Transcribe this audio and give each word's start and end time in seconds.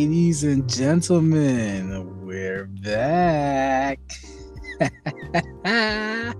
Ladies 0.00 0.44
and 0.44 0.66
gentlemen, 0.66 2.24
we're 2.24 2.64
back. 2.64 4.00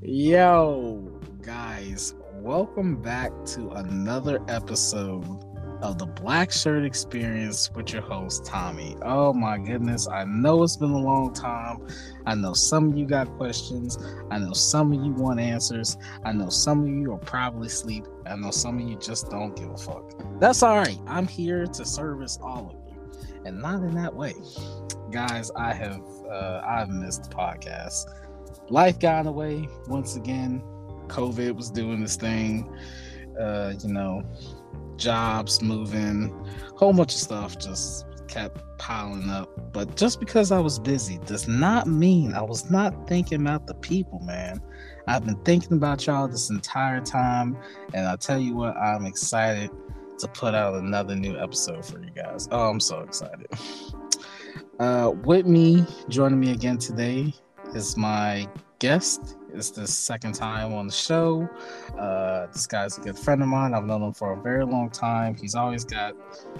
Yo, 0.00 1.20
guys, 1.42 2.14
welcome 2.36 3.02
back 3.02 3.32
to 3.48 3.68
another 3.72 4.40
episode 4.48 5.44
of 5.82 5.98
the 5.98 6.06
Black 6.06 6.52
Shirt 6.52 6.84
Experience 6.84 7.70
with 7.74 7.92
your 7.92 8.02
host, 8.02 8.44
Tommy. 8.44 8.96
Oh 9.02 9.32
my 9.32 9.58
goodness, 9.58 10.08
I 10.08 10.24
know 10.24 10.62
it's 10.62 10.76
been 10.76 10.90
a 10.90 10.98
long 10.98 11.32
time. 11.32 11.86
I 12.26 12.34
know 12.34 12.52
some 12.52 12.90
of 12.90 12.98
you 12.98 13.06
got 13.06 13.28
questions. 13.36 13.98
I 14.30 14.38
know 14.38 14.52
some 14.52 14.92
of 14.92 15.04
you 15.04 15.12
want 15.12 15.40
answers. 15.40 15.96
I 16.24 16.32
know 16.32 16.48
some 16.50 16.82
of 16.82 16.88
you 16.88 17.12
are 17.12 17.18
probably 17.18 17.68
asleep. 17.68 18.04
I 18.26 18.36
know 18.36 18.50
some 18.50 18.78
of 18.78 18.88
you 18.88 18.96
just 18.98 19.30
don't 19.30 19.56
give 19.56 19.70
a 19.70 19.76
fuck. 19.76 20.12
That's 20.38 20.62
all 20.62 20.76
right. 20.76 20.98
I'm 21.06 21.26
here 21.26 21.66
to 21.66 21.84
service 21.84 22.38
all 22.42 22.70
of 22.70 22.92
you, 22.92 23.20
and 23.46 23.60
not 23.60 23.82
in 23.82 23.94
that 23.94 24.14
way. 24.14 24.34
Guys, 25.10 25.50
I 25.56 25.72
have 25.72 26.02
uh, 26.30 26.62
I've 26.64 26.90
missed 26.90 27.30
the 27.30 27.36
podcast. 27.36 28.04
Life 28.70 29.00
got 29.00 29.26
away 29.26 29.68
once 29.88 30.16
again. 30.16 30.62
COVID 31.08 31.56
was 31.56 31.70
doing 31.70 32.00
this 32.00 32.16
thing. 32.16 32.72
Uh, 33.38 33.72
you 33.82 33.92
know, 33.92 34.22
jobs 35.00 35.60
moving, 35.60 36.32
whole 36.76 36.92
bunch 36.92 37.14
of 37.14 37.20
stuff 37.20 37.58
just 37.58 38.06
kept 38.28 38.62
piling 38.78 39.28
up. 39.28 39.72
But 39.72 39.96
just 39.96 40.20
because 40.20 40.52
I 40.52 40.60
was 40.60 40.78
busy 40.78 41.18
does 41.26 41.48
not 41.48 41.88
mean 41.88 42.34
I 42.34 42.42
was 42.42 42.70
not 42.70 43.08
thinking 43.08 43.40
about 43.40 43.66
the 43.66 43.74
people, 43.74 44.20
man. 44.20 44.60
I've 45.08 45.24
been 45.24 45.42
thinking 45.44 45.72
about 45.72 46.06
y'all 46.06 46.28
this 46.28 46.50
entire 46.50 47.00
time, 47.00 47.56
and 47.94 48.06
I'll 48.06 48.18
tell 48.18 48.38
you 48.38 48.54
what, 48.54 48.76
I'm 48.76 49.06
excited 49.06 49.70
to 50.18 50.28
put 50.28 50.54
out 50.54 50.74
another 50.74 51.16
new 51.16 51.36
episode 51.38 51.84
for 51.84 51.98
you 51.98 52.10
guys. 52.10 52.48
Oh, 52.52 52.68
I'm 52.70 52.80
so 52.80 53.00
excited. 53.00 53.48
Uh, 54.80 55.10
with 55.24 55.44
me, 55.44 55.84
joining 56.08 56.40
me 56.40 56.52
again 56.52 56.78
today 56.78 57.34
is 57.74 57.98
my 57.98 58.48
guest. 58.78 59.36
It's 59.54 59.70
the 59.70 59.86
second 59.86 60.34
time 60.34 60.72
on 60.72 60.86
the 60.86 60.92
show. 60.92 61.48
Uh, 61.98 62.46
this 62.46 62.66
guy's 62.66 62.98
a 62.98 63.00
good 63.00 63.18
friend 63.18 63.42
of 63.42 63.48
mine. 63.48 63.74
I've 63.74 63.84
known 63.84 64.02
him 64.02 64.12
for 64.12 64.32
a 64.32 64.40
very 64.40 64.64
long 64.64 64.90
time. 64.90 65.34
He's 65.34 65.54
always 65.54 65.84
got 65.84 66.14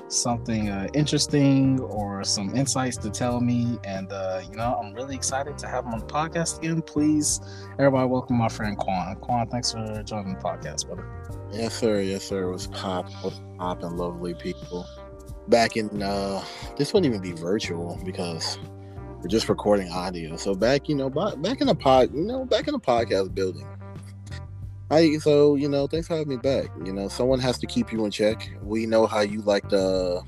something 0.09 0.69
uh, 0.69 0.89
interesting 0.95 1.81
or 1.81 2.25
some 2.25 2.55
insights 2.57 2.97
to 2.99 3.11
tell 3.11 3.41
me. 3.41 3.79
And, 3.85 4.13
uh, 4.13 4.43
you 4.49 4.57
know, 4.57 4.81
I'm 4.83 4.93
really 4.95 5.15
excited 5.15 5.57
to 5.59 5.69
have 5.69 5.85
him 5.85 5.95
on 5.95 6.01
the 6.01 6.07
podcast 6.07 6.59
again. 6.59 6.83
Please, 6.83 7.41
everybody, 7.79 8.09
welcome 8.09 8.37
my 8.37 8.49
friend 8.49 8.77
Quan. 8.77 9.17
Quan, 9.17 9.49
thanks 9.49 9.73
for 9.73 10.03
joining 10.03 10.35
the 10.35 10.41
podcast, 10.41 10.87
brother. 10.87 11.07
Yes, 11.53 11.75
sir. 11.75 12.01
Yes, 12.01 12.25
sir. 12.25 12.49
It 12.49 12.53
was 12.53 12.67
pop, 12.67 13.11
pop, 13.59 13.83
and 13.83 13.97
lovely 13.97 14.35
people. 14.35 14.87
Back 15.49 15.77
in, 15.77 16.03
uh, 16.03 16.45
this 16.77 16.93
wouldn't 16.93 17.13
even 17.13 17.23
be 17.23 17.33
virtual 17.33 18.01
because 18.05 18.59
we're 19.21 19.29
just 19.29 19.49
recording 19.49 19.91
audio. 19.91 20.37
So 20.37 20.55
back, 20.55 20.89
you 20.89 20.95
know, 20.95 21.11
back 21.11 21.61
in 21.61 21.67
the 21.67 21.75
pod, 21.75 22.15
you 22.15 22.23
know, 22.23 22.45
back 22.47 22.69
in 22.69 22.73
the 22.73 22.81
podcast 22.81 23.35
building. 23.35 23.67
I 24.91 25.19
so 25.19 25.55
you 25.55 25.69
know, 25.69 25.87
thanks 25.87 26.09
for 26.09 26.15
having 26.15 26.29
me 26.29 26.37
back. 26.37 26.71
You 26.85 26.93
know, 26.93 27.09
someone 27.09 27.39
has 27.41 27.59
to 27.59 27.67
keep 27.67 27.93
you 27.93 28.05
in 28.05 28.11
check. 28.11 28.51
We 28.63 28.87
know 28.87 29.07
how 29.07 29.21
you 29.21 29.43
like 29.43 29.69
to 29.69 30.23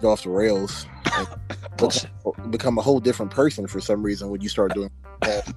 go 0.00 0.10
off 0.10 0.24
the 0.24 0.30
rails, 0.30 0.86
become, 1.78 2.50
become, 2.50 2.78
a 2.78 2.82
whole 2.82 3.00
different 3.00 3.30
person 3.30 3.66
for 3.66 3.80
some 3.80 4.02
reason 4.02 4.28
when 4.28 4.40
you 4.40 4.48
start 4.48 4.74
doing 4.74 4.90
that. 5.22 5.54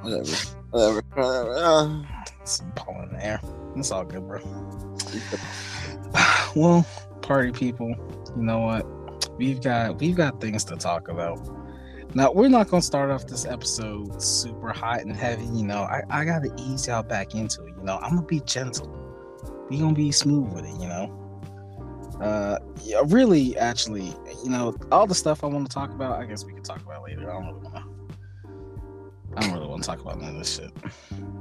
Whatever, 0.00 0.30
whatever, 0.70 1.02
whatever. 1.14 1.54
Uh, 1.56 2.02
Some 2.44 2.70
pollen 2.72 3.08
in 3.08 3.16
the 3.16 3.26
air. 3.26 3.40
It's 3.76 3.90
all 3.90 4.04
good, 4.04 4.26
bro. 4.26 4.40
well, 6.54 6.86
party 7.20 7.50
people, 7.52 7.88
you 8.36 8.42
know 8.42 8.60
what? 8.60 9.03
We've 9.36 9.60
got 9.60 10.00
we've 10.00 10.16
got 10.16 10.40
things 10.40 10.64
to 10.64 10.76
talk 10.76 11.08
about. 11.08 11.48
Now 12.14 12.30
we're 12.30 12.48
not 12.48 12.68
gonna 12.68 12.82
start 12.82 13.10
off 13.10 13.26
this 13.26 13.44
episode 13.44 14.22
super 14.22 14.72
hot 14.72 15.00
and 15.00 15.16
heavy. 15.16 15.46
You 15.46 15.64
know, 15.64 15.82
I, 15.82 16.02
I 16.10 16.24
gotta 16.24 16.54
ease 16.58 16.86
y'all 16.86 17.02
back 17.02 17.34
into 17.34 17.64
it. 17.64 17.74
You 17.76 17.82
know, 17.84 17.98
I'm 17.98 18.16
gonna 18.16 18.26
be 18.26 18.40
gentle. 18.40 18.88
We 19.68 19.78
gonna 19.78 19.94
be 19.94 20.12
smooth 20.12 20.52
with 20.52 20.64
it. 20.64 20.80
You 20.80 20.88
know. 20.88 21.20
Uh, 22.20 22.58
yeah, 22.82 23.02
really, 23.06 23.56
actually, 23.58 24.14
you 24.44 24.48
know, 24.48 24.76
all 24.92 25.06
the 25.06 25.14
stuff 25.14 25.42
I 25.42 25.48
want 25.48 25.68
to 25.68 25.74
talk 25.74 25.90
about, 25.90 26.20
I 26.20 26.26
guess 26.26 26.44
we 26.44 26.52
can 26.52 26.62
talk 26.62 26.80
about 26.80 27.02
later. 27.02 27.28
I 27.28 27.34
don't 27.34 27.46
really 27.46 27.60
want 27.60 27.74
to. 27.74 27.84
I 29.36 29.40
don't 29.40 29.52
really 29.52 29.66
want 29.66 29.82
to 29.82 29.86
talk 29.88 30.00
about 30.00 30.20
none 30.20 30.30
of 30.30 30.38
this 30.38 30.54
shit. 30.54 30.70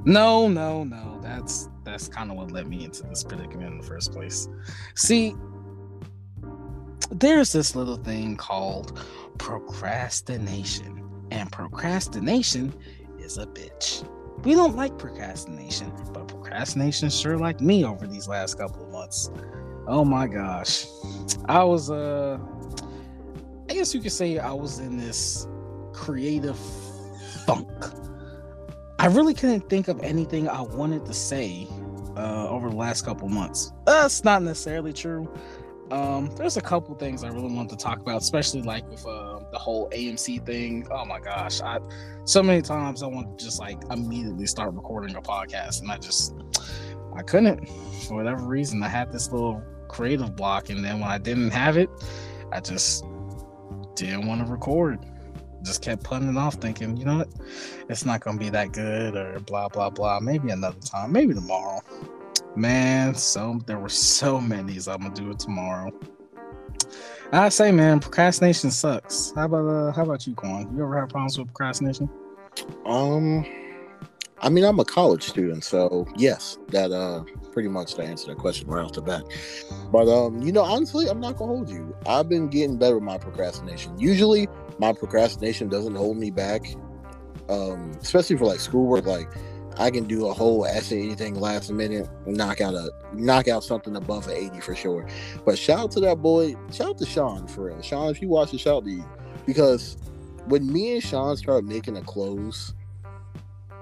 No, 0.03 0.47
no, 0.47 0.83
no. 0.83 1.19
That's 1.21 1.69
that's 1.83 2.07
kind 2.07 2.31
of 2.31 2.37
what 2.37 2.51
led 2.51 2.67
me 2.67 2.83
into 2.83 3.03
this 3.03 3.23
predicament 3.23 3.71
in 3.71 3.77
the 3.77 3.85
first 3.85 4.11
place. 4.11 4.47
See, 4.95 5.35
there's 7.11 7.51
this 7.51 7.75
little 7.75 7.97
thing 7.97 8.35
called 8.37 8.99
procrastination. 9.37 11.03
And 11.31 11.51
procrastination 11.51 12.73
is 13.19 13.37
a 13.37 13.45
bitch. 13.45 14.07
We 14.43 14.53
don't 14.53 14.75
like 14.75 14.97
procrastination, 14.97 15.91
but 16.13 16.27
procrastination 16.27 17.09
sure 17.09 17.37
like 17.37 17.61
me 17.61 17.85
over 17.85 18.07
these 18.07 18.27
last 18.27 18.57
couple 18.57 18.83
of 18.83 18.91
months. 18.91 19.29
Oh 19.87 20.05
my 20.05 20.27
gosh. 20.27 20.85
I 21.45 21.63
was 21.63 21.89
uh 21.89 22.37
I 23.69 23.73
guess 23.73 23.93
you 23.93 24.01
could 24.01 24.11
say 24.11 24.37
I 24.37 24.51
was 24.51 24.79
in 24.79 24.97
this 24.97 25.47
creative 25.93 26.59
funk. 27.45 27.69
I 28.99 29.07
really 29.07 29.33
couldn't 29.33 29.69
think 29.69 29.87
of 29.87 29.99
anything 30.01 30.47
I 30.47 30.61
wanted 30.61 31.05
to 31.05 31.13
say 31.13 31.67
uh, 32.15 32.47
over 32.49 32.69
the 32.69 32.75
last 32.75 33.03
couple 33.03 33.27
months. 33.29 33.71
That's 33.85 34.23
not 34.23 34.43
necessarily 34.43 34.93
true. 34.93 35.29
Um, 35.91 36.33
there's 36.35 36.57
a 36.57 36.61
couple 36.61 36.95
things 36.95 37.23
I 37.23 37.27
really 37.27 37.53
want 37.53 37.69
to 37.69 37.75
talk 37.75 37.99
about, 37.99 38.21
especially 38.21 38.61
like 38.61 38.89
with 38.89 39.05
uh, 39.05 39.39
the 39.51 39.59
whole 39.59 39.89
AMC 39.89 40.45
thing. 40.45 40.87
Oh 40.89 41.05
my 41.05 41.19
gosh, 41.19 41.61
I 41.61 41.79
so 42.25 42.41
many 42.41 42.61
times 42.61 43.03
I 43.03 43.07
want 43.07 43.37
to 43.37 43.45
just 43.45 43.59
like 43.59 43.77
immediately 43.91 44.45
start 44.45 44.73
recording 44.73 45.15
a 45.15 45.21
podcast, 45.21 45.81
and 45.81 45.91
I 45.91 45.97
just 45.97 46.35
I 47.15 47.21
couldn't 47.21 47.67
for 48.07 48.15
whatever 48.15 48.43
reason. 48.43 48.81
I 48.81 48.87
had 48.87 49.11
this 49.11 49.31
little 49.31 49.61
creative 49.87 50.35
block, 50.35 50.69
and 50.69 50.83
then 50.83 50.99
when 50.99 51.09
I 51.09 51.17
didn't 51.17 51.51
have 51.51 51.77
it, 51.77 51.89
I 52.51 52.59
just 52.59 53.05
didn't 53.95 54.25
want 54.25 54.45
to 54.45 54.51
record. 54.51 54.99
Just 55.63 55.81
kept 55.81 56.03
putting 56.03 56.27
it 56.27 56.37
off, 56.37 56.55
thinking, 56.55 56.97
you 56.97 57.05
know 57.05 57.19
what, 57.19 57.29
it's 57.87 58.05
not 58.05 58.19
gonna 58.19 58.37
be 58.37 58.49
that 58.49 58.71
good, 58.71 59.15
or 59.15 59.39
blah 59.41 59.67
blah 59.67 59.89
blah. 59.89 60.19
Maybe 60.19 60.49
another 60.49 60.79
time, 60.79 61.11
maybe 61.11 61.33
tomorrow. 61.33 61.81
Man, 62.55 63.15
so 63.15 63.59
there 63.65 63.79
were 63.79 63.89
so 63.89 64.39
many. 64.39 64.73
I'm 64.87 65.01
gonna 65.01 65.13
do 65.13 65.31
it 65.31 65.39
tomorrow. 65.39 65.91
I 67.31 67.49
say, 67.49 67.71
man, 67.71 67.99
procrastination 67.99 68.69
sucks. 68.69 69.33
How 69.35 69.45
about 69.45 69.67
uh, 69.67 69.91
how 69.91 70.03
about 70.03 70.27
you, 70.27 70.35
Quan? 70.35 70.69
You 70.75 70.83
ever 70.83 70.99
have 70.99 71.09
problems 71.09 71.37
with 71.39 71.47
procrastination? 71.47 72.07
Um, 72.85 73.43
I 74.39 74.49
mean, 74.49 74.63
I'm 74.65 74.79
a 74.79 74.85
college 74.85 75.23
student, 75.23 75.63
so 75.63 76.07
yes, 76.15 76.59
that 76.67 76.91
uh, 76.91 77.23
pretty 77.51 77.69
much 77.69 77.95
to 77.95 78.03
answer 78.03 78.27
that 78.27 78.37
question 78.37 78.67
right 78.67 78.85
off 78.85 78.93
the 78.93 79.01
bat. 79.01 79.23
But 79.91 80.07
um, 80.07 80.43
you 80.43 80.51
know, 80.51 80.61
honestly, 80.61 81.07
I'm 81.07 81.19
not 81.19 81.37
gonna 81.37 81.53
hold 81.53 81.69
you. 81.69 81.95
I've 82.05 82.29
been 82.29 82.49
getting 82.49 82.77
better 82.77 82.95
with 82.95 83.03
my 83.03 83.17
procrastination. 83.17 83.97
Usually, 83.97 84.47
my 84.77 84.93
procrastination 84.93 85.69
doesn't 85.69 85.95
hold 85.95 86.17
me 86.17 86.29
back. 86.29 86.65
Um, 87.49 87.91
especially 88.01 88.37
for 88.37 88.45
like 88.45 88.59
schoolwork, 88.59 89.05
like 89.05 89.29
I 89.77 89.89
can 89.89 90.05
do 90.05 90.27
a 90.27 90.33
whole 90.33 90.65
essay, 90.65 91.03
anything 91.03 91.35
last 91.35 91.71
minute, 91.71 92.07
knock 92.25 92.61
out 92.61 92.73
a 92.73 92.91
knock 93.13 93.47
out 93.47 93.63
something 93.63 93.95
above 93.95 94.27
an 94.27 94.35
80 94.35 94.59
for 94.59 94.75
sure. 94.75 95.07
But 95.45 95.57
shout 95.57 95.79
out 95.79 95.91
to 95.91 95.99
that 96.01 96.21
boy, 96.21 96.55
shout 96.71 96.89
out 96.89 96.97
to 96.99 97.05
Sean 97.05 97.47
for 97.47 97.65
real. 97.65 97.81
Sean, 97.81 98.09
if 98.09 98.21
you 98.21 98.29
watch 98.29 98.53
it, 98.53 98.59
shout 98.59 98.77
out 98.77 98.85
to 98.85 98.91
you. 98.91 99.05
Because 99.45 99.97
when 100.45 100.71
me 100.71 100.93
and 100.93 101.03
Sean 101.03 101.35
started 101.37 101.67
making 101.67 101.97
a 101.97 102.01
close, 102.01 102.73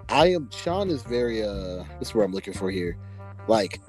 I 0.10 0.28
am 0.28 0.50
Sean 0.52 0.90
is 0.90 1.04
very 1.04 1.44
uh 1.44 1.84
this 2.00 2.10
is 2.10 2.16
what 2.16 2.24
I'm 2.24 2.34
looking 2.34 2.54
for 2.54 2.72
here. 2.72 2.98
Like 3.48 3.82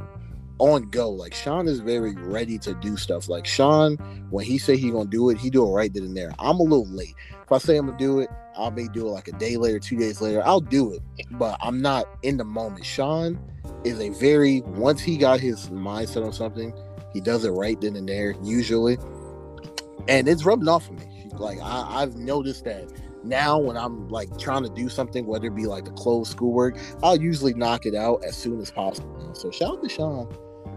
on 0.59 0.89
go. 0.91 1.11
Like 1.11 1.35
Sean 1.35 1.67
is 1.67 1.81
very 1.81 2.15
ready 2.15 2.59
to 2.59 2.75
do 2.75 2.97
stuff. 2.97 3.29
Like 3.29 3.47
Sean, 3.47 3.97
when 4.31 4.45
he 4.45 4.59
say 4.59 4.77
he 4.77 4.91
gonna 4.91 5.11
do 5.11 5.31
it, 5.31 5.39
he 5.39 5.51
do 5.51 5.67
it 5.67 5.71
right 5.71 5.93
then 5.93 6.05
and 6.05 6.17
there. 6.17 6.33
I'm 6.39 6.61
a 6.61 6.63
little 6.63 6.87
late. 6.87 7.15
If 7.43 7.51
I 7.51 7.59
say 7.59 7.77
I'm 7.77 7.87
gonna 7.87 7.99
do 7.99 8.21
it, 8.21 8.31
I 8.59 8.71
may 8.71 8.89
do 8.89 9.07
it 9.07 9.11
like 9.11 9.29
a 9.29 9.33
day 9.33 9.57
later, 9.57 9.79
two 9.79 9.97
days 9.97 10.21
later. 10.21 10.43
I'll 10.45 10.61
do 10.61 10.93
it, 10.93 11.03
but 11.33 11.59
I'm 11.61 11.81
not 11.81 12.07
in 12.23 12.37
the 12.37 12.45
moment. 12.45 12.85
Sean 12.85 13.39
is 13.85 14.01
a 14.01 14.11
very 14.11 14.61
once 14.63 15.01
he 15.01 15.17
got 15.17 15.41
his 15.41 15.69
mindset 15.69 16.25
on 16.25 16.33
something, 16.33 16.75
he 17.13 17.21
does 17.21 17.45
it 17.45 17.51
right 17.51 17.81
then 17.81 17.97
and 17.97 18.09
there 18.09 18.35
usually, 18.43 18.99
and 20.09 20.29
it's 20.29 20.45
rubbing 20.45 20.69
off 20.69 20.89
on 20.89 20.97
me. 20.97 21.31
Like 21.35 21.59
I, 21.61 22.03
I've 22.03 22.17
noticed 22.17 22.65
that 22.65 22.93
now 23.25 23.59
when 23.59 23.77
I'm 23.77 24.09
like 24.09 24.37
trying 24.39 24.65
to 24.65 24.71
do 24.71 24.89
something, 24.89 25.27
whether 25.27 25.47
it 25.47 25.55
be 25.55 25.67
like 25.67 25.85
the 25.85 25.93
closed 25.93 26.31
schoolwork, 26.31 26.77
I'll 27.03 27.21
usually 27.21 27.55
knock 27.55 27.87
it 27.87 27.95
out 27.95 28.25
as 28.25 28.37
soon 28.37 28.61
as 28.61 28.71
possible. 28.71 29.35
So 29.35 29.51
shout 29.51 29.79
out 29.79 29.83
to 29.83 29.89
Sean 29.89 30.29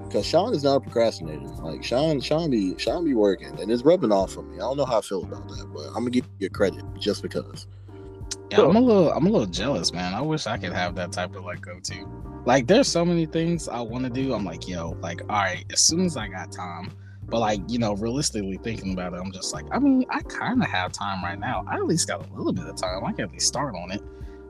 because 0.08 0.26
Sean 0.26 0.54
is 0.54 0.64
not 0.64 0.78
a 0.78 0.80
procrastinator. 0.80 1.48
Like 1.62 1.84
Sean, 1.84 2.22
Sean 2.22 2.50
be 2.50 2.78
Sean 2.78 3.06
be 3.06 3.14
working, 3.14 3.60
and 3.60 3.72
it's 3.72 3.84
rubbing 3.84 4.12
off 4.12 4.38
on 4.38 4.50
me. 4.50 4.58
I 4.58 4.60
don't 4.60 4.78
know 4.78 4.86
how 4.86 5.00
I 5.00 5.02
feel 5.02 5.24
about 5.24 5.48
that, 5.50 5.70
but 5.74 5.88
I'm 5.88 5.96
gonna 5.96 6.12
give 6.12 6.28
you 6.40 6.50
credit 6.50 6.84
just 7.00 7.22
because. 7.22 7.68
Yeah, 8.52 8.62
I'm 8.62 8.76
a 8.76 8.80
little 8.80 9.12
I'm 9.12 9.26
a 9.26 9.30
little 9.30 9.48
jealous, 9.48 9.92
man. 9.92 10.14
I 10.14 10.22
wish 10.22 10.48
I 10.48 10.58
could 10.58 10.74
have 10.74 10.96
that 10.96 11.12
type 11.12 11.36
of 11.36 11.44
like 11.44 11.62
go 11.62 11.80
to. 11.80 12.24
Like 12.46 12.68
there's 12.68 12.88
so 12.88 13.04
many 13.04 13.26
things 13.26 13.68
I 13.68 13.82
want 13.82 14.04
to 14.04 14.10
do. 14.10 14.34
I'm 14.34 14.46
like, 14.46 14.68
yo, 14.68 14.92
like, 15.02 15.22
all 15.22 15.42
right, 15.42 15.66
as 15.72 15.82
soon 15.82 16.06
as 16.06 16.16
I 16.16 16.28
got 16.28 16.52
time. 16.52 16.92
But 17.28 17.40
like, 17.40 17.62
you 17.68 17.80
know, 17.80 17.94
realistically 17.96 18.60
thinking 18.64 18.94
about 18.94 19.14
it, 19.14 19.18
I'm 19.18 19.32
just 19.32 19.52
like, 19.52 19.66
I 19.72 19.80
mean, 19.80 20.06
I 20.12 20.22
kind 20.22 20.62
of 20.62 20.70
have 20.70 20.92
time 20.92 21.24
right 21.24 21.40
now. 21.40 21.66
I 21.68 21.78
at 21.78 21.86
least 21.86 22.08
got 22.08 22.30
a 22.30 22.34
little 22.34 22.54
bit 22.54 22.66
of 22.66 22.76
time. 22.76 23.04
I 23.04 23.12
can 23.14 23.26
at 23.26 23.32
least 23.32 23.48
start 23.48 23.74
on 23.74 23.92
it. 23.92 24.04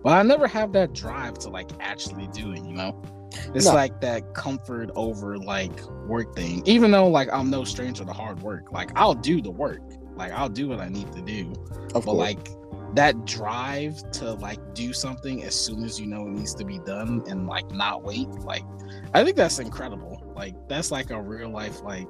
But 0.04 0.12
I 0.12 0.24
never 0.24 0.46
have 0.46 0.74
that 0.74 0.94
drive 0.94 1.40
to 1.40 1.50
like 1.50 1.70
actually 1.80 2.28
do 2.28 2.52
it, 2.52 2.64
you 2.66 2.74
know? 2.74 3.02
It's 3.54 3.66
No. 3.66 3.74
like 3.74 4.00
that 4.02 4.34
comfort 4.34 4.92
over 4.96 5.38
like 5.38 5.82
work 6.08 6.36
thing. 6.36 6.62
Even 6.66 6.92
though 6.92 7.08
like 7.08 7.30
I'm 7.32 7.50
no 7.50 7.64
stranger 7.64 8.06
to 8.06 8.14
hard 8.14 8.42
work. 8.42 8.72
Like 8.72 8.92
I'll 8.96 9.14
do 9.16 9.42
the 9.42 9.52
work. 9.52 9.82
Like 10.16 10.32
I'll 10.32 10.50
do 10.50 10.68
what 10.70 10.80
I 10.80 10.90
need 10.90 11.12
to 11.14 11.22
do. 11.22 11.52
Of 11.94 12.06
But 12.06 12.14
course. 12.14 12.18
like 12.18 12.50
that 12.96 13.26
drive 13.26 13.98
to 14.14 14.34
like 14.36 14.74
do 14.74 14.94
something 14.94 15.44
as 15.44 15.54
soon 15.54 15.84
as 15.84 16.00
you 16.00 16.08
know 16.08 16.22
it 16.28 16.32
needs 16.32 16.54
to 16.56 16.64
be 16.64 16.80
done 16.80 17.24
and 17.28 17.46
like 17.46 17.70
not 17.72 18.04
wait, 18.04 18.30
like 18.46 18.64
I 19.14 19.24
think 19.24 19.36
that's 19.36 19.60
incredible. 19.60 20.24
Like 20.36 20.56
that's 20.70 20.92
like 20.92 21.10
a 21.12 21.22
real 21.22 21.50
life 21.50 21.82
like 21.82 22.08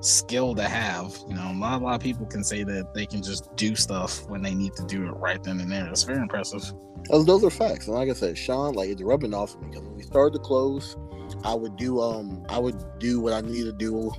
skill 0.00 0.54
to 0.56 0.64
have. 0.64 1.16
You 1.28 1.34
know, 1.34 1.52
not 1.52 1.80
a 1.80 1.84
lot 1.84 1.94
of 1.94 2.00
people 2.00 2.26
can 2.26 2.42
say 2.42 2.64
that 2.64 2.94
they 2.94 3.06
can 3.06 3.22
just 3.22 3.54
do 3.56 3.76
stuff 3.76 4.28
when 4.28 4.42
they 4.42 4.54
need 4.54 4.74
to 4.74 4.84
do 4.86 5.06
it 5.06 5.10
right 5.12 5.42
then 5.42 5.60
and 5.60 5.70
there. 5.70 5.86
It's 5.88 6.02
very 6.02 6.18
impressive. 6.20 6.72
Those, 7.10 7.26
those 7.26 7.44
are 7.44 7.50
facts. 7.50 7.86
And 7.86 7.96
like 7.96 8.08
I 8.08 8.12
said, 8.12 8.38
Sean, 8.38 8.74
like 8.74 8.88
it's 8.88 9.02
rubbing 9.02 9.34
off 9.34 9.54
of 9.54 9.62
me 9.62 9.68
because 9.68 9.82
when 9.82 9.96
we 9.96 10.02
started 10.02 10.34
to 10.34 10.38
close, 10.38 10.96
I 11.44 11.54
would 11.54 11.76
do 11.76 12.00
um 12.00 12.44
I 12.48 12.58
would 12.58 12.82
do 12.98 13.20
what 13.20 13.32
I 13.32 13.40
needed 13.40 13.64
to 13.66 13.72
do, 13.72 14.12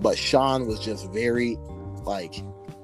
but 0.00 0.18
Sean 0.18 0.66
was 0.66 0.80
just 0.80 1.10
very 1.12 1.56
like 2.04 2.34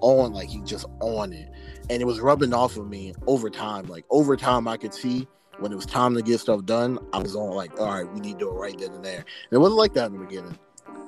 on, 0.01 0.33
like 0.33 0.49
he 0.49 0.61
just 0.63 0.87
on 1.01 1.33
it, 1.33 1.49
and 1.91 2.03
it 2.03 2.05
was 2.05 2.21
rubbing 2.21 2.53
off 2.53 2.77
of 2.77 2.89
me 2.89 3.15
over 3.27 3.51
time. 3.51 3.87
Like 3.87 4.05
over 4.11 4.37
time, 4.37 4.69
I 4.69 4.77
could 4.77 4.95
see 4.95 5.27
when 5.59 5.73
it 5.73 5.77
was 5.77 5.87
time 5.87 6.15
to 6.15 6.23
get 6.23 6.41
stuff 6.41 6.65
done, 6.65 6.99
I 7.13 7.19
was 7.19 7.37
on 7.37 7.55
like, 7.55 7.79
all 7.79 7.87
right, 7.87 8.11
we 8.13 8.21
need 8.21 8.33
to 8.35 8.47
do 8.47 8.49
it 8.51 8.55
right 8.55 8.77
then 8.77 8.93
and 8.93 9.05
there. 9.05 9.19
And 9.19 9.53
it 9.53 9.59
wasn't 9.59 9.79
like 9.79 9.95
that 9.95 10.07
in 10.07 10.19
the 10.19 10.25
beginning. 10.25 10.59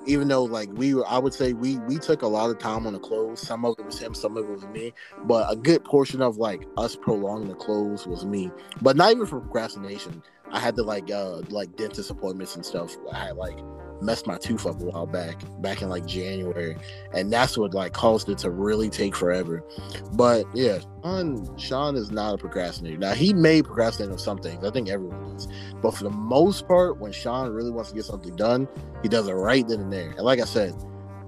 Even 0.06 0.28
though 0.28 0.44
like 0.44 0.70
we 0.72 0.94
were, 0.94 1.06
I 1.06 1.18
would 1.18 1.34
say 1.34 1.52
we 1.52 1.78
we 1.78 1.98
took 1.98 2.22
a 2.22 2.26
lot 2.26 2.50
of 2.50 2.58
time 2.58 2.86
on 2.86 2.92
the 2.92 2.98
close. 2.98 3.40
Some 3.40 3.64
of 3.64 3.76
it 3.78 3.84
was 3.84 3.98
him, 3.98 4.14
some 4.14 4.36
of 4.36 4.44
it 4.44 4.50
was 4.50 4.66
me. 4.66 4.92
But 5.24 5.50
a 5.50 5.56
good 5.56 5.84
portion 5.84 6.22
of 6.22 6.36
like 6.36 6.66
us 6.76 6.96
prolonging 6.96 7.48
the 7.48 7.54
close 7.54 8.06
was 8.06 8.24
me. 8.24 8.52
But 8.82 8.96
not 8.96 9.12
even 9.12 9.26
for 9.26 9.40
procrastination. 9.40 10.22
I 10.50 10.60
had 10.60 10.76
to 10.76 10.82
like 10.82 11.10
uh 11.10 11.42
like 11.48 11.76
dentist 11.76 12.10
appointments 12.10 12.54
and 12.54 12.64
stuff. 12.64 12.96
I 13.12 13.18
had 13.18 13.36
like 13.36 13.58
messed 14.02 14.26
my 14.26 14.36
tooth 14.36 14.66
up 14.66 14.80
a 14.80 14.84
while 14.84 15.06
back 15.06 15.40
back 15.60 15.82
in 15.82 15.88
like 15.88 16.06
january. 16.06 16.76
And 17.12 17.32
that's 17.32 17.56
what 17.56 17.74
like 17.74 17.92
caused 17.92 18.28
it 18.28 18.38
to 18.38 18.50
really 18.50 18.90
take 18.90 19.14
forever. 19.14 19.64
But 20.12 20.46
yeah 20.54 20.78
sean, 21.02 21.58
sean 21.58 21.96
is 21.96 22.10
not 22.10 22.34
a 22.34 22.38
procrastinator. 22.38 22.98
Now 22.98 23.14
he 23.14 23.32
may 23.32 23.62
procrastinate 23.62 24.12
on 24.12 24.18
some 24.18 24.38
things. 24.38 24.64
I 24.64 24.70
think 24.70 24.88
everyone 24.88 25.32
does. 25.32 25.48
But 25.82 25.94
for 25.94 26.04
the 26.04 26.10
most 26.10 26.66
part 26.66 26.98
when 26.98 27.12
sean 27.12 27.50
really 27.50 27.70
wants 27.70 27.90
to 27.90 27.96
get 27.96 28.04
something 28.04 28.34
done 28.36 28.68
he 29.02 29.08
does 29.08 29.28
it 29.28 29.32
right 29.32 29.66
then 29.66 29.80
and 29.80 29.92
there. 29.92 30.10
And 30.10 30.20
like 30.20 30.40
i 30.40 30.44
said 30.44 30.74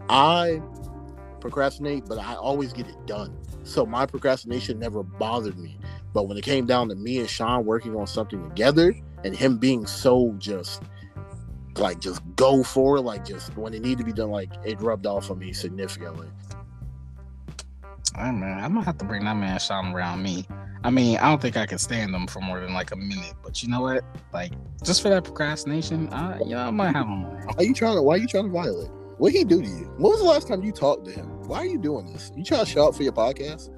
i 0.09 0.61
procrastinate 1.41 2.07
but 2.07 2.19
i 2.19 2.35
always 2.35 2.73
get 2.73 2.89
it 2.89 3.07
done. 3.07 3.37
So 3.65 3.85
my 3.85 4.07
procrastination 4.07 4.79
never 4.79 5.03
bothered 5.03 5.59
me. 5.59 5.79
But 6.15 6.29
when 6.29 6.39
it 6.39 6.45
came 6.45 6.67
down 6.67 6.89
to 6.89 6.95
me 6.95 7.19
and 7.19 7.29
Sean 7.29 7.67
working 7.67 7.95
on 7.97 8.07
something 8.07 8.43
together 8.49 8.95
and 9.25 9.37
him 9.37 9.59
being 9.59 9.87
so 9.87 10.35
just 10.39 10.83
like 11.79 12.01
just 12.01 12.23
go 12.37 12.63
for 12.63 12.97
it, 12.97 13.03
like 13.03 13.25
just 13.25 13.57
when 13.57 13.75
it 13.75 13.83
needed 13.83 13.99
to 13.99 14.05
be 14.05 14.13
done, 14.13 14.31
like 14.31 14.51
it 14.65 14.81
rubbed 14.81 15.07
off 15.07 15.31
on 15.31 15.39
me 15.39 15.53
significantly. 15.53 16.29
Hey 18.15 18.31
man, 18.31 18.65
I'm 18.65 18.73
gonna 18.73 18.85
have 18.85 18.99
to 18.99 19.05
bring 19.05 19.25
that 19.25 19.37
man 19.37 19.59
Sean 19.59 19.93
around 19.93 20.23
me. 20.23 20.47
I 20.85 20.91
mean, 20.91 21.19
I 21.19 21.29
don't 21.29 21.43
think 21.43 21.57
I 21.57 21.67
could 21.67 21.81
stand 21.81 22.15
him 22.15 22.27
for 22.27 22.41
more 22.41 22.61
than 22.61 22.73
like 22.73 22.93
a 22.93 22.97
minute, 22.97 23.35
but 23.43 23.63
you 23.63 23.69
know 23.69 23.81
what? 23.81 24.05
Like, 24.33 24.53
just 24.85 25.03
for 25.03 25.09
that 25.09 25.25
procrastination, 25.25 26.09
I, 26.13 26.39
you 26.39 26.51
know, 26.51 26.59
I 26.59 26.71
might 26.71 26.95
have 26.95 27.07
him 27.07 27.25
around. 27.25 27.57
Why 27.57 27.65
you 27.65 27.75
trying 27.75 27.97
to 27.97 28.03
why 28.03 28.15
are 28.15 28.19
you 28.19 28.29
trying 28.29 28.45
to 28.45 28.51
violate? 28.51 28.91
What 29.19 29.33
he 29.33 29.45
do 29.45 29.63
to 29.63 29.69
you? 29.69 29.93
When 29.97 30.13
was 30.13 30.21
the 30.21 30.27
last 30.27 30.47
time 30.47 30.63
you 30.63 30.73
talked 30.73 31.07
to 31.07 31.11
him? 31.11 31.27
Why 31.49 31.59
are 31.59 31.67
you 31.67 31.79
doing 31.79 32.13
this? 32.13 32.31
You 32.37 32.45
trying 32.45 32.65
to 32.65 32.71
show 32.71 32.89
up 32.89 32.95
for 32.95 33.03
your 33.03 33.13
podcast? 33.13 33.71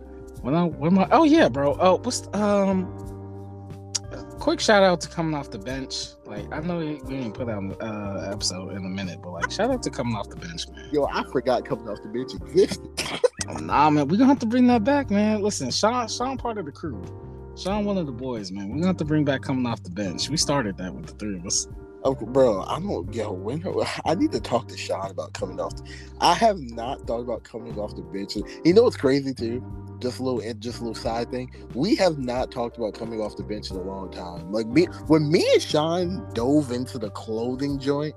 When 0.42 0.54
I, 0.54 0.64
when 0.64 0.94
my, 0.94 1.08
oh 1.10 1.24
yeah, 1.24 1.48
bro. 1.48 1.76
Oh, 1.80 1.98
what's 2.02 2.28
um, 2.32 2.86
quick 4.38 4.60
shout 4.60 4.82
out 4.82 5.00
to 5.02 5.08
coming 5.08 5.34
off 5.34 5.50
the 5.50 5.58
bench. 5.58 6.08
Like, 6.24 6.50
I 6.52 6.60
know 6.60 6.78
we 6.78 6.94
we 7.04 7.16
didn't 7.16 7.32
put 7.32 7.48
out 7.48 7.62
an 7.62 7.72
uh, 7.80 8.30
episode 8.32 8.70
in 8.70 8.78
a 8.78 8.88
minute, 8.88 9.20
but 9.22 9.30
like, 9.30 9.50
shout 9.50 9.70
out 9.70 9.82
to 9.82 9.90
coming 9.90 10.14
off 10.14 10.28
the 10.28 10.36
bench, 10.36 10.68
man. 10.68 10.88
Yo, 10.92 11.06
I 11.06 11.24
forgot 11.24 11.64
coming 11.64 11.88
off 11.88 11.98
the 12.02 12.08
bench 12.08 12.34
existed. 12.34 13.20
Nah, 13.60 13.88
man, 13.88 14.08
we 14.08 14.18
gonna 14.18 14.28
have 14.28 14.38
to 14.40 14.46
bring 14.46 14.66
that 14.66 14.84
back, 14.84 15.10
man. 15.10 15.40
Listen, 15.40 15.70
Sean, 15.70 16.06
Sean, 16.06 16.36
part 16.36 16.58
of 16.58 16.66
the 16.66 16.72
crew. 16.72 17.02
Sean, 17.56 17.86
one 17.86 17.96
of 17.96 18.04
the 18.04 18.12
boys, 18.12 18.52
man. 18.52 18.68
We're 18.68 18.76
gonna 18.76 18.88
have 18.88 18.98
to 18.98 19.06
bring 19.06 19.24
back 19.24 19.40
coming 19.40 19.64
off 19.64 19.82
the 19.82 19.90
bench. 19.90 20.28
We 20.28 20.36
started 20.36 20.76
that 20.76 20.94
with 20.94 21.06
the 21.06 21.14
three 21.14 21.36
of 21.36 21.46
us. 21.46 21.66
Oh, 22.04 22.14
bro, 22.14 22.62
I 22.62 22.78
don't. 22.78 23.12
Yo, 23.12 23.32
when 23.32 23.64
I 24.04 24.14
need 24.14 24.32
to 24.32 24.40
talk 24.40 24.68
to 24.68 24.76
Sean 24.76 25.10
about 25.10 25.32
coming 25.32 25.60
off. 25.60 25.76
The, 25.76 25.82
I 26.20 26.34
have 26.34 26.58
not 26.58 27.06
thought 27.06 27.20
about 27.20 27.44
coming 27.44 27.78
off 27.78 27.96
the 27.96 28.02
bench. 28.02 28.36
You 28.64 28.72
know 28.72 28.84
what's 28.84 28.96
crazy 28.96 29.34
too? 29.34 29.64
Just 30.00 30.20
a 30.20 30.22
little, 30.22 30.40
just 30.54 30.78
a 30.78 30.84
little 30.84 30.94
side 30.94 31.30
thing. 31.30 31.50
We 31.74 31.96
have 31.96 32.18
not 32.18 32.52
talked 32.52 32.76
about 32.76 32.94
coming 32.94 33.20
off 33.20 33.36
the 33.36 33.42
bench 33.42 33.70
in 33.70 33.76
a 33.76 33.82
long 33.82 34.12
time. 34.12 34.52
Like 34.52 34.68
me, 34.68 34.84
when 35.08 35.30
me 35.30 35.44
and 35.52 35.62
Sean 35.62 36.24
dove 36.34 36.70
into 36.70 36.98
the 36.98 37.10
clothing 37.10 37.80
joint, 37.80 38.14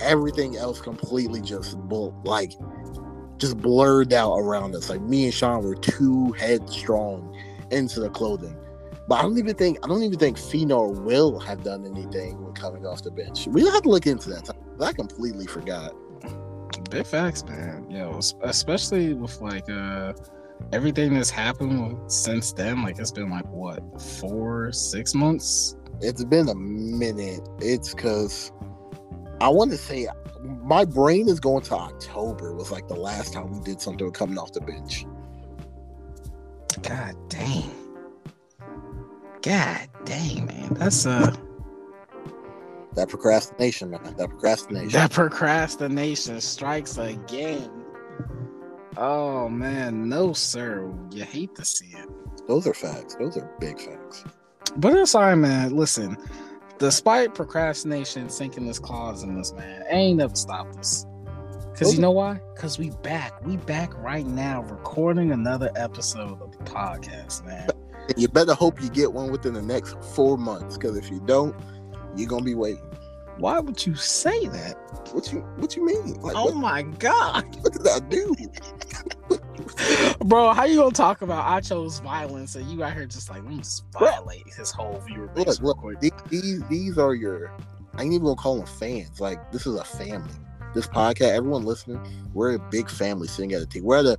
everything 0.00 0.56
else 0.56 0.80
completely 0.80 1.42
just 1.42 1.76
like 2.24 2.52
just 3.36 3.58
blurred 3.58 4.12
out 4.12 4.38
around 4.38 4.74
us. 4.74 4.88
Like 4.88 5.02
me 5.02 5.24
and 5.24 5.34
Sean 5.34 5.62
were 5.62 5.74
too 5.74 6.32
headstrong 6.32 7.36
into 7.70 8.00
the 8.00 8.10
clothing. 8.10 8.56
But 9.10 9.18
I 9.18 9.22
don't 9.22 9.38
even 9.38 9.56
think 9.56 9.78
I 9.82 9.88
don't 9.88 10.04
even 10.04 10.20
think 10.20 10.38
Fino 10.38 10.78
or 10.78 10.92
Will 10.92 11.40
have 11.40 11.64
done 11.64 11.84
anything 11.84 12.44
with 12.44 12.54
coming 12.54 12.86
off 12.86 13.02
the 13.02 13.10
bench. 13.10 13.48
We'll 13.48 13.72
have 13.72 13.82
to 13.82 13.88
look 13.88 14.06
into 14.06 14.30
that. 14.30 14.48
I 14.80 14.92
completely 14.92 15.48
forgot. 15.48 15.96
Big 16.90 17.04
facts, 17.04 17.44
man. 17.44 17.90
Yo, 17.90 18.18
es- 18.18 18.34
especially 18.42 19.14
with 19.14 19.40
like 19.40 19.68
uh 19.68 20.12
everything 20.72 21.14
that's 21.14 21.28
happened 21.28 21.98
since 22.08 22.52
then. 22.52 22.84
Like 22.84 23.00
it's 23.00 23.10
been 23.10 23.30
like 23.30 23.48
what 23.48 24.00
four, 24.00 24.70
six 24.70 25.12
months. 25.12 25.74
It's 26.00 26.22
been 26.22 26.48
a 26.48 26.54
minute. 26.54 27.40
It's 27.58 27.92
because 27.92 28.52
I 29.40 29.48
want 29.48 29.72
to 29.72 29.76
say 29.76 30.06
my 30.62 30.84
brain 30.84 31.28
is 31.28 31.40
going 31.40 31.64
to 31.64 31.74
October 31.74 32.54
was 32.54 32.70
like 32.70 32.86
the 32.86 32.94
last 32.94 33.32
time 33.32 33.50
we 33.50 33.58
did 33.64 33.80
something 33.80 34.06
with 34.06 34.14
coming 34.14 34.38
off 34.38 34.52
the 34.52 34.60
bench. 34.60 35.04
God 36.82 37.16
dang. 37.28 37.79
God 39.42 39.88
dang, 40.04 40.46
man. 40.46 40.74
That's 40.74 41.06
uh 41.06 41.34
That 42.94 43.08
procrastination, 43.08 43.90
man. 43.90 44.14
That 44.18 44.28
procrastination. 44.28 44.90
that 44.90 45.10
procrastination 45.10 46.40
strikes 46.40 46.98
again. 46.98 47.70
Oh 48.96 49.48
man, 49.48 50.08
no 50.08 50.32
sir. 50.32 50.92
You 51.12 51.24
hate 51.24 51.54
to 51.56 51.64
see 51.64 51.86
it. 51.96 52.08
Those 52.48 52.66
are 52.66 52.74
facts. 52.74 53.14
Those 53.14 53.36
are 53.36 53.48
big 53.60 53.80
facts. 53.80 54.24
But 54.76 54.94
it's 54.96 55.14
all 55.14 55.22
right, 55.22 55.34
man. 55.34 55.74
Listen, 55.74 56.16
despite 56.78 57.34
procrastination 57.34 58.28
sinking 58.28 58.66
this 58.66 58.78
claws 58.78 59.22
in 59.22 59.38
us, 59.38 59.52
man, 59.52 59.82
it 59.82 59.86
ain't 59.90 60.18
never 60.18 60.34
stopped 60.34 60.76
us. 60.78 61.06
Cause 61.78 61.94
you 61.94 62.00
know 62.00 62.10
why? 62.10 62.40
Cause 62.56 62.78
we 62.78 62.90
back. 63.02 63.44
We 63.46 63.56
back 63.56 63.96
right 64.02 64.26
now 64.26 64.62
recording 64.64 65.32
another 65.32 65.70
episode 65.76 66.42
of 66.42 66.52
the 66.52 66.64
podcast, 66.64 67.46
man. 67.46 67.68
And 68.10 68.20
you 68.20 68.28
better 68.28 68.54
hope 68.54 68.82
you 68.82 68.90
get 68.90 69.12
one 69.12 69.30
within 69.30 69.54
the 69.54 69.62
next 69.62 69.96
four 70.14 70.36
months. 70.36 70.76
Because 70.76 70.96
if 70.96 71.10
you 71.10 71.20
don't, 71.26 71.54
you're 72.16 72.28
gonna 72.28 72.44
be 72.44 72.54
waiting. 72.56 72.82
Why 73.38 73.60
would 73.60 73.86
you 73.86 73.94
say 73.94 74.48
that? 74.48 74.74
What 75.12 75.32
you 75.32 75.40
What 75.56 75.76
you 75.76 75.86
mean? 75.86 76.20
Like, 76.20 76.34
Oh 76.36 76.46
what, 76.46 76.56
my 76.56 76.82
god. 76.82 77.44
what 77.60 77.72
did 77.72 77.86
I 77.86 78.00
do? 78.00 78.34
Bro, 80.24 80.52
how 80.54 80.64
you 80.64 80.76
gonna 80.76 80.90
talk 80.90 81.22
about 81.22 81.48
I 81.48 81.60
chose 81.60 82.00
violence 82.00 82.56
and 82.56 82.68
you 82.68 82.82
out 82.82 82.94
here 82.94 83.06
just 83.06 83.30
like 83.30 83.42
let 83.44 83.52
me 83.52 83.58
just 83.58 83.84
violate 83.92 84.52
his 84.52 84.72
whole 84.72 85.00
viewer 85.06 85.28
base 85.28 85.60
Look, 85.60 85.82
look, 85.82 86.00
these 86.00 86.62
these 86.68 86.98
are 86.98 87.14
your. 87.14 87.52
I 87.94 88.02
ain't 88.02 88.12
even 88.12 88.24
gonna 88.24 88.36
call 88.36 88.56
them 88.56 88.66
fans. 88.66 89.20
Like 89.20 89.52
this 89.52 89.66
is 89.66 89.76
a 89.76 89.84
family. 89.84 90.34
This 90.74 90.86
podcast, 90.86 91.32
everyone 91.32 91.64
listening, 91.64 92.00
we're 92.34 92.54
a 92.54 92.58
big 92.58 92.90
family 92.90 93.28
sitting 93.28 93.52
at 93.52 93.62
a 93.62 93.66
table. 93.66 93.86
We're 93.88 93.98
at 93.98 94.06
a 94.06 94.18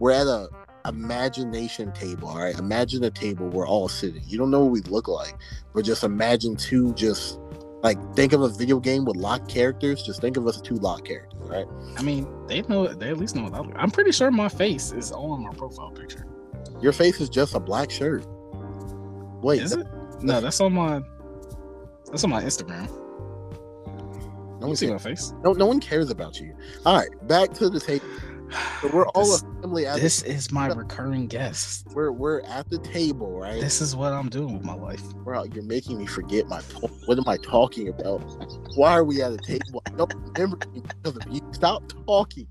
we're 0.00 0.12
at 0.12 0.26
a 0.26 0.48
imagination 0.88 1.92
table. 1.92 2.28
All 2.28 2.38
right, 2.38 2.58
imagine 2.58 3.04
a 3.04 3.10
table 3.10 3.48
we're 3.48 3.66
all 3.68 3.88
sitting. 3.88 4.22
You 4.26 4.38
don't 4.38 4.50
know 4.50 4.60
what 4.64 4.72
we 4.72 4.80
look 4.82 5.08
like, 5.08 5.34
but 5.74 5.84
just 5.84 6.04
imagine 6.04 6.56
two 6.56 6.92
just 6.94 7.38
like 7.82 7.98
think 8.16 8.32
of 8.32 8.40
a 8.42 8.48
video 8.48 8.80
game 8.80 9.04
with 9.04 9.16
locked 9.16 9.48
characters. 9.48 10.02
Just 10.02 10.20
think 10.20 10.36
of 10.36 10.46
us 10.46 10.60
two 10.60 10.74
locked 10.76 11.06
characters. 11.06 11.40
right? 11.48 11.66
I 11.96 12.02
mean, 12.02 12.26
they 12.46 12.62
know 12.62 12.86
they 12.92 13.10
at 13.10 13.18
least 13.18 13.36
know 13.36 13.44
what 13.44 13.54
I 13.54 13.60
look. 13.60 13.72
I'm 13.76 13.90
pretty 13.90 14.12
sure 14.12 14.30
my 14.30 14.48
face 14.48 14.92
is 14.92 15.12
all 15.12 15.32
on 15.32 15.42
my 15.42 15.52
profile 15.52 15.90
picture. 15.90 16.26
Your 16.80 16.92
face 16.92 17.20
is 17.20 17.28
just 17.28 17.54
a 17.54 17.60
black 17.60 17.90
shirt. 17.90 18.24
Wait, 19.42 19.62
Is 19.62 19.72
it? 19.72 19.86
No, 20.22 20.40
that's 20.40 20.60
on 20.60 20.72
my 20.72 21.00
that's 22.06 22.24
on 22.24 22.30
my 22.30 22.42
Instagram. 22.42 22.88
no 24.60 24.66
one 24.68 24.76
see 24.76 24.86
cares. 24.86 25.04
my 25.04 25.10
face? 25.10 25.32
No, 25.44 25.52
no 25.52 25.66
one 25.66 25.80
cares 25.80 26.10
about 26.10 26.40
you. 26.40 26.56
All 26.84 26.96
right, 26.98 27.08
back 27.28 27.52
to 27.54 27.68
the 27.68 27.78
table. 27.80 28.06
So 28.80 28.90
we're 28.92 29.06
all 29.08 29.24
This- 29.24 29.42
a 29.42 29.62
family. 29.62 29.86
At 29.86 30.00
This 30.00 30.22
is 30.22 30.52
my 30.52 30.68
recurring 30.68 31.26
guest. 31.26 31.86
we're 31.94 32.12
we're 32.12 32.40
at 32.42 32.68
the 32.70 32.78
table, 32.78 33.38
right? 33.38 33.60
This 33.60 33.80
is 33.80 33.96
what 33.96 34.12
I'm 34.12 34.28
doing 34.28 34.54
with 34.54 34.64
my 34.64 34.74
life. 34.74 35.02
Bro, 35.16 35.44
you're 35.54 35.64
making 35.64 35.98
me 35.98 36.06
forget 36.06 36.46
my. 36.48 36.60
What 37.06 37.18
am 37.18 37.24
I 37.26 37.36
talking 37.38 37.88
about? 37.88 38.18
Why 38.76 38.92
are 38.92 39.04
we 39.04 39.22
at 39.22 39.32
a 39.32 39.38
table? 39.38 39.82
I 39.86 39.90
don't 39.90 40.14
remember 40.14 40.58
because 40.72 41.16
of 41.16 41.22
you. 41.32 41.40
Stop 41.52 41.82
talking. 42.06 42.46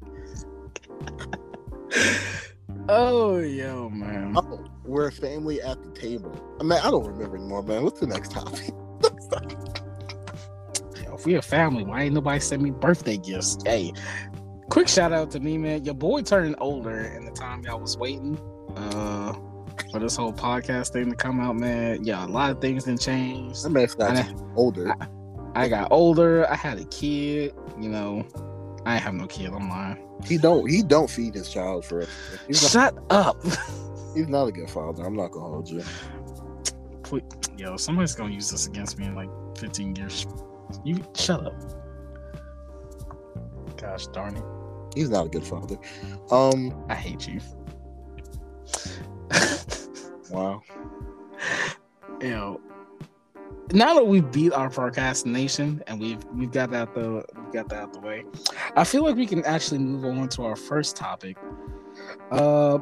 Oh, 2.88 3.38
yo, 3.40 3.90
man. 3.90 4.34
Oh, 4.38 4.64
we're 4.84 5.08
a 5.08 5.12
family 5.12 5.60
at 5.62 5.82
the 5.84 5.90
table. 6.00 6.32
I 6.60 6.64
mean, 6.64 6.80
I 6.84 6.92
don't 6.92 7.06
remember 7.08 7.38
anymore, 7.38 7.64
man. 7.64 7.84
What's 7.84 8.00
the 8.00 8.08
next 8.08 8.32
topic? 8.32 8.74
Yo, 11.04 11.16
if 11.16 11.26
we 11.26 11.36
a 11.36 11.42
family, 11.42 11.84
why 11.84 12.04
ain't 12.04 12.14
nobody 12.14 12.40
send 12.40 12.62
me 12.62 12.72
birthday 12.72 13.18
gifts? 13.18 13.58
Hey, 13.66 13.92
quick 14.70 14.88
shout 14.88 15.14
out 15.14 15.32
to 15.32 15.40
me, 15.40 15.58
man. 15.58 15.86
Your 15.86 15.94
boy 15.96 16.22
turning 16.22 16.56
older 16.60 17.02
in 17.16 17.26
the 17.26 17.32
time 17.32 17.64
y'all 17.64 17.80
was 17.80 17.98
waiting 17.98 18.38
uh, 18.76 19.34
for 19.92 20.00
this 20.00 20.16
whole 20.16 20.34
podcast 20.34 20.92
thing 20.94 21.10
to 21.10 21.16
come 21.16 21.40
out, 21.40 21.56
man. 21.56 22.04
Yeah, 22.04 22.26
a 22.26 22.28
lot 22.28 22.52
of 22.52 22.62
things 22.62 22.84
didn't 22.86 23.02
change. 23.02 23.62
That 23.64 23.70
man's 23.70 23.98
not 23.98 24.16
I- 24.18 24.34
older. 24.56 24.94
I 25.56 25.70
got 25.70 25.92
older. 25.92 26.50
I 26.52 26.56
had 26.56 26.80
a 26.80 26.86
kid. 26.86 27.54
You 27.80 27.90
know, 27.90 28.26
I 28.86 28.96
ain't 28.96 29.04
have 29.04 29.14
no 29.14 29.28
kid. 29.28 29.52
I'm 29.54 29.70
lying. 29.70 30.02
He 30.26 30.38
don't. 30.38 30.70
He 30.70 30.82
don't 30.84 31.10
feed 31.10 31.34
his 31.36 31.50
child 31.50 31.86
for. 31.86 32.06
He's 32.48 32.62
not, 32.74 32.94
Shut 32.94 33.04
up. 33.10 33.42
he's 34.16 34.28
not 34.28 34.46
a 34.48 34.52
good 34.52 34.70
father. 34.70 35.04
I'm 35.06 35.16
not 35.16 35.32
gonna 35.32 35.46
hold 35.48 35.70
you. 35.70 35.84
Please- 37.04 37.24
Yo, 37.58 37.78
somebody's 37.78 38.16
gonna 38.16 38.34
use 38.34 38.50
this 38.52 38.68
against 38.68 38.98
me 39.00 39.06
in 39.06 39.16
like 39.16 39.30
15 39.58 39.96
years. 39.96 40.26
You 40.84 41.02
shut 41.16 41.46
up. 41.46 41.54
Gosh 43.78 44.08
darn 44.08 44.36
it. 44.36 44.44
He's 44.96 45.10
not 45.10 45.28
a 45.28 45.30
good 45.30 45.46
father. 45.46 45.78
Um. 46.32 46.86
I 46.90 46.96
hate 46.96 47.28
you. 47.28 47.40
Wow. 50.32 50.64
Now 53.72 53.96
that 53.96 54.06
we've 54.06 54.32
beat 54.32 54.54
our 54.54 54.70
procrastination 54.70 55.84
and 55.88 56.00
we've 56.00 56.24
we've 56.26 56.52
got 56.52 56.72
that 56.72 56.94
the 56.94 57.26
we've 57.36 57.52
got 57.52 57.68
that 57.70 57.80
out 57.80 57.94
the 57.94 58.00
way, 58.00 58.24
I 58.76 58.84
feel 58.84 59.04
like 59.04 59.16
we 59.16 59.26
can 59.26 59.44
actually 59.44 59.80
move 59.80 60.06
on 60.06 60.30
to 60.30 60.44
our 60.44 60.56
first 60.56 60.96
topic. 60.96 61.36
Uh, 62.32 62.78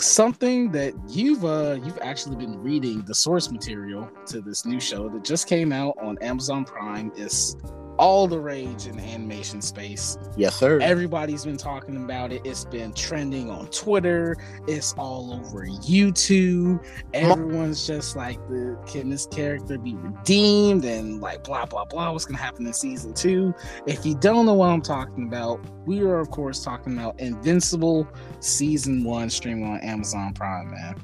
something 0.00 0.70
that 0.72 0.94
you've 1.08 1.44
uh 1.44 1.78
you've 1.82 1.98
actually 2.02 2.36
been 2.36 2.62
reading 2.62 3.02
the 3.02 3.14
source 3.14 3.50
material 3.50 4.08
to 4.26 4.40
this 4.40 4.64
new 4.64 4.78
show 4.78 5.08
that 5.08 5.24
just 5.24 5.48
came 5.48 5.72
out 5.72 5.96
on 6.00 6.18
Amazon 6.18 6.64
Prime 6.64 7.10
is 7.16 7.56
all 7.98 8.26
the 8.26 8.38
rage 8.38 8.86
in 8.86 8.96
the 8.96 9.02
animation 9.02 9.60
space. 9.60 10.16
Yes, 10.36 10.56
sir. 10.56 10.78
Everybody's 10.80 11.44
been 11.44 11.56
talking 11.56 11.96
about 11.96 12.32
it. 12.32 12.42
It's 12.44 12.64
been 12.64 12.92
trending 12.92 13.50
on 13.50 13.66
Twitter. 13.68 14.36
It's 14.66 14.92
all 14.94 15.32
over 15.34 15.66
YouTube. 15.66 16.84
Everyone's 17.12 17.86
just 17.86 18.16
like, 18.16 18.38
the 18.48 18.78
can 18.86 19.10
this 19.10 19.26
character 19.26 19.78
be 19.78 19.94
redeemed? 19.94 20.84
And 20.84 21.20
like 21.20 21.44
blah 21.44 21.66
blah 21.66 21.84
blah. 21.84 22.12
What's 22.12 22.24
gonna 22.24 22.38
happen 22.38 22.66
in 22.66 22.72
season 22.72 23.14
two? 23.14 23.54
If 23.86 24.06
you 24.06 24.14
don't 24.14 24.46
know 24.46 24.54
what 24.54 24.68
I'm 24.68 24.82
talking 24.82 25.26
about, 25.26 25.60
we 25.86 26.00
are 26.00 26.18
of 26.18 26.30
course 26.30 26.62
talking 26.62 26.96
about 26.96 27.18
Invincible 27.20 28.08
season 28.40 29.04
one, 29.04 29.28
streaming 29.30 29.64
on 29.64 29.80
Amazon 29.80 30.32
Prime, 30.34 30.70
man. 30.70 31.00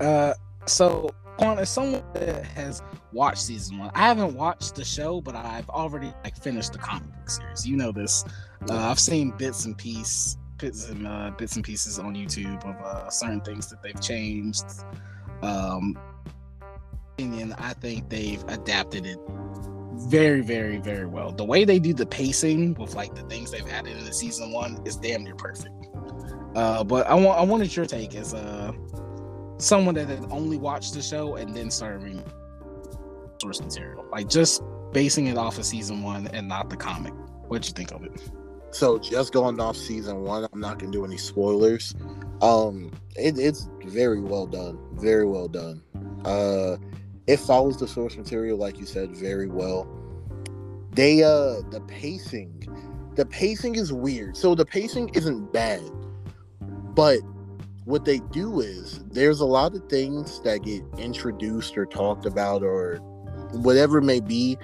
Uh, 0.00 0.34
so 0.66 1.14
on 1.38 1.58
as 1.58 1.70
someone 1.70 2.02
that 2.14 2.44
has 2.44 2.82
watched 3.14 3.42
season 3.42 3.78
one, 3.78 3.90
I 3.94 4.00
haven't 4.00 4.34
watched 4.34 4.74
the 4.74 4.84
show, 4.84 5.20
but 5.20 5.34
I've 5.34 5.68
already 5.70 6.12
like 6.24 6.36
finished 6.36 6.72
the 6.72 6.78
comic 6.78 7.08
book 7.14 7.30
series. 7.30 7.66
You 7.66 7.76
know 7.76 7.92
this. 7.92 8.24
Uh, 8.68 8.76
I've 8.76 9.00
seen 9.00 9.30
bits 9.30 9.64
and 9.64 9.76
pieces, 9.78 10.36
bits 10.58 10.88
and 10.88 11.06
uh, 11.06 11.30
bits 11.38 11.56
and 11.56 11.64
pieces 11.64 11.98
on 11.98 12.14
YouTube 12.14 12.62
of 12.64 12.76
uh, 12.84 13.08
certain 13.10 13.40
things 13.40 13.68
that 13.70 13.82
they've 13.82 14.00
changed. 14.00 14.64
Um, 15.42 15.98
opinion, 17.12 17.54
I 17.58 17.72
think 17.74 18.08
they've 18.08 18.42
adapted 18.48 19.06
it 19.06 19.18
very, 19.94 20.40
very, 20.40 20.78
very 20.78 21.06
well. 21.06 21.30
The 21.30 21.44
way 21.44 21.64
they 21.64 21.78
do 21.78 21.94
the 21.94 22.06
pacing 22.06 22.74
with 22.74 22.94
like 22.94 23.14
the 23.14 23.22
things 23.22 23.50
they've 23.50 23.68
added 23.68 23.96
in 23.96 24.04
the 24.04 24.12
season 24.12 24.52
one 24.52 24.82
is 24.84 24.96
damn 24.96 25.22
near 25.22 25.36
perfect. 25.36 25.70
Uh, 26.54 26.84
but 26.84 27.06
I 27.06 27.14
want 27.14 27.38
I 27.38 27.42
wanted 27.42 27.74
your 27.74 27.86
take 27.86 28.14
as 28.14 28.34
uh 28.34 28.72
someone 29.58 29.94
that 29.94 30.08
had 30.08 30.24
only 30.30 30.56
watched 30.56 30.94
the 30.94 31.02
show 31.02 31.36
and 31.36 31.54
then 31.54 31.70
started 31.70 32.02
reading 32.02 32.24
source 33.44 33.60
material, 33.60 34.06
like 34.10 34.28
just 34.28 34.62
basing 34.92 35.26
it 35.26 35.36
off 35.36 35.58
of 35.58 35.66
season 35.66 36.02
one 36.02 36.26
and 36.28 36.48
not 36.48 36.70
the 36.70 36.76
comic. 36.76 37.12
What'd 37.48 37.66
you 37.66 37.74
think 37.74 37.92
of 37.92 38.02
it? 38.04 38.30
So 38.70 38.98
just 38.98 39.32
going 39.32 39.60
off 39.60 39.76
season 39.76 40.22
one, 40.22 40.48
I'm 40.50 40.60
not 40.60 40.78
gonna 40.78 40.92
do 40.92 41.04
any 41.04 41.18
spoilers. 41.18 41.94
Um, 42.40 42.90
it, 43.16 43.38
it's 43.38 43.68
very 43.84 44.20
well 44.20 44.46
done, 44.46 44.78
very 44.94 45.26
well 45.26 45.48
done. 45.48 45.82
Uh, 46.24 46.78
it 47.26 47.38
follows 47.38 47.78
the 47.78 47.86
source 47.86 48.16
material, 48.16 48.56
like 48.56 48.78
you 48.78 48.86
said, 48.86 49.14
very 49.14 49.46
well. 49.46 49.86
They 50.92 51.22
uh, 51.22 51.60
the 51.70 51.82
pacing, 51.86 52.66
the 53.14 53.26
pacing 53.26 53.74
is 53.76 53.92
weird. 53.92 54.36
So 54.36 54.54
the 54.54 54.64
pacing 54.64 55.10
isn't 55.10 55.52
bad, 55.52 55.82
but 56.94 57.18
what 57.84 58.06
they 58.06 58.20
do 58.32 58.60
is 58.60 59.00
there's 59.10 59.40
a 59.40 59.44
lot 59.46 59.74
of 59.74 59.86
things 59.90 60.40
that 60.40 60.62
get 60.62 60.82
introduced 60.96 61.76
or 61.76 61.84
talked 61.84 62.24
about 62.24 62.62
or 62.62 63.00
whatever 63.62 63.98
it 63.98 64.04
may 64.04 64.20
be 64.20 64.58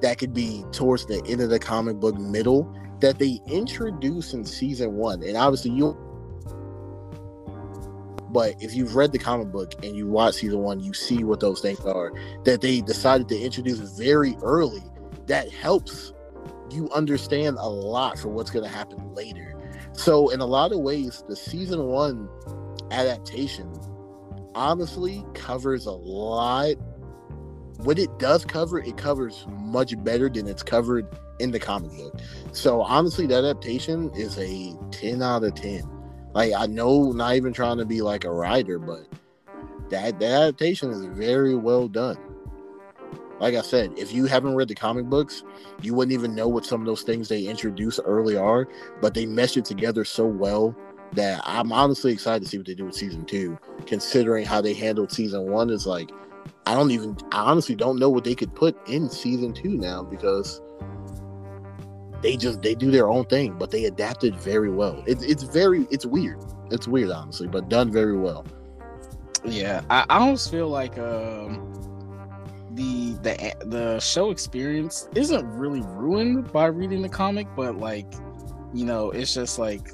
that 0.00 0.18
could 0.18 0.32
be 0.32 0.64
towards 0.72 1.06
the 1.06 1.22
end 1.26 1.40
of 1.40 1.50
the 1.50 1.58
comic 1.58 1.96
book 1.96 2.16
middle 2.16 2.74
that 3.00 3.18
they 3.18 3.40
introduce 3.46 4.34
in 4.34 4.44
season 4.44 4.94
one. 4.94 5.22
And 5.22 5.36
obviously 5.36 5.72
you 5.72 5.96
but 8.32 8.54
if 8.62 8.74
you've 8.74 8.94
read 8.94 9.12
the 9.12 9.18
comic 9.18 9.50
book 9.50 9.72
and 9.84 9.96
you 9.96 10.06
watch 10.06 10.36
season 10.36 10.60
one, 10.60 10.80
you 10.80 10.94
see 10.94 11.24
what 11.24 11.40
those 11.40 11.60
things 11.60 11.80
are 11.80 12.12
that 12.44 12.60
they 12.60 12.80
decided 12.80 13.28
to 13.28 13.38
introduce 13.38 13.78
very 13.98 14.36
early. 14.42 14.82
That 15.26 15.50
helps 15.50 16.12
you 16.70 16.88
understand 16.90 17.56
a 17.58 17.68
lot 17.68 18.18
for 18.18 18.28
what's 18.28 18.50
going 18.50 18.64
to 18.64 18.70
happen 18.70 19.14
later. 19.14 19.56
So, 19.92 20.28
in 20.28 20.40
a 20.40 20.46
lot 20.46 20.72
of 20.72 20.80
ways, 20.80 21.24
the 21.28 21.34
season 21.34 21.84
one 21.86 22.28
adaptation 22.92 23.72
honestly 24.54 25.24
covers 25.34 25.86
a 25.86 25.92
lot. 25.92 26.76
What 27.82 27.98
it 27.98 28.18
does 28.18 28.44
cover, 28.44 28.78
it 28.78 28.96
covers 28.96 29.46
much 29.48 29.94
better 30.04 30.28
than 30.28 30.46
it's 30.46 30.62
covered 30.62 31.06
in 31.38 31.50
the 31.50 31.58
comic 31.58 31.90
book. 31.92 32.20
So 32.52 32.82
honestly, 32.82 33.26
the 33.26 33.36
adaptation 33.36 34.10
is 34.14 34.38
a 34.38 34.74
10 34.90 35.22
out 35.22 35.44
of 35.44 35.54
10. 35.54 35.88
Like 36.34 36.52
I 36.52 36.66
know 36.66 37.12
not 37.12 37.36
even 37.36 37.52
trying 37.52 37.78
to 37.78 37.86
be 37.86 38.02
like 38.02 38.24
a 38.24 38.30
writer, 38.30 38.78
but 38.78 39.06
that 39.88 40.18
the 40.18 40.26
adaptation 40.26 40.90
is 40.90 41.04
very 41.06 41.54
well 41.54 41.88
done. 41.88 42.18
Like 43.40 43.54
I 43.54 43.62
said, 43.62 43.94
if 43.96 44.12
you 44.12 44.26
haven't 44.26 44.54
read 44.54 44.68
the 44.68 44.74
comic 44.74 45.06
books, 45.06 45.42
you 45.80 45.94
wouldn't 45.94 46.12
even 46.12 46.34
know 46.34 46.46
what 46.46 46.66
some 46.66 46.80
of 46.80 46.86
those 46.86 47.02
things 47.02 47.28
they 47.28 47.46
introduce 47.46 47.98
early 48.00 48.36
are, 48.36 48.68
but 49.00 49.14
they 49.14 49.24
mesh 49.24 49.56
it 49.56 49.64
together 49.64 50.04
so 50.04 50.26
well 50.26 50.76
that 51.12 51.40
I'm 51.44 51.72
honestly 51.72 52.12
excited 52.12 52.44
to 52.44 52.48
see 52.48 52.58
what 52.58 52.66
they 52.66 52.74
do 52.74 52.84
with 52.84 52.94
season 52.94 53.24
two, 53.24 53.58
considering 53.86 54.44
how 54.44 54.60
they 54.60 54.74
handled 54.74 55.10
season 55.10 55.50
one 55.50 55.70
is 55.70 55.86
like 55.86 56.10
I 56.66 56.74
don't 56.74 56.90
even 56.90 57.16
I 57.32 57.42
honestly 57.42 57.74
don't 57.74 57.98
know 57.98 58.08
what 58.10 58.24
they 58.24 58.34
could 58.34 58.54
put 58.54 58.76
in 58.88 59.08
season 59.08 59.52
two 59.52 59.76
now 59.76 60.02
because 60.02 60.60
they 62.22 62.36
just 62.36 62.62
they 62.62 62.74
do 62.74 62.90
their 62.90 63.08
own 63.08 63.24
thing, 63.26 63.56
but 63.58 63.70
they 63.70 63.86
adapted 63.86 64.36
very 64.36 64.70
well. 64.70 65.02
It's 65.06 65.22
it's 65.22 65.42
very 65.42 65.86
it's 65.90 66.06
weird. 66.06 66.38
It's 66.70 66.86
weird 66.86 67.10
honestly, 67.10 67.48
but 67.48 67.68
done 67.68 67.90
very 67.90 68.16
well. 68.16 68.44
Yeah, 69.44 69.82
I, 69.88 70.04
I 70.08 70.18
almost 70.18 70.50
feel 70.50 70.68
like 70.68 70.98
um 70.98 71.66
the 72.72 73.14
the 73.22 73.54
the 73.66 74.00
show 74.00 74.30
experience 74.30 75.08
isn't 75.14 75.46
really 75.46 75.82
ruined 75.82 76.52
by 76.52 76.66
reading 76.66 77.02
the 77.02 77.08
comic, 77.08 77.46
but 77.56 77.76
like 77.76 78.12
you 78.72 78.84
know, 78.84 79.10
it's 79.10 79.34
just 79.34 79.58
like 79.58 79.90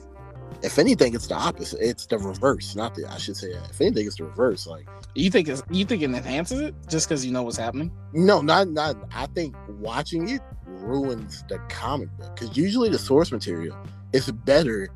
If 0.63 0.79
anything, 0.79 1.15
it's 1.15 1.27
the 1.27 1.35
opposite. 1.35 1.81
It's 1.81 2.07
the 2.07 2.19
reverse. 2.19 2.75
Not 2.75 2.95
the 2.95 3.07
I 3.11 3.19
should 3.19 3.37
say. 3.37 3.49
If 3.49 3.81
anything, 3.81 4.07
it's 4.07 4.17
the 4.17 4.25
reverse. 4.25 4.67
Like 4.67 4.89
you 5.15 5.31
think 5.31 5.49
it's 5.49 5.63
you 5.71 5.85
think 5.85 6.03
it 6.03 6.07
enhances 6.07 6.61
it 6.61 6.75
just 6.89 7.09
because 7.09 7.25
you 7.25 7.33
know 7.33 7.43
what's 7.43 7.57
happening. 7.57 7.93
no, 8.13 8.41
not 8.41 8.69
not. 8.69 8.97
I 9.13 9.27
think 9.27 9.55
watching 9.69 10.29
it 10.29 10.41
ruins 10.67 11.45
the 11.49 11.59
comic 11.69 12.09
book 12.19 12.35
because 12.35 12.57
usually 12.57 12.89
the 12.89 12.99
source 12.99 13.33
material 13.33 13.77
is 14.13 14.31
better 14.31 14.89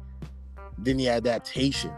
than 0.78 0.96
the 0.96 1.08
adaptation. 1.08 1.92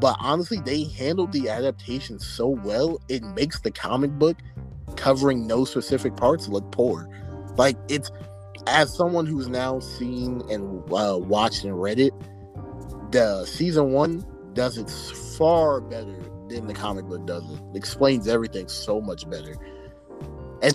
But 0.00 0.16
honestly, 0.20 0.58
they 0.58 0.84
handled 0.84 1.32
the 1.32 1.48
adaptation 1.48 2.18
so 2.18 2.48
well, 2.48 3.00
it 3.08 3.22
makes 3.22 3.60
the 3.60 3.70
comic 3.70 4.10
book 4.12 4.36
covering 4.96 5.46
no 5.46 5.64
specific 5.64 6.16
parts 6.16 6.48
look 6.48 6.70
poor. 6.72 7.08
Like 7.56 7.76
it's 7.88 8.10
as 8.66 8.94
someone 8.94 9.26
who's 9.26 9.48
now 9.48 9.80
seen 9.80 10.42
and 10.50 10.82
uh, 10.92 11.18
watched 11.18 11.64
and 11.64 11.80
read 11.80 11.98
it, 11.98 12.12
the 13.12 13.44
season 13.46 13.92
one 13.92 14.24
does 14.54 14.76
it 14.78 14.90
far 15.38 15.80
better 15.80 16.16
than 16.48 16.66
the 16.66 16.74
comic 16.74 17.04
book 17.06 17.26
does 17.26 17.42
it. 17.52 17.60
Explains 17.74 18.28
everything 18.28 18.68
so 18.68 19.00
much 19.00 19.28
better. 19.30 19.54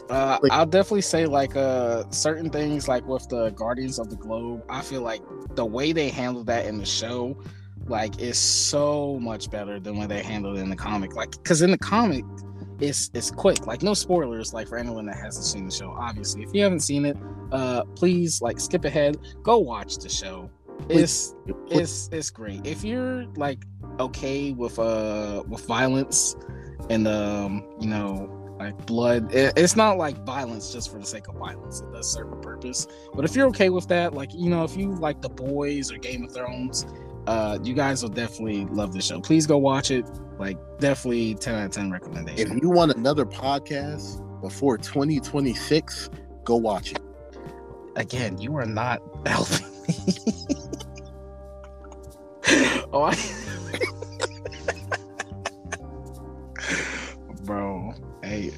Uh, 0.10 0.38
Like- 0.44 0.52
I'll 0.52 0.66
definitely 0.66 1.02
say 1.02 1.26
like 1.26 1.56
uh 1.56 2.04
certain 2.10 2.50
things 2.50 2.88
like 2.88 3.08
with 3.08 3.28
the 3.30 3.52
Guardians 3.52 4.00
of 4.00 4.10
the 4.10 4.18
Globe. 4.18 4.64
I 4.70 4.82
feel 4.82 5.02
like 5.02 5.22
the 5.56 5.66
way 5.66 5.94
they 5.94 6.10
handled 6.10 6.48
that 6.48 6.66
in 6.66 6.78
the 6.78 6.86
show, 6.86 7.38
like, 7.88 8.20
is 8.20 8.38
so 8.38 9.18
much 9.20 9.50
better 9.50 9.80
than 9.80 9.98
when 9.98 10.10
they 10.10 10.22
handled 10.22 10.58
it 10.58 10.62
in 10.62 10.70
the 10.70 10.76
comic. 10.76 11.16
Like, 11.16 11.32
because 11.32 11.62
in 11.62 11.72
the 11.72 11.78
comic, 11.78 12.26
it's 12.82 13.10
it's 13.14 13.32
quick. 13.32 13.66
Like, 13.66 13.82
no 13.82 13.94
spoilers. 13.94 14.54
Like 14.54 14.68
for 14.68 14.78
anyone 14.78 15.06
that 15.06 15.16
hasn't 15.16 15.46
seen 15.46 15.66
the 15.66 15.72
show, 15.72 15.92
obviously, 15.98 16.44
if 16.44 16.54
you 16.54 16.64
haven't 16.64 16.82
seen 16.82 17.06
it, 17.06 17.16
uh, 17.54 17.86
please 17.96 18.42
like 18.42 18.60
skip 18.60 18.84
ahead, 18.84 19.18
go 19.42 19.58
watch 19.58 19.98
the 20.00 20.10
show. 20.10 20.50
It's 20.90 21.36
it's 21.70 22.10
it's 22.12 22.30
great. 22.30 22.66
If 22.66 22.84
you're 22.84 23.26
like 23.36 23.64
okay 24.00 24.52
with 24.54 24.80
uh 24.80 25.44
with 25.48 25.66
violence 25.66 26.36
and 26.90 27.08
um 27.08 27.66
you 27.80 27.88
know 27.88 28.34
like 28.60 28.86
blood 28.86 29.34
it, 29.34 29.54
it's 29.58 29.76
not 29.76 29.98
like 29.98 30.18
violence 30.26 30.72
just 30.74 30.92
for 30.92 31.00
the 31.00 31.06
sake 31.06 31.28
of 31.28 31.36
violence. 31.36 31.82
It 31.82 31.92
does 31.92 32.12
serve 32.12 32.32
a 32.32 32.38
purpose. 32.38 32.88
But 33.14 33.26
if 33.26 33.36
you're 33.36 33.48
okay 33.48 33.70
with 33.70 33.88
that 33.90 34.14
like 34.14 34.34
you 34.34 34.50
know 34.50 34.64
if 34.64 34.76
you 34.78 34.94
like 34.96 35.22
the 35.22 35.30
boys 35.30 35.92
or 35.92 35.98
game 35.98 36.24
of 36.24 36.34
thrones 36.34 36.86
uh 37.28 37.58
you 37.64 37.74
guys 37.74 38.02
will 38.04 38.10
definitely 38.10 38.66
love 38.66 38.94
the 38.94 39.02
show. 39.02 39.20
Please 39.22 39.46
go 39.46 39.58
watch 39.58 39.92
it. 39.92 40.06
Like 40.40 40.58
definitely 40.80 41.36
10 41.36 41.56
out 41.56 41.66
of 41.66 41.72
10 41.72 41.92
recommendation. 41.92 42.58
If 42.58 42.64
you 42.64 42.70
want 42.70 42.92
another 42.94 43.26
podcast 43.26 44.22
before 44.42 44.78
2026, 44.78 46.10
go 46.46 46.56
watch 46.56 46.92
it. 46.94 47.00
again 47.96 48.38
you 48.38 48.56
are 48.56 48.66
not 48.66 49.02
helping 49.26 49.68
me 49.88 50.47
oh 52.98 53.04
I... 53.04 53.16
bro 57.44 57.94
hey 58.24 58.52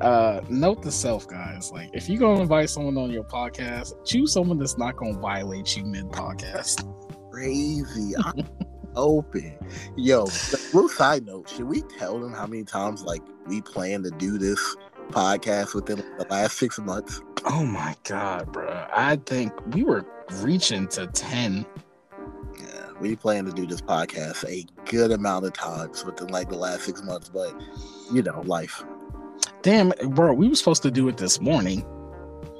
uh 0.00 0.40
note 0.48 0.82
to 0.82 0.90
self 0.90 1.28
guys 1.28 1.70
like 1.72 1.90
if 1.94 2.08
you're 2.08 2.18
gonna 2.18 2.40
invite 2.40 2.68
someone 2.68 2.98
on 2.98 3.10
your 3.10 3.24
podcast 3.24 3.92
choose 4.04 4.32
someone 4.32 4.58
that's 4.58 4.76
not 4.76 4.96
gonna 4.96 5.18
violate 5.18 5.76
you 5.76 5.84
mid 5.84 6.06
podcast 6.06 6.90
Crazy. 7.30 8.14
I'm 8.16 8.46
open. 8.94 9.58
Yo, 9.96 10.26
the 10.26 10.70
little 10.72 10.88
side 10.88 11.26
note, 11.26 11.50
should 11.50 11.64
we 11.64 11.82
tell 11.98 12.20
them 12.20 12.32
how 12.32 12.46
many 12.46 12.62
times 12.62 13.02
like 13.02 13.22
we 13.46 13.60
plan 13.60 14.04
to 14.04 14.10
do 14.12 14.38
this 14.38 14.76
podcast 15.08 15.74
within 15.74 15.96
the 15.96 16.26
last 16.30 16.58
six 16.58 16.78
months? 16.78 17.20
oh 17.46 17.64
my 17.64 17.94
god 18.04 18.50
bro 18.52 18.86
i 18.94 19.16
think 19.26 19.52
we 19.74 19.84
were 19.84 20.04
reaching 20.36 20.88
to 20.88 21.06
10 21.08 21.56
Yeah, 21.56 21.83
we 23.00 23.16
plan 23.16 23.44
to 23.44 23.52
do 23.52 23.66
this 23.66 23.80
podcast 23.80 24.48
a 24.48 24.64
good 24.90 25.10
amount 25.10 25.44
of 25.44 25.52
times 25.52 26.04
within 26.04 26.28
like 26.28 26.48
the 26.48 26.56
last 26.56 26.82
six 26.84 27.02
months, 27.02 27.28
but 27.28 27.52
you 28.12 28.22
know, 28.22 28.40
life. 28.42 28.82
damn 29.62 29.92
bro 30.10 30.32
we 30.32 30.48
were 30.48 30.54
supposed 30.54 30.82
to 30.82 30.90
do 30.90 31.08
it 31.08 31.16
this 31.16 31.40
morning 31.40 31.84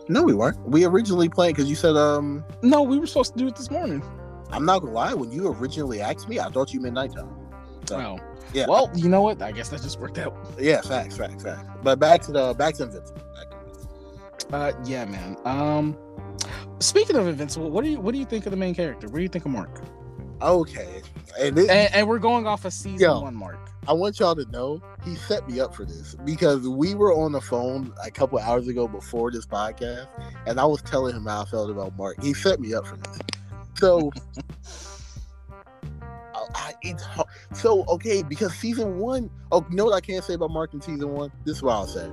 No, 0.09 0.23
we 0.23 0.35
weren't. 0.35 0.59
We 0.69 0.85
originally 0.85 1.29
planned 1.31 1.55
because 1.57 1.69
you 1.71 1.77
said, 1.77 1.97
um, 1.97 2.45
no 2.63 2.83
we 2.83 2.99
were 2.99 3.07
supposed 3.07 3.33
to 3.33 3.39
do 3.39 3.47
it 3.47 3.57
this 3.57 3.71
morning 3.71 4.03
I'm 4.51 4.65
not 4.65 4.81
gonna 4.81 4.93
lie, 4.93 5.15
when 5.15 5.33
you 5.33 5.49
originally 5.49 6.01
asked 6.01 6.29
me, 6.29 6.39
I 6.39 6.49
thought 6.51 6.73
you 6.73 6.81
meant 6.81 6.95
nighttime. 6.95 7.35
So, 7.87 7.97
well 7.99 8.21
yeah. 8.53 8.67
well 8.67 8.91
you 8.95 9.09
know 9.09 9.21
what 9.23 9.43
i 9.43 9.51
guess 9.53 9.69
that 9.71 9.83
just 9.83 9.99
worked 10.01 10.17
out 10.19 10.35
Yeah, 10.59 10.81
facts, 10.81 11.17
facts, 11.17 11.43
facts. 11.43 11.65
But 11.83 11.99
back 11.99 12.23
to 12.23 12.33
the 12.33 12.55
back 12.55 12.75
to 12.77 12.85
Invincible. 12.85 13.21
Back 13.35 13.51
to 13.51 13.57
Invincible. 13.59 13.91
Uh, 14.53 14.73
yeah, 14.87 15.05
man. 15.07 15.37
Um, 15.45 15.97
speaking 16.81 17.17
of 17.17 17.27
Invincible, 17.27 17.71
what 17.71 17.85
do 17.85 17.91
you 17.91 18.01
what 18.01 18.13
do 18.13 18.19
you 18.19 18.25
think 18.25 18.47
of 18.47 18.51
the 18.53 18.57
main 18.57 18.75
character? 18.75 19.07
What 19.09 19.17
do 19.17 19.23
you 19.23 19.29
think 19.29 19.45
of 19.45 19.51
Mark? 19.51 19.81
Okay. 20.45 21.03
And, 21.41 21.57
this, 21.57 21.69
And, 21.69 21.93
and 21.95 22.09
we're 22.09 22.19
going 22.19 22.47
off 22.47 22.65
of 22.65 22.73
season 22.73 23.01
Yo. 23.01 23.21
one, 23.23 23.35
Mark. 23.35 23.59
I 23.89 23.93
want 23.93 24.19
y'all 24.21 24.35
to 24.37 24.45
know 24.51 24.81
he 25.05 25.15
set 25.17 25.49
me 25.49 25.61
up 25.61 25.75
for 25.75 25.85
this 25.85 26.15
because 26.25 26.67
we 26.69 26.95
were 26.95 27.13
on 27.13 27.33
the 27.33 27.41
phone 27.41 27.93
a 28.05 28.11
couple 28.11 28.39
hours 28.39 28.69
ago 28.69 28.87
before 28.89 29.31
this 29.31 29.47
podcast, 29.47 30.07
and 30.47 30.59
I 30.61 30.65
was 30.65 30.81
telling 30.83 31.15
him 31.15 31.25
how 31.27 31.43
I 31.43 31.45
felt 31.45 31.71
about 31.71 31.97
Mark. 31.99 32.23
He 32.23 32.33
set 32.35 32.61
me 32.61 32.73
up 32.75 32.87
for 32.87 32.97
this. 32.97 33.19
So, 33.79 34.11
I, 36.03 36.45
I- 36.55 36.75
it's 36.83 37.03
hard. 37.03 37.29
so 37.53 37.85
okay 37.89 38.23
because 38.23 38.55
season 38.55 38.99
one. 38.99 39.31
Oh, 39.53 39.65
you 39.71 39.77
know 39.77 39.85
what 39.87 39.95
I 39.95 40.01
can't 40.01 40.25
say 40.25 40.35
about 40.35 40.51
Mark 40.51 40.73
in 40.75 40.81
season 40.81 41.11
one? 41.13 41.31
This 41.45 41.57
is 41.57 41.63
what 41.63 41.73
I'll 41.73 41.87
say. 41.87 42.11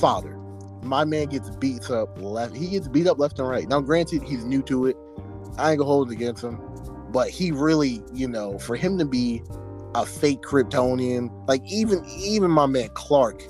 Father, 0.00 0.36
my 0.82 1.04
man 1.04 1.26
gets 1.26 1.50
beat 1.56 1.90
up 1.90 2.18
left. 2.20 2.54
He 2.56 2.68
gets 2.68 2.88
beat 2.88 3.06
up 3.06 3.18
left 3.18 3.38
and 3.38 3.48
right. 3.48 3.68
Now, 3.68 3.80
granted, 3.80 4.22
he's 4.22 4.44
new 4.44 4.62
to 4.64 4.86
it. 4.86 4.96
I 5.58 5.70
ain't 5.70 5.78
gonna 5.78 5.84
hold 5.88 6.10
it 6.10 6.14
against 6.14 6.42
him, 6.44 6.58
but 7.14 7.30
he 7.30 7.52
really, 7.52 8.02
you 8.12 8.26
know, 8.26 8.58
for 8.58 8.74
him 8.74 8.98
to 8.98 9.04
be 9.04 9.40
a 9.94 10.04
fake 10.04 10.42
Kryptonian. 10.42 11.30
Like 11.46 11.62
even 11.64 12.04
even 12.18 12.50
my 12.50 12.66
man 12.66 12.88
Clark 12.94 13.44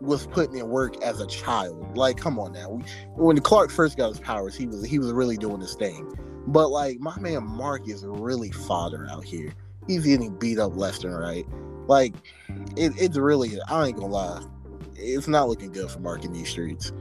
was 0.00 0.26
putting 0.28 0.56
in 0.56 0.70
work 0.70 1.00
as 1.02 1.20
a 1.20 1.26
child. 1.26 1.94
Like, 1.94 2.16
come 2.16 2.38
on 2.38 2.52
now. 2.52 2.80
When 3.14 3.38
Clark 3.38 3.70
first 3.70 3.98
got 3.98 4.08
his 4.08 4.18
powers, 4.18 4.56
he 4.56 4.66
was 4.66 4.82
he 4.86 4.98
was 4.98 5.12
really 5.12 5.36
doing 5.36 5.60
his 5.60 5.74
thing. 5.74 6.10
But 6.46 6.70
like 6.70 7.00
my 7.00 7.16
man 7.20 7.46
Mark 7.46 7.86
is 7.86 8.02
really 8.06 8.50
fodder 8.50 9.06
out 9.10 9.24
here. 9.24 9.52
He's 9.86 10.06
getting 10.06 10.34
beat 10.38 10.58
up 10.58 10.74
left 10.74 11.04
and 11.04 11.16
right. 11.16 11.46
Like 11.86 12.14
it, 12.76 12.94
it's 12.96 13.18
really 13.18 13.60
I 13.68 13.88
ain't 13.88 13.96
gonna 13.96 14.08
lie. 14.08 14.42
It's 14.96 15.28
not 15.28 15.50
looking 15.50 15.70
good 15.70 15.90
for 15.90 15.98
Mark 15.98 16.24
in 16.24 16.32
these 16.32 16.48
streets. 16.48 16.92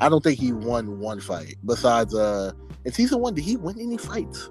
I 0.00 0.08
don't 0.08 0.24
think 0.24 0.40
he 0.40 0.50
won 0.50 0.98
one 0.98 1.20
fight. 1.20 1.56
Besides 1.66 2.14
uh 2.14 2.52
in 2.86 2.92
season 2.92 3.20
one, 3.20 3.34
did 3.34 3.44
he 3.44 3.58
win 3.58 3.78
any 3.78 3.98
fights? 3.98 4.48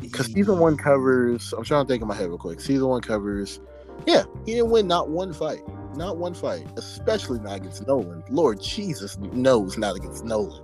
Because 0.00 0.26
season 0.26 0.58
one 0.58 0.76
covers. 0.76 1.52
I'm 1.52 1.64
trying 1.64 1.84
to 1.84 1.88
think 1.88 2.02
in 2.02 2.08
my 2.08 2.14
head 2.14 2.28
real 2.28 2.38
quick. 2.38 2.60
Season 2.60 2.86
one 2.88 3.00
covers. 3.00 3.60
Yeah, 4.06 4.24
he 4.46 4.54
didn't 4.54 4.70
win 4.70 4.86
not 4.86 5.10
one 5.10 5.32
fight. 5.32 5.60
Not 5.96 6.16
one 6.16 6.34
fight. 6.34 6.66
Especially 6.76 7.38
not 7.40 7.56
against 7.56 7.86
Nolan. 7.86 8.22
Lord 8.30 8.60
Jesus 8.60 9.18
knows 9.18 9.76
not 9.76 9.96
against 9.96 10.24
Nolan. 10.24 10.62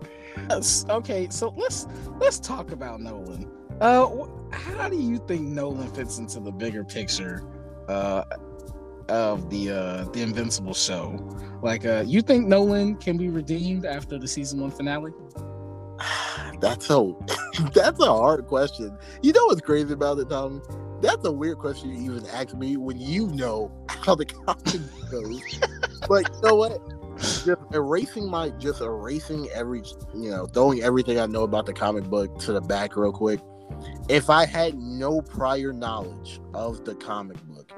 Okay, 0.91 1.29
so 1.31 1.53
let's 1.57 1.87
let's 2.19 2.39
talk 2.39 2.73
about 2.73 3.01
Nolan. 3.01 3.51
Uh, 3.81 4.27
how 4.53 4.89
do 4.89 4.97
you 4.97 5.19
think 5.27 5.43
Nolan 5.43 5.89
fits 5.93 6.19
into 6.19 6.41
the 6.41 6.53
bigger 6.53 6.85
picture 6.85 7.43
uh, 7.89 8.25
of 9.09 9.51
the 9.51 9.71
uh, 9.71 10.05
the 10.13 10.23
Invincible 10.23 10.75
show? 10.75 11.19
Like, 11.63 11.85
uh, 11.85 12.05
you 12.07 12.23
think 12.23 12.47
Nolan 12.47 12.97
can 12.97 13.17
be 13.17 13.29
redeemed 13.29 13.85
after 13.85 14.19
the 14.19 14.29
season 14.29 14.61
one 14.61 14.71
finale? 14.71 15.13
That's 16.61 16.91
a 16.91 17.13
that's 17.75 18.01
a 18.01 18.07
hard 18.07 18.47
question. 18.47 18.97
You 19.23 19.33
know 19.33 19.47
what's 19.47 19.61
crazy 19.61 19.93
about 19.93 20.19
it, 20.19 20.31
Tommy? 20.31 20.61
That's 21.03 21.25
a 21.27 21.33
weird 21.33 21.59
question 21.59 21.91
you 21.91 22.13
even 22.13 22.27
ask 22.31 22.55
me 22.55 22.77
when 22.77 22.99
you 22.99 23.27
know 23.29 23.71
how 23.89 24.15
the 24.15 24.25
comic 24.25 24.81
goes. 25.11 25.61
but 26.09 26.29
you 26.33 26.41
know 26.43 26.55
what? 26.55 26.79
Just 27.19 27.61
erasing 27.73 28.31
my 28.31 28.51
just 28.51 28.81
erasing 28.81 29.49
every 29.55 29.83
you 30.15 30.31
know, 30.31 30.47
throwing 30.47 30.83
everything 30.83 31.19
I 31.21 31.27
know 31.27 31.43
about 31.43 31.67
the 31.67 31.75
comic 31.75 32.05
book 32.05 32.39
to 32.41 32.53
the 32.53 32.61
back 32.61 32.97
real 32.97 33.13
quick. 33.13 33.41
If 34.09 34.31
I 34.31 34.47
had 34.47 34.79
no 34.79 35.21
prior 35.21 35.73
knowledge 35.73 36.41
of 36.55 36.85
the 36.85 36.95
comic 36.95 37.37
book 37.45 37.71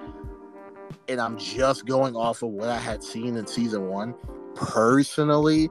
and 1.09 1.21
I'm 1.21 1.39
just 1.39 1.87
going 1.87 2.15
off 2.15 2.43
of 2.43 2.51
what 2.51 2.69
I 2.69 2.79
had 2.79 3.03
seen 3.03 3.37
in 3.37 3.47
season 3.47 3.89
one, 3.89 4.15
personally, 4.55 5.71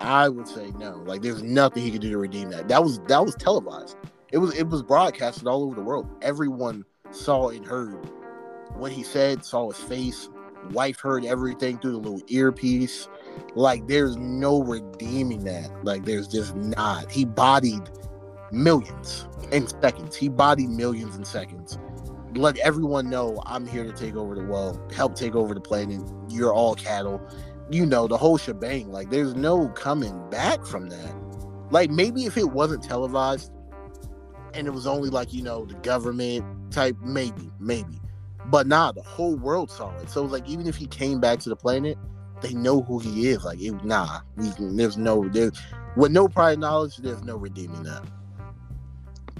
I 0.00 0.28
would 0.28 0.48
say 0.48 0.70
no. 0.78 1.02
Like 1.06 1.22
there's 1.22 1.42
nothing 1.42 1.82
he 1.82 1.90
could 1.90 2.00
do 2.00 2.10
to 2.10 2.18
redeem 2.18 2.50
that. 2.50 2.68
That 2.68 2.82
was 2.82 3.00
that 3.08 3.24
was 3.24 3.34
televised. 3.34 3.96
It 4.32 4.38
was 4.38 4.54
it 4.56 4.68
was 4.68 4.82
broadcasted 4.82 5.46
all 5.46 5.64
over 5.64 5.74
the 5.74 5.82
world. 5.82 6.08
Everyone 6.22 6.84
saw 7.10 7.48
and 7.48 7.64
heard 7.64 8.08
what 8.74 8.92
he 8.92 9.02
said, 9.02 9.44
saw 9.44 9.70
his 9.70 9.82
face. 9.84 10.28
Wife 10.72 11.00
heard 11.00 11.24
everything 11.24 11.78
through 11.78 11.92
the 11.92 11.98
little 11.98 12.22
earpiece. 12.28 13.08
Like 13.54 13.86
there's 13.86 14.16
no 14.16 14.62
redeeming 14.62 15.44
that. 15.44 15.84
Like 15.84 16.04
there's 16.04 16.28
just 16.28 16.54
not. 16.54 17.10
He 17.10 17.24
bodied 17.24 17.88
millions 18.52 19.26
in 19.50 19.66
seconds. 19.66 20.14
He 20.14 20.28
bodied 20.28 20.70
millions 20.70 21.16
in 21.16 21.24
seconds. 21.24 21.78
Let 22.34 22.58
everyone 22.58 23.08
know 23.08 23.42
I'm 23.46 23.66
here 23.66 23.84
to 23.84 23.92
take 23.92 24.14
over 24.14 24.34
the 24.34 24.44
world, 24.44 24.92
help 24.92 25.16
take 25.16 25.34
over 25.34 25.54
the 25.54 25.60
planet. 25.60 26.02
You're 26.28 26.52
all 26.52 26.74
cattle 26.74 27.20
you 27.70 27.86
know, 27.86 28.06
the 28.06 28.16
whole 28.16 28.38
shebang. 28.38 28.90
Like, 28.90 29.10
there's 29.10 29.34
no 29.34 29.68
coming 29.70 30.28
back 30.30 30.64
from 30.64 30.88
that. 30.88 31.14
Like, 31.70 31.90
maybe 31.90 32.24
if 32.24 32.36
it 32.36 32.50
wasn't 32.50 32.82
televised 32.82 33.52
and 34.54 34.66
it 34.66 34.70
was 34.70 34.86
only 34.86 35.10
like, 35.10 35.32
you 35.32 35.42
know, 35.42 35.66
the 35.66 35.74
government 35.74 36.44
type, 36.72 36.96
maybe, 37.02 37.50
maybe. 37.60 38.00
But 38.46 38.66
nah, 38.66 38.92
the 38.92 39.02
whole 39.02 39.36
world 39.36 39.70
saw 39.70 39.94
it. 39.98 40.08
So, 40.08 40.22
like, 40.22 40.48
even 40.48 40.66
if 40.66 40.76
he 40.76 40.86
came 40.86 41.20
back 41.20 41.38
to 41.40 41.48
the 41.50 41.56
planet, 41.56 41.98
they 42.40 42.54
know 42.54 42.82
who 42.82 42.98
he 42.98 43.28
is. 43.28 43.44
Like, 43.44 43.60
it, 43.60 43.84
nah, 43.84 44.20
we, 44.36 44.50
there's 44.58 44.96
no, 44.96 45.28
there's, 45.28 45.52
with 45.96 46.12
no 46.12 46.28
prior 46.28 46.56
knowledge, 46.56 46.96
there's 46.98 47.22
no 47.24 47.36
redeeming 47.36 47.82
that. 47.82 48.02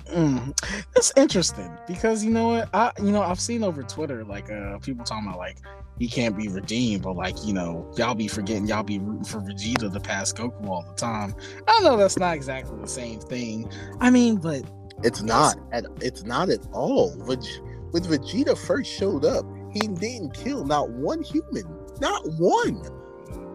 Mm, 0.08 0.58
that's 0.94 1.12
interesting 1.16 1.70
because 1.86 2.24
you 2.24 2.30
know 2.30 2.48
what 2.48 2.70
I 2.74 2.92
you 2.98 3.12
know 3.12 3.22
I've 3.22 3.40
seen 3.40 3.62
over 3.62 3.82
Twitter 3.82 4.24
like 4.24 4.50
uh 4.50 4.78
people 4.78 5.04
talking 5.04 5.28
about 5.28 5.38
like 5.38 5.58
he 5.98 6.08
can't 6.08 6.36
be 6.36 6.48
redeemed, 6.48 7.02
but 7.02 7.12
like 7.16 7.36
you 7.44 7.52
know 7.52 7.90
y'all 7.96 8.14
be 8.14 8.28
forgetting 8.28 8.66
y'all 8.66 8.82
be 8.82 8.98
rooting 8.98 9.24
for 9.24 9.40
Vegeta 9.40 9.92
to 9.92 10.00
pass 10.00 10.32
Goku 10.32 10.66
all 10.66 10.82
the 10.82 10.94
time. 10.94 11.34
I 11.66 11.80
know 11.82 11.96
that's 11.96 12.18
not 12.18 12.34
exactly 12.34 12.80
the 12.80 12.88
same 12.88 13.20
thing. 13.20 13.70
I 14.00 14.10
mean, 14.10 14.36
but 14.36 14.62
It's 15.02 15.22
not. 15.22 15.56
At, 15.72 15.84
it's 16.00 16.24
not 16.24 16.48
at 16.48 16.60
all. 16.72 17.14
Veg, 17.24 17.44
when 17.90 18.02
Vegeta 18.04 18.56
first 18.56 18.90
showed 18.90 19.24
up, 19.24 19.44
he 19.72 19.88
didn't 19.88 20.34
kill 20.34 20.64
not 20.64 20.90
one 20.90 21.22
human. 21.22 21.64
Not 22.00 22.22
one. 22.38 22.82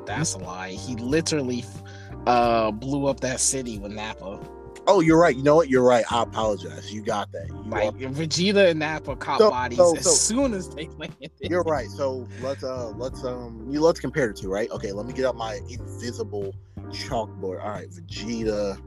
that's 0.06 0.34
a 0.34 0.38
lie. 0.38 0.72
He 0.72 0.96
literally 0.96 1.66
uh 2.28 2.72
blew 2.72 3.08
up 3.08 3.20
that 3.22 3.40
city 3.40 3.80
with 3.80 3.92
Nappa. 3.94 4.40
Oh, 4.86 5.00
you're 5.00 5.20
right. 5.20 5.36
You 5.36 5.44
know 5.44 5.56
what? 5.56 5.70
You're 5.70 5.84
right. 5.84 6.04
I 6.12 6.24
apologize. 6.24 6.94
You 6.94 7.02
got 7.02 7.32
that. 7.32 7.48
You 7.48 7.64
Like 7.70 7.88
are- 7.88 8.10
Vegeta 8.10 8.70
and 8.72 8.80
Nappa 8.80 9.16
caught 9.16 9.40
So- 9.40 9.50
bodies 9.50 9.78
so- 9.78 9.96
as 9.96 10.20
soon 10.20 10.54
as 10.54 10.70
they 10.70 10.88
landed. 10.98 11.32
You're 11.40 11.64
right. 11.64 11.90
So 11.90 12.28
let's 12.42 12.64
uh 12.64 12.90
let's 12.98 13.24
um 13.24 13.66
you 13.70 13.80
let's 13.80 14.00
compare 14.02 14.28
the 14.28 14.34
two, 14.34 14.50
right? 14.50 14.70
Okay, 14.72 14.92
let 14.92 15.06
me 15.06 15.14
get 15.14 15.26
out 15.26 15.38
my 15.38 15.62
invisible 15.70 16.54
chalkboard. 16.90 17.64
All 17.64 17.70
right, 17.70 17.90
Vegeta, 17.90 18.78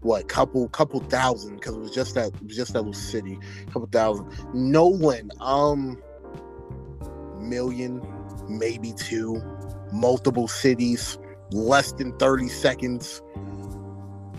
what 0.00 0.28
couple 0.28 0.68
couple 0.68 1.00
thousand 1.00 1.56
because 1.56 1.74
it 1.74 1.80
was 1.80 1.90
just 1.90 2.14
that 2.14 2.28
it 2.28 2.42
was 2.46 2.56
just 2.56 2.72
that 2.74 2.80
little 2.80 2.92
city, 2.92 3.36
couple 3.66 3.88
thousand. 3.90 4.28
Nolan, 4.54 5.32
um, 5.40 5.98
million, 7.40 8.00
maybe 8.48 8.92
two, 8.92 9.42
multiple 9.92 10.46
cities, 10.46 11.18
less 11.50 11.90
than 11.92 12.16
thirty 12.18 12.48
seconds. 12.48 13.20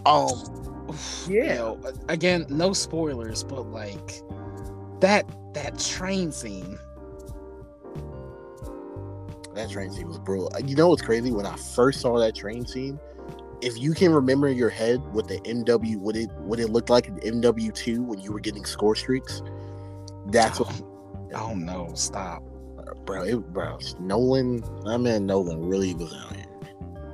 Um, 0.05 0.29
You 1.27 1.43
Yeah. 1.43 1.55
know, 1.55 1.79
again, 2.09 2.45
no 2.49 2.73
spoilers, 2.73 3.43
but 3.43 3.67
like 3.67 4.21
that 4.99 5.25
that 5.53 5.77
train 5.79 6.31
scene. 6.31 6.77
That 9.55 9.69
train 9.69 9.91
scene 9.91 10.07
was 10.07 10.17
brutal. 10.19 10.49
Uh, 10.55 10.59
You 10.65 10.75
know 10.75 10.89
what's 10.89 11.01
crazy? 11.01 11.31
When 11.31 11.45
I 11.45 11.55
first 11.55 12.01
saw 12.01 12.17
that 12.19 12.33
train 12.35 12.65
scene, 12.65 12.99
if 13.61 13.77
you 13.77 13.93
can 13.93 14.11
remember 14.13 14.47
in 14.47 14.57
your 14.57 14.69
head 14.69 14.99
what 15.13 15.27
the 15.27 15.39
MW 15.41 15.97
what 15.97 16.15
it 16.15 16.29
what 16.39 16.59
it 16.59 16.69
looked 16.69 16.89
like 16.89 17.07
in 17.07 17.17
MW 17.41 17.73
two 17.73 18.03
when 18.03 18.19
you 18.19 18.31
were 18.31 18.39
getting 18.39 18.65
score 18.65 18.95
streaks, 18.95 19.41
that's 20.27 20.59
what 20.59 20.69
Oh 21.35 21.53
no, 21.55 21.91
stop. 21.95 22.43
bro. 23.05 23.23
It, 23.23 23.37
bro, 23.53 23.77
Nolan, 23.99 24.61
that 24.85 24.99
man 24.99 25.25
Nolan 25.25 25.65
really 25.67 25.93
was 25.95 26.13
out 26.13 26.35
here, 26.35 26.45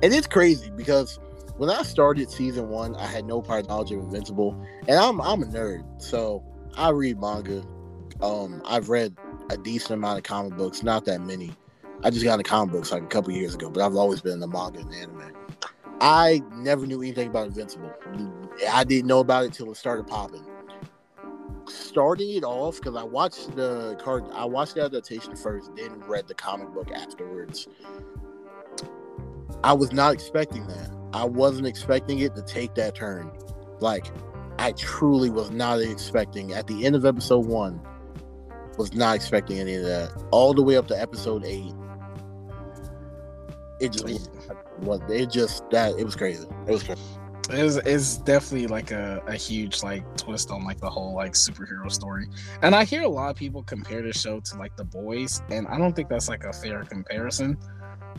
and 0.02 0.12
it's 0.12 0.26
crazy 0.26 0.70
because 0.70 1.18
when 1.60 1.68
I 1.68 1.82
started 1.82 2.30
season 2.30 2.70
one, 2.70 2.96
I 2.96 3.04
had 3.04 3.26
no 3.26 3.42
prior 3.42 3.62
knowledge 3.62 3.92
of 3.92 3.98
Invincible, 3.98 4.58
and 4.88 4.98
I'm 4.98 5.20
I'm 5.20 5.42
a 5.42 5.46
nerd, 5.46 5.84
so 6.00 6.42
I 6.74 6.88
read 6.88 7.20
manga. 7.20 7.62
Um, 8.22 8.62
I've 8.64 8.88
read 8.88 9.14
a 9.50 9.58
decent 9.58 9.90
amount 9.90 10.16
of 10.16 10.24
comic 10.24 10.56
books, 10.56 10.82
not 10.82 11.04
that 11.04 11.20
many. 11.20 11.52
I 12.02 12.08
just 12.08 12.24
got 12.24 12.38
into 12.38 12.48
comic 12.48 12.72
books 12.72 12.90
like 12.90 13.02
a 13.02 13.06
couple 13.08 13.32
years 13.32 13.56
ago, 13.56 13.68
but 13.68 13.82
I've 13.84 13.94
always 13.94 14.22
been 14.22 14.32
in 14.32 14.40
the 14.40 14.48
manga 14.48 14.78
and 14.78 14.94
anime. 14.94 15.34
I 16.00 16.40
never 16.54 16.86
knew 16.86 17.02
anything 17.02 17.28
about 17.28 17.48
Invincible. 17.48 17.92
I 18.70 18.82
didn't 18.84 19.06
know 19.06 19.18
about 19.18 19.44
it 19.44 19.52
till 19.52 19.70
it 19.70 19.76
started 19.76 20.06
popping. 20.06 20.46
Starting 21.68 22.36
it 22.36 22.42
off 22.42 22.76
because 22.76 22.96
I 22.96 23.04
watched 23.04 23.54
the 23.54 23.96
card, 24.00 24.24
I 24.32 24.46
watched 24.46 24.76
the 24.76 24.84
adaptation 24.84 25.36
first, 25.36 25.76
then 25.76 26.00
read 26.06 26.26
the 26.26 26.34
comic 26.34 26.70
book 26.70 26.90
afterwards. 26.90 27.68
I 29.62 29.74
was 29.74 29.92
not 29.92 30.14
expecting 30.14 30.66
that. 30.66 30.99
I 31.12 31.24
wasn't 31.24 31.66
expecting 31.66 32.20
it 32.20 32.34
to 32.36 32.42
take 32.42 32.74
that 32.74 32.94
turn. 32.94 33.30
Like, 33.80 34.10
I 34.58 34.72
truly 34.72 35.30
was 35.30 35.50
not 35.50 35.80
expecting. 35.80 36.52
At 36.52 36.66
the 36.66 36.84
end 36.84 36.94
of 36.94 37.04
episode 37.04 37.46
one, 37.46 37.80
was 38.76 38.94
not 38.94 39.14
expecting 39.14 39.58
any 39.58 39.74
of 39.74 39.84
that. 39.84 40.12
All 40.30 40.54
the 40.54 40.62
way 40.62 40.76
up 40.76 40.86
to 40.88 41.00
episode 41.00 41.44
eight, 41.44 41.72
it 43.80 43.92
just 43.92 44.30
was. 44.80 45.00
It 45.08 45.30
just 45.30 45.68
that 45.70 45.98
it 45.98 46.04
was 46.04 46.16
crazy. 46.16 46.46
It 46.66 46.72
was 46.72 46.82
crazy. 46.82 47.00
It's, 47.52 47.76
it's 47.76 48.16
definitely 48.18 48.68
like 48.68 48.90
a, 48.92 49.22
a 49.26 49.34
huge 49.34 49.82
like 49.82 50.04
twist 50.16 50.50
on 50.50 50.64
like 50.64 50.80
the 50.80 50.88
whole 50.88 51.14
like 51.14 51.32
superhero 51.32 51.90
story. 51.90 52.26
And 52.62 52.74
I 52.74 52.84
hear 52.84 53.02
a 53.02 53.08
lot 53.08 53.30
of 53.30 53.36
people 53.36 53.62
compare 53.62 54.02
the 54.02 54.12
show 54.12 54.40
to 54.40 54.56
like 54.56 54.76
the 54.76 54.84
boys, 54.84 55.42
and 55.50 55.66
I 55.68 55.76
don't 55.76 55.94
think 55.94 56.08
that's 56.08 56.28
like 56.28 56.44
a 56.44 56.52
fair 56.52 56.84
comparison. 56.84 57.58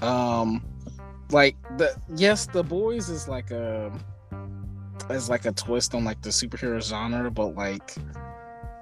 Um 0.01 0.63
like 1.33 1.55
the 1.77 1.95
yes, 2.15 2.45
the 2.47 2.63
boys 2.63 3.09
is 3.09 3.27
like 3.27 3.51
a 3.51 3.91
is 5.09 5.29
like 5.29 5.45
a 5.45 5.51
twist 5.51 5.93
on 5.93 6.03
like 6.03 6.21
the 6.21 6.29
superhero 6.29 6.81
genre, 6.81 7.29
but 7.31 7.55
like 7.55 7.95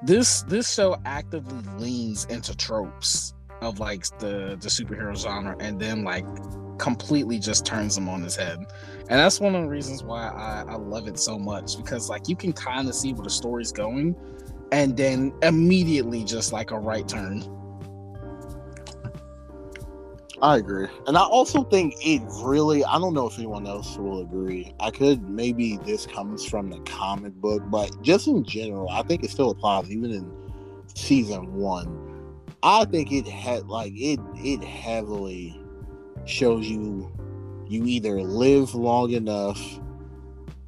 this 0.03 0.43
this 0.43 0.73
show 0.73 0.97
actively 1.05 1.59
leans 1.77 2.25
into 2.25 2.55
tropes 2.55 3.33
of 3.61 3.79
like 3.79 4.05
the 4.19 4.57
the 4.61 4.69
superhero 4.69 5.17
genre 5.17 5.55
and 5.59 5.79
then 5.79 6.03
like 6.03 6.25
completely 6.77 7.39
just 7.39 7.65
turns 7.65 7.95
them 7.95 8.07
on 8.07 8.21
his 8.21 8.35
head. 8.35 8.59
And 9.09 9.19
that's 9.19 9.39
one 9.39 9.55
of 9.55 9.63
the 9.63 9.69
reasons 9.69 10.03
why 10.03 10.29
I, 10.29 10.63
I 10.67 10.75
love 10.75 11.07
it 11.07 11.19
so 11.19 11.37
much 11.37 11.77
because 11.77 12.09
like 12.09 12.29
you 12.29 12.35
can 12.35 12.53
kind 12.53 12.87
of 12.87 12.95
see 12.95 13.11
where 13.13 13.23
the 13.23 13.29
story's 13.29 13.71
going 13.71 14.15
and 14.71 14.95
then 14.95 15.33
immediately 15.41 16.23
just 16.23 16.53
like 16.53 16.71
a 16.71 16.79
right 16.79 17.07
turn 17.07 17.43
I 20.41 20.55
agree. 20.55 20.87
And 21.05 21.17
I 21.17 21.23
also 21.23 21.63
think 21.63 21.95
it 21.99 22.21
really, 22.41 22.85
I 22.85 22.97
don't 22.97 23.13
know 23.13 23.27
if 23.27 23.37
anyone 23.37 23.67
else 23.67 23.97
will 23.97 24.21
agree. 24.21 24.73
I 24.79 24.89
could, 24.89 25.29
maybe 25.29 25.77
this 25.85 26.05
comes 26.05 26.45
from 26.45 26.69
the 26.69 26.79
comic 26.79 27.33
book, 27.35 27.61
but 27.65 28.01
just 28.01 28.27
in 28.27 28.45
general, 28.45 28.89
I 28.89 29.03
think 29.03 29.23
it 29.23 29.31
still 29.31 29.51
applies 29.51 29.91
even 29.91 30.11
in 30.11 30.31
season 30.95 31.55
one. 31.55 32.45
I 32.63 32.85
think 32.85 33.11
it 33.11 33.27
had, 33.27 33.67
like, 33.67 33.91
it, 33.93 34.19
it 34.35 34.63
heavily 34.63 35.59
shows 36.25 36.67
you, 36.67 37.11
you 37.67 37.85
either 37.85 38.21
live 38.21 38.73
long 38.75 39.11
enough. 39.11 39.61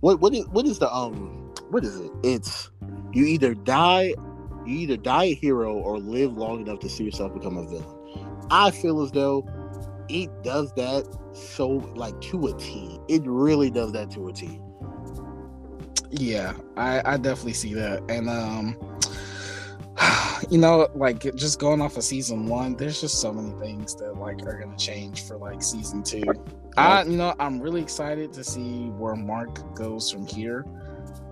What, 0.01 0.19
what 0.19 0.33
is, 0.33 0.47
what 0.49 0.65
is 0.65 0.79
the, 0.79 0.93
um, 0.93 1.53
what 1.69 1.85
is 1.85 1.97
it? 1.97 2.11
It's, 2.23 2.71
you 3.13 3.25
either 3.25 3.53
die, 3.53 4.15
you 4.65 4.79
either 4.79 4.97
die 4.97 5.25
a 5.25 5.33
hero 5.33 5.75
or 5.75 5.97
live 5.97 6.35
long 6.37 6.61
enough 6.61 6.79
to 6.79 6.89
see 6.89 7.05
yourself 7.05 7.33
become 7.33 7.55
a 7.55 7.65
villain. 7.65 7.97
I 8.49 8.71
feel 8.71 9.01
as 9.01 9.11
though 9.11 9.47
it 10.11 10.43
does 10.43 10.71
that 10.73 11.07
so 11.33 11.67
like 11.95 12.19
to 12.21 12.47
a 12.47 12.57
T. 12.57 12.99
It 13.07 13.23
really 13.25 13.71
does 13.71 13.91
that 13.93 14.11
to 14.11 14.27
a 14.27 14.33
T. 14.33 14.59
yeah 16.11 16.53
i 16.75 17.01
i 17.13 17.17
definitely 17.17 17.53
see 17.53 17.73
that 17.73 18.03
and 18.09 18.29
um 18.29 18.75
you 20.49 20.57
know 20.57 20.87
like 20.93 21.21
just 21.35 21.59
going 21.59 21.81
off 21.81 21.95
of 21.97 22.03
season 22.03 22.47
one 22.47 22.75
there's 22.75 22.99
just 22.99 23.21
so 23.21 23.31
many 23.31 23.51
things 23.65 23.95
that 23.95 24.17
like 24.17 24.45
are 24.45 24.59
gonna 24.59 24.77
change 24.77 25.25
for 25.25 25.37
like 25.37 25.63
season 25.63 26.03
two 26.03 26.23
i 26.77 27.03
you 27.03 27.15
know 27.15 27.33
i'm 27.39 27.61
really 27.61 27.81
excited 27.81 28.33
to 28.33 28.43
see 28.43 28.89
where 28.89 29.15
mark 29.15 29.73
goes 29.73 30.11
from 30.11 30.27
here 30.27 30.65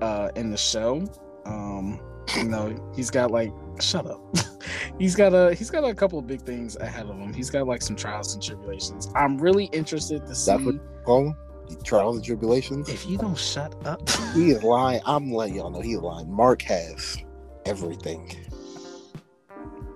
uh 0.01 0.29
in 0.35 0.49
the 0.49 0.57
show 0.57 1.05
um 1.45 1.99
you 2.35 2.43
know 2.45 2.75
he's 2.95 3.09
got 3.09 3.31
like 3.31 3.51
shut 3.79 4.05
up 4.05 4.19
he's 4.99 5.15
got 5.15 5.33
a 5.33 5.53
he's 5.55 5.69
got 5.69 5.83
a 5.83 5.93
couple 5.93 6.19
of 6.19 6.27
big 6.27 6.41
things 6.41 6.75
ahead 6.77 7.05
of 7.05 7.17
him 7.17 7.33
he's 7.33 7.49
got 7.49 7.65
like 7.67 7.81
some 7.81 7.95
trials 7.95 8.33
and 8.33 8.43
tribulations 8.43 9.09
i'm 9.15 9.37
really 9.37 9.65
interested 9.65 10.25
to 10.25 10.35
see 10.35 10.51
That's 10.51 10.63
what- 10.63 11.05
Call 11.05 11.35
trials 11.83 12.17
and 12.17 12.25
tribulations. 12.25 12.89
if 12.89 13.07
you 13.07 13.17
don't 13.17 13.37
shut 13.37 13.73
up 13.85 14.07
He 14.33 14.51
is 14.51 14.63
lying. 14.63 15.01
I'm 15.05 15.31
letting 15.31 15.55
y'all 15.55 15.69
know 15.69 15.81
he's 15.81 15.97
lying. 15.99 16.31
Mark 16.31 16.61
has 16.63 17.17
everything. 17.65 18.31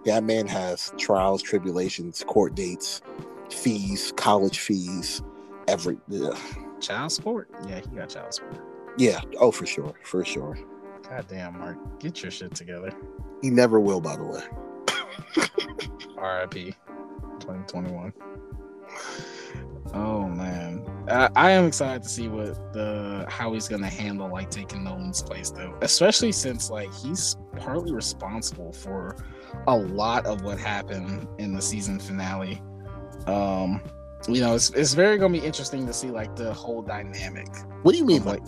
That 0.06 0.24
man 0.24 0.48
has 0.48 0.94
trials, 0.98 1.42
tribulations, 1.42 2.24
court 2.28 2.56
dates, 2.56 3.02
fees, 3.50 4.14
college 4.16 4.60
fees, 4.60 5.22
every 5.68 5.98
yeah. 6.08 6.30
child 6.80 7.12
support 7.12 7.50
yeah 7.68 7.80
he 7.80 7.96
got 7.96 8.10
child 8.10 8.34
support 8.34 8.62
yeah. 8.98 9.22
Oh, 9.40 9.52
for 9.52 9.66
sure, 9.66 9.94
for 10.04 10.24
sure. 10.24 10.58
God 11.10 11.26
damn, 11.28 11.60
Mark, 11.60 12.00
get 12.00 12.22
your 12.22 12.32
shit 12.32 12.56
together. 12.56 12.94
He 13.42 13.50
never 13.50 13.80
will, 13.80 14.02
by 14.02 14.16
the 14.16 14.24
way. 14.24 14.44
RIP 16.18 16.76
2021. 17.40 18.14
Oh 19.94 20.28
man, 20.28 20.84
I, 21.08 21.30
I 21.36 21.52
am 21.52 21.66
excited 21.66 22.02
to 22.04 22.10
see 22.10 22.28
what 22.28 22.74
the 22.74 23.26
how 23.30 23.54
he's 23.54 23.68
gonna 23.68 23.90
handle 23.90 24.28
like 24.30 24.50
taking 24.50 24.84
Nolan's 24.84 25.22
place 25.22 25.52
though, 25.52 25.78
especially 25.82 26.32
since 26.32 26.72
like 26.72 26.92
he's 26.94 27.36
partly 27.58 27.94
responsible 27.94 28.72
for 28.72 29.16
a 29.68 29.76
lot 29.76 30.26
of 30.26 30.42
what 30.42 30.58
happened 30.58 31.28
in 31.38 31.54
the 31.54 31.62
season 31.62 32.00
finale. 32.00 32.62
Um, 33.28 33.82
you 34.28 34.42
know, 34.42 34.56
it's 34.56 34.72
it's 34.72 34.94
very 34.94 35.18
gonna 35.18 35.34
be 35.34 35.46
interesting 35.46 35.86
to 35.86 35.94
see 35.94 36.10
like 36.10 36.36
the 36.36 36.52
whole 36.54 36.82
dynamic. 36.82 37.50
What 37.84 37.92
do 37.92 38.00
you 38.00 38.06
mean 38.06 38.22
of, 38.22 38.26
by 38.26 38.32
like, 38.34 38.44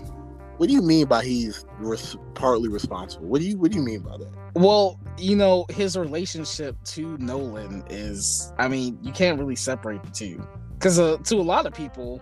what 0.58 0.68
do 0.68 0.74
you 0.74 0.82
mean 0.82 1.08
by 1.08 1.24
he's 1.24 1.66
res- 1.80 2.18
partly 2.34 2.70
responsible? 2.70 3.28
What 3.28 3.42
do 3.42 3.48
you 3.48 3.58
what 3.58 3.72
do 3.72 3.78
you 3.78 3.84
mean 3.84 4.00
by 4.00 4.18
that? 4.18 4.34
Well, 4.56 5.00
you 5.18 5.36
know, 5.36 5.66
his 5.70 5.98
relationship 5.98 6.82
to 6.86 7.18
Nolan 7.18 7.84
is, 7.90 8.54
I 8.58 8.70
mean, 8.70 8.98
you 9.02 9.12
can't 9.12 9.38
really 9.38 9.56
separate 9.56 10.02
the 10.04 10.12
two 10.12 10.48
because 10.74 11.00
uh, 11.00 11.18
to 11.26 11.36
a 11.36 11.42
lot 11.44 11.66
of 11.66 11.74
people, 11.74 12.22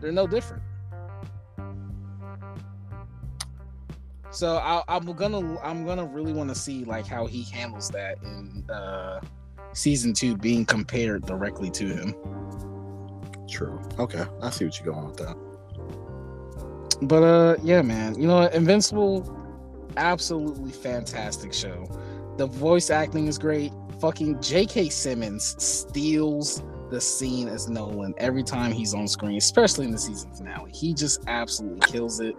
they're 0.00 0.12
no 0.12 0.26
different. 0.26 0.62
So 4.30 4.56
I, 4.56 4.82
I'm 4.88 5.04
gonna, 5.04 5.60
I'm 5.60 5.86
gonna 5.86 6.04
really 6.04 6.32
want 6.32 6.48
to 6.50 6.56
see 6.56 6.84
like 6.84 7.06
how 7.06 7.26
he 7.26 7.44
handles 7.44 7.88
that 7.90 8.18
in 8.22 8.68
uh, 8.68 9.20
season 9.72 10.12
two, 10.12 10.36
being 10.36 10.64
compared 10.64 11.24
directly 11.26 11.70
to 11.70 11.86
him. 11.86 12.14
True. 13.48 13.80
Okay, 13.98 14.24
I 14.42 14.50
see 14.50 14.64
what 14.64 14.78
you're 14.80 14.92
going 14.92 15.06
with 15.06 15.16
that. 15.18 15.53
But 17.02 17.22
uh, 17.22 17.56
yeah, 17.62 17.82
man, 17.82 18.20
you 18.20 18.26
know. 18.26 18.46
Invincible, 18.48 19.36
absolutely 19.96 20.70
fantastic 20.70 21.52
show. 21.52 21.86
The 22.36 22.46
voice 22.46 22.90
acting 22.90 23.26
is 23.26 23.38
great. 23.38 23.72
Fucking 24.00 24.40
J.K. 24.42 24.88
Simmons 24.88 25.54
steals 25.62 26.62
the 26.90 27.00
scene 27.00 27.48
as 27.48 27.68
Nolan 27.68 28.14
every 28.18 28.42
time 28.42 28.72
he's 28.72 28.94
on 28.94 29.08
screen, 29.08 29.36
especially 29.36 29.86
in 29.86 29.90
the 29.90 29.98
season 29.98 30.32
finale. 30.34 30.70
He 30.72 30.94
just 30.94 31.22
absolutely 31.26 31.80
kills 31.80 32.20
it. 32.20 32.34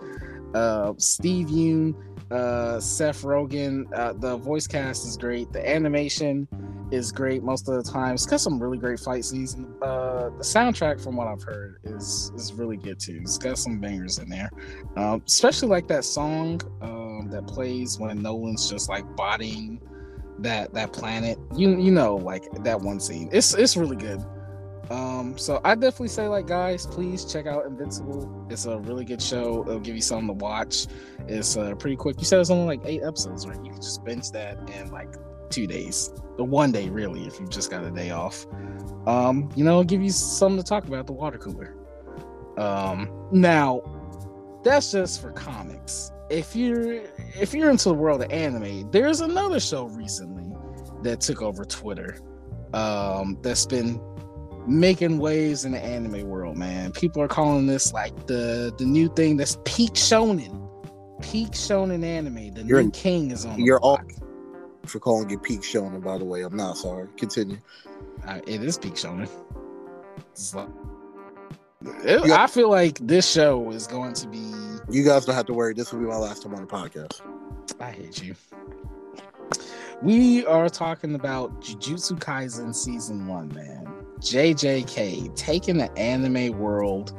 Uh, 0.53 0.93
Steve 0.97 1.47
Yeun, 1.47 1.95
uh, 2.31 2.79
Seth 2.79 3.23
Rogen. 3.23 3.85
Uh, 3.93 4.13
the 4.13 4.37
voice 4.37 4.67
cast 4.67 5.05
is 5.05 5.17
great. 5.17 5.51
The 5.51 5.67
animation 5.67 6.47
is 6.91 7.11
great 7.11 7.43
most 7.43 7.67
of 7.67 7.83
the 7.83 7.91
time. 7.91 8.13
It's 8.13 8.25
got 8.25 8.39
some 8.39 8.61
really 8.61 8.77
great 8.77 8.99
fight 8.99 9.25
scenes. 9.25 9.55
Uh, 9.81 10.29
the 10.37 10.43
soundtrack, 10.43 11.01
from 11.01 11.15
what 11.15 11.27
I've 11.27 11.43
heard, 11.43 11.79
is 11.83 12.31
is 12.35 12.53
really 12.53 12.77
good 12.77 12.99
too. 12.99 13.19
It's 13.21 13.37
got 13.37 13.57
some 13.57 13.79
bangers 13.79 14.19
in 14.19 14.29
there, 14.29 14.49
um, 14.95 15.23
especially 15.25 15.69
like 15.69 15.87
that 15.87 16.03
song 16.03 16.61
um, 16.81 17.29
that 17.31 17.47
plays 17.47 17.99
when 17.99 18.21
Nolan's 18.21 18.69
just 18.69 18.89
like 18.89 19.03
bodying 19.15 19.81
that 20.39 20.73
that 20.73 20.93
planet. 20.93 21.39
You 21.55 21.79
you 21.79 21.91
know 21.91 22.15
like 22.15 22.43
that 22.63 22.79
one 22.79 22.99
scene. 22.99 23.29
It's 23.31 23.53
it's 23.53 23.75
really 23.75 23.97
good. 23.97 24.23
Um, 24.89 25.35
so 25.35 25.61
I 25.63 25.73
definitely 25.73 26.09
say 26.09 26.27
like 26.27 26.45
guys, 26.45 26.85
please 26.85 27.25
check 27.25 27.47
out 27.47 27.65
Invincible. 27.65 28.45
It's 28.49 28.65
a 28.65 28.77
really 28.79 29.03
good 29.03 29.21
show. 29.21 29.63
It'll 29.67 29.79
give 29.79 29.95
you 29.95 30.01
something 30.01 30.27
to 30.27 30.33
watch. 30.33 30.85
It's 31.27 31.57
uh, 31.57 31.73
pretty 31.75 31.95
quick. 31.95 32.19
You 32.19 32.25
said 32.25 32.39
it's 32.39 32.51
only 32.51 32.77
like 32.77 32.81
eight 32.85 33.01
episodes, 33.03 33.47
right? 33.47 33.57
You 33.63 33.71
can 33.71 33.81
just 33.81 34.03
binge 34.05 34.29
that 34.31 34.59
and 34.69 34.91
like 34.91 35.15
two 35.49 35.67
days, 35.67 36.11
the 36.37 36.43
one 36.43 36.71
day 36.71 36.89
really, 36.89 37.25
if 37.25 37.39
you 37.39 37.47
just 37.47 37.69
got 37.69 37.83
a 37.83 37.91
day 37.91 38.11
off. 38.11 38.45
Um, 39.07 39.49
you 39.55 39.63
know, 39.63 39.83
give 39.83 40.01
you 40.01 40.09
something 40.09 40.57
to 40.57 40.67
talk 40.67 40.87
about 40.87 41.07
the 41.07 41.13
water 41.13 41.37
cooler. 41.37 41.75
Um, 42.57 43.11
now 43.31 43.81
that's 44.63 44.91
just 44.91 45.21
for 45.21 45.31
comics. 45.31 46.11
If 46.29 46.55
you're 46.55 47.03
if 47.39 47.53
you're 47.53 47.69
into 47.69 47.89
the 47.89 47.93
world 47.93 48.23
of 48.23 48.31
anime, 48.31 48.89
there's 48.91 49.21
another 49.21 49.59
show 49.59 49.85
recently 49.85 50.51
that 51.03 51.21
took 51.21 51.41
over 51.41 51.63
Twitter. 51.63 52.17
Um, 52.73 53.37
that's 53.41 53.65
been 53.65 54.01
making 54.67 55.19
waves 55.19 55.65
in 55.65 55.71
the 55.71 55.79
anime 55.79 56.27
world, 56.27 56.57
man. 56.57 56.91
People 56.91 57.21
are 57.21 57.27
calling 57.27 57.67
this 57.67 57.93
like 57.93 58.27
the 58.27 58.73
the 58.77 58.85
new 58.85 59.07
thing 59.09 59.37
that's 59.37 59.57
peak 59.65 59.93
shonen. 59.93 60.61
Peak 61.21 61.51
shonen 61.51 62.03
anime. 62.03 62.53
The 62.53 62.63
you're 62.63 62.83
new 62.83 62.91
king 62.91 63.31
is 63.31 63.45
on. 63.45 63.59
You're 63.59 63.79
all 63.79 63.99
for 64.85 64.99
calling 64.99 65.29
it 65.31 65.43
peak 65.43 65.61
shonen. 65.61 66.03
By 66.03 66.17
the 66.17 66.25
way, 66.25 66.41
I'm 66.41 66.55
not 66.55 66.77
sorry. 66.77 67.07
Continue. 67.17 67.57
Uh, 68.27 68.39
it 68.47 68.63
is 68.63 68.77
peak 68.77 68.95
shonen. 68.95 69.29
Like, 70.53 70.67
it, 72.03 72.31
I 72.31 72.47
feel 72.47 72.69
like 72.69 72.99
this 72.99 73.29
show 73.29 73.69
is 73.71 73.87
going 73.87 74.13
to 74.13 74.27
be. 74.27 74.51
You 74.89 75.03
guys 75.03 75.25
don't 75.25 75.35
have 75.35 75.45
to 75.47 75.53
worry. 75.53 75.73
This 75.73 75.91
will 75.91 75.99
be 75.99 76.05
my 76.05 76.17
last 76.17 76.43
time 76.43 76.53
on 76.53 76.61
the 76.61 76.67
podcast. 76.67 77.21
I 77.79 77.91
hate 77.91 78.23
you. 78.23 78.35
We 80.01 80.45
are 80.45 80.69
talking 80.69 81.15
about 81.15 81.61
Jujutsu 81.61 82.19
Kaisen 82.19 82.75
season 82.75 83.27
one, 83.27 83.53
man. 83.53 83.87
JJK 84.19 85.35
taking 85.35 85.77
the 85.77 85.91
anime 85.97 86.57
world 86.57 87.13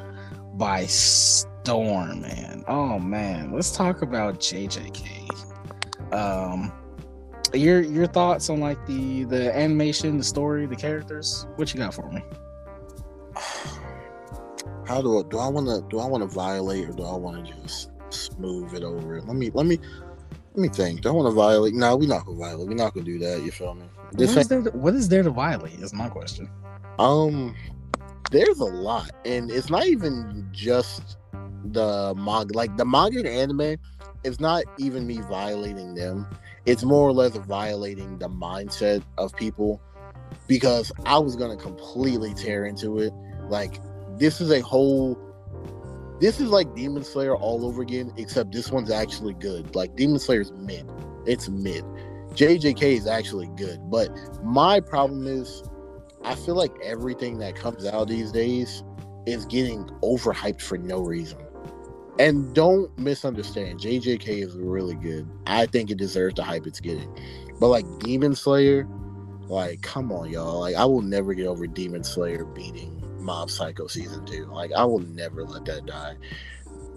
by 0.55 0.87
storm, 0.87 2.23
man. 2.23 2.65
Oh 2.69 2.99
man, 2.99 3.53
let's 3.53 3.73
talk 3.73 4.03
about 4.03 4.41
JJK. 4.41 5.31
Um, 6.13 6.73
your 7.55 7.81
your 7.83 8.07
thoughts 8.07 8.51
on 8.51 8.61
like 8.61 8.85
the 8.87 9.25
the 9.25 9.57
animation, 9.57 10.19
the 10.19 10.25
story, 10.25 10.67
the 10.67 10.77
characters? 10.77 11.47
What 11.57 11.73
you 11.73 11.81
got 11.81 11.95
for 11.95 12.11
me? 12.11 12.23
How 14.87 15.03
do 15.03 15.19
I, 15.19 15.23
do 15.29 15.39
I 15.39 15.49
want 15.49 15.67
to 15.67 15.85
do 15.89 15.99
I 15.99 16.07
want 16.07 16.23
to 16.23 16.29
violate 16.29 16.89
or 16.89 16.93
do 16.93 17.03
I 17.03 17.17
want 17.17 17.45
to 17.45 17.53
just 17.53 17.91
smooth 18.11 18.73
it 18.75 18.85
over? 18.85 19.21
Let 19.21 19.37
me 19.37 19.51
let 19.53 19.67
me 19.67 19.79
let 20.55 20.63
me 20.63 20.69
think. 20.69 21.03
Do 21.03 21.09
I 21.09 21.13
want 21.13 21.27
to 21.27 21.35
violate? 21.35 21.75
No, 21.75 21.97
we're 21.97 22.09
not 22.09 22.25
gonna 22.25 22.39
violate. 22.39 22.69
We're 22.69 22.75
not 22.75 22.95
gonna 22.95 23.05
do 23.05 23.19
that. 23.19 23.43
You 23.43 23.51
feel 23.51 23.75
me? 23.75 23.85
This 24.13 24.35
what 24.35 24.41
is, 24.41 24.49
there 24.49 24.63
to, 24.63 24.71
what 24.71 24.95
is 24.95 25.09
there 25.09 25.23
to 25.23 25.31
violate? 25.31 25.81
Is 25.81 25.93
my 25.93 26.09
question. 26.09 26.49
Um, 26.99 27.55
there's 28.31 28.61
a 28.61 28.65
lot, 28.65 29.11
and 29.25 29.51
it's 29.51 29.69
not 29.69 29.87
even 29.87 30.49
just 30.53 31.19
the 31.73 32.15
manga. 32.17 32.55
Like 32.55 32.77
the 32.77 32.85
manga 32.85 33.19
and 33.19 33.29
anime, 33.29 33.77
it's 34.25 34.41
not 34.41 34.65
even 34.79 35.07
me 35.07 35.21
violating 35.21 35.95
them. 35.95 36.27
It's 36.67 36.83
more 36.83 37.09
or 37.09 37.13
less 37.13 37.37
violating 37.37 38.19
the 38.19 38.29
mindset 38.29 39.03
of 39.19 39.35
people 39.37 39.81
because 40.49 40.93
I 41.05 41.19
was 41.19 41.37
gonna 41.37 41.57
completely 41.57 42.35
tear 42.35 42.67
into 42.67 42.99
it. 42.99 43.13
Like 43.49 43.81
this 44.19 44.41
is 44.41 44.51
a 44.51 44.61
whole. 44.61 45.19
This 46.21 46.41
is 46.41 46.49
like 46.49 46.75
Demon 46.75 47.05
Slayer 47.05 47.37
all 47.37 47.65
over 47.65 47.83
again, 47.83 48.13
except 48.17 48.53
this 48.53 48.71
one's 48.71 48.91
actually 48.91 49.35
good. 49.35 49.75
Like 49.77 49.95
Demon 49.97 50.19
Slayer's 50.19 50.51
mid. 50.53 50.89
It's 51.27 51.49
mid. 51.49 51.85
JJK 52.33 52.83
is 52.83 53.07
actually 53.07 53.49
good, 53.57 53.91
but 53.91 54.11
my 54.43 54.81
problem 54.81 55.27
is 55.27 55.63
I 56.25 56.35
feel 56.35 56.55
like 56.55 56.73
everything 56.83 57.39
that 57.39 57.55
comes 57.55 57.87
out 57.87 58.09
these 58.09 58.33
days 58.33 58.83
is 59.27 59.45
getting 59.47 59.85
overhyped 60.03 60.61
for 60.61 60.77
no 60.79 60.99
reason. 60.99 61.39
And 62.19 62.55
don't 62.55 62.97
misunderstand, 62.99 63.81
JJK 63.81 64.29
is 64.29 64.57
really 64.57 64.95
good. 64.95 65.29
I 65.47 65.67
think 65.67 65.91
it 65.91 65.99
deserves 65.99 66.37
the 66.37 66.43
hype 66.43 66.67
it's 66.67 66.81
getting. 66.81 67.15
But 67.61 67.69
like 67.69 67.85
Demon 68.01 68.35
Slayer, 68.35 68.89
like 69.49 69.83
come 69.83 70.11
on, 70.13 70.31
y'all. 70.31 70.61
Like 70.61 70.77
I 70.77 70.85
will 70.85 71.03
never 71.03 71.35
get 71.35 71.47
over 71.47 71.67
Demon 71.67 72.05
Slayer 72.05 72.45
beating 72.45 73.03
Mob 73.19 73.51
Psycho 73.51 73.87
season 73.87 74.25
two. 74.25 74.47
Like 74.47 74.73
I 74.73 74.85
will 74.85 75.01
never 75.01 75.45
let 75.45 75.65
that 75.67 75.87
die. 75.87 76.17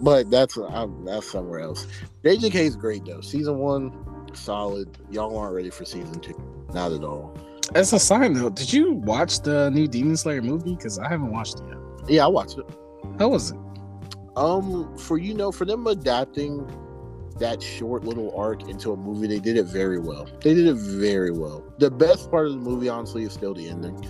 But 0.00 0.30
that's 0.30 0.56
I'm, 0.56 1.04
that's 1.04 1.30
somewhere 1.30 1.60
else. 1.60 1.86
JJK 2.24 2.54
is 2.54 2.76
great 2.76 3.04
though. 3.04 3.20
Season 3.20 3.58
one, 3.58 3.92
solid. 4.34 4.96
Y'all 5.10 5.36
aren't 5.36 5.54
ready 5.54 5.70
for 5.70 5.84
season 5.84 6.20
two. 6.20 6.40
Not 6.72 6.92
at 6.92 7.04
all. 7.04 7.36
As 7.74 7.92
a 7.92 7.98
sign 7.98 8.32
though, 8.32 8.50
did 8.50 8.72
you 8.72 8.94
watch 8.94 9.40
the 9.40 9.70
new 9.70 9.86
Demon 9.86 10.16
Slayer 10.16 10.40
movie? 10.42 10.74
Because 10.74 10.98
I 10.98 11.08
haven't 11.08 11.30
watched 11.30 11.60
it 11.60 11.66
yet. 11.68 11.78
Yeah, 12.08 12.24
I 12.24 12.28
watched 12.28 12.58
it. 12.58 12.64
How 13.18 13.28
was 13.28 13.50
it? 13.50 13.58
Um, 14.40 14.96
for 14.96 15.18
you 15.18 15.34
know, 15.34 15.52
for 15.52 15.66
them 15.66 15.86
adapting 15.86 16.66
that 17.38 17.62
short 17.62 18.04
little 18.04 18.34
arc 18.34 18.68
into 18.68 18.92
a 18.92 18.96
movie, 18.96 19.26
they 19.26 19.38
did 19.38 19.58
it 19.58 19.64
very 19.64 19.98
well. 19.98 20.26
They 20.40 20.54
did 20.54 20.66
it 20.66 20.76
very 20.76 21.30
well. 21.30 21.62
The 21.78 21.90
best 21.90 22.30
part 22.30 22.46
of 22.46 22.52
the 22.52 22.58
movie, 22.58 22.88
honestly, 22.88 23.24
is 23.24 23.34
still 23.34 23.52
the 23.52 23.68
ending. 23.68 24.02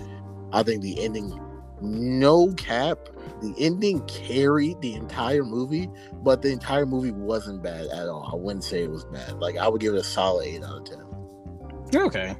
I 0.53 0.63
think 0.63 0.83
the 0.83 1.03
ending, 1.03 1.37
no 1.81 2.53
cap, 2.53 2.97
the 3.41 3.53
ending 3.57 4.05
carried 4.07 4.79
the 4.79 4.93
entire 4.93 5.43
movie, 5.43 5.89
but 6.23 6.41
the 6.41 6.49
entire 6.49 6.85
movie 6.85 7.11
wasn't 7.11 7.61
bad 7.61 7.87
at 7.87 8.07
all. 8.07 8.29
I 8.31 8.35
wouldn't 8.37 8.63
say 8.63 8.83
it 8.83 8.89
was 8.89 9.03
bad. 9.03 9.33
Like 9.39 9.57
I 9.57 9.67
would 9.67 9.81
give 9.81 9.95
it 9.95 9.99
a 9.99 10.03
solid 10.03 10.47
eight 10.47 10.63
out 10.63 10.77
of 10.77 10.85
ten. 10.85 12.01
Okay. 12.01 12.37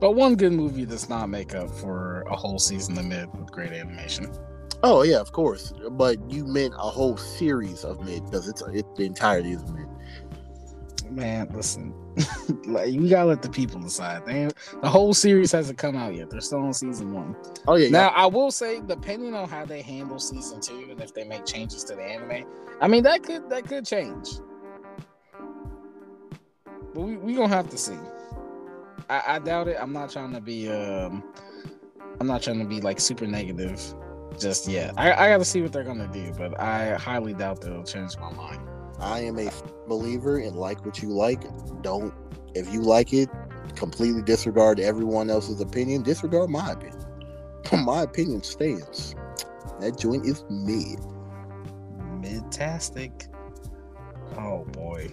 But 0.00 0.12
one 0.12 0.36
good 0.36 0.52
movie 0.52 0.86
does 0.86 1.10
not 1.10 1.28
make 1.28 1.54
up 1.54 1.70
for 1.70 2.22
a 2.30 2.36
whole 2.36 2.58
season 2.58 2.96
of 2.96 3.04
mid 3.04 3.30
with 3.38 3.50
great 3.50 3.72
animation. 3.72 4.30
Oh 4.82 5.02
yeah, 5.02 5.18
of 5.18 5.32
course. 5.32 5.72
But 5.90 6.30
you 6.30 6.46
meant 6.46 6.74
a 6.74 6.90
whole 6.90 7.16
series 7.16 7.84
of 7.84 8.04
mid 8.04 8.24
because 8.24 8.48
it's 8.48 8.62
it, 8.62 8.84
the 8.96 9.04
entirety 9.04 9.52
is 9.52 9.64
mid. 9.72 9.86
Man, 11.10 11.48
listen, 11.54 11.94
like 12.66 12.92
you 12.92 13.08
gotta 13.08 13.26
let 13.26 13.42
the 13.42 13.48
people 13.48 13.80
decide. 13.80 14.26
They, 14.26 14.48
the 14.82 14.88
whole 14.88 15.14
series 15.14 15.52
hasn't 15.52 15.78
come 15.78 15.96
out 15.96 16.14
yet. 16.14 16.30
They're 16.30 16.40
still 16.40 16.58
on 16.60 16.74
season 16.74 17.12
one. 17.12 17.36
Oh 17.66 17.76
yeah. 17.76 17.88
Now 17.88 18.10
yeah. 18.10 18.22
I 18.22 18.26
will 18.26 18.50
say, 18.50 18.80
depending 18.80 19.34
on 19.34 19.48
how 19.48 19.64
they 19.64 19.82
handle 19.82 20.18
season 20.18 20.60
two 20.60 20.88
and 20.90 21.00
if 21.00 21.14
they 21.14 21.24
make 21.24 21.46
changes 21.46 21.84
to 21.84 21.94
the 21.94 22.02
anime, 22.02 22.46
I 22.80 22.88
mean 22.88 23.02
that 23.04 23.22
could 23.22 23.48
that 23.50 23.66
could 23.66 23.86
change. 23.86 24.28
But 26.92 27.00
we 27.00 27.16
we 27.16 27.34
gonna 27.34 27.48
have 27.48 27.70
to 27.70 27.78
see. 27.78 27.96
I, 29.08 29.22
I 29.26 29.38
doubt 29.38 29.68
it. 29.68 29.76
I'm 29.80 29.92
not 29.92 30.10
trying 30.10 30.32
to 30.32 30.40
be 30.40 30.68
um 30.68 31.22
I'm 32.20 32.26
not 32.26 32.42
trying 32.42 32.58
to 32.58 32.64
be 32.64 32.80
like 32.80 32.98
super 32.98 33.26
negative 33.26 33.94
just 34.38 34.68
yet. 34.68 34.94
I, 34.96 35.12
I 35.12 35.28
got 35.28 35.38
to 35.38 35.44
see 35.44 35.62
what 35.62 35.72
they're 35.72 35.84
gonna 35.84 36.08
do, 36.08 36.32
but 36.36 36.58
I 36.60 36.94
highly 36.94 37.34
doubt 37.34 37.60
they'll 37.60 37.84
change 37.84 38.16
my 38.18 38.32
mind. 38.32 38.60
I 38.98 39.20
am 39.20 39.38
a 39.38 39.50
believer 39.86 40.38
in 40.38 40.54
like 40.54 40.84
what 40.84 41.02
you 41.02 41.10
like. 41.10 41.42
Don't 41.82 42.14
if 42.54 42.72
you 42.72 42.82
like 42.82 43.12
it, 43.12 43.28
completely 43.74 44.22
disregard 44.22 44.80
everyone 44.80 45.30
else's 45.30 45.60
opinion. 45.60 46.02
Disregard 46.02 46.50
my 46.50 46.72
opinion. 46.72 47.04
my 47.84 48.02
opinion 48.02 48.42
stands. 48.42 49.14
That 49.80 49.98
joint 49.98 50.24
is 50.24 50.44
mid. 50.48 51.00
Midtastic. 52.20 53.28
Oh 54.38 54.64
boy. 54.72 55.10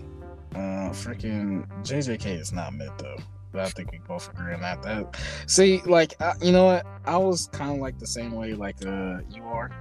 Uh 0.56 0.92
freaking 0.92 1.68
JJK 1.84 2.40
is 2.40 2.54
not 2.54 2.74
mid 2.74 2.92
though 3.00 3.18
but 3.54 3.62
I 3.62 3.70
think 3.70 3.92
we 3.92 4.00
both 4.00 4.30
agree 4.30 4.54
on 4.54 4.62
that. 4.62 4.82
That 4.82 5.16
see, 5.48 5.82
like 5.86 6.16
uh, 6.20 6.34
you 6.42 6.52
know 6.52 6.66
what, 6.66 6.86
I 7.06 7.18
was 7.18 7.48
kind 7.54 7.72
of 7.72 7.78
like 7.78 8.00
the 8.00 8.08
same 8.08 8.34
way 8.34 8.54
like 8.54 8.86
uh 8.86 9.20
you 9.30 9.44
are. 9.44 9.72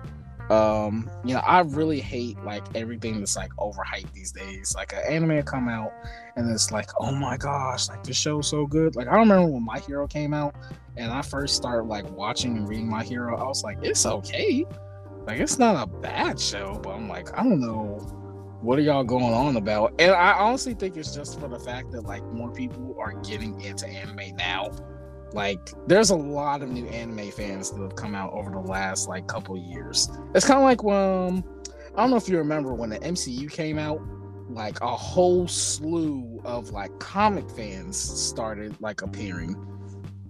Um, 0.50 1.08
you 1.24 1.32
know, 1.35 1.40
I 1.40 1.61
really 1.61 2.00
hate 2.00 2.37
like 2.44 2.64
everything 2.74 3.20
that's 3.20 3.37
like 3.37 3.50
overhyped 3.52 4.12
these 4.12 4.32
days. 4.32 4.74
Like 4.76 4.92
an 4.92 5.00
anime 5.08 5.42
come 5.44 5.68
out 5.68 5.92
and 6.37 6.50
it's 6.50 6.70
like, 6.70 6.90
oh 7.00 7.12
my 7.12 7.38
gosh, 7.38 7.88
like 7.88 8.04
this 8.04 8.18
show's 8.18 8.48
so 8.48 8.66
good. 8.66 8.94
Like 8.94 9.08
I 9.08 9.16
remember 9.16 9.46
when 9.46 9.64
My 9.64 9.78
Hero 9.78 10.06
came 10.06 10.35
out 10.35 10.54
and 10.96 11.11
I 11.11 11.22
first 11.22 11.56
started 11.56 11.85
like 11.85 12.11
watching 12.11 12.56
and 12.58 12.68
reading 12.68 12.88
My 12.88 13.02
Hero, 13.02 13.37
I 13.38 13.44
was 13.44 13.64
like, 13.64 13.78
it's 13.82 14.04
okay. 14.04 14.66
Like 15.26 15.40
it's 15.40 15.58
not 15.58 15.82
a 15.82 15.87
bad 15.87 16.38
show, 16.38 16.78
but 16.82 16.90
I'm 16.90 17.08
like, 17.08 17.32
I 17.38 17.42
don't 17.44 17.61
know 17.61 18.21
what 18.62 18.79
are 18.79 18.83
y'all 18.83 19.05
going 19.05 19.35
on 19.35 19.57
about? 19.57 19.92
And 19.98 20.12
I 20.12 20.33
honestly 20.33 20.75
think 20.75 20.96
it's 20.96 21.14
just 21.14 21.40
for 21.40 21.48
the 21.48 21.59
fact 21.59 21.90
that 21.92 22.03
like 22.03 22.25
more 22.33 22.51
people 22.51 22.96
are 22.98 23.12
getting 23.22 23.61
into 23.61 23.87
anime 23.88 24.37
now. 24.37 24.70
Like 25.33 25.70
there's 25.88 26.11
a 26.11 26.16
lot 26.16 26.62
of 26.62 26.68
new 26.70 26.87
anime 26.87 27.31
fans 27.33 27.70
that 27.72 27.83
have 27.83 27.96
come 27.96 28.14
out 28.14 28.33
over 28.33 28.51
the 28.51 28.61
last 28.61 29.09
like 29.09 29.27
couple 29.27 29.57
years. 29.57 30.09
It's 30.35 30.46
kind 30.46 30.59
of 30.59 30.64
like 30.64 30.85
um, 30.85 31.42
I 31.96 32.03
don't 32.03 32.11
know 32.11 32.16
if 32.16 32.29
you 32.29 32.38
remember 32.38 32.72
when 32.72 32.90
the 32.90 33.01
MCU 33.01 33.51
came 33.51 33.79
out 33.79 34.01
like 34.48 34.81
a 34.81 34.94
whole 34.96 35.48
slew 35.48 36.40
of 36.44 36.70
like 36.70 36.96
comic 37.01 37.51
fans 37.51 37.96
started 37.96 38.77
like 38.81 39.03
appearing 39.03 39.57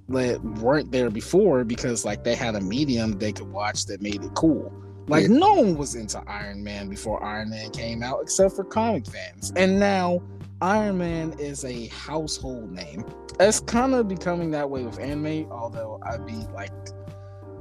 that 0.09 0.43
weren't 0.61 0.91
there 0.93 1.11
before 1.11 1.65
because 1.65 2.05
like 2.05 2.23
they 2.25 2.35
had 2.35 2.55
a 2.55 2.61
medium 2.61 3.19
they 3.19 3.33
could 3.33 3.51
watch 3.51 3.87
that 3.87 4.01
made 4.01 4.23
it 4.23 4.35
cool. 4.35 4.73
Like 5.09 5.23
Yeah. 5.29 5.37
no 5.39 5.55
one 5.55 5.77
was 5.77 5.95
into 5.95 6.23
Iron 6.27 6.63
Man 6.63 6.89
before 6.89 7.23
Iron 7.25 7.51
Man 7.51 7.71
came 7.71 8.03
out 8.03 8.21
except 8.23 8.55
for 8.57 8.65
comic 8.65 9.07
fans. 9.07 9.53
And 9.57 9.79
now 9.79 10.23
Iron 10.61 10.99
Man 10.99 11.35
is 11.39 11.65
a 11.65 11.87
household 11.89 12.71
name. 12.73 13.05
It's 13.41 13.61
kind 13.61 13.95
of 13.95 14.07
becoming 14.09 14.51
that 14.53 14.69
way 14.69 14.85
with 14.85 15.01
anime, 15.01 15.51
although 15.51 15.99
I'd 16.03 16.25
be 16.27 16.37
like 16.55 16.71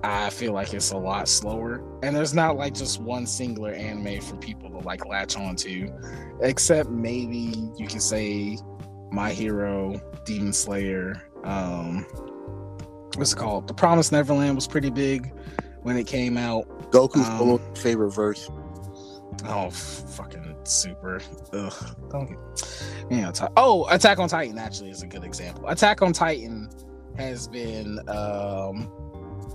I 0.03 0.31
feel 0.31 0.53
like 0.53 0.73
it's 0.73 0.91
a 0.91 0.97
lot 0.97 1.27
slower. 1.27 1.83
And 2.01 2.15
there's 2.15 2.33
not 2.33 2.57
like 2.57 2.73
just 2.73 2.99
one 2.99 3.27
singular 3.27 3.71
anime 3.71 4.19
for 4.21 4.35
people 4.37 4.69
to 4.71 4.77
like 4.79 5.05
latch 5.05 5.35
on 5.37 5.55
to. 5.57 5.91
Except 6.41 6.89
maybe 6.89 7.53
you 7.77 7.87
can 7.87 7.99
say 7.99 8.57
My 9.11 9.31
Hero, 9.31 9.99
Demon 10.25 10.53
Slayer, 10.53 11.27
um 11.43 12.05
what's 13.15 13.33
it 13.33 13.37
called? 13.37 13.67
The 13.67 13.73
Promised 13.73 14.11
Neverland 14.11 14.55
was 14.55 14.67
pretty 14.67 14.89
big 14.89 15.33
when 15.83 15.97
it 15.97 16.07
came 16.07 16.37
out. 16.37 16.67
Goku's 16.91 17.27
Um, 17.27 17.59
favorite 17.75 18.11
verse. 18.11 18.49
Oh, 19.45 19.69
fucking 19.69 20.55
super. 20.63 21.21
Ugh. 21.53 21.73
Don't 22.09 22.27
get. 22.29 22.37
You 23.09 23.21
know, 23.21 23.31
ti- 23.31 23.45
oh, 23.57 23.87
Attack 23.89 24.19
on 24.19 24.29
Titan 24.29 24.57
actually 24.57 24.91
is 24.91 25.01
a 25.01 25.07
good 25.07 25.23
example. 25.23 25.67
Attack 25.67 26.01
on 26.01 26.13
Titan 26.13 26.69
has 27.17 27.47
been 27.47 27.99
um 28.07 28.89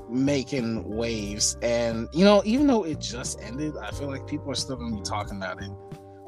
making 0.09 0.85
waves, 0.97 1.57
and 1.63 2.09
you 2.13 2.25
know, 2.25 2.43
even 2.45 2.67
though 2.67 2.85
it 2.85 3.01
just 3.01 3.41
ended, 3.43 3.77
I 3.77 3.91
feel 3.93 4.09
like 4.09 4.27
people 4.27 4.51
are 4.51 4.55
still 4.57 4.77
gonna 4.77 4.97
be 4.97 5.03
talking 5.03 5.37
about 5.37 5.63
it 5.63 5.71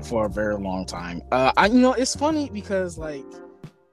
for 0.05 0.27
a 0.27 0.29
very 0.29 0.57
long 0.57 0.85
time. 0.87 1.23
Uh, 1.33 1.53
I, 1.57 1.67
you 1.67 1.81
know, 1.81 1.93
it's 1.95 2.15
funny 2.15 2.51
because 2.51 2.99
like 2.99 3.25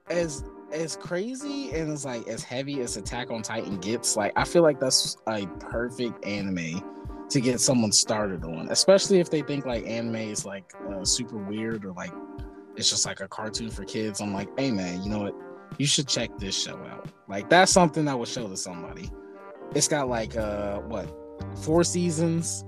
as 0.08 0.44
as 0.72 0.96
crazy 0.96 1.70
and 1.72 1.92
as 1.92 2.04
like 2.04 2.26
as 2.28 2.42
heavy 2.42 2.80
as 2.80 2.96
Attack 2.96 3.30
on 3.30 3.42
Titan 3.42 3.78
gets, 3.78 4.16
like 4.16 4.32
I 4.36 4.44
feel 4.44 4.62
like 4.62 4.80
that's 4.80 5.16
a 5.26 5.46
perfect 5.60 6.24
anime 6.24 6.82
to 7.28 7.40
get 7.40 7.60
someone 7.60 7.92
started 7.92 8.44
on, 8.44 8.68
especially 8.70 9.20
if 9.20 9.30
they 9.30 9.42
think 9.42 9.66
like 9.66 9.86
anime 9.86 10.16
is 10.16 10.44
like 10.44 10.72
uh, 10.90 11.04
super 11.04 11.36
weird 11.36 11.84
or 11.84 11.92
like 11.92 12.12
it's 12.76 12.90
just 12.90 13.06
like 13.06 13.20
a 13.20 13.28
cartoon 13.28 13.70
for 13.70 13.84
kids. 13.84 14.20
I'm 14.20 14.32
like, 14.32 14.48
hey 14.58 14.70
man, 14.70 15.02
you 15.02 15.10
know 15.10 15.20
what? 15.20 15.34
You 15.78 15.86
should 15.86 16.08
check 16.08 16.30
this 16.38 16.60
show 16.60 16.76
out. 16.76 17.08
Like 17.28 17.48
that's 17.48 17.72
something 17.72 18.06
I 18.08 18.14
would 18.14 18.28
show 18.28 18.48
to 18.48 18.56
somebody. 18.56 19.10
It's 19.74 19.88
got 19.88 20.08
like 20.08 20.36
uh 20.36 20.78
what 20.80 21.08
four 21.56 21.84
seasons. 21.84 22.64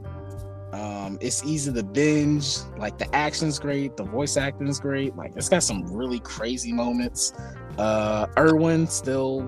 Um, 0.73 1.19
it's 1.21 1.45
easy 1.45 1.73
to 1.73 1.83
binge. 1.83 2.59
Like 2.77 2.99
the 2.99 3.15
action's 3.15 3.59
great, 3.59 3.97
the 3.97 4.05
voice 4.05 4.37
acting 4.37 4.69
is 4.69 4.79
great. 4.79 5.17
Like 5.17 5.33
it's 5.37 5.49
got 5.49 5.63
some 5.63 5.83
really 5.93 6.21
crazy 6.21 6.73
moments. 6.73 7.33
Uh, 7.79 8.27
Erwin 8.37 8.87
still 8.87 9.43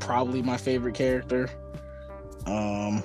probably 0.00 0.42
my 0.42 0.56
favorite 0.56 0.94
character. 0.94 1.48
Um, 2.46 3.04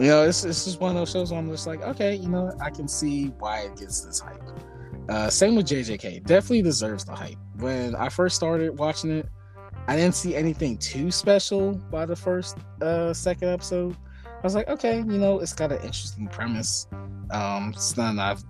you 0.00 0.06
know, 0.06 0.22
it's, 0.22 0.44
it's 0.44 0.64
just 0.64 0.80
one 0.80 0.90
of 0.90 0.96
those 0.96 1.10
shows 1.10 1.32
I'm 1.32 1.50
just 1.50 1.66
like, 1.66 1.82
okay, 1.82 2.14
you 2.14 2.28
know, 2.28 2.52
I 2.60 2.70
can 2.70 2.88
see 2.88 3.26
why 3.38 3.60
it 3.60 3.76
gets 3.76 4.00
this 4.00 4.20
hype. 4.20 4.42
Uh, 5.08 5.30
same 5.30 5.56
with 5.56 5.66
JJK, 5.66 6.24
definitely 6.24 6.62
deserves 6.62 7.04
the 7.04 7.14
hype. 7.14 7.38
When 7.58 7.94
I 7.96 8.08
first 8.08 8.36
started 8.36 8.78
watching 8.78 9.10
it, 9.10 9.28
I 9.86 9.96
didn't 9.96 10.14
see 10.14 10.36
anything 10.36 10.76
too 10.76 11.10
special 11.10 11.72
by 11.90 12.04
the 12.04 12.16
first, 12.16 12.58
uh, 12.82 13.14
second 13.14 13.48
episode. 13.48 13.96
I 14.38 14.40
was 14.42 14.54
like, 14.54 14.68
okay, 14.68 14.98
you 14.98 15.18
know, 15.18 15.40
it's 15.40 15.52
got 15.52 15.72
an 15.72 15.78
interesting 15.78 16.28
premise. 16.28 16.86
Um, 17.32 17.72
it's 17.74 17.96
nothing 17.96 18.20
I've, 18.20 18.44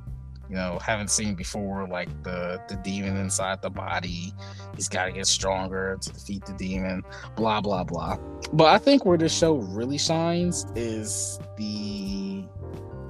you 0.51 0.57
know, 0.57 0.79
haven't 0.83 1.09
seen 1.11 1.35
before, 1.35 1.89
like 1.89 2.09
the 2.25 2.61
the 2.69 2.77
demon 2.77 3.17
inside 3.17 3.63
the 3.63 3.71
body. 3.71 4.35
He's 4.77 4.89
got 4.89 5.07
to 5.07 5.13
get 5.13 5.27
stronger 5.27 5.99
to 6.01 6.13
defeat 6.13 6.45
the 6.45 6.53
demon. 6.53 7.03
Blah 7.37 7.63
blah 7.63 7.85
blah. 7.85 8.19
But 8.53 8.67
I 8.67 8.79
think 8.79 9.07
where 9.07 9.17
this 9.17 9.37
show 9.37 9.55
really 9.55 9.99
shines 9.99 10.67
is 10.75 11.41
the 11.57 12.45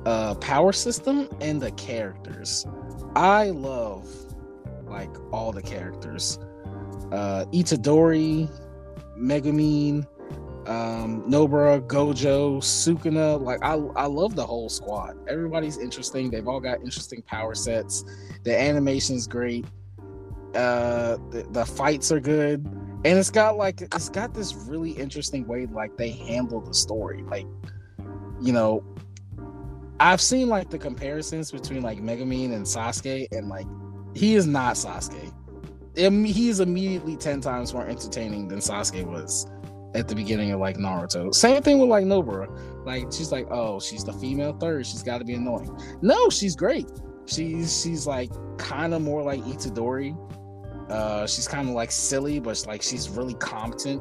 uh, 0.07 0.35
power 0.37 0.73
system 0.73 1.29
and 1.41 1.61
the 1.61 1.73
characters. 1.73 2.65
I 3.17 3.51
love 3.51 4.07
like 4.87 5.11
all 5.33 5.51
the 5.51 5.63
characters. 5.63 6.39
Uh, 7.11 7.45
Itadori, 7.53 8.49
Megumi, 9.19 10.07
um, 10.69 11.23
Nobara, 11.23 11.81
Gojo, 11.81 12.59
Sukuna. 12.59 13.41
Like 13.41 13.65
I, 13.65 13.73
I 13.97 14.07
love 14.07 14.37
the 14.37 14.45
whole 14.45 14.69
squad. 14.69 15.17
Everybody's 15.27 15.79
interesting. 15.79 16.31
They've 16.31 16.47
all 16.47 16.61
got 16.61 16.81
interesting 16.81 17.23
power 17.23 17.55
sets. 17.55 18.05
The 18.45 18.59
animation's 18.59 19.27
great. 19.27 19.65
Uh, 20.55 21.17
the, 21.31 21.47
the 21.51 21.65
fights 21.65 22.13
are 22.13 22.21
good, 22.21 22.67
and 22.67 23.19
it's 23.19 23.31
got 23.31 23.57
like 23.57 23.81
it's 23.81 24.11
got 24.11 24.35
this 24.35 24.55
really 24.55 24.91
interesting 24.91 25.47
way 25.47 25.67
like 25.67 25.97
they 25.97 26.11
handle 26.11 26.61
the 26.61 26.75
story. 26.75 27.23
Like, 27.23 27.47
you 28.41 28.53
know, 28.53 28.85
I've 30.01 30.21
seen 30.21 30.49
like 30.49 30.69
the 30.69 30.79
comparisons 30.79 31.51
between 31.51 31.83
like 31.83 31.99
Megumi 31.99 32.45
and 32.53 32.67
Sasuke, 32.67 33.29
and 33.33 33.49
like 33.49 33.67
he 34.15 34.35
is 34.35 34.47
not 34.47 34.75
Sasuke. 34.75 35.33
He 35.97 36.49
is 36.49 36.61
immediately 36.61 37.17
ten 37.17 37.41
times 37.41 37.73
more 37.73 37.87
entertaining 37.87 38.49
than 38.49 38.59
Sasuke 38.59 39.05
was 39.05 39.47
at 39.95 40.09
the 40.09 40.15
beginning 40.15 40.51
of 40.53 40.61
like 40.61 40.77
Naruto. 40.77 41.35
Same 41.35 41.63
thing 41.63 41.79
with 41.79 41.89
like 41.89 42.05
Nobara. 42.05 42.49
Like 42.85 43.13
she's 43.13 43.33
like, 43.33 43.47
oh, 43.51 43.81
she's 43.81 44.05
the 44.05 44.13
female 44.13 44.53
third. 44.53 44.87
She's 44.87 45.03
got 45.03 45.19
to 45.19 45.25
be 45.25 45.35
annoying. 45.35 45.77
No, 46.03 46.29
she's 46.31 46.57
great. 46.57 46.87
She's 47.27 47.83
she's 47.83 48.07
like 48.07 48.31
kind 48.59 48.95
of 48.95 49.03
more 49.03 49.23
like 49.23 49.41
Itadori. 49.43 50.17
Uh, 50.91 51.27
she's 51.27 51.47
kind 51.47 51.69
of 51.69 51.75
like 51.75 51.91
silly, 51.91 52.39
but 52.39 52.65
like 52.67 52.83
she's 52.83 53.09
really 53.11 53.35
competent, 53.35 54.01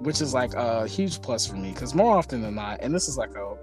which 0.00 0.20
is 0.20 0.34
like 0.34 0.54
a 0.54 0.86
huge 0.86 1.22
plus 1.22 1.46
for 1.46 1.56
me. 1.56 1.72
Because 1.72 1.94
more 1.94 2.16
often 2.16 2.42
than 2.42 2.54
not, 2.54 2.80
and 2.82 2.94
this 2.94 3.08
is 3.08 3.16
like 3.16 3.34
a, 3.36 3.54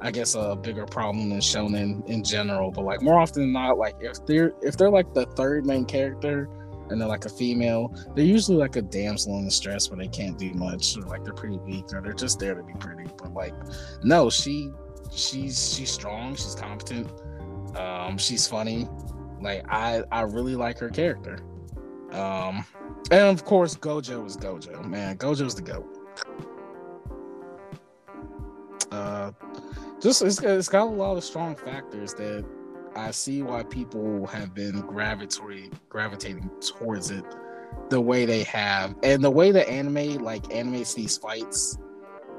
I 0.00 0.10
guess 0.10 0.36
a 0.36 0.54
bigger 0.54 0.86
problem 0.86 1.30
than 1.30 1.40
shonen 1.40 2.06
in 2.08 2.22
general. 2.22 2.70
But 2.70 2.84
like 2.84 3.02
more 3.02 3.18
often 3.18 3.42
than 3.42 3.52
not, 3.52 3.78
like 3.78 3.96
if 4.00 4.24
they're 4.26 4.52
if 4.62 4.76
they're 4.76 4.90
like 4.90 5.12
the 5.14 5.26
third 5.26 5.66
main 5.66 5.84
character 5.84 6.48
and 6.90 7.00
they're 7.00 7.08
like 7.08 7.24
a 7.24 7.30
female, 7.30 7.94
they're 8.14 8.24
usually 8.24 8.56
like 8.56 8.76
a 8.76 8.82
damsel 8.82 9.38
in 9.38 9.44
distress 9.44 9.90
where 9.90 9.98
they 9.98 10.08
can't 10.08 10.38
do 10.38 10.52
much, 10.54 10.96
or 10.96 11.02
like 11.02 11.24
they're 11.24 11.32
pretty 11.32 11.58
weak, 11.58 11.86
or 11.92 12.00
they're 12.00 12.12
just 12.12 12.38
there 12.38 12.54
to 12.54 12.62
be 12.62 12.74
pretty. 12.74 13.10
But 13.16 13.32
like, 13.32 13.54
no, 14.02 14.30
she 14.30 14.70
she's 15.12 15.74
she's 15.74 15.90
strong, 15.90 16.34
she's 16.34 16.54
competent, 16.54 17.10
um, 17.76 18.18
she's 18.18 18.46
funny. 18.46 18.88
Like 19.40 19.64
I 19.68 20.02
I 20.12 20.22
really 20.22 20.56
like 20.56 20.78
her 20.78 20.90
character. 20.90 21.38
Um, 22.12 22.64
and 23.10 23.28
of 23.28 23.44
course 23.44 23.76
Gojo 23.76 24.26
is 24.26 24.36
Gojo, 24.36 24.84
man. 24.84 25.16
Gojo's 25.16 25.54
the 25.54 25.62
goat. 25.62 25.96
Uh, 28.90 29.30
just 30.00 30.22
it's, 30.22 30.42
it's 30.42 30.68
got 30.68 30.82
a 30.82 30.90
lot 30.90 31.16
of 31.16 31.22
strong 31.22 31.54
factors 31.54 32.14
that 32.14 32.44
I 32.96 33.10
see 33.12 33.42
why 33.42 33.62
people 33.62 34.26
have 34.26 34.54
been 34.54 34.80
gravitating 34.80 35.72
gravitating 35.88 36.50
towards 36.60 37.10
it 37.10 37.24
the 37.88 38.00
way 38.00 38.24
they 38.24 38.42
have, 38.44 38.94
and 39.02 39.22
the 39.22 39.30
way 39.30 39.52
the 39.52 39.68
anime 39.68 40.22
like 40.22 40.52
animates 40.54 40.94
these 40.94 41.16
fights. 41.16 41.78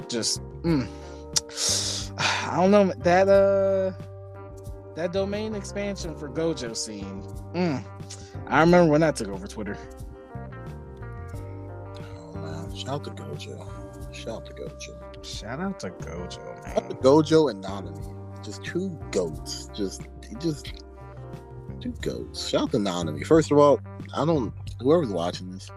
Just, 0.10 0.42
mm, 0.64 0.88
I 2.18 2.56
don't 2.58 2.72
know 2.72 2.94
that 3.04 3.28
uh 3.28 3.92
that 4.96 5.14
domain 5.14 5.56
expansion 5.56 6.16
for 6.16 6.30
Gojo 6.30 6.76
scene. 6.76 7.22
Mm, 7.54 7.84
I 8.48 8.60
remember 8.60 8.92
when 8.92 9.02
that 9.02 9.16
took 9.16 9.30
over 9.30 9.48
Twitter. 9.48 9.78
Oh 12.04 12.34
man, 12.36 12.76
shout 12.76 12.90
out 12.90 13.04
to 13.06 13.12
Gojo. 13.12 14.14
Shout 14.14 14.30
out 14.30 14.46
to 14.48 14.54
Gojo. 14.54 15.26
Shout 15.26 15.60
out 15.60 15.80
to 15.80 15.90
Gojo, 15.92 16.32
Shout 16.32 16.78
out 16.78 16.90
to. 16.90 16.96
Gojo 16.98 17.50
and 17.52 17.64
Nanami. 17.64 18.44
Just 18.44 18.64
two 18.64 18.90
goats. 19.12 19.70
Just 19.74 20.02
just 20.40 20.84
two 21.82 21.94
goats. 22.02 22.48
Shout 22.48 22.64
out 22.64 22.72
to 22.72 22.78
Nanami. 22.78 23.26
First 23.26 23.52
of 23.52 23.58
all, 23.58 23.80
I 24.16 24.26
don't 24.26 24.54
whoever's 24.80 25.10
watching 25.10 25.52
this, 25.52 25.70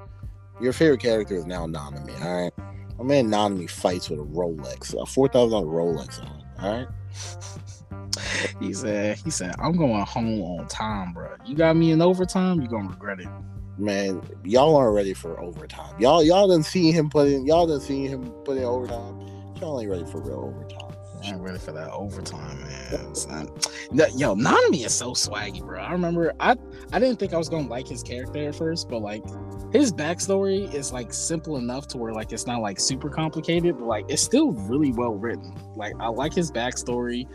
your 0.60 0.72
favorite 0.72 1.00
character 1.00 1.34
is 1.36 1.46
now 1.46 1.66
Nanami, 1.66 2.20
alright? 2.24 2.52
My 2.98 3.04
man 3.04 3.28
Nanami 3.28 3.68
fights 3.68 4.08
with 4.10 4.20
a 4.20 4.24
Rolex, 4.24 4.94
a 5.00 5.06
four 5.06 5.28
thousand 5.28 5.50
dollar 5.50 5.66
Rolex 5.66 6.20
on, 6.22 6.44
alright? 6.64 6.88
He 8.60 8.72
said, 8.72 9.18
he 9.18 9.30
said, 9.30 9.54
I'm 9.58 9.76
going 9.76 10.00
home 10.06 10.40
on 10.40 10.68
time, 10.68 11.12
bro. 11.12 11.34
You 11.44 11.56
got 11.56 11.76
me 11.76 11.90
in 11.90 12.00
overtime, 12.00 12.60
you're 12.60 12.70
gonna 12.70 12.88
regret 12.88 13.18
it. 13.18 13.28
Man, 13.76 14.22
y'all 14.44 14.76
aren't 14.76 14.94
ready 14.94 15.14
for 15.14 15.40
overtime. 15.40 15.94
Y'all 15.98 16.22
y'all 16.22 16.48
didn't 16.48 16.66
see 16.66 16.92
him 16.92 17.10
put 17.10 17.26
in 17.26 17.44
y'all 17.44 17.66
didn't 17.66 17.82
see 17.82 18.06
him 18.06 18.30
put 18.44 18.56
in 18.56 18.64
overtime. 18.64 19.20
Y'all 19.60 19.80
ain't 19.80 19.90
ready 19.90 20.04
for 20.04 20.20
real 20.20 20.54
overtime. 20.54 20.83
I 21.24 21.28
ain't 21.28 21.40
ready 21.40 21.58
for 21.58 21.72
that 21.72 21.90
overtime, 21.90 22.60
man. 22.60 23.48
No, 23.90 24.06
Yo, 24.14 24.34
Nanami 24.34 24.84
is 24.84 24.92
so 24.92 25.12
swaggy, 25.12 25.60
bro. 25.64 25.80
I 25.80 25.92
remember 25.92 26.34
I 26.40 26.56
I 26.92 26.98
didn't 26.98 27.18
think 27.18 27.32
I 27.32 27.38
was 27.38 27.48
gonna 27.48 27.68
like 27.68 27.88
his 27.88 28.02
character 28.02 28.48
at 28.48 28.54
first, 28.54 28.88
but 28.90 28.98
like 28.98 29.24
his 29.72 29.90
backstory 29.90 30.72
is 30.74 30.92
like 30.92 31.12
simple 31.14 31.56
enough 31.56 31.88
to 31.88 31.98
where 31.98 32.12
like 32.12 32.32
it's 32.32 32.46
not 32.46 32.60
like 32.60 32.78
super 32.78 33.08
complicated, 33.08 33.78
but 33.78 33.86
like 33.86 34.04
it's 34.08 34.22
still 34.22 34.52
really 34.52 34.92
well 34.92 35.14
written. 35.14 35.54
Like 35.76 35.94
I 35.98 36.08
like 36.08 36.34
his 36.34 36.52
backstory. 36.52 37.26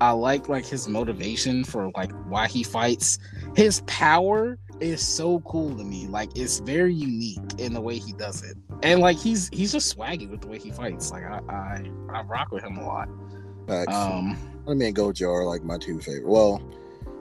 I 0.00 0.10
like 0.12 0.48
like 0.48 0.66
his 0.66 0.88
motivation 0.88 1.64
for 1.64 1.90
like 1.94 2.12
why 2.28 2.48
he 2.48 2.62
fights. 2.62 3.18
His 3.54 3.82
power 3.86 4.58
is 4.80 5.00
so 5.00 5.40
cool 5.40 5.74
to 5.76 5.84
me. 5.84 6.06
Like 6.06 6.36
it's 6.36 6.58
very 6.60 6.94
unique 6.94 7.38
in 7.58 7.74
the 7.74 7.80
way 7.80 7.98
he 7.98 8.12
does 8.12 8.42
it, 8.42 8.56
and 8.82 9.00
like 9.00 9.16
he's 9.16 9.48
he's 9.52 9.72
just 9.72 9.96
swaggy 9.96 10.28
with 10.30 10.42
the 10.42 10.48
way 10.48 10.58
he 10.58 10.70
fights. 10.70 11.10
Like 11.10 11.24
I 11.24 11.40
I, 11.48 11.90
I 12.12 12.22
rock 12.22 12.50
with 12.50 12.64
him 12.64 12.76
a 12.78 12.86
lot. 12.86 13.08
Facts. 13.66 13.94
Um, 13.94 14.36
I 14.68 14.74
mean, 14.74 14.94
Gojo 14.94 15.28
are 15.28 15.44
like 15.44 15.62
my 15.62 15.78
two 15.78 16.00
favorite. 16.00 16.28
Well, 16.28 16.62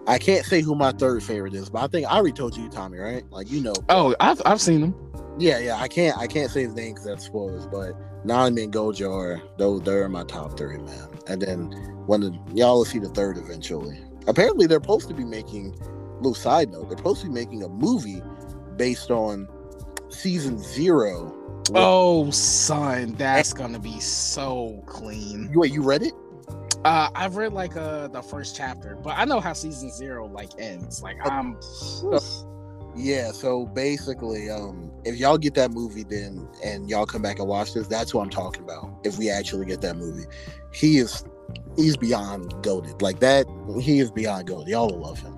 I 0.08 0.18
can't 0.20 0.45
say 0.45 0.62
who 0.62 0.76
my 0.76 0.91
third 0.91 1.24
favorite 1.24 1.53
is, 1.53 1.70
but 1.70 1.84
I 1.84 1.88
think 1.88 2.08
I 2.08 2.18
already 2.18 2.34
told 2.34 2.56
you, 2.56 2.70
Tommy, 2.70 2.97
right? 2.97 3.24
Like 3.32 3.51
you 3.51 3.62
know. 3.62 3.74
oh, 3.89 4.16
I've 4.20 4.41
I've 4.45 4.62
seen 4.62 4.84
him. 4.84 4.95
Yeah, 5.38 5.60
yeah. 5.60 5.78
I 5.78 5.88
can't 5.88 6.18
I 6.18 6.28
can't 6.28 6.51
say 6.51 6.64
his 6.64 6.76
name 6.76 6.93
because 6.93 7.06
that's 7.06 7.26
spoilers, 7.26 7.66
but 7.68 7.93
Nami 8.26 8.64
and 8.64 8.74
Gojo 8.74 9.14
are 9.14 9.41
those 9.58 9.82
they're 9.82 10.08
my 10.10 10.24
top 10.24 10.58
three, 10.58 10.78
man. 10.78 11.10
And 11.28 11.41
then 11.41 11.72
when 12.06 12.22
the, 12.22 12.39
y'all 12.53 12.78
will 12.78 12.86
see 12.86 12.99
the 12.99 13.10
third 13.10 13.38
eventually. 13.38 13.99
Apparently, 14.28 14.66
they're 14.68 14.82
supposed 14.82 15.08
to 15.08 15.14
be 15.14 15.24
making. 15.24 15.76
Little 16.18 16.36
side 16.36 16.72
note: 16.72 16.89
they're 16.89 16.97
supposed 16.97 17.22
to 17.22 17.28
be 17.28 17.34
making 17.34 17.63
a 17.63 17.70
movie 17.70 18.22
based 18.76 19.11
on 19.11 19.47
season 20.09 20.57
zero. 20.57 21.34
Oh, 21.74 22.30
son, 22.32 23.13
that's 23.13 23.53
gonna 23.53 23.80
be 23.80 23.99
so 23.99 24.84
clean. 24.86 25.51
Wait, 25.53 25.72
you 25.72 25.82
read 25.82 26.03
it? 26.03 26.13
Uh, 26.84 27.09
I've 27.16 27.36
read 27.36 27.53
like 27.53 27.76
uh 27.76 28.07
the 28.07 28.22
first 28.22 28.55
chapter, 28.55 28.95
but 28.95 29.18
I 29.18 29.26
know 29.26 29.39
how 29.39 29.53
season 29.53 29.91
zero 29.91 30.28
like 30.28 30.51
ends. 30.59 31.01
Like 31.01 31.18
I'm. 31.26 31.57
Yeah, 32.97 33.32
so 33.34 33.66
basically, 33.66 34.49
um, 34.49 34.89
if 35.03 35.18
y'all 35.18 35.38
get 35.38 35.53
that 35.55 35.72
movie 35.72 36.03
then 36.03 36.47
and 36.63 36.89
y'all 36.89 37.05
come 37.05 37.22
back 37.22 37.39
and 37.39 37.47
watch 37.47 37.74
this, 37.74 37.88
that's 37.88 38.13
what 38.13 38.22
I'm 38.22 38.30
talking 38.30 38.63
about. 38.63 38.89
If 39.03 39.18
we 39.18 39.30
actually 39.30 39.66
get 39.66 39.82
that 39.82 39.97
movie. 39.97 40.24
He 40.72 40.97
is 40.97 41.26
he's 41.76 41.97
beyond 41.97 42.53
goaded. 42.63 43.01
Like 43.01 43.20
that, 43.20 43.47
he 43.82 43.99
is 43.99 44.11
beyond 44.11 44.47
goaded. 44.47 44.70
Y'all 44.70 44.88
will 44.88 44.99
love 44.99 45.20
him. 45.20 45.38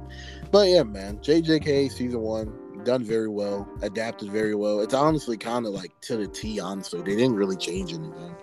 But 0.52 0.70
yeah, 0.70 0.84
man, 0.84 1.18
JJK 1.20 1.92
season 1.92 2.22
one, 2.22 2.84
done 2.84 3.04
very 3.04 3.28
well, 3.28 3.68
adapted 3.82 4.32
very 4.32 4.56
well. 4.56 4.80
It's 4.80 4.94
honestly 4.94 5.38
kind 5.38 5.66
of 5.66 5.74
like 5.74 5.92
to 6.02 6.18
the 6.18 6.28
T, 6.28 6.60
honestly. 6.60 7.02
They 7.02 7.16
didn't 7.16 7.36
really 7.36 7.58
change 7.58 7.94
anything. 7.94 8.36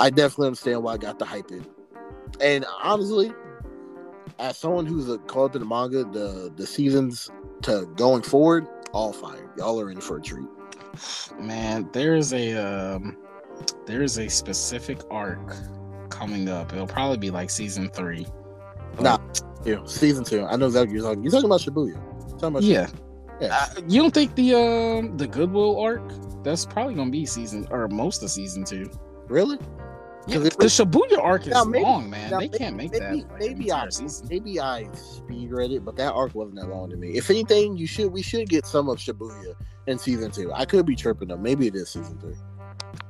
I 0.00 0.10
definitely 0.10 0.48
understand 0.48 0.82
why 0.82 0.94
I 0.94 0.96
got 0.96 1.18
the 1.18 1.24
hype 1.24 1.50
in. 1.50 1.66
And 2.40 2.64
honestly, 2.82 3.32
as 4.38 4.56
someone 4.56 4.86
who's 4.86 5.08
a 5.08 5.18
caught 5.18 5.50
up 5.50 5.56
in 5.56 5.60
the 5.60 5.66
manga, 5.66 6.04
the 6.04 6.52
the 6.54 6.66
seasons 6.66 7.30
to 7.62 7.86
going 7.96 8.22
forward, 8.22 8.66
all 8.92 9.12
fire. 9.12 9.50
Y'all 9.56 9.80
are 9.80 9.90
in 9.90 10.00
for 10.00 10.18
a 10.18 10.22
treat. 10.22 10.46
Man, 11.38 11.88
there's 11.92 12.32
a 12.32 12.54
um, 12.54 13.16
there's 13.86 14.18
a 14.18 14.28
specific 14.28 15.00
arc 15.10 15.54
coming 16.10 16.48
up. 16.48 16.72
It'll 16.72 16.86
probably 16.86 17.18
be 17.18 17.30
like 17.30 17.50
season 17.50 17.88
three. 17.88 18.26
Nah. 19.00 19.18
Yeah, 19.64 19.84
season 19.86 20.24
two. 20.24 20.44
I 20.44 20.56
know 20.56 20.66
exactly 20.66 20.94
you're 20.96 21.04
talking. 21.04 21.22
You're 21.22 21.32
talking 21.32 21.46
about 21.46 21.60
Shibuya. 21.60 21.94
You're 21.94 22.30
talking 22.38 22.48
about 22.48 22.62
Yeah. 22.62 22.86
Shibuya. 22.86 22.94
Yeah. 23.40 23.56
Uh, 23.76 23.80
you 23.88 24.02
don't 24.02 24.12
think 24.14 24.34
the 24.34 24.54
um 24.54 25.16
the 25.16 25.26
Goodwill 25.26 25.78
arc? 25.80 26.02
That's 26.44 26.64
probably 26.64 26.94
gonna 26.94 27.10
be 27.10 27.26
season 27.26 27.66
or 27.70 27.86
most 27.88 28.22
of 28.22 28.30
season 28.30 28.64
two. 28.64 28.90
really? 29.28 29.58
Yeah, 30.26 30.38
the 30.40 30.50
Shibuya 30.50 31.18
arc 31.22 31.42
is 31.46 31.48
Now, 31.54 31.64
maybe- 31.64 31.84
long, 31.84 32.10
man. 32.10 32.30
now, 32.30 32.38
they 32.38 32.46
maybe- 32.48 32.58
can't 32.58 32.76
make 32.76 32.92
maybe, 32.92 33.04
that 33.04 33.14
like, 33.30 33.38
maybe 33.38 33.72
I 33.72 33.88
season. 33.88 34.26
maybe 34.28 34.60
I 34.60 34.86
speed 34.92 35.50
read 35.50 35.70
it, 35.70 35.84
but 35.86 35.96
that 35.96 36.12
arc 36.12 36.34
wasn't 36.34 36.56
that 36.56 36.68
long 36.68 36.90
to 36.90 36.96
me. 36.96 37.12
If 37.16 37.30
anything, 37.30 37.76
you 37.78 37.86
should 37.86 38.12
we 38.12 38.20
should 38.22 38.48
get 38.48 38.66
some 38.66 38.88
of 38.90 38.98
Shibuya 38.98 39.54
in 39.86 39.98
season 39.98 40.30
two. 40.30 40.52
I 40.52 40.64
could 40.66 40.84
be 40.84 40.96
tripping 40.96 41.28
though. 41.28 41.38
Maybe 41.38 41.66
it 41.66 41.74
is 41.74 41.88
season 41.90 42.18
three. 42.18 42.36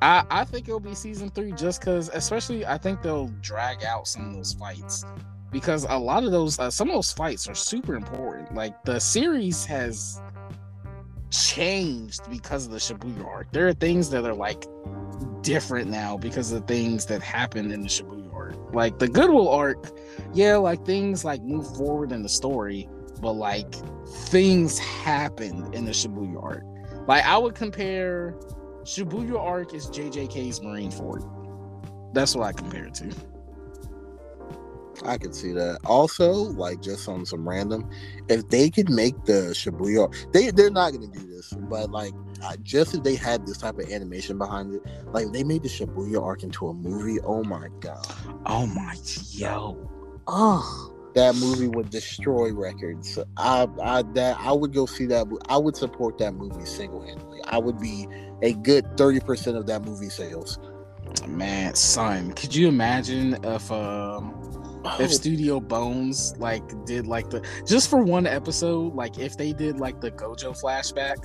I, 0.03 0.25
I 0.31 0.45
think 0.45 0.69
it'll 0.69 0.79
be 0.81 0.95
season 0.95 1.31
three 1.31 1.51
just 1.53 1.81
because, 1.81 2.09
especially, 2.15 2.65
I 2.67 2.79
think 2.79 3.03
they'll 3.03 3.29
drag 3.41 3.83
out 3.85 4.07
some 4.07 4.29
of 4.29 4.35
those 4.35 4.53
fights 4.53 5.05
because 5.51 5.87
a 5.89 5.99
lot 5.99 6.25
of 6.25 6.31
those, 6.31 6.59
uh, 6.59 6.71
some 6.71 6.89
of 6.89 6.95
those 6.95 7.13
fights 7.13 7.49
are 7.49 7.55
super 7.55 7.95
important. 7.95 8.55
Like 8.55 8.83
the 8.85 8.99
series 8.99 9.65
has 9.67 10.21
changed 11.31 12.21
because 12.31 12.67
of 12.67 12.73
the 12.73 12.79
Shibuya 12.79 13.27
arc. 13.27 13.51
There 13.53 13.69
are 13.69 13.73
things 13.73 14.11
that 14.11 14.25
are 14.25 14.35
like 14.35 14.67
different 15.43 15.91
now 15.91 16.17
because 16.17 16.53
of 16.53 16.67
things 16.67 17.07
that 17.07 17.23
happened 17.23 17.73
in 17.73 17.83
the 17.83 17.89
Shibuya 17.89 18.33
arc. 18.33 18.57
Like 18.75 18.99
the 18.99 19.09
Goodwill 19.09 19.49
arc, 19.49 19.91
yeah, 20.35 20.57
like 20.57 20.85
things 20.85 21.25
like 21.25 21.43
move 21.43 21.67
forward 21.77 22.13
in 22.13 22.23
the 22.23 22.29
story, 22.29 22.89
but 23.21 23.33
like 23.33 23.75
things 24.07 24.79
happened 24.79 25.75
in 25.75 25.85
the 25.85 25.93
Shibuya 25.93 26.43
arc. 26.43 26.65
Like 27.07 27.25
I 27.25 27.39
would 27.39 27.55
compare 27.55 28.35
Shibuya 28.83 29.39
arc 29.39 29.75
is 29.75 29.87
JJK's 29.87 30.61
Marineford. 30.61 32.15
That's 32.15 32.35
what 32.35 32.45
I 32.45 32.53
compare 32.53 32.87
it 32.87 32.95
to. 32.95 33.15
I 35.05 35.19
could 35.19 35.35
see 35.35 35.53
that. 35.53 35.79
Also, 35.85 36.31
like 36.33 36.81
just 36.83 37.09
on 37.09 37.25
some 37.27 37.49
random, 37.49 37.89
if 38.29 38.49
they 38.49 38.71
could 38.71 38.91
make 38.91 39.15
the 39.25 39.51
Shibuya, 39.55 40.13
they 40.33 40.51
they're 40.51 40.71
not 40.71 40.93
gonna 40.93 41.07
do 41.09 41.27
this, 41.29 41.53
but 41.69 41.91
like 41.91 42.13
I- 42.43 42.57
just 42.63 42.95
if 42.95 43.03
they 43.03 43.15
had 43.15 43.47
this 43.47 43.59
type 43.59 43.79
of 43.79 43.91
animation 43.91 44.39
behind 44.39 44.75
it, 44.75 44.83
like 45.13 45.31
they 45.33 45.45
made 45.45 45.63
the 45.63 45.69
Shibuya 45.69 46.23
arc 46.23 46.43
into 46.43 46.69
a 46.69 46.75
movie. 46.75 47.21
Oh 47.21 47.45
my 47.45 47.69
god, 47.81 48.07
Oh 48.47 48.67
my 48.67 48.97
yo. 49.31 49.77
oh, 50.27 50.95
that 51.15 51.35
movie 51.37 51.69
would 51.69 51.91
destroy 51.91 52.53
records. 52.53 53.19
I 53.37 53.67
I 53.83 54.03
that 54.15 54.39
I 54.41 54.53
would 54.53 54.73
go 54.73 54.87
see 54.87 55.07
that. 55.07 55.27
I 55.49 55.57
would 55.57 55.77
support 55.77 56.19
that 56.19 56.35
movie 56.35 56.65
single 56.67 57.03
handedly. 57.03 57.41
I 57.45 57.59
would 57.59 57.79
be 57.79 58.07
a 58.43 58.53
good 58.53 58.97
thirty 58.97 59.21
percent 59.21 59.57
of 59.57 59.67
that 59.67 59.85
movie 59.85 60.11
sales. 60.11 60.59
Man, 61.27 61.75
son, 61.75 62.33
could 62.33 62.55
you 62.55 62.69
imagine 62.69 63.39
if 63.43 63.73
um 63.73 64.35
Oh. 64.85 64.97
if 65.01 65.13
Studio 65.13 65.61
Bones 65.61 66.37
like 66.39 66.63
did 66.85 67.07
like 67.07 67.31
the 67.31 67.45
just 67.67 67.91
for 67.91 68.03
one 68.03 68.27
episode, 68.27 68.95
like 68.95 69.19
if 69.19 69.37
they 69.37 69.53
did 69.53 69.81
like 69.81 70.01
the 70.01 70.11
Gojo 70.11 70.59
flashback? 70.61 71.17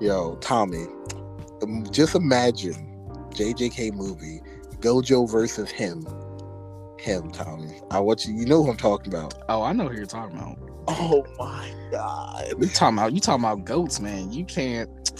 Yo, 0.00 0.36
Tommy, 0.36 0.86
just 1.90 2.14
imagine 2.14 2.90
JJK 3.30 3.92
movie, 3.94 4.40
Gojo 4.80 5.30
versus 5.30 5.70
him. 5.70 6.06
Him, 6.98 7.30
Tommy. 7.30 7.80
I 7.90 7.98
want 8.00 8.26
you. 8.26 8.34
You 8.34 8.44
know 8.44 8.62
who 8.62 8.70
I'm 8.70 8.76
talking 8.76 9.12
about. 9.12 9.34
Oh, 9.48 9.62
I 9.62 9.72
know 9.72 9.88
who 9.88 9.96
you're 9.96 10.04
talking 10.04 10.36
about. 10.36 10.58
Oh 10.88 11.24
my 11.38 11.72
god, 11.90 12.52
You 12.58 12.66
talking 12.68 12.98
about 12.98 13.12
you 13.12 13.20
talking 13.20 13.44
about 13.44 13.64
goats, 13.64 14.00
man. 14.00 14.32
You 14.32 14.44
can't 14.44 14.90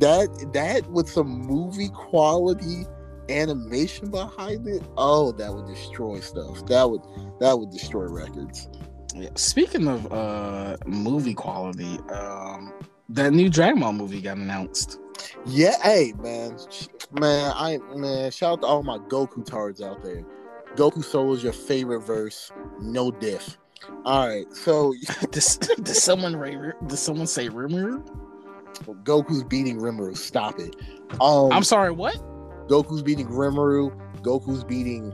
that 0.00 0.50
that 0.52 0.90
with 0.90 1.08
some 1.08 1.28
movie 1.28 1.90
quality 1.90 2.86
animation 3.28 4.10
behind 4.10 4.66
it. 4.66 4.82
Oh, 4.96 5.32
that 5.32 5.52
would 5.52 5.66
destroy 5.66 6.20
stuff. 6.20 6.64
That 6.66 6.88
would 6.88 7.02
that 7.40 7.58
would 7.58 7.70
destroy 7.70 8.06
records. 8.06 8.68
Yeah. 9.14 9.30
Speaking 9.34 9.88
of 9.88 10.12
uh 10.12 10.76
movie 10.86 11.34
quality, 11.34 11.98
um 12.10 12.72
that 13.08 13.32
new 13.32 13.48
Dragon 13.48 13.80
Ball 13.80 13.92
movie 13.92 14.20
got 14.20 14.36
announced. 14.36 14.98
Yeah, 15.44 15.74
hey 15.82 16.14
man, 16.18 16.56
man, 17.12 17.52
I 17.54 17.78
man, 17.94 18.30
shout 18.30 18.54
out 18.54 18.60
to 18.62 18.66
all 18.66 18.82
my 18.82 18.98
Goku 18.98 19.44
tards 19.44 19.80
out 19.80 20.02
there. 20.02 20.24
Goku 20.74 21.04
Solo 21.04 21.32
is 21.34 21.42
your 21.42 21.52
favorite 21.52 22.00
verse, 22.00 22.50
no 22.80 23.10
diff. 23.10 23.58
All 24.04 24.26
right, 24.26 24.50
so 24.52 24.94
does, 25.30 25.58
did 25.58 25.88
someone 25.88 26.32
did 26.86 26.98
someone 26.98 27.26
say 27.26 27.48
rumor? 27.48 28.02
Goku's 29.04 29.44
beating 29.44 29.78
Rimuru. 29.78 30.16
Stop 30.16 30.58
it. 30.58 30.76
Um, 31.20 31.52
I'm 31.52 31.64
sorry, 31.64 31.92
what? 31.92 32.20
Goku's 32.72 33.02
beating 33.02 33.26
Rimuru. 33.28 33.94
Goku's 34.22 34.64
beating 34.64 35.12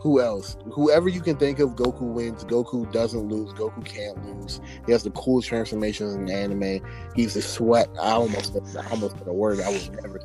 who 0.00 0.20
else? 0.20 0.56
Whoever 0.72 1.08
you 1.08 1.20
can 1.20 1.36
think 1.36 1.60
of, 1.60 1.70
Goku 1.70 2.02
wins. 2.02 2.44
Goku 2.44 2.90
doesn't 2.92 3.28
lose. 3.28 3.52
Goku 3.52 3.84
can't 3.84 4.24
lose. 4.24 4.60
He 4.86 4.92
has 4.92 5.04
the 5.04 5.10
coolest 5.10 5.48
transformations 5.48 6.14
in 6.14 6.26
the 6.26 6.34
anime. 6.34 6.80
He's 7.14 7.36
a 7.36 7.42
sweat. 7.42 7.88
I 8.00 8.10
almost 8.10 8.56
I 8.76 8.88
almost 8.90 9.18
said 9.18 9.28
a 9.28 9.32
word 9.32 9.60
I 9.60 9.70
would 9.70 10.02
never. 10.02 10.20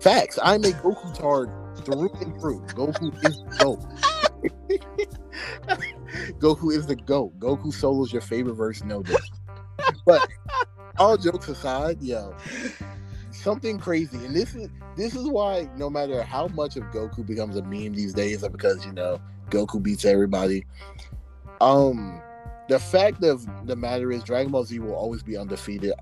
Facts. 0.00 0.40
I'm 0.42 0.64
a 0.64 0.68
Goku 0.68 1.14
tard 1.16 1.50
through 1.84 2.10
and 2.20 2.40
through. 2.40 2.60
Goku 2.66 3.14
is 3.24 3.36
the 3.38 3.56
goat. 3.58 3.80
Goku 6.40 6.72
is 6.72 6.86
the 6.86 6.96
goat. 6.96 7.38
Goku 7.38 7.72
Solo 7.72 8.04
is 8.04 8.12
your 8.12 8.22
favorite 8.22 8.54
verse, 8.54 8.82
no 8.82 9.02
doubt. 9.02 9.20
But 10.04 10.28
all 10.98 11.16
jokes 11.16 11.48
aside, 11.48 12.02
yo, 12.02 12.34
something 13.32 13.78
crazy, 13.78 14.16
and 14.24 14.34
this 14.34 14.54
is 14.54 14.68
this 14.96 15.14
is 15.14 15.26
why 15.26 15.68
no 15.76 15.88
matter 15.88 16.22
how 16.22 16.48
much 16.48 16.76
of 16.76 16.84
Goku 16.84 17.26
becomes 17.26 17.56
a 17.56 17.62
meme 17.62 17.94
these 17.94 18.12
days, 18.12 18.42
or 18.44 18.50
because 18.50 18.84
you 18.84 18.92
know 18.92 19.20
Goku 19.50 19.82
beats 19.82 20.04
everybody. 20.04 20.66
Um, 21.60 22.20
the 22.68 22.78
fact 22.78 23.22
of 23.24 23.46
the 23.66 23.76
matter 23.76 24.10
is, 24.12 24.22
Dragon 24.22 24.52
Ball 24.52 24.64
Z 24.64 24.78
will 24.78 24.94
always 24.94 25.22
be 25.22 25.36
undefeated. 25.36 25.92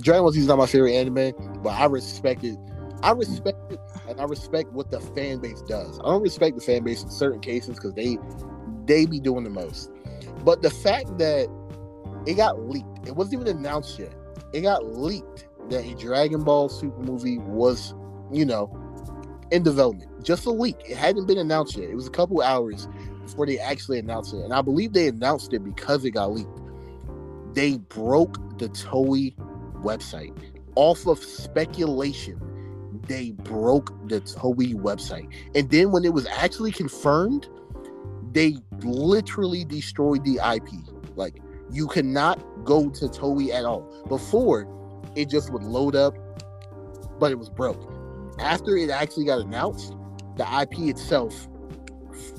Dragon 0.00 0.22
Ball 0.22 0.32
Z 0.32 0.40
is 0.40 0.46
not 0.46 0.58
my 0.58 0.66
favorite 0.66 0.94
anime, 0.94 1.32
but 1.62 1.70
I 1.70 1.86
respect 1.86 2.44
it. 2.44 2.58
I 3.02 3.12
respect 3.12 3.72
it, 3.72 3.80
and 4.08 4.20
I 4.20 4.24
respect 4.24 4.72
what 4.72 4.90
the 4.90 5.00
fan 5.00 5.38
base 5.38 5.62
does. 5.62 5.98
I 6.00 6.04
don't 6.04 6.22
respect 6.22 6.56
the 6.56 6.62
fan 6.62 6.82
base 6.82 7.02
in 7.02 7.10
certain 7.10 7.40
cases 7.40 7.76
because 7.76 7.94
they 7.94 8.18
they 8.86 9.06
be 9.06 9.20
doing 9.20 9.44
the 9.44 9.50
most. 9.50 9.90
But 10.44 10.62
the 10.62 10.70
fact 10.70 11.18
that 11.18 11.48
it 12.26 12.34
got 12.34 12.68
leaked, 12.68 13.06
it 13.06 13.14
wasn't 13.14 13.42
even 13.42 13.56
announced 13.56 13.98
yet. 13.98 14.14
It 14.52 14.62
got 14.62 14.84
leaked 14.96 15.47
that 15.70 15.84
a 15.84 15.94
Dragon 15.94 16.44
Ball 16.44 16.68
Super 16.68 17.00
movie 17.02 17.38
was, 17.38 17.94
you 18.32 18.44
know, 18.44 18.74
in 19.50 19.62
development. 19.62 20.24
Just 20.24 20.46
a 20.46 20.50
leak. 20.50 20.76
It 20.88 20.96
hadn't 20.96 21.26
been 21.26 21.38
announced 21.38 21.76
yet. 21.76 21.88
It 21.90 21.94
was 21.94 22.06
a 22.06 22.10
couple 22.10 22.42
hours 22.42 22.88
before 23.22 23.46
they 23.46 23.58
actually 23.58 23.98
announced 23.98 24.34
it. 24.34 24.40
And 24.40 24.52
I 24.52 24.62
believe 24.62 24.92
they 24.92 25.08
announced 25.08 25.52
it 25.52 25.64
because 25.64 26.04
it 26.04 26.12
got 26.12 26.32
leaked. 26.32 26.50
They 27.54 27.78
broke 27.78 28.58
the 28.58 28.68
Toei 28.68 29.34
website 29.82 30.36
off 30.74 31.06
of 31.06 31.18
speculation. 31.18 32.40
They 33.06 33.32
broke 33.32 34.08
the 34.08 34.20
Toei 34.20 34.74
website. 34.74 35.32
And 35.54 35.70
then 35.70 35.90
when 35.90 36.04
it 36.04 36.12
was 36.12 36.26
actually 36.26 36.72
confirmed, 36.72 37.48
they 38.32 38.58
literally 38.82 39.64
destroyed 39.64 40.24
the 40.24 40.36
IP. 40.36 40.68
Like 41.16 41.40
you 41.70 41.88
cannot 41.88 42.38
go 42.64 42.90
to 42.90 43.06
Toei 43.06 43.50
at 43.50 43.64
all. 43.64 44.04
Before, 44.08 44.66
it 45.18 45.28
just 45.28 45.52
would 45.52 45.64
load 45.64 45.96
up, 45.96 46.14
but 47.18 47.32
it 47.32 47.38
was 47.38 47.50
broke. 47.50 47.92
After 48.38 48.76
it 48.76 48.88
actually 48.88 49.24
got 49.24 49.40
announced, 49.40 49.96
the 50.36 50.44
IP 50.62 50.78
itself 50.90 51.48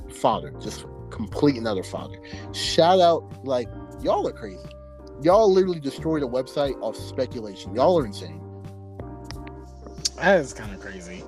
fodder, 0.09 0.51
just 0.61 0.85
complete 1.09 1.57
another 1.57 1.83
fodder. 1.83 2.17
Shout 2.53 3.01
out, 3.01 3.45
like 3.45 3.67
y'all 4.01 4.25
are 4.25 4.31
crazy. 4.31 4.63
Y'all 5.21 5.51
literally 5.51 5.81
destroyed 5.81 6.23
a 6.23 6.25
website 6.25 6.79
off 6.81 6.95
speculation. 6.95 7.75
Y'all 7.75 7.99
are 7.99 8.05
insane. 8.05 8.41
That 10.15 10.39
is 10.39 10.53
kind 10.53 10.73
of 10.73 10.79
crazy. 10.79 11.23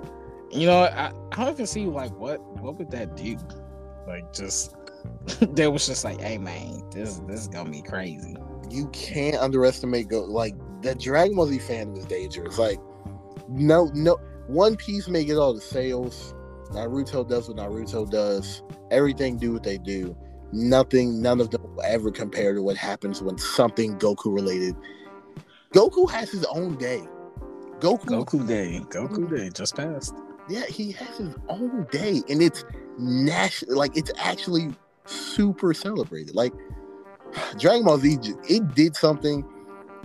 You 0.52 0.68
know, 0.68 0.84
I, 0.84 1.12
I 1.34 1.36
don't 1.36 1.54
even 1.54 1.68
see 1.68 1.86
like 1.86 2.18
what 2.18 2.42
what 2.62 2.78
would 2.78 2.92
that 2.92 3.18
do? 3.18 3.38
Like 4.08 4.32
just 4.34 4.76
they 5.42 5.68
was 5.68 5.86
just 5.86 6.06
like, 6.06 6.22
hey 6.22 6.38
man, 6.38 6.84
this 6.92 7.20
this 7.28 7.42
is 7.42 7.48
gonna 7.50 7.70
be 7.70 7.82
crazy. 7.82 8.38
You 8.70 8.88
can't 8.94 9.36
underestimate 9.36 10.08
go 10.08 10.22
like 10.22 10.56
that 10.84 11.00
Dragon 11.00 11.36
Ball 11.36 11.48
Z 11.48 11.60
fan 11.60 11.96
is 11.96 12.06
dangerous. 12.06 12.58
Like 12.58 12.80
no 13.50 13.92
no 13.94 14.18
One 14.48 14.76
Piece 14.76 15.08
may 15.08 15.24
get 15.24 15.38
all 15.38 15.54
the 15.54 15.62
sales. 15.62 16.34
Naruto 16.72 17.28
does 17.28 17.48
what 17.50 17.58
Naruto 17.58 18.10
does. 18.10 18.64
Everything 18.92 19.38
do 19.38 19.54
what 19.54 19.64
they 19.64 19.78
do. 19.78 20.16
Nothing, 20.54 21.22
none 21.22 21.40
of 21.40 21.52
them 21.52 21.64
will 21.64 21.84
ever 21.84 22.12
compare 22.12 22.54
to 22.54 22.62
what 22.62 22.78
happens 22.78 23.22
when 23.22 23.38
something 23.38 23.98
Goku 24.00 24.34
related. 24.34 24.76
Goku 25.74 26.10
has 26.10 26.30
his 26.30 26.46
own 26.46 26.76
day. 26.76 27.04
Goku 27.80 28.06
Goku 28.06 28.48
Day. 28.48 28.82
Goku 28.90 29.30
Day 29.30 29.50
just 29.50 29.76
passed. 29.76 30.14
Yeah, 30.50 30.66
he 30.66 30.92
has 30.94 31.18
his 31.18 31.36
own 31.48 31.88
day, 31.92 32.22
and 32.30 32.42
it's 32.42 32.66
national. 32.98 33.78
Like 33.78 33.96
it's 33.96 34.12
actually 34.18 34.70
super 35.06 35.74
celebrated. 35.74 36.36
Like 36.36 36.54
Dragon 37.58 37.86
Ball 37.86 37.98
Z, 37.98 38.18
it 38.50 38.76
did 38.76 38.96
something 38.96 39.46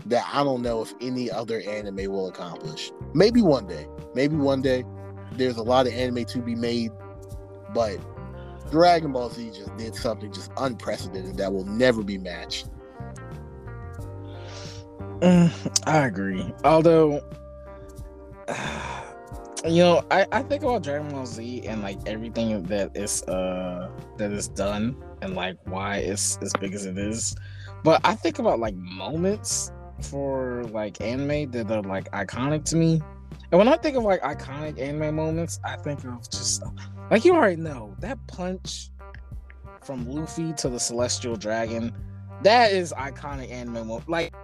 that 0.09 0.29
I 0.33 0.45
don't 0.45 0.63
know 0.63 0.83
if 0.83 0.95
any 1.01 1.31
other 1.31 1.61
anime 1.61 2.11
will 2.11 2.29
accomplish. 2.29 2.93
Maybe 3.15 3.43
one 3.43 3.67
day. 3.67 3.87
Maybe 4.15 4.37
one 4.37 4.63
day. 4.63 4.85
There's 5.33 5.57
a 5.57 5.63
lot 5.63 5.87
of 5.87 5.93
anime 5.93 6.25
to 6.27 6.39
be 6.39 6.55
made, 6.55 6.91
but 7.75 7.99
Dragon 8.71 9.13
Ball 9.13 9.31
Z 9.31 9.51
just 9.51 9.77
did 9.77 9.95
something 9.95 10.33
just 10.33 10.51
unprecedented 10.57 11.37
that 11.37 11.53
will 11.53 11.65
never 11.65 12.03
be 12.03 12.19
matched. 12.19 12.69
Mm, 15.21 15.51
I 15.87 16.07
agree. 16.07 16.55
Although, 16.65 17.23
you 19.65 19.83
know, 19.83 20.05
I, 20.11 20.27
I 20.33 20.43
think 20.43 20.63
about 20.63 20.83
Dragon 20.83 21.09
Ball 21.09 21.27
Z 21.27 21.67
and 21.67 21.83
like 21.83 21.99
everything 22.07 22.63
that 22.65 22.97
is 22.97 23.23
uh 23.25 23.91
that 24.17 24.33
is 24.33 24.49
done 24.49 24.97
and 25.23 25.35
like 25.35 25.57
why 25.65 25.99
it's 25.99 26.39
as 26.43 26.53
big 26.61 26.75
as 26.75 26.87
it 26.87 26.99
is. 26.99 27.35
But 27.83 28.01
I 28.05 28.15
think 28.15 28.39
about 28.39 28.59
like 28.59 28.75
moments 28.75 29.73
for 30.03 30.65
like 30.71 31.01
anime 31.01 31.51
that 31.53 31.71
are 31.71 31.83
like 31.83 32.11
iconic 32.13 32.65
to 32.67 32.77
me. 32.77 33.01
And 33.51 33.59
when 33.59 33.69
I 33.69 33.77
think 33.77 33.97
of 33.97 34.05
like 34.05 34.21
iconic 34.23 34.81
anime 34.81 35.15
moments, 35.15 35.61
I 35.65 35.77
think 35.77 36.05
of 36.05 36.29
just 36.31 36.63
like 37.11 37.25
you 37.25 37.35
already 37.35 37.57
know 37.57 37.95
that 38.01 38.19
punch 38.27 38.91
from 39.83 40.09
Luffy 40.09 40.53
to 40.55 40.69
the 40.69 40.81
Celestial 40.81 41.37
Dragon. 41.37 41.93
That 42.43 42.73
is 42.73 42.93
iconic 42.93 43.51
anime 43.51 43.87
moment. 43.87 44.09
Like, 44.09 44.35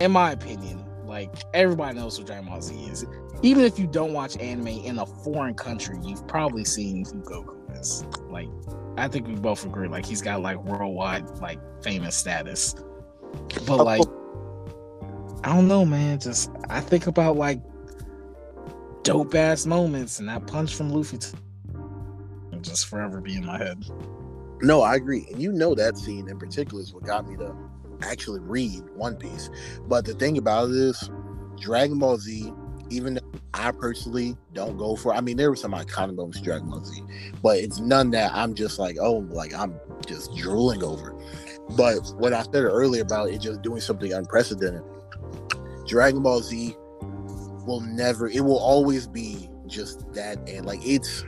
in 0.00 0.12
my 0.12 0.32
opinion, 0.32 0.84
like 1.06 1.34
everybody 1.54 1.98
knows 1.98 2.18
what 2.18 2.26
Dragon 2.26 2.46
Ball 2.46 2.60
Z 2.60 2.74
is. 2.84 3.04
Even 3.42 3.64
if 3.64 3.78
you 3.78 3.86
don't 3.86 4.12
watch 4.12 4.36
anime 4.38 4.68
in 4.68 4.98
a 4.98 5.06
foreign 5.06 5.54
country, 5.54 5.98
you've 6.02 6.26
probably 6.28 6.64
seen 6.64 7.04
Goku 7.04 7.57
is. 7.74 8.04
Like, 8.28 8.48
I 8.96 9.08
think 9.08 9.26
we 9.26 9.34
both 9.34 9.64
agree. 9.64 9.88
Like, 9.88 10.06
he's 10.06 10.22
got 10.22 10.42
like 10.42 10.62
worldwide 10.64 11.28
like 11.40 11.58
famous 11.82 12.16
status. 12.16 12.74
But 13.66 13.84
like, 13.84 14.02
I 15.44 15.54
don't 15.54 15.68
know, 15.68 15.84
man. 15.84 16.18
Just 16.18 16.50
I 16.68 16.80
think 16.80 17.06
about 17.06 17.36
like 17.36 17.60
dope 19.02 19.34
ass 19.34 19.66
moments, 19.66 20.18
and 20.18 20.28
that 20.28 20.46
punch 20.46 20.74
from 20.74 20.90
Luffy 20.90 21.18
t- 21.18 21.36
just 22.60 22.86
forever 22.86 23.20
be 23.20 23.36
in 23.36 23.44
my 23.44 23.58
head. 23.58 23.84
No, 24.60 24.82
I 24.82 24.96
agree. 24.96 25.26
And 25.30 25.40
you 25.40 25.52
know 25.52 25.74
that 25.74 25.96
scene 25.96 26.28
in 26.28 26.38
particular 26.38 26.82
is 26.82 26.92
what 26.92 27.04
got 27.04 27.28
me 27.28 27.36
to 27.36 27.54
actually 28.02 28.40
read 28.40 28.82
One 28.94 29.16
Piece. 29.16 29.50
But 29.86 30.04
the 30.04 30.14
thing 30.14 30.38
about 30.38 30.70
it 30.70 30.76
is, 30.76 31.10
Dragon 31.60 31.98
Ball 31.98 32.18
Z, 32.18 32.52
even 32.90 33.14
though 33.14 33.40
I 33.54 33.70
personally 33.72 34.36
don't 34.52 34.76
go 34.76 34.96
for 34.96 35.14
I 35.14 35.20
mean, 35.20 35.36
there 35.36 35.50
were 35.50 35.56
some 35.56 35.72
iconic 35.72 36.14
moments 36.16 36.40
Dragon 36.40 36.68
Ball 36.68 36.84
Z, 36.84 37.02
but 37.42 37.58
it's 37.58 37.80
none 37.80 38.10
that 38.12 38.32
I'm 38.34 38.54
just 38.54 38.78
like, 38.78 38.96
oh, 39.00 39.26
like 39.30 39.54
I'm 39.54 39.78
just 40.06 40.34
drooling 40.36 40.82
over. 40.82 41.14
But 41.76 41.98
what 42.16 42.32
I 42.32 42.42
said 42.42 42.64
earlier 42.64 43.02
about 43.02 43.30
it 43.30 43.40
just 43.40 43.62
doing 43.62 43.80
something 43.80 44.12
unprecedented, 44.12 44.82
Dragon 45.86 46.22
Ball 46.22 46.40
Z 46.40 46.76
will 47.66 47.80
never, 47.80 48.28
it 48.28 48.40
will 48.40 48.58
always 48.58 49.06
be 49.06 49.48
just 49.66 50.12
that. 50.14 50.38
And 50.48 50.64
like, 50.64 50.80
it's, 50.82 51.24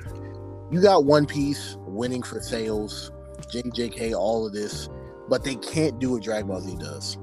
you 0.71 0.81
got 0.81 1.05
One 1.05 1.27
Piece 1.27 1.77
winning 1.81 2.23
for 2.23 2.41
sales, 2.41 3.13
JJK, 3.53 4.15
all 4.15 4.47
of 4.47 4.53
this, 4.53 4.89
but 5.29 5.45
they 5.45 5.57
can't 5.57 5.99
do 5.99 6.13
what 6.13 6.23
Dragon 6.23 6.49
Ball 6.49 6.61
Z 6.61 6.77
does. 6.79 7.19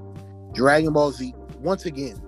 Dragon 0.53 0.93
Ball 0.93 1.11
Z, 1.11 1.33
once 1.59 1.85
again, 1.85 2.21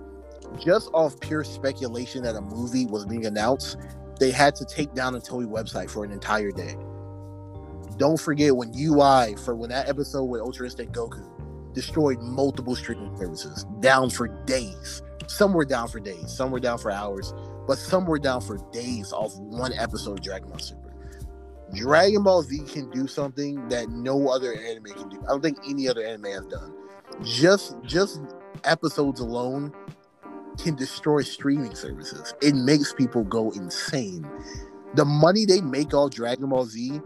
just 0.58 0.90
off 0.94 1.20
pure 1.20 1.44
speculation 1.44 2.24
that 2.24 2.36
a 2.36 2.42
movie 2.42 2.86
was 2.86 3.06
being 3.06 3.26
announced, 3.26 3.78
they 4.20 4.32
had 4.32 4.56
to 4.56 4.66
take 4.66 4.94
down 4.94 5.14
the 5.14 5.20
Toei 5.20 5.46
website 5.46 5.90
for 5.90 6.04
an 6.04 6.12
entire 6.12 6.52
day. 6.52 6.76
Don't 7.98 8.20
forget 8.20 8.56
when 8.56 8.72
UI 8.76 9.36
for 9.44 9.56
when 9.56 9.70
that 9.70 9.90
episode 9.90 10.26
with 10.26 10.42
Ultra 10.42 10.66
Instinct 10.66 10.94
Goku 10.94 11.26
destroyed 11.74 12.20
multiple 12.22 12.76
streaming 12.76 13.16
services, 13.18 13.66
down 13.80 14.10
for 14.10 14.28
days. 14.46 15.02
Some 15.28 15.54
were 15.54 15.66
down 15.66 15.88
for 15.88 16.00
days, 16.00 16.32
some 16.32 16.52
were 16.52 16.60
down 16.60 16.78
for 16.78 16.92
hours, 16.92 17.34
but 17.68 17.78
some 17.78 18.06
were 18.06 18.20
down 18.20 18.42
for 18.42 18.58
days 18.72 19.14
off 19.14 19.36
one 19.38 19.74
episode 19.74 20.20
of 20.20 20.24
Dragon 20.24 20.50
Ball 20.50 20.60
Super. 20.60 20.94
Dragon 21.76 22.24
Ball 22.24 22.42
Z 22.42 22.64
can 22.72 22.90
do 22.90 23.08
something 23.08 23.68
that 23.70 23.90
no 23.90 24.30
other 24.30 24.56
anime 24.56 24.86
can 24.86 25.10
do. 25.10 25.22
I 25.24 25.28
don't 25.28 25.42
think 25.42 25.60
any 25.68 25.88
other 25.88 26.04
anime 26.04 26.26
has 26.26 26.46
done. 26.48 26.74
Just 27.24 27.76
just 27.84 28.22
episodes 28.64 29.20
alone 29.20 29.74
can 30.60 30.76
destroy 30.76 31.22
streaming 31.22 31.76
services. 31.76 32.34
It 32.42 32.56
makes 32.56 32.94
people 32.94 33.24
go 33.24 33.52
insane. 33.52 34.28
The 34.96 35.06
money 35.06 35.46
they 35.46 35.62
make 35.62 35.94
off 35.94 36.12
Dragon 36.12 36.50
Ball 36.50 36.66
Z, 36.66 37.02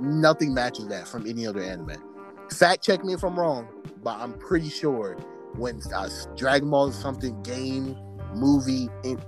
nothing 0.00 0.54
matches 0.54 0.88
that 0.88 1.06
from 1.08 1.26
any 1.26 1.46
other 1.46 1.62
anime. 1.62 2.02
Fact 2.50 2.84
check 2.84 3.04
me 3.04 3.12
if 3.12 3.24
I'm 3.24 3.38
wrong, 3.38 3.68
but 4.02 4.18
I'm 4.18 4.34
pretty 4.34 4.68
sure 4.68 5.16
when 5.56 5.80
uh, 5.94 6.08
Dragon 6.36 6.70
Ball 6.70 6.88
is 6.88 6.96
something 6.96 7.42
game, 7.42 7.96
movie, 8.34 8.88
and 9.04 9.20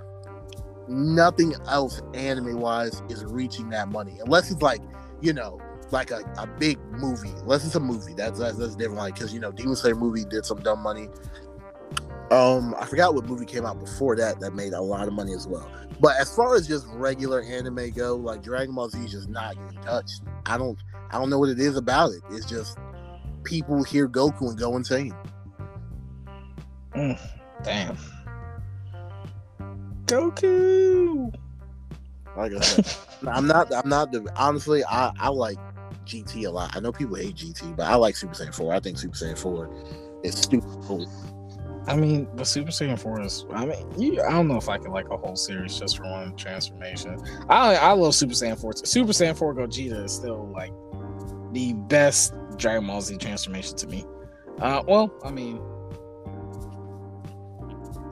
nothing 0.89 1.53
else 1.67 2.01
anime 2.13 2.59
wise 2.59 3.03
is 3.09 3.23
reaching 3.25 3.69
that 3.69 3.89
money 3.89 4.17
unless 4.23 4.49
it's 4.49 4.61
like 4.61 4.81
you 5.21 5.31
know 5.31 5.61
like 5.91 6.09
a, 6.09 6.21
a 6.37 6.47
big 6.59 6.79
movie 6.91 7.29
unless 7.41 7.63
it's 7.63 7.75
a 7.75 7.79
movie 7.79 8.13
that's 8.15 8.39
that's, 8.39 8.57
that's 8.57 8.75
different 8.75 8.97
like 8.97 9.13
because 9.13 9.31
you 9.33 9.39
know 9.39 9.51
demon 9.51 9.75
slayer 9.75 9.93
movie 9.93 10.25
did 10.25 10.45
some 10.45 10.59
dumb 10.61 10.81
money 10.81 11.07
um 12.31 12.75
i 12.79 12.85
forgot 12.85 13.13
what 13.15 13.25
movie 13.25 13.45
came 13.45 13.65
out 13.65 13.79
before 13.79 14.15
that 14.15 14.39
that 14.39 14.53
made 14.53 14.73
a 14.73 14.81
lot 14.81 15.07
of 15.07 15.13
money 15.13 15.33
as 15.33 15.47
well 15.47 15.69
but 15.99 16.15
as 16.17 16.33
far 16.35 16.55
as 16.55 16.67
just 16.67 16.85
regular 16.89 17.41
anime 17.41 17.89
go 17.91 18.15
like 18.15 18.41
dragon 18.43 18.73
ball 18.75 18.89
z 18.89 18.99
is 19.03 19.11
just 19.11 19.29
not 19.29 19.55
getting 19.55 19.81
touched 19.81 20.21
i 20.45 20.57
don't 20.57 20.77
i 21.11 21.17
don't 21.17 21.29
know 21.29 21.39
what 21.39 21.49
it 21.49 21.59
is 21.59 21.75
about 21.75 22.11
it 22.11 22.21
it's 22.31 22.45
just 22.45 22.77
people 23.43 23.83
hear 23.83 24.07
goku 24.07 24.49
and 24.49 24.57
go 24.59 24.75
insane 24.75 25.13
Mm, 26.95 27.19
damn. 27.63 27.97
Goku. 30.05 31.31
like 32.35 32.51
i 32.53 32.59
said 32.61 32.85
i'm 33.27 33.45
not 33.45 33.73
i'm 33.73 33.87
not 33.87 34.11
the 34.11 34.27
honestly 34.35 34.83
i 34.85 35.11
i 35.19 35.29
like 35.29 35.57
gt 36.05 36.45
a 36.45 36.49
lot 36.49 36.75
i 36.75 36.79
know 36.79 36.91
people 36.91 37.15
hate 37.15 37.35
gt 37.35 37.75
but 37.75 37.85
i 37.87 37.93
like 37.93 38.15
super 38.15 38.33
saiyan 38.33 38.53
4 38.53 38.73
i 38.73 38.79
think 38.79 38.97
super 38.97 39.15
saiyan 39.15 39.37
4 39.37 39.69
is 40.23 40.35
stupid 40.35 40.69
cool. 40.83 41.07
I 41.87 41.95
mean, 41.95 42.27
but 42.35 42.45
Super 42.45 42.71
Saiyan 42.71 42.99
4 42.99 43.21
is. 43.21 43.45
I 43.51 43.65
mean, 43.65 43.85
you, 43.99 44.21
I 44.21 44.31
don't 44.31 44.47
know 44.47 44.57
if 44.57 44.69
I 44.69 44.77
could 44.77 44.91
like 44.91 45.09
a 45.09 45.17
whole 45.17 45.35
series 45.35 45.77
just 45.77 45.97
for 45.97 46.03
one 46.03 46.35
transformation. 46.35 47.19
I 47.49 47.75
I 47.75 47.91
love 47.93 48.15
Super 48.15 48.33
Saiyan 48.33 48.59
4. 48.59 48.73
Super 48.85 49.11
Saiyan 49.11 49.37
4 49.37 49.55
Gogeta 49.55 50.05
is 50.05 50.13
still 50.13 50.47
like 50.53 50.71
the 51.51 51.73
best 51.73 52.33
Dragon 52.57 52.85
Ball 52.85 53.01
Z 53.01 53.17
transformation 53.17 53.75
to 53.77 53.87
me. 53.87 54.05
Uh, 54.59 54.83
well, 54.87 55.11
I 55.23 55.31
mean, 55.31 55.57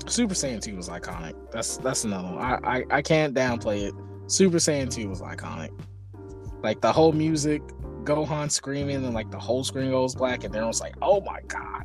Super 0.07 0.33
Saiyan 0.33 0.61
2 0.61 0.75
was 0.75 0.89
iconic. 0.89 1.33
That's 1.51 1.77
that's 1.77 2.03
another 2.03 2.29
one. 2.29 2.37
I, 2.39 2.77
I 2.77 2.83
I 2.89 3.01
can't 3.01 3.33
downplay 3.33 3.87
it. 3.87 3.93
Super 4.27 4.57
Saiyan 4.57 4.91
2 4.91 5.09
was 5.09 5.21
iconic. 5.21 5.69
Like 6.63 6.81
the 6.81 6.91
whole 6.91 7.11
music, 7.11 7.61
Gohan 8.03 8.49
screaming, 8.49 9.05
and 9.05 9.13
like 9.13 9.29
the 9.29 9.39
whole 9.39 9.63
screen 9.63 9.91
goes 9.91 10.15
black, 10.15 10.43
and 10.43 10.53
then 10.53 10.63
like, 10.63 10.95
oh 11.01 11.21
my 11.21 11.41
god. 11.47 11.83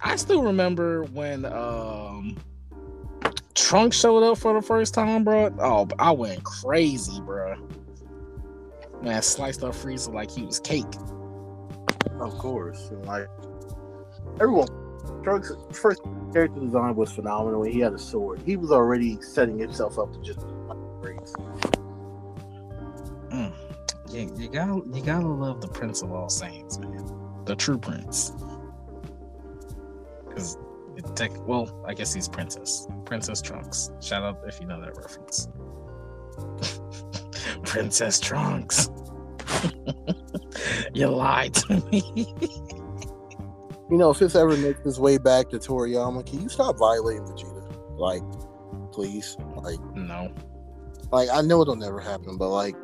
I 0.00 0.16
still 0.16 0.42
remember 0.42 1.04
when 1.04 1.44
um 1.44 2.36
Trunks 3.54 3.98
showed 3.98 4.22
up 4.22 4.38
for 4.38 4.54
the 4.54 4.62
first 4.62 4.94
time, 4.94 5.24
bro. 5.24 5.54
Oh, 5.60 5.88
I 5.98 6.10
went 6.10 6.42
crazy, 6.44 7.20
bro. 7.20 7.56
Man, 9.02 9.22
sliced 9.22 9.62
up 9.62 9.74
Frieza 9.74 10.12
like 10.12 10.30
he 10.30 10.42
was 10.42 10.58
cake. 10.60 10.84
Of 12.20 12.36
course, 12.38 12.88
and 12.90 13.04
like 13.06 13.28
everyone, 14.40 14.68
Trunks' 15.22 15.52
first 15.72 16.02
character 16.32 16.60
design 16.60 16.96
was 16.96 17.12
phenomenal. 17.12 17.62
He 17.62 17.80
had 17.80 17.92
a 17.92 17.98
sword. 17.98 18.42
He 18.44 18.56
was 18.56 18.72
already 18.72 19.20
setting 19.20 19.58
himself 19.58 19.98
up 19.98 20.12
to 20.12 20.20
just 20.20 20.40
great. 21.00 21.18
Mm. 23.30 23.52
Yeah, 24.10 24.26
you 24.36 24.48
gotta 24.48 24.82
you 24.92 25.02
gotta 25.04 25.28
love 25.28 25.60
the 25.60 25.68
Prince 25.68 26.02
of 26.02 26.12
all 26.12 26.28
Saiyans, 26.28 26.80
man. 26.80 27.44
The 27.44 27.54
true 27.54 27.78
prince. 27.78 28.32
Because 30.38 31.12
tech 31.14 31.30
well, 31.46 31.84
I 31.86 31.94
guess 31.94 32.14
he's 32.14 32.28
Princess. 32.28 32.86
Princess 33.04 33.42
Trunks. 33.42 33.90
Shout 34.00 34.22
out 34.22 34.38
if 34.46 34.60
you 34.60 34.66
know 34.66 34.80
that 34.80 34.96
reference. 34.96 35.48
Princess 37.64 38.20
Trunks. 38.20 38.90
you 40.94 41.08
lied 41.08 41.54
to 41.54 41.80
me. 41.90 42.02
you 43.90 43.96
know, 43.96 44.10
if 44.10 44.18
this 44.18 44.34
ever 44.34 44.56
makes 44.56 44.80
its 44.84 44.98
way 44.98 45.18
back 45.18 45.48
to 45.50 45.58
Toriyama, 45.58 46.24
can 46.24 46.40
you 46.42 46.48
stop 46.48 46.78
violating 46.78 47.24
Vegeta? 47.24 47.98
Like, 47.98 48.22
please. 48.92 49.36
Like 49.56 49.80
no. 49.94 50.32
Like 51.10 51.28
I 51.32 51.40
know 51.40 51.62
it'll 51.62 51.76
never 51.76 52.00
happen, 52.00 52.36
but 52.36 52.50
like 52.50 52.76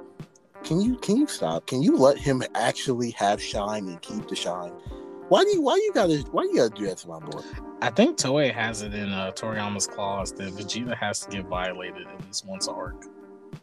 can 0.65 0.81
you 0.81 0.97
can 0.97 1.17
you 1.17 1.27
stop? 1.27 1.67
Can 1.67 1.83
you 1.83 1.97
let 1.97 2.19
him 2.19 2.43
actually 2.55 3.11
have 3.13 3.41
shine 3.41 3.87
and 3.87 4.01
keep 4.01 4.29
the 4.29 4.35
shine? 4.35 4.73
Why 5.29 5.43
do 5.43 5.51
you 5.51 5.63
why 5.63 5.77
you 5.77 5.91
gotta 5.95 6.19
why 6.33 6.43
you 6.43 6.57
gotta 6.57 6.75
do 6.75 6.87
that 6.87 6.99
to 6.99 7.09
my 7.09 7.19
boy? 7.19 7.41
I 7.81 7.91
think 7.91 8.19
Toei 8.19 8.53
has 8.53 8.83
it 8.83 8.93
in 8.95 9.11
uh, 9.11 9.33
Toriyama's 9.33 9.87
clause 9.87 10.33
that 10.33 10.53
Vegeta 10.53 10.97
has 10.97 11.21
to 11.21 11.31
get 11.31 11.47
violated 11.47 12.07
at 12.07 12.27
least 12.27 12.47
once 12.47 12.69
arc. 12.69 13.07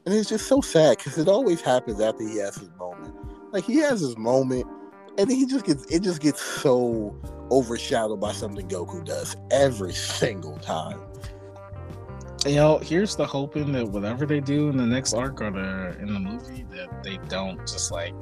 And 0.05 0.15
it's 0.15 0.29
just 0.29 0.47
so 0.47 0.61
sad 0.61 0.97
because 0.97 1.17
it 1.19 1.27
always 1.27 1.61
happens 1.61 2.01
after 2.01 2.27
he 2.27 2.37
has 2.37 2.55
his 2.55 2.71
moment. 2.79 3.13
Like 3.51 3.63
he 3.63 3.77
has 3.77 3.99
his 3.99 4.17
moment, 4.17 4.65
and 5.19 5.29
then 5.29 5.37
he 5.37 5.45
just 5.45 5.65
gets 5.65 5.85
it 5.85 6.01
just 6.01 6.19
gets 6.21 6.41
so 6.41 7.15
overshadowed 7.51 8.19
by 8.19 8.31
something 8.31 8.67
Goku 8.67 9.05
does 9.05 9.35
every 9.51 9.93
single 9.93 10.57
time. 10.57 10.99
You 12.45 12.55
know, 12.55 12.77
here's 12.79 13.15
the 13.15 13.25
hoping 13.25 13.71
that 13.73 13.87
whatever 13.87 14.25
they 14.25 14.39
do 14.39 14.69
in 14.69 14.77
the 14.77 14.85
next 14.85 15.13
arc 15.13 15.41
or 15.41 15.51
the 15.51 15.95
in 15.99 16.11
the 16.11 16.19
movie, 16.19 16.65
that 16.71 17.03
they 17.03 17.17
don't 17.29 17.59
just 17.67 17.91
like 17.91 18.15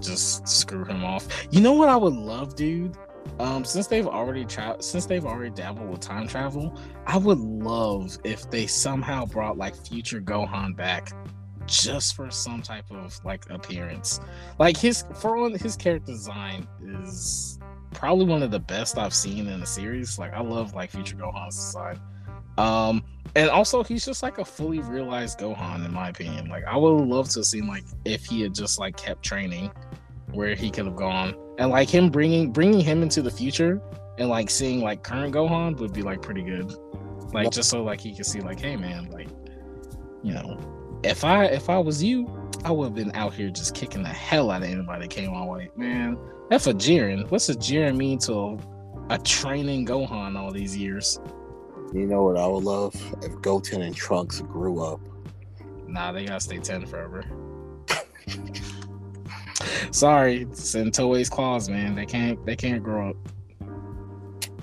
just 0.00 0.46
screw 0.48 0.84
him 0.84 1.04
off. 1.04 1.26
You 1.50 1.60
know 1.60 1.72
what 1.72 1.88
I 1.88 1.96
would 1.96 2.14
love, 2.14 2.56
dude? 2.56 2.96
Um, 3.38 3.64
since 3.64 3.86
they've 3.86 4.06
already 4.06 4.44
tra- 4.44 4.76
since 4.80 5.06
they've 5.06 5.24
already 5.24 5.50
dabbled 5.50 5.88
with 5.90 6.00
time 6.00 6.26
travel, 6.26 6.78
I 7.06 7.16
would 7.16 7.38
love 7.38 8.18
if 8.24 8.50
they 8.50 8.66
somehow 8.66 9.26
brought 9.26 9.56
like 9.56 9.74
future 9.74 10.20
Gohan 10.20 10.76
back 10.76 11.12
just 11.66 12.16
for 12.16 12.30
some 12.30 12.62
type 12.62 12.86
of 12.90 13.18
like 13.24 13.48
appearance. 13.50 14.20
Like 14.58 14.76
his 14.76 15.04
for 15.14 15.40
one, 15.40 15.54
his 15.54 15.76
character 15.76 16.12
design 16.12 16.66
is 16.82 17.58
probably 17.92 18.26
one 18.26 18.42
of 18.42 18.50
the 18.50 18.60
best 18.60 18.98
I've 18.98 19.14
seen 19.14 19.46
in 19.48 19.60
the 19.60 19.66
series. 19.66 20.18
Like 20.18 20.32
I 20.32 20.40
love 20.40 20.74
like 20.74 20.90
future 20.90 21.16
Gohan's 21.16 21.56
design. 21.56 22.00
Um, 22.58 23.02
and 23.36 23.48
also 23.48 23.82
he's 23.82 24.04
just 24.04 24.22
like 24.22 24.38
a 24.38 24.44
fully 24.44 24.80
realized 24.80 25.38
Gohan 25.38 25.84
in 25.84 25.92
my 25.92 26.08
opinion. 26.08 26.48
Like 26.48 26.64
I 26.64 26.76
would 26.76 27.06
love 27.06 27.28
to 27.30 27.44
see 27.44 27.62
like 27.62 27.84
if 28.04 28.24
he 28.26 28.42
had 28.42 28.54
just 28.54 28.78
like 28.78 28.96
kept 28.96 29.22
training 29.22 29.70
where 30.32 30.54
he 30.54 30.70
could 30.70 30.86
have 30.86 30.96
gone 30.96 31.34
and 31.60 31.70
like 31.70 31.88
him 31.90 32.08
bringing 32.08 32.50
bringing 32.50 32.80
him 32.80 33.02
into 33.02 33.20
the 33.22 33.30
future 33.30 33.80
and 34.18 34.28
like 34.28 34.50
seeing 34.50 34.80
like 34.80 35.02
current 35.02 35.34
Gohan 35.34 35.76
would 35.78 35.92
be 35.92 36.02
like 36.02 36.22
pretty 36.22 36.42
good. 36.42 36.72
Like 37.32 37.44
yep. 37.44 37.52
just 37.52 37.70
so 37.70 37.84
like 37.84 38.00
he 38.00 38.14
could 38.14 38.26
see 38.26 38.40
like, 38.40 38.58
hey 38.58 38.76
man, 38.76 39.10
like 39.10 39.28
you 40.22 40.32
know, 40.32 40.58
if 41.02 41.22
I 41.22 41.44
if 41.44 41.68
I 41.70 41.78
was 41.78 42.02
you, 42.02 42.50
I 42.64 42.70
would 42.70 42.86
have 42.86 42.94
been 42.94 43.14
out 43.14 43.34
here 43.34 43.50
just 43.50 43.74
kicking 43.74 44.02
the 44.02 44.08
hell 44.08 44.50
out 44.50 44.62
of 44.62 44.68
anybody 44.68 45.02
that 45.02 45.10
came 45.10 45.32
my 45.32 45.44
way. 45.44 45.70
Man, 45.76 46.18
that's 46.48 46.66
a 46.66 46.74
Jiren. 46.74 47.30
What's 47.30 47.48
a 47.50 47.54
Jiren 47.54 47.96
mean 47.96 48.18
to 48.20 48.34
a, 48.34 48.58
a 49.10 49.18
training 49.18 49.86
Gohan 49.86 50.38
all 50.38 50.50
these 50.50 50.76
years? 50.76 51.20
You 51.92 52.06
know 52.06 52.24
what 52.24 52.38
I 52.38 52.46
would 52.46 52.64
love 52.64 52.94
if 53.22 53.40
Goten 53.42 53.82
and 53.82 53.94
Trunks 53.94 54.40
grew 54.40 54.82
up. 54.82 55.00
Nah, 55.86 56.12
they 56.12 56.24
gotta 56.24 56.40
stay 56.40 56.58
ten 56.58 56.86
forever. 56.86 57.24
Sorry, 59.90 60.42
it's 60.42 60.74
in 60.74 60.90
Toei's 60.90 61.28
claws, 61.28 61.68
man. 61.68 61.94
They 61.94 62.06
can't 62.06 62.44
they 62.46 62.56
can't 62.56 62.82
grow 62.82 63.10
up. 63.10 63.16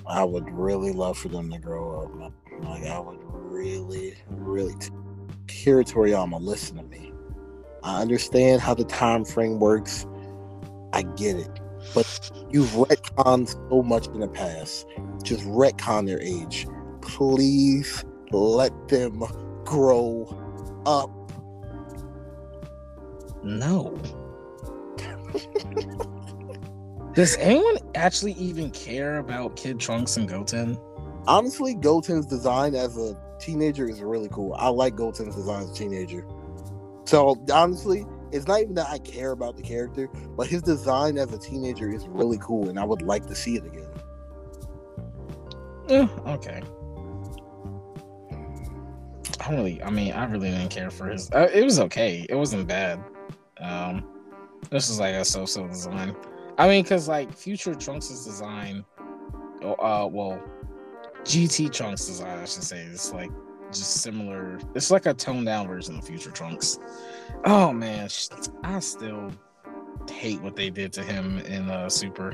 I 0.06 0.24
would 0.24 0.50
really 0.52 0.94
love 0.94 1.18
for 1.18 1.28
them 1.28 1.52
to 1.52 1.60
grow 1.60 2.02
up. 2.02 2.16
Man. 2.16 2.34
Like 2.64 2.86
I 2.86 3.00
would 3.00 3.20
really, 3.22 4.16
really. 4.30 4.74
T- 4.76 4.90
Kira 5.46 5.84
Toriyama, 5.84 6.42
listen 6.42 6.78
to 6.78 6.84
me. 6.84 7.14
I 7.84 8.02
understand 8.02 8.62
how 8.62 8.74
the 8.74 8.84
time 8.86 9.26
frame 9.26 9.60
works. 9.60 10.06
I 10.94 11.04
get 11.04 11.38
it, 11.38 11.60
but 11.94 12.32
you've 12.50 12.70
retconned 12.70 13.50
so 13.70 13.84
much 13.84 14.08
in 14.08 14.20
the 14.20 14.28
past. 14.28 14.88
Just 15.24 15.44
retcon 15.46 16.06
their 16.06 16.22
age. 16.22 16.68
Please 17.02 18.04
let 18.32 18.72
them 18.88 19.24
grow 19.64 20.26
up. 20.86 21.12
No. 23.44 23.98
Does 27.14 27.36
anyone 27.38 27.78
actually 27.96 28.34
even 28.34 28.70
care 28.72 29.18
about 29.18 29.56
Kid 29.56 29.80
Trunks 29.80 30.18
and 30.18 30.30
Goten? 30.30 30.78
Honestly, 31.26 31.76
Goten's 31.76 32.26
design 32.26 32.76
as 32.76 32.98
a 32.98 33.18
teenager 33.40 33.90
is 33.90 34.02
really 34.02 34.30
cool. 34.32 34.54
I 34.54 34.70
like 34.70 34.96
Goten's 34.96 35.36
design 35.36 35.64
as 35.64 35.72
a 35.72 35.74
teenager. 35.74 36.26
So 37.06 37.44
honestly, 37.52 38.06
it's 38.32 38.48
not 38.48 38.62
even 38.62 38.76
that 38.76 38.90
I 38.90 39.00
care 39.00 39.32
about 39.32 39.56
the 39.56 39.64
character, 39.64 40.10
but 40.36 40.48
his 40.48 40.62
design 40.62 41.18
as 41.18 41.34
a 41.34 41.38
teenager 41.38 41.90
is 41.90 42.08
really 42.08 42.38
cool, 42.40 42.70
and 42.70 42.78
I 42.80 42.84
would 42.84 43.02
like 43.02 43.26
to 43.28 43.36
see 43.36 43.56
it 43.56 43.66
again. 43.66 43.88
Yeah, 45.88 46.08
okay. 46.28 46.62
I 49.40 49.52
really, 49.52 49.82
I 49.82 49.90
mean, 49.90 50.12
I 50.12 50.26
really 50.26 50.52
didn't 50.52 50.70
care 50.70 50.92
for 50.92 51.08
his. 51.08 51.32
Uh, 51.32 51.50
it 51.54 51.64
was 51.64 51.80
okay. 51.80 52.26
It 52.30 52.36
wasn't 52.36 52.68
bad. 52.68 53.02
Um, 53.60 54.04
this 54.70 54.90
is 54.90 55.00
like 55.00 55.16
a 55.16 55.26
so-so 55.26 55.68
design. 55.68 56.16
I 56.58 56.68
mean, 56.68 56.84
because 56.84 57.08
like 57.08 57.34
future 57.34 57.76
Trunks' 57.76 58.26
design, 58.26 58.84
oh, 59.62 59.74
uh, 59.74 60.08
well, 60.12 60.42
GT 61.24 61.72
Trunks 61.72 62.06
design, 62.06 62.40
I 62.40 62.46
should 62.46 62.64
say, 62.64 62.82
it's 62.84 63.14
like 63.14 63.32
just 63.72 64.02
similar. 64.02 64.60
It's 64.76 64.92
like 64.92 65.06
a 65.06 65.14
toned 65.14 65.46
down 65.46 65.68
version 65.68 65.98
of 65.98 66.06
future 66.06 66.32
Trunks. 66.32 66.80
Oh 67.46 67.72
man, 67.72 68.10
I 68.64 68.80
still 68.80 69.32
hate 70.10 70.42
what 70.42 70.56
they 70.56 70.70
did 70.70 70.94
to 70.94 71.04
him 71.04 71.40
in 71.40 71.70
uh, 71.70 71.90
Super. 71.90 72.34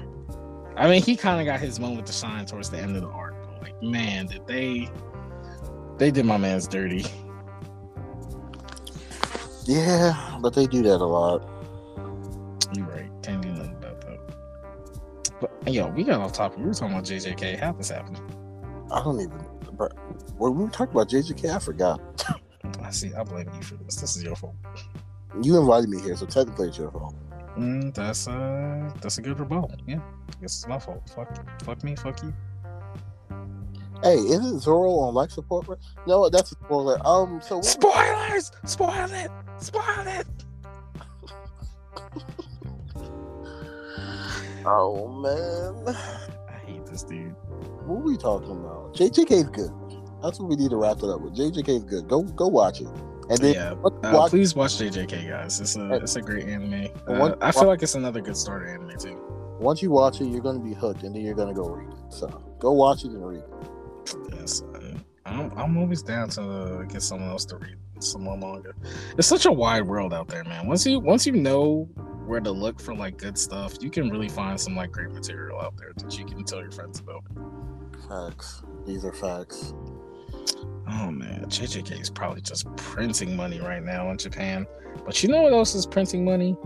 I 0.75 0.89
mean, 0.89 1.03
he 1.03 1.15
kind 1.15 1.39
of 1.39 1.45
got 1.45 1.59
his 1.59 1.79
moment 1.79 2.07
to 2.07 2.13
shine 2.13 2.45
towards 2.45 2.69
the 2.69 2.77
end 2.77 2.95
of 2.95 3.01
the 3.01 3.09
arc. 3.09 3.35
But 3.47 3.61
like, 3.61 3.83
man, 3.83 4.27
did 4.27 4.47
they? 4.47 4.89
They 5.97 6.11
did 6.11 6.25
my 6.25 6.37
man's 6.37 6.67
dirty. 6.67 7.05
Yeah, 9.65 10.39
but 10.41 10.53
they 10.53 10.67
do 10.67 10.81
that 10.83 10.99
a 10.99 11.05
lot. 11.05 11.47
Yo, 15.67 15.87
we 15.89 16.03
got 16.03 16.21
off 16.21 16.33
topic. 16.33 16.59
We 16.59 16.65
were 16.65 16.73
talking 16.73 16.93
about 16.93 17.05
JJK. 17.05 17.59
How 17.59 17.71
this 17.73 17.89
happened? 17.89 18.21
I 18.91 19.03
don't 19.03 19.19
even. 19.19 19.39
Bro, 19.73 19.89
when 20.37 20.55
we 20.55 20.63
were 20.65 20.69
talking 20.69 20.93
about 20.93 21.09
JJK, 21.09 21.55
I 21.55 21.59
forgot. 21.59 22.01
I 22.81 22.91
see. 22.91 23.13
I 23.13 23.23
blame 23.23 23.49
you 23.55 23.61
for 23.61 23.75
this. 23.75 23.95
This 23.95 24.15
is 24.15 24.23
your 24.23 24.35
fault. 24.35 24.55
You 25.41 25.57
invited 25.59 25.89
me 25.89 25.99
here, 26.01 26.15
so 26.15 26.25
technically 26.25 26.67
it's 26.67 26.77
your 26.77 26.91
fault. 26.91 27.15
Mm, 27.57 27.93
that's 27.93 28.27
uh, 28.27 28.91
that's 29.01 29.17
a 29.17 29.21
good 29.21 29.39
rebuttal. 29.39 29.71
Yeah, 29.87 29.97
I 29.97 30.41
guess 30.41 30.55
it's 30.55 30.67
my 30.67 30.79
fault. 30.79 31.09
Fuck, 31.15 31.61
fuck 31.63 31.83
me, 31.83 31.95
fuck 31.95 32.21
you. 32.23 32.33
Hey, 34.03 34.15
isn't 34.15 34.59
Zoro 34.59 34.91
on 34.99 35.13
life 35.13 35.31
support? 35.31 35.79
No, 36.05 36.29
that's 36.29 36.51
a 36.51 36.55
spoiler. 36.55 36.99
Um, 37.07 37.39
so 37.41 37.61
spoilers, 37.61 38.51
spoil 38.65 39.09
it, 39.11 39.31
spoil 39.59 40.05
it. 40.07 40.27
Oh 44.65 45.07
man. 45.07 45.95
I 46.49 46.53
hate 46.65 46.85
this 46.85 47.03
dude. 47.03 47.35
What 47.85 47.95
are 47.97 48.03
we 48.03 48.17
talking 48.17 48.51
about? 48.51 48.93
JJK's 48.95 49.49
good. 49.49 49.71
That's 50.21 50.39
what 50.39 50.49
we 50.49 50.55
need 50.55 50.69
to 50.69 50.77
wrap 50.77 50.97
it 50.97 51.09
up 51.09 51.21
with. 51.21 51.35
JJK's 51.35 51.83
good. 51.83 52.07
Go 52.07 52.23
go 52.23 52.47
watch 52.47 52.81
it. 52.81 52.87
And 53.29 53.37
then 53.39 53.53
yeah, 53.53 53.71
uh, 53.71 53.89
watch- 54.13 54.31
please 54.31 54.53
watch 54.55 54.73
JJK, 54.77 55.29
guys. 55.29 55.59
It's 55.59 55.75
a 55.75 55.93
it's 55.95 56.15
a 56.15 56.21
great 56.21 56.45
anime. 56.47 56.87
Uh, 57.07 57.35
I 57.41 57.51
feel 57.51 57.67
like 57.67 57.81
it's 57.81 57.95
another 57.95 58.21
good 58.21 58.37
starter 58.37 58.67
anime 58.67 58.97
too. 58.97 59.17
once 59.59 59.81
you 59.81 59.91
watch 59.91 60.19
it, 60.21 60.25
you're 60.25 60.41
gonna 60.41 60.59
be 60.59 60.73
hooked, 60.73 61.03
and 61.03 61.15
then 61.15 61.23
you're 61.23 61.35
gonna 61.35 61.53
go 61.53 61.67
read 61.69 61.89
it. 61.89 62.13
So 62.13 62.27
go 62.59 62.71
watch 62.71 63.03
it 63.05 63.11
and 63.11 63.25
read 63.25 63.39
it. 63.39 64.15
Yes, 64.35 64.61
I'm, 65.25 65.51
I'm 65.57 65.77
always 65.77 66.03
down 66.03 66.29
to 66.31 66.85
get 66.89 67.01
someone 67.01 67.29
else 67.29 67.45
to 67.45 67.57
read 67.57 67.77
some 67.99 68.23
more 68.23 68.37
manga. 68.37 68.73
It's 69.17 69.27
such 69.27 69.45
a 69.45 69.51
wide 69.51 69.87
world 69.87 70.13
out 70.13 70.27
there, 70.27 70.43
man. 70.43 70.67
Once 70.67 70.85
you 70.85 70.99
once 70.99 71.25
you 71.25 71.31
know 71.33 71.87
where 72.25 72.39
to 72.39 72.51
look 72.51 72.79
for 72.79 72.95
like 72.95 73.17
good 73.17 73.37
stuff, 73.37 73.75
you 73.81 73.89
can 73.89 74.09
really 74.09 74.29
find 74.29 74.59
some 74.59 74.75
like 74.75 74.91
great 74.91 75.11
material 75.11 75.59
out 75.59 75.77
there 75.77 75.91
that 75.97 76.17
you 76.17 76.25
can 76.25 76.43
tell 76.43 76.61
your 76.61 76.71
friends 76.71 76.99
about. 76.99 77.23
Facts. 78.07 78.63
These 78.85 79.05
are 79.05 79.13
facts. 79.13 79.73
Oh 80.89 81.11
man, 81.11 81.45
JJK 81.45 82.01
is 82.01 82.09
probably 82.09 82.41
just 82.41 82.73
printing 82.75 83.35
money 83.35 83.59
right 83.59 83.83
now 83.83 84.09
in 84.11 84.17
Japan. 84.17 84.65
But 85.05 85.21
you 85.23 85.29
know 85.29 85.41
what 85.41 85.53
else 85.53 85.75
is 85.75 85.85
printing 85.85 86.25
money? 86.25 86.57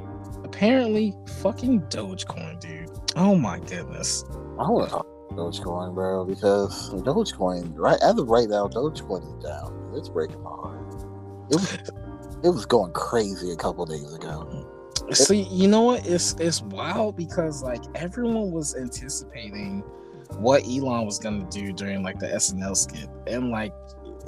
Apparently, 0.43 1.13
fucking 1.41 1.81
Dogecoin, 1.83 2.59
dude. 2.59 2.89
Oh 3.15 3.35
my 3.35 3.59
goodness. 3.59 4.25
I 4.59 4.65
talk 4.87 5.07
Dogecoin, 5.31 5.93
bro, 5.93 6.25
because 6.25 6.93
Dogecoin, 6.93 7.73
right 7.75 7.99
as 8.01 8.17
of 8.17 8.27
right 8.27 8.49
now, 8.49 8.67
Dogecoin 8.67 9.37
is 9.37 9.43
down. 9.43 9.91
It's 9.95 10.09
breaking 10.09 10.41
my 10.41 10.49
heart. 10.49 10.95
It 11.49 11.55
was, 11.55 11.73
it 12.43 12.49
was 12.49 12.65
going 12.65 12.91
crazy 12.93 13.51
a 13.51 13.55
couple 13.55 13.85
days 13.85 14.13
ago. 14.13 14.66
So 15.13 15.33
you 15.33 15.67
know 15.67 15.81
what? 15.81 16.05
It's 16.05 16.33
it's 16.39 16.61
wild 16.61 17.15
because 17.15 17.63
like 17.63 17.81
everyone 17.95 18.51
was 18.51 18.75
anticipating 18.75 19.79
what 20.39 20.63
Elon 20.63 21.05
was 21.05 21.17
gonna 21.19 21.47
do 21.49 21.71
during 21.71 22.03
like 22.03 22.19
the 22.19 22.27
SNL 22.27 22.75
skit, 22.75 23.09
and 23.25 23.49
like 23.49 23.73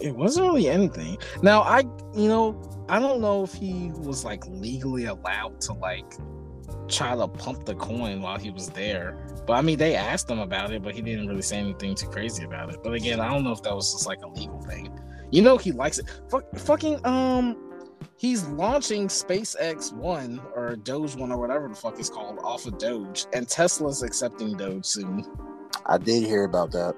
it 0.02 0.16
wasn't 0.16 0.48
really 0.48 0.70
anything. 0.70 1.18
Now 1.42 1.62
I, 1.62 1.80
you 2.16 2.30
know, 2.30 2.62
I 2.88 3.00
don't 3.00 3.22
know 3.22 3.44
if 3.44 3.54
he 3.54 3.92
was 3.96 4.24
like 4.24 4.46
legally 4.48 5.06
allowed 5.06 5.60
to 5.62 5.74
like 5.74 6.14
try 6.88 7.16
to 7.16 7.28
pump 7.28 7.66
the 7.66 7.76
coin 7.76 8.22
while 8.22 8.38
he 8.38 8.50
was 8.50 8.70
there. 8.70 9.18
But 9.46 9.54
I 9.54 9.62
mean, 9.62 9.78
they 9.78 9.96
asked 9.96 10.30
him 10.30 10.40
about 10.40 10.72
it, 10.72 10.82
but 10.82 10.96
he 10.96 11.02
didn't 11.02 11.28
really 11.28 11.42
say 11.42 11.58
anything 11.58 11.96
too 11.96 12.08
crazy 12.08 12.44
about 12.44 12.74
it. 12.74 12.80
But 12.84 12.94
again, 12.94 13.20
I 13.20 13.30
don't 13.30 13.44
know 13.44 13.52
if 13.52 13.62
that 13.64 13.76
was 13.76 13.92
just 13.92 14.08
like 14.08 14.22
a 14.22 14.28
legal 14.28 14.62
thing. 14.62 14.98
You 15.32 15.42
know, 15.42 15.58
he 15.58 15.72
likes 15.72 16.00
it. 16.00 16.06
Fuck, 16.30 16.56
fucking 16.58 17.06
um, 17.06 17.69
he's 18.20 18.46
launching 18.50 19.08
SpaceX 19.08 19.94
One 19.94 20.42
or 20.54 20.76
Doge 20.76 21.16
One 21.16 21.32
or 21.32 21.40
whatever 21.40 21.68
the 21.70 21.76
fuck 21.76 21.98
it's 21.98 22.10
called 22.10 22.38
off 22.40 22.68
of 22.68 22.78
Doge, 22.78 23.26
and 23.34 23.48
Tesla's 23.48 24.04
accepting 24.04 24.56
Doge 24.56 24.86
soon. 24.86 25.26
I 25.86 25.98
did 25.98 26.24
hear 26.26 26.44
about 26.44 26.72
that. 26.72 26.96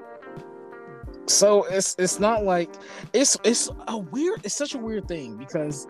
So 1.28 1.63
it's 1.65 1.95
it's 1.97 2.19
not 2.19 2.43
like 2.43 2.74
it's 3.13 3.38
it's 3.43 3.69
a 3.88 3.97
weird. 3.97 4.41
It's 4.43 4.55
such 4.55 4.74
a 4.74 4.78
weird 4.78 5.07
thing 5.07 5.38
because 5.38 5.88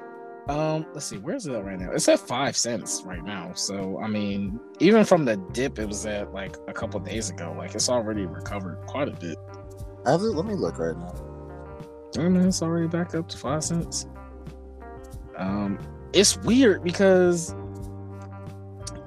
um, 0.49 0.85
let's 0.93 1.05
see, 1.05 1.17
where's 1.17 1.47
it 1.47 1.53
at 1.53 1.63
right 1.63 1.79
now? 1.79 1.91
It's 1.91 2.09
at 2.09 2.19
five 2.19 2.57
cents 2.57 3.03
right 3.05 3.23
now. 3.23 3.53
So 3.53 3.99
I 4.03 4.07
mean, 4.07 4.59
even 4.79 5.05
from 5.05 5.23
the 5.23 5.37
dip, 5.53 5.79
it 5.79 5.87
was 5.87 6.05
at 6.05 6.33
like 6.33 6.57
a 6.67 6.73
couple 6.73 6.99
days 6.99 7.29
ago. 7.29 7.55
Like 7.57 7.73
it's 7.73 7.89
already 7.89 8.25
recovered 8.25 8.85
quite 8.85 9.07
a 9.07 9.11
bit. 9.11 9.37
let 10.05 10.45
me 10.45 10.55
look 10.55 10.77
right 10.77 10.97
now. 10.97 11.13
And 12.17 12.35
it's 12.45 12.61
already 12.61 12.87
back 12.87 13.15
up 13.15 13.29
to 13.29 13.37
five 13.37 13.63
cents. 13.63 14.05
Um, 15.41 15.79
it's 16.13 16.37
weird 16.37 16.83
because 16.83 17.53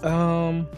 um 0.02 0.68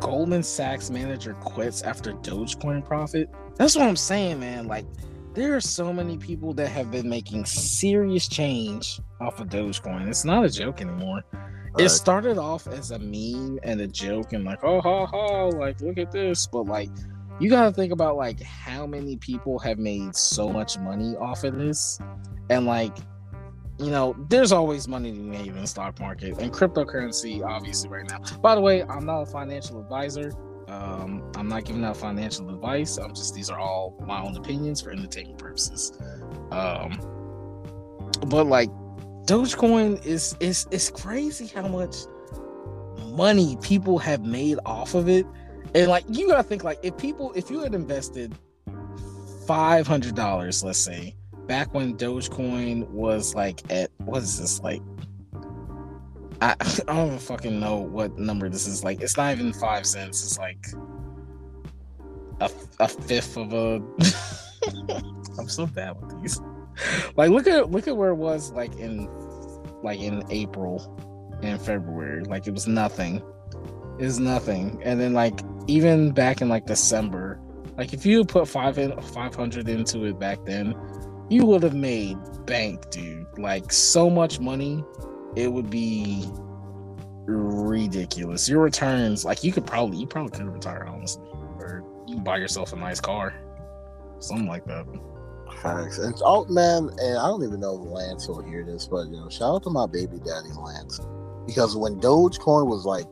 Goldman 0.00 0.42
Sachs 0.42 0.90
manager 0.90 1.34
quits 1.34 1.82
after 1.82 2.12
Dogecoin 2.12 2.84
profit. 2.84 3.28
That's 3.56 3.74
what 3.74 3.86
I'm 3.86 3.96
saying, 3.96 4.40
man. 4.40 4.68
Like 4.68 4.86
there 5.34 5.56
are 5.56 5.60
so 5.60 5.92
many 5.92 6.16
people 6.16 6.54
that 6.54 6.68
have 6.68 6.90
been 6.90 7.08
making 7.08 7.44
serious 7.46 8.28
change 8.28 9.00
off 9.20 9.40
of 9.40 9.48
Dogecoin. 9.48 10.08
It's 10.08 10.24
not 10.24 10.44
a 10.44 10.48
joke 10.48 10.80
anymore. 10.80 11.22
Right. 11.32 11.86
It 11.86 11.88
started 11.90 12.38
off 12.38 12.66
as 12.68 12.92
a 12.92 12.98
meme 12.98 13.58
and 13.62 13.80
a 13.80 13.86
joke 13.88 14.32
and 14.32 14.44
like, 14.44 14.62
oh 14.62 14.80
ha 14.80 15.06
ha, 15.06 15.46
like 15.46 15.80
look 15.80 15.98
at 15.98 16.12
this. 16.12 16.46
But 16.46 16.66
like 16.66 16.90
you 17.40 17.50
gotta 17.50 17.72
think 17.72 17.92
about 17.92 18.16
like 18.16 18.40
how 18.42 18.86
many 18.86 19.16
people 19.16 19.58
have 19.58 19.78
made 19.78 20.14
so 20.14 20.48
much 20.48 20.78
money 20.78 21.16
off 21.16 21.44
of 21.44 21.56
this. 21.58 21.98
And 22.48 22.64
like, 22.66 22.96
you 23.78 23.90
know, 23.90 24.16
there's 24.28 24.52
always 24.52 24.88
money 24.88 25.12
to 25.12 25.18
be 25.18 25.24
made 25.24 25.48
in 25.48 25.60
the 25.60 25.66
stock 25.66 26.00
market 26.00 26.38
and 26.38 26.52
cryptocurrency, 26.52 27.44
obviously, 27.44 27.88
right 27.88 28.08
now. 28.08 28.20
By 28.40 28.54
the 28.54 28.60
way, 28.60 28.82
I'm 28.84 29.04
not 29.04 29.22
a 29.22 29.26
financial 29.26 29.80
advisor. 29.80 30.32
Um, 30.68 31.30
I'm 31.36 31.48
not 31.48 31.64
giving 31.64 31.84
out 31.84 31.96
financial 31.96 32.50
advice. 32.50 32.96
I'm 32.96 33.14
just 33.14 33.34
these 33.34 33.50
are 33.50 33.58
all 33.58 33.96
my 34.04 34.20
own 34.20 34.36
opinions 34.36 34.80
for 34.80 34.90
entertainment 34.90 35.38
purposes. 35.38 35.92
Um, 36.50 36.98
but 38.26 38.46
like 38.46 38.70
Dogecoin 39.26 40.04
is 40.04 40.36
is 40.40 40.66
is 40.70 40.90
crazy 40.90 41.46
how 41.46 41.68
much 41.68 41.96
money 43.12 43.56
people 43.62 43.98
have 43.98 44.24
made 44.24 44.58
off 44.66 44.94
of 44.94 45.08
it. 45.08 45.26
And 45.74 45.88
like 45.88 46.04
you 46.08 46.28
gotta 46.28 46.42
think 46.42 46.64
like 46.64 46.78
if 46.82 46.96
people 46.96 47.32
if 47.34 47.50
you 47.50 47.60
had 47.60 47.74
invested 47.74 48.36
five 49.46 49.86
hundred 49.86 50.14
dollars, 50.14 50.64
let's 50.64 50.78
say, 50.78 51.14
back 51.46 51.72
when 51.74 51.96
Dogecoin 51.96 52.88
was 52.88 53.34
like 53.34 53.62
at 53.70 53.90
what 53.98 54.22
is 54.22 54.38
this 54.38 54.60
like 54.60 54.82
I, 56.40 56.54
I 56.60 56.94
don't 56.94 57.06
even 57.06 57.18
fucking 57.18 57.58
know 57.58 57.76
what 57.76 58.18
number 58.18 58.48
this 58.48 58.66
is. 58.66 58.84
Like, 58.84 59.00
it's 59.00 59.16
not 59.16 59.32
even 59.32 59.52
five 59.52 59.86
cents. 59.86 60.24
It's 60.24 60.38
like 60.38 60.66
a, 62.40 62.50
a 62.80 62.88
fifth 62.88 63.36
of 63.36 63.52
a. 63.52 63.82
I'm 65.38 65.48
so 65.48 65.66
bad 65.66 66.00
with 66.00 66.20
these. 66.22 66.40
Like, 67.16 67.30
look 67.30 67.46
at 67.46 67.70
look 67.70 67.88
at 67.88 67.96
where 67.96 68.10
it 68.10 68.16
was 68.16 68.52
like 68.52 68.74
in 68.76 69.08
like 69.82 70.00
in 70.00 70.22
April 70.30 71.38
and 71.42 71.60
February. 71.60 72.22
Like, 72.24 72.46
it 72.46 72.52
was 72.52 72.66
nothing. 72.66 73.22
It 73.98 74.04
was 74.04 74.20
nothing. 74.20 74.80
And 74.82 75.00
then 75.00 75.14
like 75.14 75.40
even 75.66 76.12
back 76.12 76.42
in 76.42 76.48
like 76.48 76.66
December, 76.66 77.40
like 77.78 77.92
if 77.92 78.04
you 78.04 78.24
put 78.24 78.48
five 78.48 78.78
in 78.78 78.98
five 79.00 79.34
hundred 79.34 79.68
into 79.68 80.04
it 80.04 80.18
back 80.18 80.44
then, 80.44 80.74
you 81.28 81.44
would 81.46 81.62
have 81.62 81.74
made 81.74 82.16
bank, 82.46 82.90
dude. 82.90 83.26
Like 83.38 83.72
so 83.72 84.08
much 84.08 84.40
money 84.40 84.84
it 85.36 85.52
would 85.52 85.68
be 85.68 86.24
ridiculous. 87.26 88.48
Your 88.48 88.62
returns, 88.62 89.24
like 89.24 89.44
you 89.44 89.52
could 89.52 89.66
probably, 89.66 89.98
you 89.98 90.06
probably 90.06 90.36
could 90.36 90.46
retire 90.46 90.86
honestly, 90.88 91.28
or 91.58 91.84
you 92.06 92.18
buy 92.18 92.38
yourself 92.38 92.72
a 92.72 92.76
nice 92.76 93.00
car, 93.00 93.34
something 94.18 94.46
like 94.46 94.64
that. 94.66 94.86
Facts. 95.60 95.98
And 95.98 96.14
oh 96.24 96.46
man, 96.46 96.90
and 96.98 97.18
I 97.18 97.26
don't 97.26 97.44
even 97.44 97.60
know 97.60 97.80
if 97.80 97.88
Lance 97.88 98.28
will 98.28 98.42
hear 98.42 98.64
this, 98.64 98.86
but 98.86 99.08
you 99.08 99.16
know, 99.16 99.28
shout 99.28 99.56
out 99.56 99.62
to 99.64 99.70
my 99.70 99.86
baby 99.86 100.18
daddy 100.18 100.50
Lance, 100.58 101.00
because 101.46 101.76
when 101.76 102.00
Dogecoin 102.00 102.66
was 102.66 102.84
like 102.84 103.06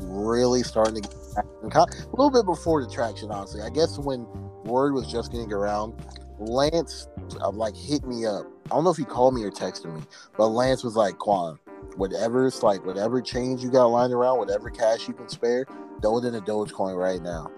really 0.00 0.62
starting 0.62 1.02
to 1.02 1.08
get 1.08 1.12
a 1.14 1.86
little 2.12 2.30
bit 2.30 2.46
before 2.46 2.84
the 2.84 2.90
traction, 2.90 3.30
honestly, 3.30 3.62
I 3.62 3.70
guess 3.70 3.98
when 3.98 4.26
word 4.64 4.94
was 4.94 5.10
just 5.10 5.30
getting 5.30 5.52
around, 5.52 5.94
Lance 6.38 7.06
uh, 7.40 7.50
like 7.50 7.76
hit 7.76 8.04
me 8.06 8.26
up. 8.26 8.46
I 8.66 8.74
don't 8.74 8.84
know 8.84 8.90
if 8.90 8.96
he 8.96 9.04
called 9.04 9.34
me 9.34 9.42
or 9.44 9.50
texted 9.50 9.92
me, 9.94 10.02
but 10.36 10.48
Lance 10.48 10.82
was 10.84 10.96
like, 10.96 11.18
"Quan, 11.18 11.58
whatever 11.96 12.46
it's 12.46 12.62
like, 12.62 12.84
whatever 12.84 13.20
change 13.20 13.62
you 13.62 13.70
got 13.70 13.86
lying 13.86 14.12
around, 14.12 14.38
whatever 14.38 14.70
cash 14.70 15.08
you 15.08 15.14
can 15.14 15.28
spare, 15.28 15.66
throw 16.02 16.18
it 16.18 16.24
in 16.24 16.34
a 16.34 16.40
Dogecoin 16.40 16.96
right 16.96 17.22
now." 17.22 17.50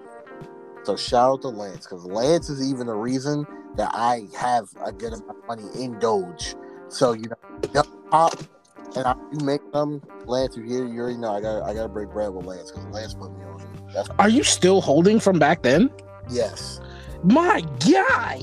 So 0.85 0.97
shout 0.97 1.31
out 1.31 1.43
to 1.43 1.49
Lance 1.49 1.87
because 1.87 2.05
Lance 2.05 2.49
is 2.49 2.68
even 2.68 2.87
the 2.87 2.95
reason 2.95 3.47
that 3.77 3.91
I 3.95 4.27
have 4.37 4.68
a 4.85 4.93
good 4.93 5.12
amount 5.12 5.39
of 5.39 5.47
money 5.47 5.64
in 5.83 5.99
Doge. 5.99 6.55
So 6.89 7.12
you 7.12 7.29
know, 7.29 7.83
pop 8.11 8.35
and 8.97 9.07
I 9.07 9.14
you 9.33 9.45
make 9.45 9.73
them. 9.73 10.03
Lance, 10.27 10.57
you 10.57 10.62
here, 10.62 10.87
you 10.87 11.01
already 11.01 11.16
know 11.16 11.35
I 11.35 11.41
got 11.41 11.62
I 11.62 11.75
got 11.75 11.83
to 11.83 11.89
break 11.89 12.11
bread 12.11 12.31
with 12.31 12.47
Lance 12.47 12.70
because 12.70 12.87
Lance 12.87 13.14
put 13.14 13.37
me 13.37 13.45
on. 13.45 13.62
That's 13.93 14.09
Are 14.18 14.29
you 14.29 14.43
still 14.43 14.81
holding 14.81 15.20
from 15.20 15.39
back 15.39 15.62
then? 15.62 15.91
Yes. 16.31 16.81
My 17.23 17.61
guy. 17.89 18.41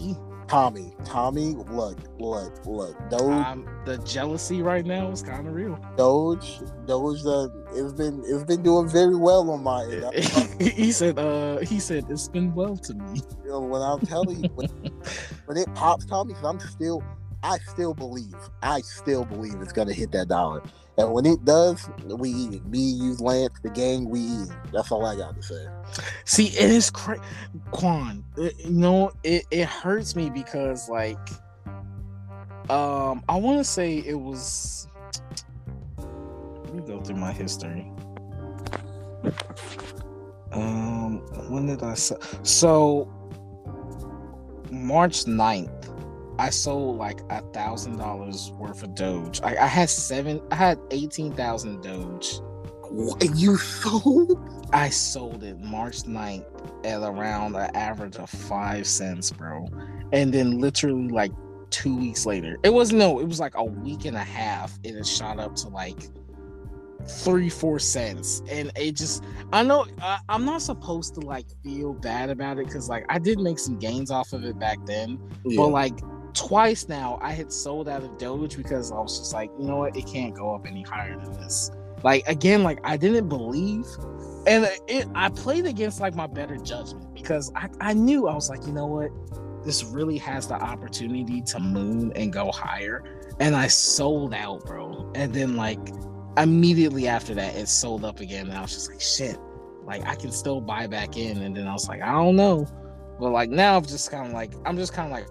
Tommy, 0.49 0.91
Tommy, 1.05 1.53
look, 1.69 1.99
look, 2.17 2.65
look. 2.65 3.09
Doge, 3.11 3.45
um, 3.45 3.67
the 3.85 3.99
jealousy 3.99 4.63
right 4.63 4.83
now 4.83 5.11
is 5.11 5.21
kind 5.21 5.47
of 5.47 5.53
real. 5.53 5.79
Doge, 5.95 6.61
Doge, 6.87 7.23
uh, 7.23 7.49
it's 7.71 7.93
been 7.93 8.23
it's 8.25 8.45
been 8.45 8.63
doing 8.63 8.89
very 8.89 9.15
well 9.15 9.47
on 9.51 9.61
my 9.63 9.83
end. 9.83 10.59
he 10.59 10.91
said, 10.91 11.19
uh, 11.19 11.59
he 11.59 11.79
said 11.79 12.05
it's 12.09 12.27
been 12.27 12.51
well 12.55 12.75
to 12.77 12.95
me. 12.95 13.21
You 13.43 13.49
know, 13.51 13.59
when 13.59 13.83
I'm 13.83 13.99
telling 13.99 14.43
you, 14.43 14.49
when, 14.55 14.69
when 15.45 15.57
it 15.57 15.71
pops, 15.75 16.05
Tommy, 16.05 16.33
because 16.33 16.45
I'm 16.45 16.59
still, 16.59 17.03
I 17.43 17.57
still 17.59 17.93
believe, 17.93 18.35
I 18.61 18.81
still 18.81 19.25
believe 19.25 19.55
it's 19.61 19.71
gonna 19.71 19.93
hit 19.93 20.11
that 20.11 20.27
dollar. 20.27 20.61
And 20.97 21.13
when 21.13 21.25
it 21.25 21.45
does, 21.45 21.89
we 22.03 22.29
eat 22.29 22.53
it. 22.55 22.65
Me, 22.65 22.79
you, 22.79 23.15
Lance, 23.15 23.53
the 23.63 23.69
gang, 23.69 24.09
we 24.09 24.19
eat. 24.19 24.49
That's 24.73 24.91
all 24.91 25.05
I 25.05 25.15
got 25.15 25.33
to 25.35 25.41
say. 25.41 25.65
See, 26.25 26.47
it 26.47 26.69
is 26.69 26.89
crazy, 26.91 27.21
Quan. 27.71 28.25
It, 28.35 28.59
you 28.65 28.71
know, 28.71 29.11
it, 29.23 29.45
it 29.49 29.65
hurts 29.65 30.17
me 30.17 30.29
because 30.29 30.89
like, 30.89 31.17
um, 32.69 33.23
I 33.29 33.37
want 33.37 33.59
to 33.59 33.63
say 33.63 33.99
it 33.99 34.19
was. 34.19 34.87
Let 35.97 36.73
me 36.73 36.81
go 36.81 36.99
through 37.01 37.15
my 37.15 37.31
history. 37.31 37.89
Um, 40.51 41.19
when 41.49 41.67
did 41.67 41.81
I 41.81 41.93
so? 41.93 43.13
March 44.71 45.25
9th 45.25 45.78
I 46.39 46.49
sold 46.49 46.97
like 46.97 47.19
a 47.29 47.41
thousand 47.51 47.97
dollars 47.97 48.51
worth 48.57 48.81
of 48.81 48.95
Doge. 48.95 49.41
I, 49.43 49.57
I 49.57 49.67
had 49.67 49.89
seven, 49.89 50.41
I 50.51 50.55
had 50.55 50.79
eighteen 50.91 51.33
thousand 51.33 51.81
Doge 51.83 52.39
What, 52.89 53.23
you 53.37 53.57
sold? 53.57 54.39
I 54.71 54.89
sold 54.89 55.43
it 55.43 55.59
March 55.59 56.03
9th 56.03 56.85
at 56.85 57.01
around 57.01 57.55
an 57.55 57.75
average 57.75 58.15
of 58.17 58.29
five 58.29 58.87
cents, 58.87 59.31
bro. 59.31 59.67
And 60.13 60.33
then 60.33 60.59
literally 60.59 61.09
like 61.09 61.31
two 61.71 61.97
weeks 61.97 62.25
later, 62.25 62.57
it 62.63 62.73
was 62.73 62.93
no, 62.93 63.19
it 63.19 63.27
was 63.27 63.39
like 63.39 63.55
a 63.55 63.63
week 63.63 64.05
and 64.05 64.15
a 64.15 64.23
half. 64.23 64.79
It 64.83 64.95
had 64.95 65.05
shot 65.05 65.39
up 65.39 65.55
to 65.57 65.67
like 65.69 66.09
three, 67.05 67.49
four 67.49 67.79
cents. 67.79 68.43
And 68.49 68.71
it 68.75 68.95
just, 68.95 69.23
I 69.51 69.63
know 69.63 69.87
I, 70.01 70.19
I'm 70.29 70.45
not 70.45 70.61
supposed 70.61 71.15
to 71.15 71.21
like 71.21 71.47
feel 71.63 71.93
bad 71.93 72.29
about 72.29 72.59
it 72.59 72.65
because 72.67 72.87
like 72.89 73.05
I 73.09 73.17
did 73.19 73.39
make 73.39 73.59
some 73.59 73.77
gains 73.79 74.09
off 74.11 74.33
of 74.33 74.45
it 74.45 74.57
back 74.59 74.77
then, 74.85 75.19
Yeah. 75.45 75.57
but 75.57 75.67
like 75.69 75.99
twice 76.33 76.87
now 76.87 77.19
I 77.21 77.31
had 77.31 77.51
sold 77.51 77.87
out 77.87 78.03
of 78.03 78.17
Doge 78.17 78.55
because 78.55 78.91
I 78.91 78.99
was 78.99 79.19
just 79.19 79.33
like, 79.33 79.49
you 79.59 79.65
know 79.65 79.77
what, 79.77 79.95
it 79.95 80.05
can't 80.07 80.35
go 80.35 80.53
up 80.53 80.65
any 80.67 80.83
higher 80.83 81.17
than 81.17 81.33
this. 81.33 81.71
Like 82.03 82.27
again, 82.27 82.63
like 82.63 82.79
I 82.83 82.97
didn't 82.97 83.27
believe, 83.27 83.85
and 84.47 84.69
it, 84.87 85.07
I 85.15 85.29
played 85.29 85.65
against 85.65 85.99
like 85.99 86.15
my 86.15 86.27
better 86.27 86.57
judgment 86.57 87.13
because 87.13 87.51
I, 87.55 87.69
I 87.81 87.93
knew 87.93 88.27
I 88.27 88.33
was 88.33 88.49
like, 88.49 88.65
you 88.65 88.71
know 88.71 88.85
what, 88.85 89.11
this 89.65 89.83
really 89.83 90.17
has 90.19 90.47
the 90.47 90.55
opportunity 90.55 91.41
to 91.41 91.59
moon 91.59 92.13
and 92.15 92.31
go 92.31 92.51
higher, 92.51 93.03
and 93.39 93.55
I 93.55 93.67
sold 93.67 94.33
out, 94.33 94.65
bro. 94.65 95.11
And 95.15 95.33
then 95.33 95.57
like 95.57 95.79
immediately 96.37 97.07
after 97.07 97.33
that, 97.35 97.55
it 97.55 97.67
sold 97.67 98.05
up 98.05 98.21
again, 98.21 98.47
and 98.47 98.57
I 98.57 98.61
was 98.61 98.73
just 98.73 98.89
like, 98.89 99.01
shit, 99.01 99.37
like 99.83 100.05
I 100.07 100.15
can 100.15 100.31
still 100.31 100.61
buy 100.61 100.87
back 100.87 101.17
in. 101.17 101.41
And 101.41 101.55
then 101.55 101.67
I 101.67 101.73
was 101.73 101.89
like, 101.89 102.01
I 102.01 102.13
don't 102.13 102.37
know, 102.37 102.65
but 103.19 103.31
like 103.31 103.49
now 103.49 103.75
I'm 103.75 103.85
just 103.85 104.09
kind 104.09 104.27
of 104.27 104.33
like 104.33 104.53
I'm 104.65 104.77
just 104.77 104.93
kind 104.93 105.11
of 105.11 105.19
like 105.19 105.27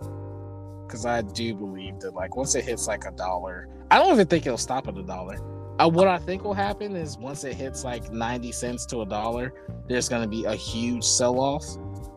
because 0.88 1.04
I 1.04 1.22
do 1.22 1.54
believe 1.54 2.00
that 2.00 2.14
like 2.14 2.34
once 2.34 2.54
it 2.54 2.64
hits 2.64 2.88
like 2.88 3.04
a 3.04 3.12
dollar, 3.12 3.68
I 3.90 3.98
don't 3.98 4.12
even 4.12 4.26
think 4.26 4.46
it'll 4.46 4.58
stop 4.58 4.88
at 4.88 4.96
a 4.96 5.02
dollar. 5.02 5.36
Uh, 5.78 5.88
what 5.88 6.08
I 6.08 6.18
think 6.18 6.42
will 6.42 6.54
happen 6.54 6.96
is 6.96 7.16
once 7.18 7.44
it 7.44 7.54
hits 7.54 7.84
like 7.84 8.10
90 8.10 8.50
cents 8.50 8.84
to 8.86 9.02
a 9.02 9.06
dollar, 9.06 9.52
there's 9.86 10.08
going 10.08 10.22
to 10.22 10.28
be 10.28 10.44
a 10.44 10.54
huge 10.54 11.04
sell 11.04 11.38
off. 11.38 11.64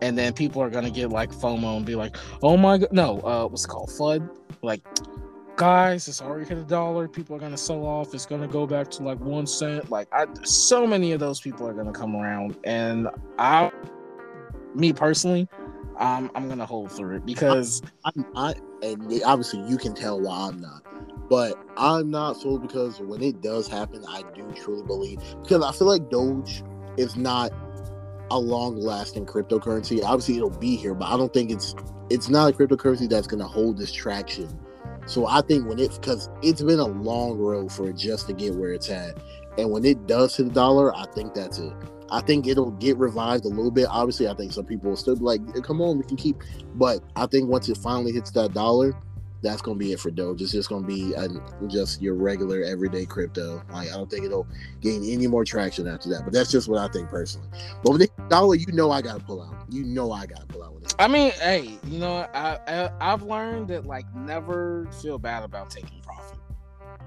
And 0.01 0.17
then 0.17 0.33
people 0.33 0.63
are 0.63 0.69
going 0.69 0.85
to 0.85 0.89
get 0.89 1.09
like 1.09 1.31
FOMO 1.31 1.77
and 1.77 1.85
be 1.85 1.93
like, 1.95 2.17
oh 2.41 2.57
my 2.57 2.79
God. 2.79 2.91
No, 2.91 3.19
uh, 3.19 3.45
what's 3.47 3.65
it 3.65 3.67
called? 3.67 3.89
FUD. 3.89 4.27
Like, 4.63 4.81
guys, 5.57 6.07
it's 6.07 6.23
already 6.23 6.49
hit 6.49 6.57
a 6.57 6.63
dollar. 6.63 7.07
People 7.07 7.35
are 7.35 7.39
going 7.39 7.51
to 7.51 7.57
sell 7.57 7.85
off. 7.85 8.15
It's 8.15 8.25
going 8.25 8.41
to 8.41 8.47
go 8.47 8.65
back 8.65 8.89
to 8.91 9.03
like 9.03 9.19
one 9.19 9.45
cent. 9.45 9.91
Like, 9.91 10.07
I, 10.11 10.25
so 10.43 10.87
many 10.87 11.11
of 11.11 11.19
those 11.19 11.39
people 11.39 11.67
are 11.67 11.73
going 11.73 11.85
to 11.85 11.91
come 11.93 12.15
around. 12.15 12.57
And 12.63 13.09
I, 13.37 13.71
me 14.73 14.91
personally, 14.91 15.47
um, 16.01 16.31
I'm 16.33 16.47
going 16.47 16.57
to 16.57 16.65
hold 16.65 16.91
through 16.91 17.17
it 17.17 17.25
because 17.25 17.81
I'm 18.03 18.25
I 18.35 18.55
and 18.81 19.21
obviously 19.23 19.61
you 19.69 19.77
can 19.77 19.93
tell 19.93 20.19
why 20.19 20.49
I'm 20.49 20.59
not. 20.59 20.83
But 21.29 21.57
I'm 21.77 22.09
not 22.09 22.35
sold 22.37 22.63
because 22.63 22.99
when 22.99 23.21
it 23.21 23.41
does 23.41 23.67
happen, 23.67 24.03
I 24.09 24.23
do 24.33 24.51
truly 24.53 24.83
believe 24.85 25.19
because 25.43 25.63
I 25.63 25.71
feel 25.71 25.87
like 25.87 26.09
Doge 26.09 26.63
is 26.97 27.15
not 27.15 27.51
a 28.31 28.39
long 28.39 28.75
lasting 28.77 29.27
cryptocurrency. 29.27 30.03
Obviously 30.03 30.37
it'll 30.37 30.49
be 30.49 30.75
here, 30.75 30.95
but 30.95 31.05
I 31.05 31.17
don't 31.17 31.31
think 31.31 31.51
it's 31.51 31.75
it's 32.09 32.29
not 32.29 32.49
a 32.49 32.57
cryptocurrency 32.57 33.07
that's 33.07 33.27
gonna 33.27 33.47
hold 33.47 33.77
this 33.77 33.91
traction. 33.91 34.49
So 35.05 35.27
I 35.27 35.41
think 35.41 35.67
when 35.67 35.77
it 35.77 35.91
because 35.93 36.29
it's 36.41 36.63
been 36.63 36.79
a 36.79 36.87
long 36.87 37.37
road 37.37 37.71
for 37.71 37.89
it 37.89 37.95
just 37.95 38.27
to 38.27 38.33
get 38.33 38.55
where 38.55 38.73
it's 38.73 38.89
at. 38.89 39.17
And 39.57 39.69
when 39.69 39.85
it 39.85 40.07
does 40.07 40.35
hit 40.35 40.47
the 40.47 40.53
dollar, 40.53 40.95
I 40.95 41.05
think 41.13 41.33
that's 41.33 41.59
it. 41.59 41.73
I 42.11 42.21
think 42.21 42.45
it'll 42.45 42.71
get 42.71 42.97
revived 42.97 43.45
a 43.45 43.49
little 43.49 43.71
bit. 43.71 43.87
Obviously, 43.89 44.27
I 44.27 44.33
think 44.33 44.51
some 44.51 44.65
people 44.65 44.89
will 44.89 44.97
still 44.97 45.15
be 45.15 45.23
like, 45.23 45.41
come 45.63 45.81
on, 45.81 45.97
we 45.97 46.03
can 46.03 46.17
keep 46.17 46.35
but 46.75 47.01
I 47.15 47.25
think 47.25 47.49
once 47.49 47.69
it 47.69 47.77
finally 47.77 48.11
hits 48.11 48.31
that 48.31 48.53
dollar, 48.53 48.93
that's 49.41 49.61
gonna 49.61 49.77
be 49.77 49.91
it 49.91 49.99
for 49.99 50.11
Doge. 50.11 50.41
It's 50.41 50.51
just 50.51 50.69
gonna 50.69 50.85
be 50.85 51.13
a, 51.13 51.27
just 51.67 52.01
your 52.01 52.13
regular 52.13 52.63
everyday 52.63 53.05
crypto. 53.05 53.63
Like 53.71 53.89
I 53.89 53.93
don't 53.93 54.09
think 54.09 54.25
it'll 54.25 54.47
gain 54.81 55.03
any 55.03 55.27
more 55.27 55.43
traction 55.43 55.87
after 55.87 56.09
that. 56.09 56.23
But 56.23 56.33
that's 56.33 56.51
just 56.51 56.67
what 56.67 56.77
I 56.79 56.87
think 56.91 57.09
personally. 57.09 57.47
But 57.83 57.93
with 57.93 58.01
the 58.01 58.09
dollar, 58.29 58.55
you 58.55 58.71
know 58.71 58.91
I 58.91 59.01
gotta 59.01 59.23
pull 59.23 59.41
out. 59.41 59.65
You 59.69 59.83
know 59.83 60.11
I 60.11 60.27
gotta 60.27 60.45
pull 60.45 60.63
out 60.63 60.75
with 60.75 60.85
it. 60.85 60.95
I 60.99 61.07
mean, 61.07 61.31
hey, 61.31 61.79
you 61.87 61.97
know, 61.97 62.27
I, 62.33 62.59
I 62.67 62.91
I've 63.01 63.23
learned 63.23 63.69
that 63.69 63.85
like 63.85 64.05
never 64.15 64.87
feel 65.01 65.17
bad 65.17 65.43
about 65.43 65.71
taking 65.71 66.01
profit. 66.01 66.37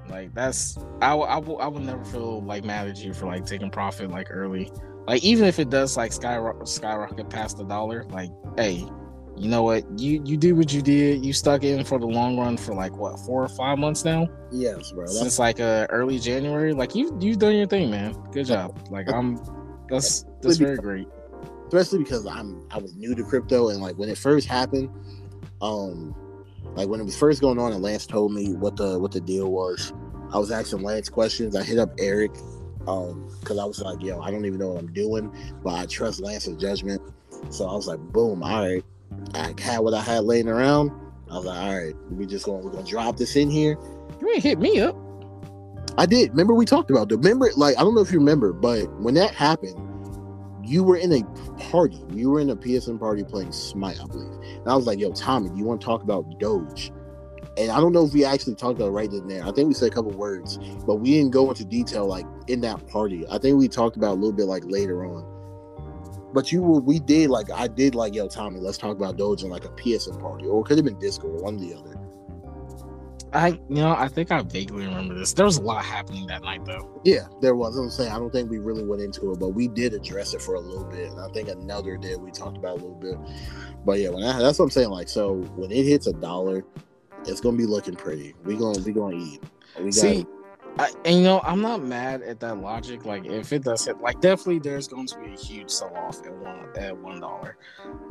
Like 0.08 0.34
that's 0.34 0.76
I 1.00 1.14
I 1.14 1.38
will 1.38 1.80
never 1.80 2.04
feel 2.04 2.42
like 2.42 2.64
mad 2.64 2.88
at 2.88 2.98
you 2.98 3.14
for 3.14 3.26
like 3.26 3.46
taking 3.46 3.70
profit 3.70 4.10
like 4.10 4.26
early. 4.30 4.72
Like 5.06 5.22
even 5.22 5.46
if 5.46 5.58
it 5.58 5.70
does 5.70 5.96
like 5.96 6.12
skyrocket 6.12 6.68
skyrocket 6.68 7.28
past 7.30 7.58
the 7.58 7.64
dollar, 7.64 8.04
like 8.04 8.30
hey, 8.56 8.86
you 9.36 9.48
know 9.48 9.62
what? 9.62 9.84
You 9.98 10.22
you 10.24 10.36
did 10.36 10.52
what 10.52 10.72
you 10.72 10.80
did. 10.80 11.24
You 11.24 11.32
stuck 11.32 11.62
in 11.62 11.84
for 11.84 11.98
the 11.98 12.06
long 12.06 12.38
run 12.38 12.56
for 12.56 12.74
like 12.74 12.96
what 12.96 13.18
four 13.20 13.42
or 13.42 13.48
five 13.48 13.78
months 13.78 14.04
now 14.04 14.28
Yes, 14.54 14.92
bro. 14.92 15.02
That's, 15.02 15.18
since 15.18 15.38
like 15.38 15.58
uh 15.58 15.86
early 15.90 16.18
January. 16.18 16.72
Like 16.72 16.94
you 16.94 17.16
you've 17.20 17.38
done 17.38 17.56
your 17.56 17.66
thing, 17.66 17.90
man. 17.90 18.12
Good 18.30 18.46
job. 18.46 18.78
Like 18.90 19.12
I'm 19.12 19.40
that's 19.88 20.24
that's 20.40 20.58
very 20.58 20.76
great. 20.76 21.08
especially 21.66 21.98
because 21.98 22.26
I'm 22.26 22.66
I 22.70 22.78
was 22.78 22.94
new 22.94 23.14
to 23.16 23.24
crypto 23.24 23.70
and 23.70 23.80
like 23.80 23.96
when 23.96 24.08
it 24.08 24.16
first 24.16 24.46
happened, 24.46 24.90
um, 25.60 26.14
like 26.76 26.88
when 26.88 27.00
it 27.00 27.04
was 27.04 27.18
first 27.18 27.40
going 27.40 27.58
on 27.58 27.72
and 27.72 27.82
Lance 27.82 28.06
told 28.06 28.32
me 28.32 28.54
what 28.54 28.76
the 28.76 28.98
what 28.98 29.10
the 29.10 29.20
deal 29.20 29.50
was, 29.50 29.92
I 30.32 30.38
was 30.38 30.52
asking 30.52 30.82
Lance 30.82 31.08
questions. 31.08 31.56
I 31.56 31.64
hit 31.64 31.78
up 31.78 31.90
Eric, 31.98 32.30
um, 32.86 33.28
because 33.40 33.58
I 33.58 33.64
was 33.64 33.80
like, 33.80 34.02
yo, 34.02 34.20
I 34.20 34.30
don't 34.30 34.44
even 34.44 34.58
know 34.58 34.68
what 34.68 34.80
I'm 34.80 34.92
doing, 34.92 35.34
but 35.62 35.74
I 35.74 35.86
trust 35.86 36.20
Lance's 36.20 36.56
judgment. 36.56 37.00
So 37.50 37.68
I 37.68 37.74
was 37.74 37.86
like, 37.86 37.98
boom, 37.98 38.42
all 38.42 38.66
right. 38.66 38.84
I 39.34 39.54
had 39.60 39.80
what 39.80 39.94
I 39.94 40.00
had 40.00 40.24
laying 40.24 40.48
around. 40.48 40.90
I 41.30 41.36
was 41.36 41.46
like, 41.46 41.58
all 41.58 41.76
right, 41.76 41.94
we 42.10 42.26
just 42.26 42.44
going 42.44 42.64
we're 42.64 42.70
gonna 42.70 42.86
drop 42.86 43.16
this 43.16 43.36
in 43.36 43.50
here. 43.50 43.78
You 44.20 44.30
ain't 44.30 44.42
hit 44.42 44.58
me 44.58 44.80
up. 44.80 44.96
I 45.96 46.06
did. 46.06 46.30
Remember 46.30 46.54
we 46.54 46.64
talked 46.64 46.90
about 46.90 47.08
the 47.08 47.16
Remember, 47.16 47.50
like 47.56 47.76
I 47.78 47.80
don't 47.80 47.94
know 47.94 48.00
if 48.00 48.12
you 48.12 48.18
remember, 48.18 48.52
but 48.52 48.92
when 49.00 49.14
that 49.14 49.34
happened, 49.34 49.80
you 50.64 50.82
were 50.82 50.96
in 50.96 51.12
a 51.12 51.22
party. 51.70 52.02
You 52.12 52.30
were 52.30 52.40
in 52.40 52.50
a 52.50 52.56
PSN 52.56 52.98
party 52.98 53.22
playing 53.22 53.52
Smite, 53.52 54.00
I 54.02 54.06
believe. 54.06 54.32
And 54.42 54.68
I 54.68 54.74
was 54.74 54.86
like, 54.86 54.98
"Yo, 54.98 55.12
Tommy, 55.12 55.50
do 55.50 55.56
you 55.56 55.64
want 55.64 55.80
to 55.80 55.84
talk 55.84 56.02
about 56.02 56.38
Doge?" 56.40 56.90
And 57.56 57.70
I 57.70 57.80
don't 57.80 57.92
know 57.92 58.04
if 58.04 58.12
we 58.12 58.24
actually 58.24 58.56
talked 58.56 58.78
about 58.78 58.88
it 58.88 58.92
right 58.92 59.10
in 59.10 59.28
there. 59.28 59.44
I 59.44 59.52
think 59.52 59.68
we 59.68 59.74
said 59.74 59.92
a 59.92 59.94
couple 59.94 60.10
words, 60.10 60.58
but 60.86 60.96
we 60.96 61.12
didn't 61.12 61.30
go 61.30 61.48
into 61.48 61.64
detail 61.64 62.06
like 62.06 62.26
in 62.48 62.60
that 62.62 62.86
party. 62.88 63.24
I 63.30 63.38
think 63.38 63.58
we 63.58 63.68
talked 63.68 63.96
about 63.96 64.12
a 64.12 64.18
little 64.18 64.32
bit 64.32 64.46
like 64.46 64.64
later 64.66 65.04
on. 65.04 65.30
But 66.32 66.50
you 66.50 66.62
were, 66.62 66.80
we 66.80 66.98
did 66.98 67.30
like 67.30 67.50
I 67.52 67.68
did 67.68 67.94
like, 67.94 68.12
"Yo, 68.12 68.26
Tommy, 68.26 68.58
let's 68.58 68.76
talk 68.76 68.96
about 68.96 69.16
Doge 69.16 69.44
in 69.44 69.50
like 69.50 69.64
a 69.64 69.68
PSN 69.68 70.20
party, 70.20 70.46
or 70.46 70.62
it 70.62 70.64
could 70.64 70.78
have 70.78 70.84
been 70.84 70.98
Discord, 70.98 71.40
one 71.40 71.56
or 71.56 71.60
the 71.60 71.74
other." 71.74 71.94
I 73.34 73.48
you 73.48 73.82
know 73.82 73.94
I 73.96 74.06
think 74.06 74.30
I 74.30 74.42
vaguely 74.42 74.86
remember 74.86 75.14
this. 75.14 75.32
There 75.32 75.44
was 75.44 75.58
a 75.58 75.62
lot 75.62 75.84
happening 75.84 76.26
that 76.28 76.42
night 76.42 76.64
though. 76.64 77.00
Yeah, 77.04 77.26
there 77.40 77.56
was. 77.56 77.76
I'm 77.76 77.90
saying 77.90 78.12
I 78.12 78.18
don't 78.18 78.32
think 78.32 78.48
we 78.48 78.58
really 78.58 78.84
went 78.84 79.02
into 79.02 79.32
it, 79.32 79.40
but 79.40 79.50
we 79.50 79.66
did 79.66 79.92
address 79.92 80.34
it 80.34 80.42
for 80.42 80.54
a 80.54 80.60
little 80.60 80.84
bit. 80.84 81.10
And 81.10 81.20
I 81.20 81.28
think 81.28 81.48
another 81.48 81.96
day 81.96 82.14
we 82.14 82.30
talked 82.30 82.56
about 82.56 82.72
a 82.72 82.82
little 82.82 82.94
bit. 82.94 83.16
But 83.84 83.98
yeah, 83.98 84.10
when 84.10 84.22
I, 84.22 84.40
that's 84.40 84.58
what 84.58 84.66
I'm 84.66 84.70
saying. 84.70 84.90
Like, 84.90 85.08
so 85.08 85.34
when 85.56 85.72
it 85.72 85.84
hits 85.84 86.06
a 86.06 86.12
dollar, 86.12 86.64
it's 87.26 87.40
gonna 87.40 87.56
be 87.56 87.66
looking 87.66 87.96
pretty. 87.96 88.34
We 88.44 88.56
gonna 88.56 88.80
we 88.80 88.92
gonna 88.92 89.16
eat. 89.16 89.42
We 89.80 89.92
See, 89.92 90.26
I, 90.78 90.90
and 91.04 91.16
you 91.16 91.22
know 91.22 91.40
I'm 91.44 91.60
not 91.60 91.82
mad 91.82 92.22
at 92.22 92.40
that 92.40 92.58
logic. 92.58 93.04
Like 93.04 93.26
if 93.26 93.52
it 93.52 93.62
does 93.62 93.84
hit, 93.84 94.00
like 94.00 94.20
definitely 94.20 94.58
there's 94.58 94.88
going 94.88 95.06
to 95.06 95.18
be 95.20 95.32
a 95.32 95.36
huge 95.36 95.70
sell 95.70 95.94
off 95.96 96.24
at 96.24 96.32
one 96.32 96.68
at 96.76 96.96
one 96.96 97.20
dollar. 97.20 97.56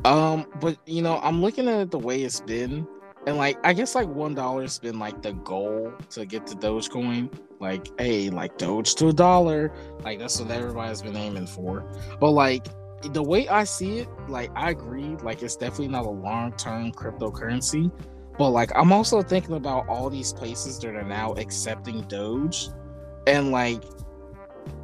Um, 0.04 0.46
but 0.60 0.78
you 0.86 1.02
know 1.02 1.18
I'm 1.22 1.42
looking 1.42 1.68
at 1.68 1.80
it 1.80 1.90
the 1.90 1.98
way 1.98 2.22
it's 2.22 2.40
been, 2.40 2.86
and 3.26 3.36
like 3.36 3.58
I 3.64 3.72
guess 3.72 3.94
like 3.94 4.08
one 4.08 4.34
dollar's 4.34 4.78
been 4.78 4.98
like 4.98 5.22
the 5.22 5.32
goal 5.32 5.92
to 6.10 6.24
get 6.24 6.46
to 6.48 6.56
Dogecoin. 6.56 7.30
Like 7.60 7.88
hey, 8.00 8.30
like 8.30 8.56
Doge 8.56 8.94
to 8.96 9.08
a 9.08 9.12
dollar, 9.12 9.72
like 10.02 10.18
that's 10.18 10.40
what 10.40 10.50
everybody's 10.50 11.02
been 11.02 11.16
aiming 11.16 11.46
for. 11.46 11.84
But 12.18 12.30
like 12.30 12.66
the 13.12 13.22
way 13.22 13.46
I 13.48 13.64
see 13.64 13.98
it, 14.00 14.08
like 14.28 14.50
I 14.54 14.70
agree, 14.70 15.16
like 15.22 15.42
it's 15.42 15.56
definitely 15.56 15.88
not 15.88 16.06
a 16.06 16.10
long 16.10 16.52
term 16.52 16.92
cryptocurrency. 16.92 17.92
But 18.38 18.50
like 18.50 18.70
I'm 18.74 18.92
also 18.92 19.22
thinking 19.22 19.54
about 19.54 19.88
all 19.88 20.10
these 20.10 20.32
places 20.32 20.78
that 20.80 20.94
are 20.94 21.02
now 21.02 21.32
accepting 21.34 22.02
Doge. 22.02 22.68
And 23.26 23.50
like 23.50 23.82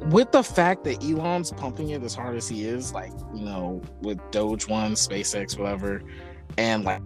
with 0.07 0.31
the 0.31 0.43
fact 0.43 0.83
that 0.85 1.03
Elon's 1.03 1.51
pumping 1.51 1.89
it 1.89 2.03
as 2.03 2.15
hard 2.15 2.35
as 2.35 2.47
he 2.47 2.65
is, 2.65 2.93
like, 2.93 3.11
you 3.33 3.43
know, 3.43 3.81
with 4.01 4.19
Doge 4.31 4.67
One, 4.67 4.93
SpaceX, 4.93 5.57
whatever, 5.57 6.01
and 6.57 6.83
like 6.83 7.01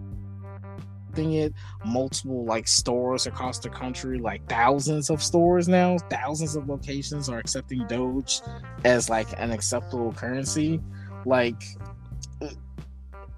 it 1.18 1.54
multiple 1.84 2.44
like 2.44 2.68
stores 2.68 3.26
across 3.26 3.58
the 3.58 3.70
country, 3.70 4.18
like 4.18 4.46
thousands 4.48 5.08
of 5.08 5.22
stores 5.22 5.66
now, 5.66 5.96
thousands 6.10 6.56
of 6.56 6.68
locations 6.68 7.30
are 7.30 7.38
accepting 7.38 7.86
Doge 7.86 8.42
as 8.84 9.08
like 9.08 9.28
an 9.38 9.50
acceptable 9.50 10.12
currency. 10.12 10.80
Like 11.24 11.62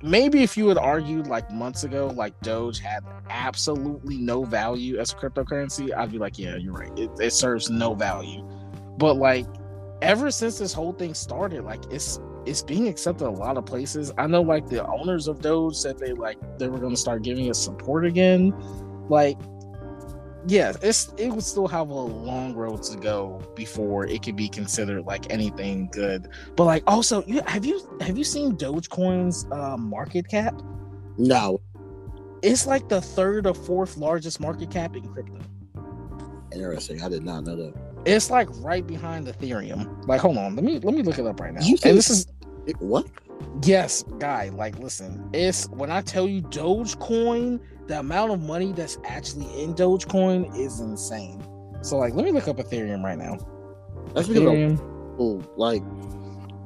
maybe 0.03 0.42
if 0.42 0.57
you 0.57 0.68
had 0.68 0.78
argued 0.78 1.26
like 1.26 1.51
months 1.51 1.84
ago, 1.84 2.09
like 2.09 2.38
Doge 2.40 2.78
had 2.78 3.05
absolutely 3.30 4.18
no 4.18 4.44
value 4.44 4.99
as 4.99 5.12
a 5.12 5.16
cryptocurrency, 5.16 5.96
I'd 5.96 6.12
be 6.12 6.18
like, 6.18 6.38
yeah, 6.38 6.57
you're 6.57 6.72
right. 6.72 6.96
It, 6.99 7.11
it 7.20 7.32
serves 7.32 7.70
no 7.70 7.94
value. 7.94 8.49
But 8.96 9.14
like 9.14 9.46
ever 10.03 10.30
since 10.30 10.59
this 10.59 10.72
whole 10.72 10.92
thing 10.92 11.14
started, 11.14 11.64
like 11.64 11.80
it's 11.90 12.20
it's 12.46 12.62
being 12.62 12.88
accepted 12.88 13.26
a 13.26 13.30
lot 13.30 13.57
of 13.57 13.66
places. 13.66 14.12
I 14.16 14.26
know 14.26 14.42
like 14.42 14.68
the 14.68 14.86
owners 14.86 15.28
of 15.28 15.40
Doge 15.40 15.76
said 15.76 15.99
they 15.99 16.12
like 16.12 16.38
they 16.59 16.68
were 16.68 16.78
gonna 16.78 16.96
start 16.96 17.22
giving 17.22 17.46
it 17.46 17.55
support 17.55 18.07
again. 18.07 18.55
Like 19.09 19.38
yeah, 20.49 20.72
it's 20.80 21.12
it 21.18 21.28
would 21.28 21.44
still 21.44 21.68
have 21.68 21.90
a 21.90 21.94
long 21.94 22.55
road 22.55 22.82
to 22.84 22.96
go 22.96 23.42
before 23.55 24.07
it 24.07 24.22
could 24.22 24.34
be 24.34 24.49
considered 24.49 25.05
like 25.05 25.30
anything 25.30 25.88
good. 25.92 26.28
But 26.57 26.64
like 26.64 26.82
also, 26.86 27.22
you 27.24 27.42
have 27.46 27.66
you 27.66 27.99
have 28.01 28.16
you 28.16 28.24
seen 28.24 28.57
Dogecoin's 28.57 29.46
uh, 29.53 29.76
market 29.76 30.26
cap? 30.26 30.61
No. 31.18 31.61
It's 32.42 32.66
like 32.66 32.88
the 32.88 33.01
third 33.01 33.46
or 33.46 33.55
fourth 33.55 33.99
largest 33.99 34.40
market 34.40 34.70
cap 34.70 34.96
in 34.96 35.07
crypto. 35.09 35.38
Interesting. 36.53 37.03
I 37.03 37.11
did 37.11 37.24
not 37.24 37.44
know 37.44 37.57
that. 37.57 37.74
It's 38.07 38.30
like 38.30 38.49
right 38.61 38.86
behind 38.86 39.26
Ethereum. 39.26 40.07
Like, 40.09 40.22
hold 40.22 40.38
on, 40.38 40.57
let 40.57 40.64
me 40.64 40.78
let 40.78 40.94
me 40.94 41.03
look 41.03 41.18
it 41.18 41.26
up 41.26 41.40
right 41.40 41.53
now. 41.53 41.61
You 41.61 41.76
and 41.84 41.99
this 41.99 42.09
is 42.09 42.26
what? 42.78 43.07
Yes, 43.62 44.03
guy. 44.18 44.49
Like, 44.49 44.78
listen, 44.78 45.28
it's 45.34 45.68
when 45.68 45.90
I 45.90 46.01
tell 46.01 46.26
you 46.26 46.40
Dogecoin, 46.40 47.61
the 47.89 47.99
amount 47.99 48.30
of 48.30 48.43
money 48.43 48.72
that's 48.72 48.99
actually 49.05 49.47
in 49.62 49.74
Dogecoin 49.74 50.55
is 50.57 50.78
insane. 50.80 51.43
So, 51.80 51.97
like, 51.97 52.14
let 52.14 52.24
me 52.24 52.30
look 52.30 52.47
up 52.47 52.59
Ethereum 52.59 53.03
right 53.03 53.18
now. 53.18 53.39
That's 54.14 54.28
because 54.28 54.43
Ethereum. 54.43 55.49
like 55.57 55.82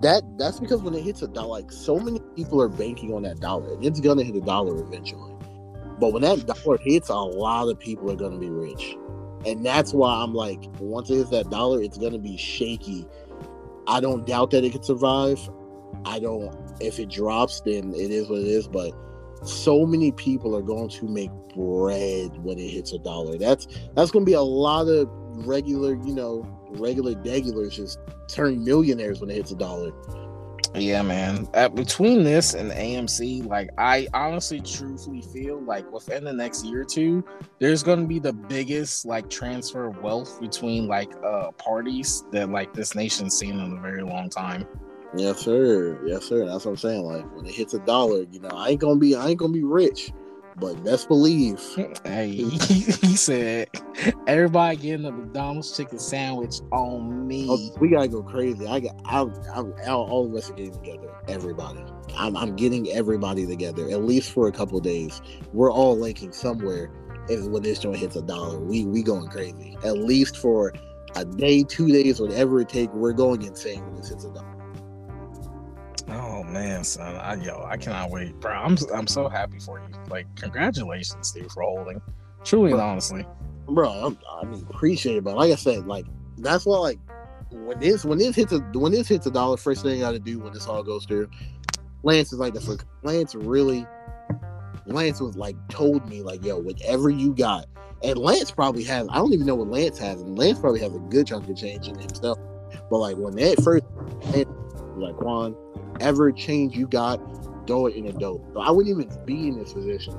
that. 0.03 0.23
That's 0.37 0.59
because 0.59 0.83
when 0.83 0.95
it 0.95 1.03
hits 1.03 1.23
a 1.23 1.29
dollar, 1.29 1.49
like 1.49 1.71
so 1.71 1.99
many 1.99 2.21
people 2.35 2.61
are 2.61 2.69
banking 2.69 3.15
on 3.15 3.23
that 3.23 3.41
dollar. 3.41 3.77
It's 3.81 4.01
gonna 4.01 4.25
hit 4.25 4.35
a 4.35 4.41
dollar 4.41 4.83
eventually. 4.83 5.33
But 6.01 6.13
when 6.13 6.23
that 6.23 6.45
dollar 6.47 6.79
hits, 6.79 7.09
a 7.09 7.15
lot 7.15 7.69
of 7.69 7.79
people 7.79 8.11
are 8.11 8.17
gonna 8.17 8.39
be 8.39 8.51
rich, 8.51 8.97
and 9.47 9.65
that's 9.65 9.95
why 9.95 10.23
I'm 10.23 10.35
like, 10.35 10.65
once 10.81 11.09
it 11.11 11.17
hits 11.17 11.31
that 11.31 11.51
dollar, 11.51 11.83
it's 11.83 11.99
gonna 11.99 12.19
be 12.19 12.37
shaky. 12.37 13.07
I 13.87 14.01
don't 14.01 14.27
doubt 14.27 14.51
that 14.51 14.65
it 14.65 14.73
could 14.73 14.85
survive. 14.85 15.39
I 16.05 16.19
don't. 16.19 16.53
If 16.81 16.99
it 16.99 17.09
drops, 17.11 17.61
then 17.61 17.95
it 17.95 18.11
is 18.11 18.29
what 18.29 18.41
it 18.41 18.47
is. 18.47 18.67
But 18.67 18.93
so 19.43 19.87
many 19.87 20.13
people 20.13 20.57
are 20.57 20.63
going 20.63 20.89
to 20.89 21.07
make 21.07 21.31
bread 21.55 22.37
when 22.43 22.59
it 22.59 22.69
hits 22.69 22.93
a 22.93 22.99
dollar. 22.99 23.39
That's 23.39 23.67
that's 23.95 24.11
going 24.11 24.25
to 24.25 24.31
be 24.31 24.35
a 24.35 24.43
lot 24.43 24.89
of 24.89 25.09
regular, 25.47 25.95
you 25.95 26.15
know, 26.15 26.47
regular 26.71 27.15
degulars 27.15 27.73
just 27.73 27.99
turn 28.29 28.65
millionaires 28.65 29.21
when 29.21 29.31
it 29.31 29.35
hits 29.35 29.51
a 29.53 29.57
dollar. 29.57 29.93
Yeah, 30.75 31.03
man. 31.03 31.49
Between 31.75 32.25
this 32.25 32.55
and 32.55 32.71
AMC, 32.71 33.47
like 33.47 33.69
I 33.77 34.09
honestly, 34.15 34.61
truthfully 34.61 35.21
feel 35.21 35.61
like 35.61 35.91
within 35.93 36.25
the 36.25 36.33
next 36.33 36.65
year 36.65 36.81
or 36.81 36.85
two, 36.85 37.23
there's 37.59 37.83
going 37.83 38.01
to 38.01 38.07
be 38.07 38.19
the 38.19 38.33
biggest 38.33 39.05
like 39.05 39.29
transfer 39.29 39.89
of 39.89 39.99
wealth 39.99 40.41
between 40.41 40.87
like 40.89 41.13
uh 41.23 41.51
parties 41.53 42.25
that 42.33 42.49
like 42.49 42.73
this 42.73 42.95
nation's 42.95 43.37
seen 43.37 43.61
in 43.61 43.77
a 43.77 43.81
very 43.81 44.03
long 44.03 44.31
time. 44.31 44.67
Yes, 45.15 45.41
sir. 45.41 45.99
Yes, 46.07 46.25
sir. 46.25 46.47
That's 46.47 46.65
what 46.65 46.73
I'm 46.73 46.77
saying. 46.77 47.03
Like 47.03 47.25
when 47.37 47.47
it 47.47 47.55
hits 47.55 47.75
a 47.75 47.81
dollar, 47.81 48.25
you 48.31 48.41
know, 48.41 48.49
I 48.49 48.71
ain't 48.71 48.81
gonna 48.81 48.99
be, 48.99 49.15
I 49.15 49.29
ain't 49.29 49.39
gonna 49.39 49.53
be 49.53 49.63
rich, 49.63 50.11
but 50.57 50.83
best 50.85 51.09
believe. 51.09 51.61
Hey, 52.05 52.31
he 52.33 53.17
said, 53.17 53.69
everybody 54.27 54.77
getting 54.77 55.07
a 55.07 55.13
McDonald's 55.13 55.77
chicken 55.77 55.99
sandwich 55.99 56.57
on 56.73 57.27
me. 57.27 57.47
Oh, 57.49 57.59
we 57.79 57.89
gotta 57.89 58.09
go 58.09 58.23
crazy. 58.23 58.67
I 58.67 58.81
got, 58.81 58.95
I, 59.05 59.27
I, 59.55 59.91
all 59.91 60.27
of 60.27 60.35
us 60.35 60.51
are 60.51 60.55
getting 60.55 60.73
together. 60.73 61.09
Everybody. 61.29 61.85
I'm, 62.17 62.37
I'm 62.37 62.57
getting 62.57 62.89
everybody 62.89 63.47
together 63.47 63.89
at 63.91 64.03
least 64.03 64.33
for 64.33 64.49
a 64.49 64.53
couple 64.53 64.79
days. 64.81 65.21
We're 65.53 65.73
all 65.73 65.97
linking 65.97 66.33
somewhere. 66.33 66.91
If 67.29 67.45
when 67.47 67.63
this 67.63 67.79
joint 67.79 67.99
hits 67.99 68.17
a 68.17 68.23
dollar, 68.23 68.59
we 68.59 68.85
we 68.85 69.03
going 69.03 69.29
crazy. 69.29 69.77
At 69.85 69.99
least 69.99 70.37
for 70.37 70.73
a 71.15 71.25
day, 71.25 71.63
two 71.63 71.89
days, 71.89 72.21
whatever 72.21 72.61
it 72.61 72.69
take, 72.69 72.93
We're 72.95 73.13
going 73.13 73.43
insane 73.43 73.85
when 73.85 73.97
this 73.97 74.09
hits 74.09 74.25
a 74.25 74.33
dollar. 74.33 74.52
Oh 76.09 76.43
man, 76.45 76.85
son, 76.85 77.17
I 77.17 77.35
yo, 77.35 77.65
I 77.65 77.77
cannot 77.77 78.11
wait, 78.11 78.39
bro. 78.41 78.53
I'm 78.53 78.77
I'm 78.95 79.07
so 79.07 79.29
happy 79.29 79.59
for 79.59 79.79
you. 79.79 79.87
Like, 80.09 80.27
congratulations, 80.37 81.33
dude, 81.33 81.51
for 81.51 81.63
holding. 81.63 82.01
Truly 82.45 82.73
and 82.73 82.81
honestly, 82.81 83.25
bro. 83.69 83.91
I'm, 83.91 84.19
i 84.41 84.45
mean, 84.45 84.67
appreciate 84.69 85.17
it, 85.17 85.25
but 85.25 85.37
like 85.37 85.53
I 85.53 85.57
said, 85.57 85.87
like 85.87 86.07
that's 86.39 86.67
what 86.67 86.81
like 86.81 86.99
when 87.51 87.79
this 87.79 88.05
when 88.05 88.19
this 88.19 88.35
hits 88.35 88.53
a 88.53 88.59
when 88.75 88.93
this 88.93 89.09
hits 89.09 89.27
a 89.27 89.31
dollar, 89.31 89.57
first 89.57 89.83
thing 89.83 89.99
I 89.99 90.07
got 90.07 90.13
to 90.13 90.19
do 90.19 90.41
when 90.41 90.53
this 90.53 90.67
all 90.67 90.83
goes 90.83 91.05
through. 91.05 91.31
Lance 92.03 92.33
is 92.33 92.39
like 92.39 92.55
the 92.55 92.61
fuck. 92.61 92.85
Lance 93.03 93.35
really. 93.35 93.87
Lance 94.87 95.21
was 95.21 95.37
like 95.37 95.57
told 95.69 96.09
me 96.09 96.23
like, 96.23 96.45
yo, 96.45 96.59
whatever 96.59 97.09
you 97.09 97.33
got, 97.35 97.67
and 98.03 98.19
Lance 98.19 98.51
probably 98.51 98.83
has. 98.85 99.07
I 99.11 99.17
don't 99.17 99.33
even 99.33 99.47
know 99.47 99.55
what 99.55 99.69
Lance 99.69 99.99
has, 99.99 100.21
and 100.21 100.37
Lance 100.37 100.59
probably 100.59 100.81
has 100.81 100.95
a 100.95 100.99
good 100.99 101.29
chunk 101.29 101.49
of 101.49 101.57
change 101.57 101.87
in 101.87 101.97
himself. 101.99 102.39
But 102.91 102.99
like 102.99 103.17
when 103.17 103.37
that 103.37 103.63
first, 103.63 103.85
like 104.97 105.21
Juan, 105.21 105.55
whatever 105.93 106.33
change 106.33 106.77
you 106.77 106.87
got, 106.87 107.17
throw 107.67 107.87
it 107.87 107.95
in 107.95 108.07
a 108.07 108.13
Doge. 108.13 108.43
So 108.55 108.61
I 108.61 108.71
wouldn't 108.71 108.99
even 108.99 109.25
be 109.25 109.49
in 109.49 109.59
this 109.59 109.73
position 109.73 110.15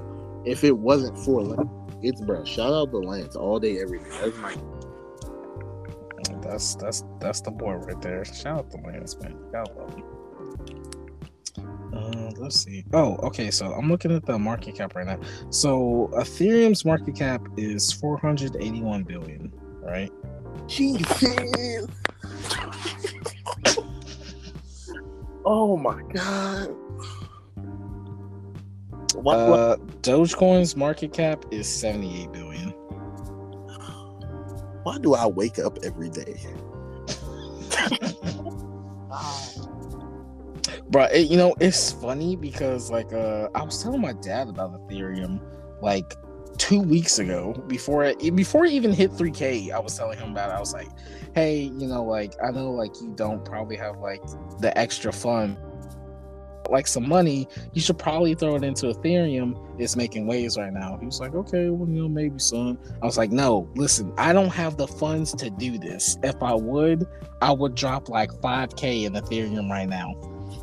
if 0.45 0.63
it 0.63 0.77
wasn't 0.77 1.17
for 1.17 1.41
Lance. 1.41 1.69
It's 2.01 2.21
bro. 2.21 2.43
Shout 2.43 2.73
out 2.73 2.91
to 2.91 2.97
Lance 2.97 3.35
all 3.35 3.59
day, 3.59 3.81
every 3.81 3.99
day. 3.99 4.05
That's 4.21 4.37
my. 4.37 4.55
That's 6.41 6.75
that's 6.75 7.03
that's 7.19 7.41
the 7.41 7.51
boy 7.51 7.73
right 7.73 8.01
there. 8.01 8.25
Shout 8.25 8.59
out 8.59 8.71
to 8.71 8.77
Lance, 8.77 9.17
man. 9.21 9.37
God 9.51 9.69
love 9.77 9.95
him. 9.95 10.03
Uh, 11.93 12.31
let's 12.37 12.59
see. 12.59 12.83
Oh, 12.91 13.15
okay. 13.17 13.51
So 13.51 13.71
I'm 13.71 13.89
looking 13.89 14.11
at 14.11 14.25
the 14.25 14.37
market 14.37 14.75
cap 14.75 14.95
right 14.95 15.05
now. 15.05 15.19
So 15.49 16.09
Ethereum's 16.13 16.83
market 16.83 17.15
cap 17.15 17.41
is 17.55 17.91
481 17.93 19.03
billion, 19.03 19.53
right? 19.81 20.11
Jesus. 20.67 21.87
Oh 25.45 25.77
my 25.77 26.01
god. 26.13 26.69
What, 29.15 29.37
uh, 29.37 29.77
Dogecoin's 30.01 30.75
market 30.75 31.13
cap 31.13 31.45
is 31.51 31.67
78 31.67 32.31
billion. 32.31 32.69
Why 34.83 34.97
do 34.97 35.13
I 35.13 35.27
wake 35.27 35.59
up 35.59 35.77
every 35.83 36.09
day? 36.09 36.35
Bro, 40.89 41.05
it, 41.05 41.29
you 41.29 41.37
know, 41.37 41.55
it's 41.59 41.91
funny 41.91 42.35
because 42.35 42.91
like 42.91 43.13
uh 43.13 43.49
I 43.55 43.63
was 43.63 43.81
telling 43.81 44.01
my 44.01 44.13
dad 44.13 44.49
about 44.49 44.73
Ethereum 44.73 45.41
like 45.81 46.15
two 46.57 46.79
weeks 46.81 47.19
ago 47.19 47.53
before 47.67 48.03
it 48.03 48.35
before 48.35 48.65
it 48.65 48.71
even 48.71 48.93
hit 48.93 49.11
3k 49.11 49.71
i 49.71 49.79
was 49.79 49.97
telling 49.97 50.17
him 50.17 50.31
about 50.31 50.49
it 50.49 50.53
i 50.53 50.59
was 50.59 50.71
like 50.71 50.87
hey 51.35 51.71
you 51.77 51.87
know 51.87 52.03
like 52.03 52.33
i 52.43 52.51
know 52.51 52.71
like 52.71 52.91
you 53.01 53.11
don't 53.15 53.43
probably 53.43 53.75
have 53.75 53.97
like 53.99 54.21
the 54.59 54.71
extra 54.77 55.11
fund 55.11 55.57
like 56.69 56.87
some 56.87 57.07
money 57.07 57.47
you 57.73 57.81
should 57.81 57.97
probably 57.97 58.35
throw 58.35 58.55
it 58.55 58.63
into 58.63 58.87
ethereum. 58.87 59.59
It's 59.79 59.95
making 59.95 60.27
waves 60.27 60.57
right 60.57 60.71
now. 60.71 60.97
He 60.99 61.05
was 61.05 61.19
like 61.19 61.33
okay 61.35 61.69
well 61.69 61.89
you 61.89 62.03
know 62.03 62.07
maybe 62.07 62.39
son 62.39 62.77
i 63.01 63.05
was 63.05 63.17
like 63.17 63.31
no 63.31 63.69
listen 63.75 64.13
i 64.17 64.33
don't 64.33 64.49
have 64.49 64.77
the 64.77 64.87
funds 64.87 65.33
to 65.35 65.49
do 65.49 65.77
this. 65.77 66.17
If 66.23 66.41
i 66.41 66.53
would 66.53 67.05
i 67.41 67.51
would 67.51 67.75
drop 67.75 68.09
like 68.09 68.31
5k 68.31 69.05
in 69.05 69.13
ethereum 69.13 69.69
right 69.69 69.89
now. 69.89 70.13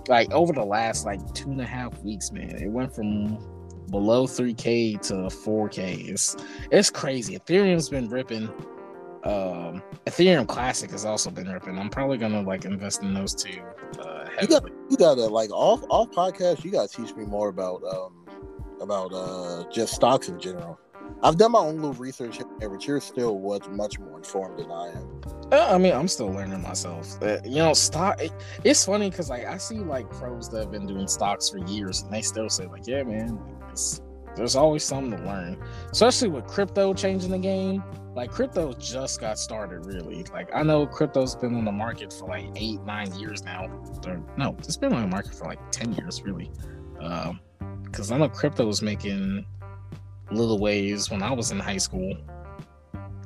Like 0.09 0.33
over 0.33 0.53
the 0.53 0.65
last 0.65 1.05
like 1.05 1.21
two 1.35 1.51
and 1.51 1.61
a 1.61 1.67
half 1.67 2.01
weeks 2.03 2.33
man 2.33 2.51
it 2.51 2.69
went 2.69 2.95
from 2.95 3.39
below 3.91 4.27
3k 4.27 5.01
to 5.03 5.15
4k 5.15 6.09
it's 6.09 6.37
it's 6.71 6.91
crazy. 6.91 7.39
Ethereum's 7.39 7.89
been 7.89 8.09
ripping 8.09 8.49
um 9.25 9.83
ethereum 10.07 10.47
classic 10.47 10.91
has 10.91 11.05
also 11.05 11.31
been 11.31 11.49
ripping 11.49 11.79
i'm 11.79 11.91
probably 11.91 12.17
gonna 12.17 12.41
like 12.41 12.65
invest 12.65 13.03
in 13.03 13.13
those 13.13 13.35
two 13.35 13.61
uh 14.01 14.27
you 14.41 14.49
got 14.49 14.65
you 14.89 14.97
gotta 14.97 15.27
like 15.27 15.51
off 15.51 15.83
off 15.91 16.11
podcast 16.11 16.65
you 16.65 16.71
gotta 16.71 16.89
teach 16.89 17.15
me 17.15 17.25
more 17.25 17.49
about 17.49 17.83
um 17.85 18.27
about 18.81 19.13
uh 19.13 19.63
just 19.71 19.95
stocks 19.95 20.29
in 20.29 20.41
general 20.41 20.79
I've 21.23 21.37
done 21.37 21.53
my 21.53 21.59
own 21.59 21.77
little 21.77 21.93
research 21.95 22.39
here, 22.39 22.47
but 22.71 22.87
you're 22.87 23.01
still 23.01 23.39
what's 23.39 23.69
much 23.69 23.99
more 23.99 24.19
informed 24.19 24.59
than 24.59 24.71
I 24.71 24.89
am. 24.89 25.21
Uh, 25.53 25.75
I 25.75 25.79
mean, 25.79 25.93
I'm 25.93 26.09
still 26.09 26.29
learning 26.29 26.63
myself. 26.63 27.21
Uh, 27.23 27.39
you 27.45 27.57
know, 27.57 27.75
stock. 27.75 28.21
It, 28.23 28.33
it's 28.65 28.85
funny 28.85 29.11
because 29.11 29.29
like 29.29 29.45
I 29.45 29.59
see 29.59 29.81
like 29.81 30.09
pros 30.11 30.49
that 30.51 30.61
have 30.61 30.71
been 30.71 30.87
doing 30.87 31.09
stocks 31.09 31.51
for 31.51 31.59
years, 31.59 32.03
and 32.03 32.13
they 32.13 32.23
still 32.23 32.49
say 32.49 32.67
like, 32.67 32.87
"Yeah, 32.87 33.03
man, 33.03 33.39
there's 34.37 34.57
always 34.57 34.85
something 34.85 35.19
to 35.19 35.25
learn." 35.25 35.57
Especially 35.91 36.29
with 36.29 36.47
crypto 36.47 36.95
changing 36.95 37.31
the 37.31 37.39
game. 37.39 37.83
Like 38.15 38.31
crypto 38.31 38.73
just 38.73 39.21
got 39.21 39.39
started, 39.39 39.87
really. 39.87 40.25
Like 40.33 40.51
I 40.55 40.63
know 40.63 40.87
crypto's 40.87 41.35
been 41.37 41.55
on 41.55 41.65
the 41.65 41.73
market 41.73 42.13
for 42.13 42.27
like 42.27 42.47
eight, 42.57 42.81
nine 42.83 43.15
years 43.15 43.45
now. 43.45 43.67
Or, 44.07 44.23
no, 44.37 44.57
it's 44.59 44.77
been 44.77 44.93
on 44.93 45.03
the 45.03 45.09
market 45.09 45.35
for 45.35 45.45
like 45.45 45.61
ten 45.71 45.93
years, 45.95 46.23
really. 46.23 46.51
Because 46.95 48.11
um, 48.11 48.15
I 48.15 48.19
know 48.19 48.29
crypto 48.29 48.67
was 48.67 48.83
making 48.83 49.47
little 50.31 50.59
waves 50.59 51.11
when 51.11 51.23
I 51.23 51.33
was 51.33 51.51
in 51.51 51.59
high 51.59 51.79
school, 51.79 52.17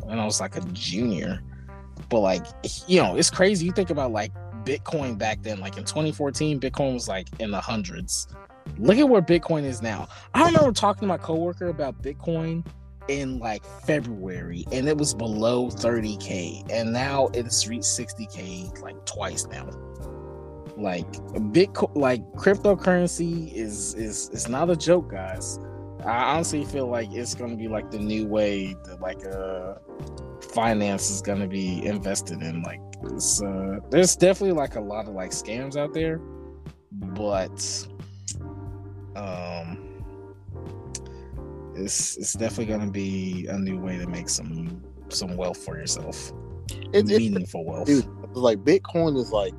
when 0.02 0.18
I 0.18 0.24
was 0.24 0.40
like 0.40 0.56
a 0.56 0.60
junior. 0.72 1.42
But 2.08 2.20
like, 2.20 2.46
you 2.86 3.00
know, 3.02 3.16
it's 3.16 3.30
crazy. 3.30 3.66
You 3.66 3.72
think 3.72 3.90
about 3.90 4.12
like 4.12 4.32
Bitcoin 4.64 5.16
back 5.18 5.42
then, 5.42 5.60
like 5.60 5.76
in 5.76 5.84
2014, 5.84 6.60
Bitcoin 6.60 6.94
was 6.94 7.08
like 7.08 7.28
in 7.40 7.50
the 7.50 7.60
hundreds. 7.60 8.28
Look 8.78 8.98
at 8.98 9.08
where 9.08 9.22
Bitcoin 9.22 9.64
is 9.64 9.82
now. 9.82 10.08
I 10.34 10.46
remember 10.46 10.72
talking 10.72 11.02
to 11.02 11.06
my 11.06 11.18
coworker 11.18 11.68
about 11.68 12.02
Bitcoin 12.02 12.66
in 13.08 13.38
like 13.38 13.64
February 13.64 14.64
and 14.72 14.88
it 14.88 14.96
was 14.96 15.14
below 15.14 15.68
30k 15.68 16.70
and 16.72 16.92
now 16.92 17.28
it's 17.34 17.68
reached 17.68 17.84
60k 17.84 18.80
like 18.80 19.04
twice 19.04 19.46
now. 19.46 19.68
Like 20.76 21.10
Bitcoin 21.52 21.94
like 21.94 22.22
cryptocurrency 22.32 23.52
is 23.52 23.94
is 23.94 24.30
is 24.30 24.48
not 24.48 24.70
a 24.70 24.76
joke, 24.76 25.10
guys. 25.10 25.58
I 26.04 26.34
honestly 26.34 26.64
feel 26.64 26.88
like 26.88 27.12
it's 27.12 27.34
gonna 27.34 27.56
be 27.56 27.68
like 27.68 27.90
the 27.90 27.98
new 27.98 28.26
way 28.26 28.74
that 28.84 29.00
like 29.00 29.24
uh 29.24 29.74
finance 30.52 31.10
is 31.10 31.22
gonna 31.22 31.46
be 31.46 31.84
invested 31.86 32.42
in. 32.42 32.62
Like 32.62 32.80
it's, 33.04 33.42
uh, 33.42 33.78
there's 33.90 34.16
definitely 34.16 34.56
like 34.56 34.76
a 34.76 34.80
lot 34.80 35.06
of 35.06 35.14
like 35.14 35.30
scams 35.30 35.76
out 35.76 35.94
there, 35.94 36.18
but 36.92 37.86
um 39.16 39.78
it's 41.74 42.16
it's 42.16 42.34
definitely 42.34 42.66
gonna 42.66 42.90
be 42.90 43.46
a 43.48 43.58
new 43.58 43.78
way 43.78 43.98
to 43.98 44.06
make 44.06 44.28
some 44.28 44.82
some 45.08 45.36
wealth 45.36 45.64
for 45.64 45.76
yourself. 45.76 46.32
It's, 46.92 47.10
meaningful 47.10 47.64
wealth. 47.64 47.86
dude, 47.86 48.06
like 48.34 48.58
Bitcoin 48.58 49.18
is 49.18 49.30
like 49.30 49.54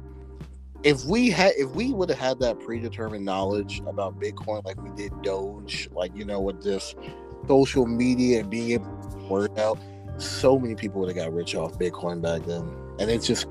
if 0.84 1.04
we 1.06 1.30
had 1.30 1.54
if 1.58 1.70
we 1.72 1.92
would 1.92 2.10
have 2.10 2.20
had 2.20 2.40
that 2.40 2.60
predetermined 2.60 3.26
knowledge 3.26 3.82
about 3.88 4.20
Bitcoin 4.20 4.64
like 4.66 4.82
we 4.82 4.92
did 4.92 5.12
Doge, 5.22 5.90
like 5.92 6.16
you 6.16 6.26
know, 6.26 6.40
with 6.40 6.64
this 6.64 6.96
social 7.48 7.86
media 7.86 8.42
and 8.42 8.50
being 8.50 8.72
able 8.72 8.86
to 8.86 9.18
work 9.28 9.58
out, 9.58 9.80
so 10.18 10.58
many 10.58 10.76
people 10.76 11.02
would 11.02 11.10
have 11.10 11.18
got 11.18 11.34
rich 11.34 11.56
off 11.56 11.78
Bitcoin 11.78 12.22
back 12.22 12.44
then. 12.44 12.72
And 13.00 13.10
it's 13.10 13.28
just 13.28 13.48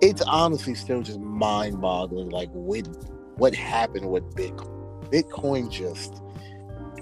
it's 0.00 0.22
honestly 0.22 0.74
still 0.74 1.02
just 1.02 1.20
mind 1.20 1.80
boggling 1.80 2.30
like 2.30 2.48
with 2.52 2.88
what 3.36 3.54
happened 3.54 4.10
with 4.10 4.24
Bitcoin. 4.34 4.79
Bitcoin 5.10 5.70
just 5.70 6.22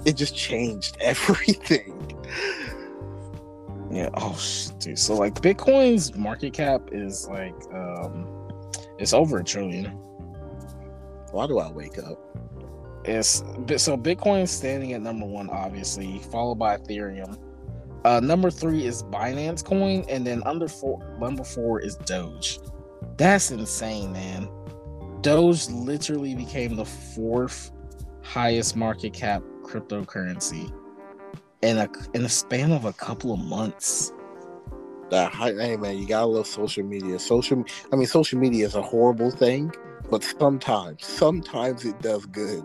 it 0.04 0.16
just 0.16 0.36
changed 0.36 0.96
everything. 1.00 1.94
Yeah. 3.90 4.10
Oh, 4.14 4.36
sh- 4.36 4.68
dude. 4.78 4.98
So 4.98 5.14
like 5.14 5.34
Bitcoin's 5.34 6.14
market 6.14 6.52
cap 6.52 6.90
is 6.92 7.28
like 7.28 7.54
um, 7.72 8.26
it's 8.98 9.12
over 9.12 9.38
a 9.38 9.44
trillion. 9.44 9.86
Why 11.32 11.46
do 11.46 11.58
I 11.58 11.70
wake 11.70 11.98
up? 11.98 12.18
It's 13.04 13.42
so 13.76 13.96
Bitcoin's 13.96 14.50
standing 14.50 14.92
at 14.92 15.02
number 15.02 15.24
one, 15.24 15.48
obviously, 15.50 16.18
followed 16.30 16.56
by 16.56 16.76
Ethereum. 16.76 17.38
Uh, 18.04 18.20
number 18.20 18.50
three 18.50 18.86
is 18.86 19.02
Binance 19.04 19.64
Coin, 19.64 20.04
and 20.08 20.26
then 20.26 20.42
under 20.44 20.68
four, 20.68 21.16
number 21.20 21.44
four 21.44 21.80
is 21.80 21.96
Doge. 21.96 22.60
That's 23.16 23.50
insane, 23.50 24.12
man. 24.12 24.48
Doge 25.20 25.68
literally 25.68 26.34
became 26.34 26.76
the 26.76 26.84
fourth 26.84 27.72
highest 28.28 28.76
market 28.76 29.14
cap 29.14 29.42
cryptocurrency 29.62 30.70
in 31.62 31.78
a 31.78 31.88
in 32.12 32.26
a 32.26 32.28
span 32.28 32.72
of 32.72 32.84
a 32.84 32.92
couple 32.92 33.32
of 33.32 33.40
months. 33.40 34.12
That 35.08 35.32
hey 35.32 35.76
man, 35.78 35.96
you 35.96 36.06
gotta 36.06 36.26
love 36.26 36.46
social 36.46 36.84
media. 36.84 37.18
Social, 37.18 37.64
I 37.90 37.96
mean, 37.96 38.06
social 38.06 38.38
media 38.38 38.66
is 38.66 38.74
a 38.74 38.82
horrible 38.82 39.30
thing, 39.30 39.72
but 40.10 40.22
sometimes, 40.22 41.06
sometimes 41.06 41.86
it 41.86 41.98
does 42.02 42.26
good. 42.26 42.62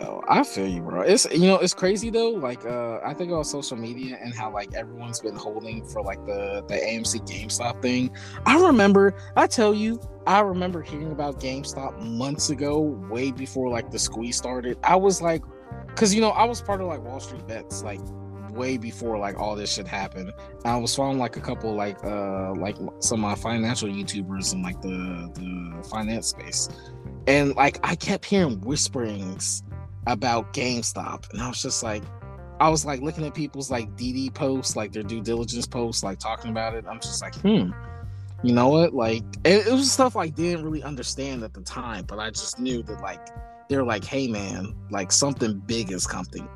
Oh, 0.00 0.22
I 0.28 0.42
feel 0.42 0.66
you, 0.66 0.82
bro. 0.82 1.02
It's 1.02 1.24
you 1.32 1.46
know, 1.46 1.56
it's 1.56 1.74
crazy 1.74 2.10
though. 2.10 2.30
Like, 2.30 2.64
uh, 2.64 2.98
I 3.04 3.14
think 3.14 3.30
about 3.30 3.46
social 3.46 3.76
media 3.76 4.18
and 4.20 4.34
how 4.34 4.52
like 4.52 4.74
everyone's 4.74 5.20
been 5.20 5.36
holding 5.36 5.86
for 5.86 6.02
like 6.02 6.24
the 6.26 6.64
the 6.66 6.74
AMC 6.74 7.20
GameStop 7.28 7.80
thing. 7.80 8.10
I 8.44 8.60
remember, 8.60 9.14
I 9.36 9.46
tell 9.46 9.72
you, 9.72 10.00
I 10.26 10.40
remember 10.40 10.82
hearing 10.82 11.12
about 11.12 11.40
GameStop 11.40 12.00
months 12.02 12.50
ago, 12.50 12.80
way 12.80 13.30
before 13.30 13.68
like 13.68 13.90
the 13.90 13.98
squeeze 13.98 14.36
started. 14.36 14.78
I 14.82 14.96
was 14.96 15.22
like, 15.22 15.44
because 15.86 16.12
you 16.14 16.20
know, 16.20 16.30
I 16.30 16.44
was 16.44 16.60
part 16.60 16.80
of 16.80 16.88
like 16.88 17.02
Wall 17.02 17.20
Street 17.20 17.46
Bets, 17.46 17.84
like 17.84 18.00
way 18.50 18.76
before 18.76 19.18
like 19.18 19.38
all 19.38 19.54
this 19.54 19.74
shit 19.74 19.86
happened. 19.86 20.32
I 20.64 20.76
was 20.76 20.94
following 20.94 21.18
like 21.18 21.36
a 21.36 21.40
couple 21.40 21.74
like 21.74 22.02
uh 22.04 22.52
like 22.54 22.76
some 23.00 23.24
of 23.24 23.30
my 23.30 23.34
financial 23.36 23.88
YouTubers 23.88 24.54
in 24.54 24.62
like 24.62 24.80
the 24.80 25.30
the 25.34 25.88
finance 25.88 26.28
space, 26.28 26.68
and 27.26 27.54
like 27.54 27.78
I 27.82 27.96
kept 27.96 28.24
hearing 28.24 28.60
whisperings 28.60 29.62
about 30.06 30.52
GameStop, 30.52 31.30
and 31.32 31.40
I 31.40 31.48
was 31.48 31.62
just 31.62 31.82
like, 31.82 32.02
I 32.60 32.68
was 32.68 32.84
like 32.84 33.00
looking 33.00 33.24
at 33.26 33.34
people's 33.34 33.70
like 33.70 33.94
DD 33.96 34.32
posts, 34.32 34.76
like 34.76 34.92
their 34.92 35.02
due 35.02 35.20
diligence 35.20 35.66
posts, 35.66 36.02
like 36.02 36.18
talking 36.18 36.50
about 36.50 36.74
it. 36.74 36.84
I'm 36.88 37.00
just 37.00 37.20
like, 37.20 37.34
hmm, 37.36 37.70
you 38.42 38.52
know 38.52 38.68
what? 38.68 38.94
Like, 38.94 39.24
it, 39.44 39.66
it 39.66 39.72
was 39.72 39.90
stuff 39.90 40.16
I 40.16 40.28
didn't 40.28 40.64
really 40.64 40.82
understand 40.82 41.42
at 41.42 41.54
the 41.54 41.62
time, 41.62 42.04
but 42.04 42.18
I 42.18 42.30
just 42.30 42.60
knew 42.60 42.82
that 42.84 43.00
like 43.00 43.20
they're 43.68 43.84
like, 43.84 44.04
hey 44.04 44.28
man, 44.28 44.74
like 44.90 45.10
something 45.10 45.58
big 45.66 45.90
is 45.90 46.06
coming, 46.06 46.48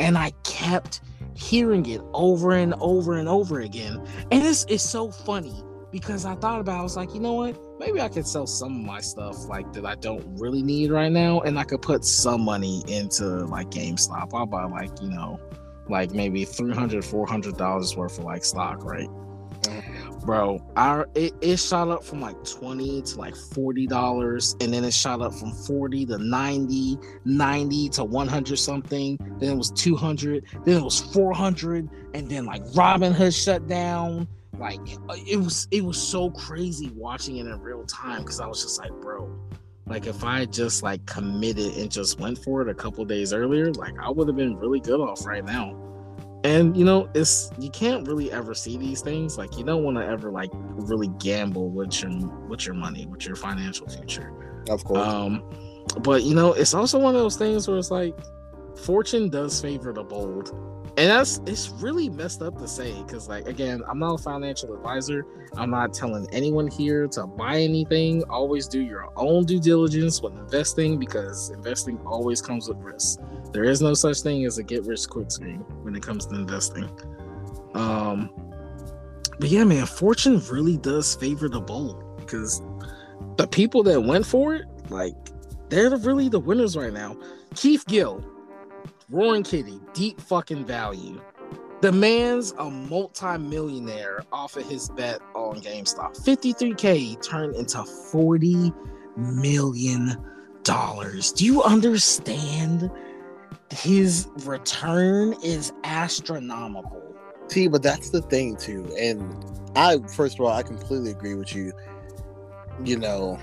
and 0.00 0.16
I 0.16 0.30
kept 0.44 1.00
hearing 1.34 1.84
it 1.86 2.00
over 2.14 2.52
and 2.52 2.74
over 2.80 3.14
and 3.14 3.28
over 3.28 3.60
again, 3.60 4.06
and 4.30 4.42
it's 4.42 4.64
it's 4.68 4.84
so 4.84 5.10
funny 5.10 5.62
because 5.90 6.24
I 6.24 6.34
thought 6.36 6.60
about, 6.60 6.76
it, 6.76 6.80
I 6.80 6.82
was 6.82 6.96
like, 6.96 7.14
you 7.14 7.20
know 7.20 7.34
what? 7.34 7.65
Maybe 7.78 8.00
I 8.00 8.08
could 8.08 8.26
sell 8.26 8.46
some 8.46 8.76
of 8.80 8.84
my 8.84 9.00
stuff 9.00 9.48
like 9.48 9.72
that 9.74 9.84
I 9.84 9.96
don't 9.96 10.24
really 10.38 10.62
need 10.62 10.90
right 10.90 11.12
now, 11.12 11.40
and 11.40 11.58
I 11.58 11.64
could 11.64 11.82
put 11.82 12.04
some 12.04 12.40
money 12.40 12.82
into 12.88 13.24
like 13.24 13.70
GameStop. 13.70 14.30
I'll 14.32 14.46
buy 14.46 14.64
like 14.64 14.90
you 15.02 15.10
know, 15.10 15.38
like 15.88 16.12
maybe 16.12 16.44
300 16.44 17.04
400 17.04 17.56
dollars 17.56 17.96
worth 17.96 18.18
of 18.18 18.24
like 18.24 18.44
stock, 18.44 18.84
right? 18.84 19.08
Bro, 20.24 20.60
our 20.76 21.06
it, 21.14 21.34
it 21.40 21.58
shot 21.58 21.88
up 21.88 22.02
from 22.02 22.20
like 22.20 22.42
20 22.44 23.02
to 23.02 23.18
like 23.18 23.36
40 23.36 23.86
dollars, 23.86 24.56
and 24.60 24.72
then 24.72 24.84
it 24.84 24.92
shot 24.92 25.20
up 25.20 25.32
from 25.34 25.52
40 25.52 26.06
to 26.06 26.18
90, 26.18 26.98
90 27.24 27.88
to 27.90 28.04
100 28.04 28.56
something. 28.56 29.18
Then 29.38 29.52
it 29.52 29.56
was 29.56 29.70
200, 29.70 30.44
then 30.64 30.78
it 30.78 30.82
was 30.82 30.98
400, 30.98 31.88
and 32.14 32.28
then 32.28 32.44
like 32.44 32.64
Robinhood 32.68 33.40
shut 33.40 33.68
down 33.68 34.26
like 34.58 34.80
it 35.26 35.36
was 35.36 35.68
it 35.70 35.84
was 35.84 36.00
so 36.00 36.30
crazy 36.30 36.90
watching 36.94 37.36
it 37.36 37.46
in 37.46 37.60
real 37.60 37.84
time 37.84 38.22
because 38.22 38.40
I 38.40 38.46
was 38.46 38.62
just 38.62 38.78
like, 38.78 38.92
bro, 39.00 39.30
like 39.86 40.06
if 40.06 40.24
I 40.24 40.44
just 40.46 40.82
like 40.82 41.04
committed 41.06 41.76
and 41.76 41.90
just 41.90 42.18
went 42.18 42.38
for 42.38 42.62
it 42.62 42.68
a 42.68 42.74
couple 42.74 43.04
days 43.04 43.32
earlier, 43.32 43.72
like 43.72 43.94
I 44.00 44.10
would 44.10 44.28
have 44.28 44.36
been 44.36 44.56
really 44.56 44.80
good 44.80 45.00
off 45.00 45.24
right 45.26 45.44
now. 45.44 45.76
And 46.44 46.76
you 46.76 46.84
know, 46.84 47.08
it's 47.14 47.50
you 47.58 47.70
can't 47.70 48.06
really 48.06 48.32
ever 48.32 48.54
see 48.54 48.76
these 48.76 49.00
things. 49.00 49.38
Like 49.38 49.56
you 49.58 49.64
don't 49.64 49.84
want 49.84 49.96
to 49.96 50.06
ever 50.06 50.30
like 50.30 50.50
really 50.52 51.08
gamble 51.18 51.70
with 51.70 52.02
your 52.02 52.10
with 52.48 52.66
your 52.66 52.74
money, 52.74 53.06
with 53.06 53.26
your 53.26 53.36
financial 53.36 53.88
future. 53.88 54.32
Of 54.68 54.84
course. 54.84 55.06
Um, 55.06 55.42
but 56.00 56.22
you 56.24 56.34
know, 56.34 56.52
it's 56.52 56.74
also 56.74 56.98
one 56.98 57.14
of 57.14 57.20
those 57.20 57.36
things 57.36 57.68
where 57.68 57.78
it's 57.78 57.90
like 57.90 58.16
fortune 58.76 59.28
does 59.28 59.60
favor 59.60 59.92
the 59.92 60.02
bold 60.02 60.54
and 60.96 61.10
that's 61.10 61.40
it's 61.46 61.68
really 61.70 62.08
messed 62.08 62.42
up 62.42 62.56
to 62.58 62.66
say 62.66 62.92
because 63.02 63.28
like 63.28 63.46
again 63.46 63.82
i'm 63.88 63.98
not 63.98 64.14
a 64.14 64.22
financial 64.22 64.74
advisor. 64.74 65.26
I'm 65.56 65.70
not 65.70 65.94
telling 65.94 66.26
anyone 66.32 66.68
here 66.68 67.06
to 67.08 67.26
buy 67.26 67.60
anything. 67.60 68.22
Always 68.24 68.66
do 68.66 68.80
your 68.80 69.10
own 69.16 69.44
due 69.44 69.60
diligence 69.60 70.20
when 70.20 70.36
investing 70.36 70.98
because 70.98 71.50
investing 71.50 71.98
always 72.06 72.42
comes 72.42 72.68
with 72.68 72.78
risk. 72.78 73.20
There 73.52 73.64
is 73.64 73.80
no 73.80 73.94
such 73.94 74.20
thing 74.20 74.44
as 74.44 74.58
a 74.58 74.62
get 74.62 74.84
rich 74.84 75.08
quick 75.08 75.30
scheme 75.30 75.60
when 75.82 75.96
it 75.96 76.02
comes 76.02 76.26
to 76.26 76.34
investing. 76.34 76.90
Um 77.74 78.30
but 79.38 79.48
yeah 79.48 79.64
man 79.64 79.86
fortune 79.86 80.42
really 80.50 80.78
does 80.78 81.14
favor 81.14 81.48
the 81.48 81.60
bold 81.60 82.02
because 82.18 82.62
the 83.36 83.46
people 83.46 83.82
that 83.84 84.00
went 84.00 84.26
for 84.26 84.54
it 84.54 84.64
like 84.90 85.14
they're 85.68 85.90
really 85.96 86.28
the 86.28 86.40
winners 86.40 86.76
right 86.76 86.92
now. 86.92 87.16
Keith 87.54 87.84
gill 87.86 88.24
Roaring 89.08 89.44
Kitty, 89.44 89.80
deep 89.92 90.20
fucking 90.20 90.64
value. 90.64 91.20
The 91.80 91.92
man's 91.92 92.52
a 92.58 92.68
multi-millionaire 92.68 94.24
off 94.32 94.56
of 94.56 94.68
his 94.68 94.88
bet 94.88 95.20
on 95.34 95.60
GameStop. 95.60 96.16
53k 96.24 97.22
turned 97.22 97.54
into 97.54 97.84
40 97.84 98.72
million 99.16 100.16
dollars. 100.64 101.32
Do 101.32 101.44
you 101.44 101.62
understand? 101.62 102.90
His 103.70 104.28
return 104.44 105.34
is 105.44 105.72
astronomical. 105.84 107.02
See, 107.48 107.68
but 107.68 107.82
that's 107.82 108.10
the 108.10 108.22
thing 108.22 108.56
too. 108.56 108.92
And 108.98 109.44
I 109.76 109.98
first 110.16 110.38
of 110.38 110.44
all, 110.44 110.52
I 110.52 110.62
completely 110.62 111.12
agree 111.12 111.34
with 111.34 111.54
you. 111.54 111.72
You 112.84 112.98
know, 112.98 113.38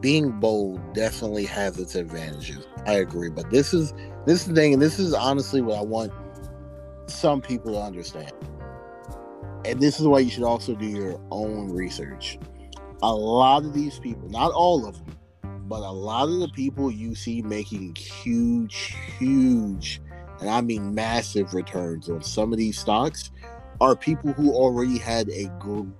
being 0.00 0.32
bold 0.32 0.80
definitely 0.92 1.46
has 1.46 1.78
its 1.78 1.94
advantages. 1.94 2.66
I 2.86 2.94
agree, 2.94 3.30
but 3.30 3.50
this 3.50 3.74
is 3.74 3.92
this 4.26 4.42
is 4.42 4.46
the 4.46 4.54
thing, 4.54 4.72
and 4.72 4.80
this 4.80 4.98
is 4.98 5.12
honestly 5.12 5.60
what 5.60 5.78
I 5.78 5.82
want 5.82 6.12
some 7.06 7.40
people 7.40 7.72
to 7.72 7.80
understand. 7.80 8.32
And 9.64 9.80
this 9.80 9.98
is 9.98 10.06
why 10.06 10.20
you 10.20 10.30
should 10.30 10.44
also 10.44 10.74
do 10.74 10.86
your 10.86 11.20
own 11.32 11.72
research. 11.72 12.38
A 13.02 13.12
lot 13.12 13.64
of 13.64 13.74
these 13.74 13.98
people, 13.98 14.28
not 14.28 14.52
all 14.52 14.86
of 14.86 14.94
them, 15.04 15.16
but 15.68 15.80
a 15.80 15.90
lot 15.90 16.28
of 16.28 16.38
the 16.38 16.48
people 16.48 16.90
you 16.90 17.16
see 17.16 17.42
making 17.42 17.96
huge, 17.96 18.94
huge, 19.18 20.00
and 20.40 20.48
I 20.48 20.60
mean 20.60 20.94
massive 20.94 21.54
returns 21.54 22.08
on 22.08 22.22
some 22.22 22.52
of 22.52 22.58
these 22.58 22.78
stocks 22.78 23.32
are 23.80 23.96
people 23.96 24.32
who 24.32 24.52
already 24.52 24.98
had 24.98 25.28
a 25.30 25.48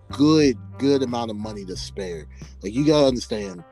good, 0.09 0.57
good 0.79 1.03
amount 1.03 1.31
of 1.31 1.37
money 1.37 1.65
to 1.65 1.77
spare. 1.77 2.27
Like 2.63 2.73
you 2.73 2.87
gotta 2.87 3.07
understand, 3.07 3.65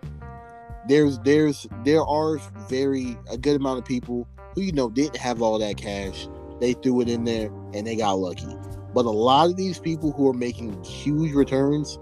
there's 0.89 1.19
there's 1.21 1.67
there 1.85 2.05
are 2.05 2.39
very 2.69 3.17
a 3.31 3.39
good 3.39 3.57
amount 3.57 3.79
of 3.79 3.85
people 3.85 4.29
who 4.55 4.63
you 4.63 4.73
know 4.73 4.91
didn't 4.91 5.17
have 5.17 5.43
all 5.43 5.59
that 5.59 5.77
cash. 5.77 6.29
They 6.61 6.75
threw 6.75 7.01
it 7.01 7.09
in 7.09 7.25
there 7.25 7.51
and 7.73 7.87
they 7.87 7.97
got 7.97 8.13
lucky. 8.13 8.55
But 8.93 9.07
a 9.07 9.11
lot 9.11 9.51
of 9.51 9.57
these 9.57 9.81
people 9.81 10.13
who 10.13 10.29
are 10.29 10.35
making 10.35 10.83
huge 10.85 11.33
returns 11.33 11.99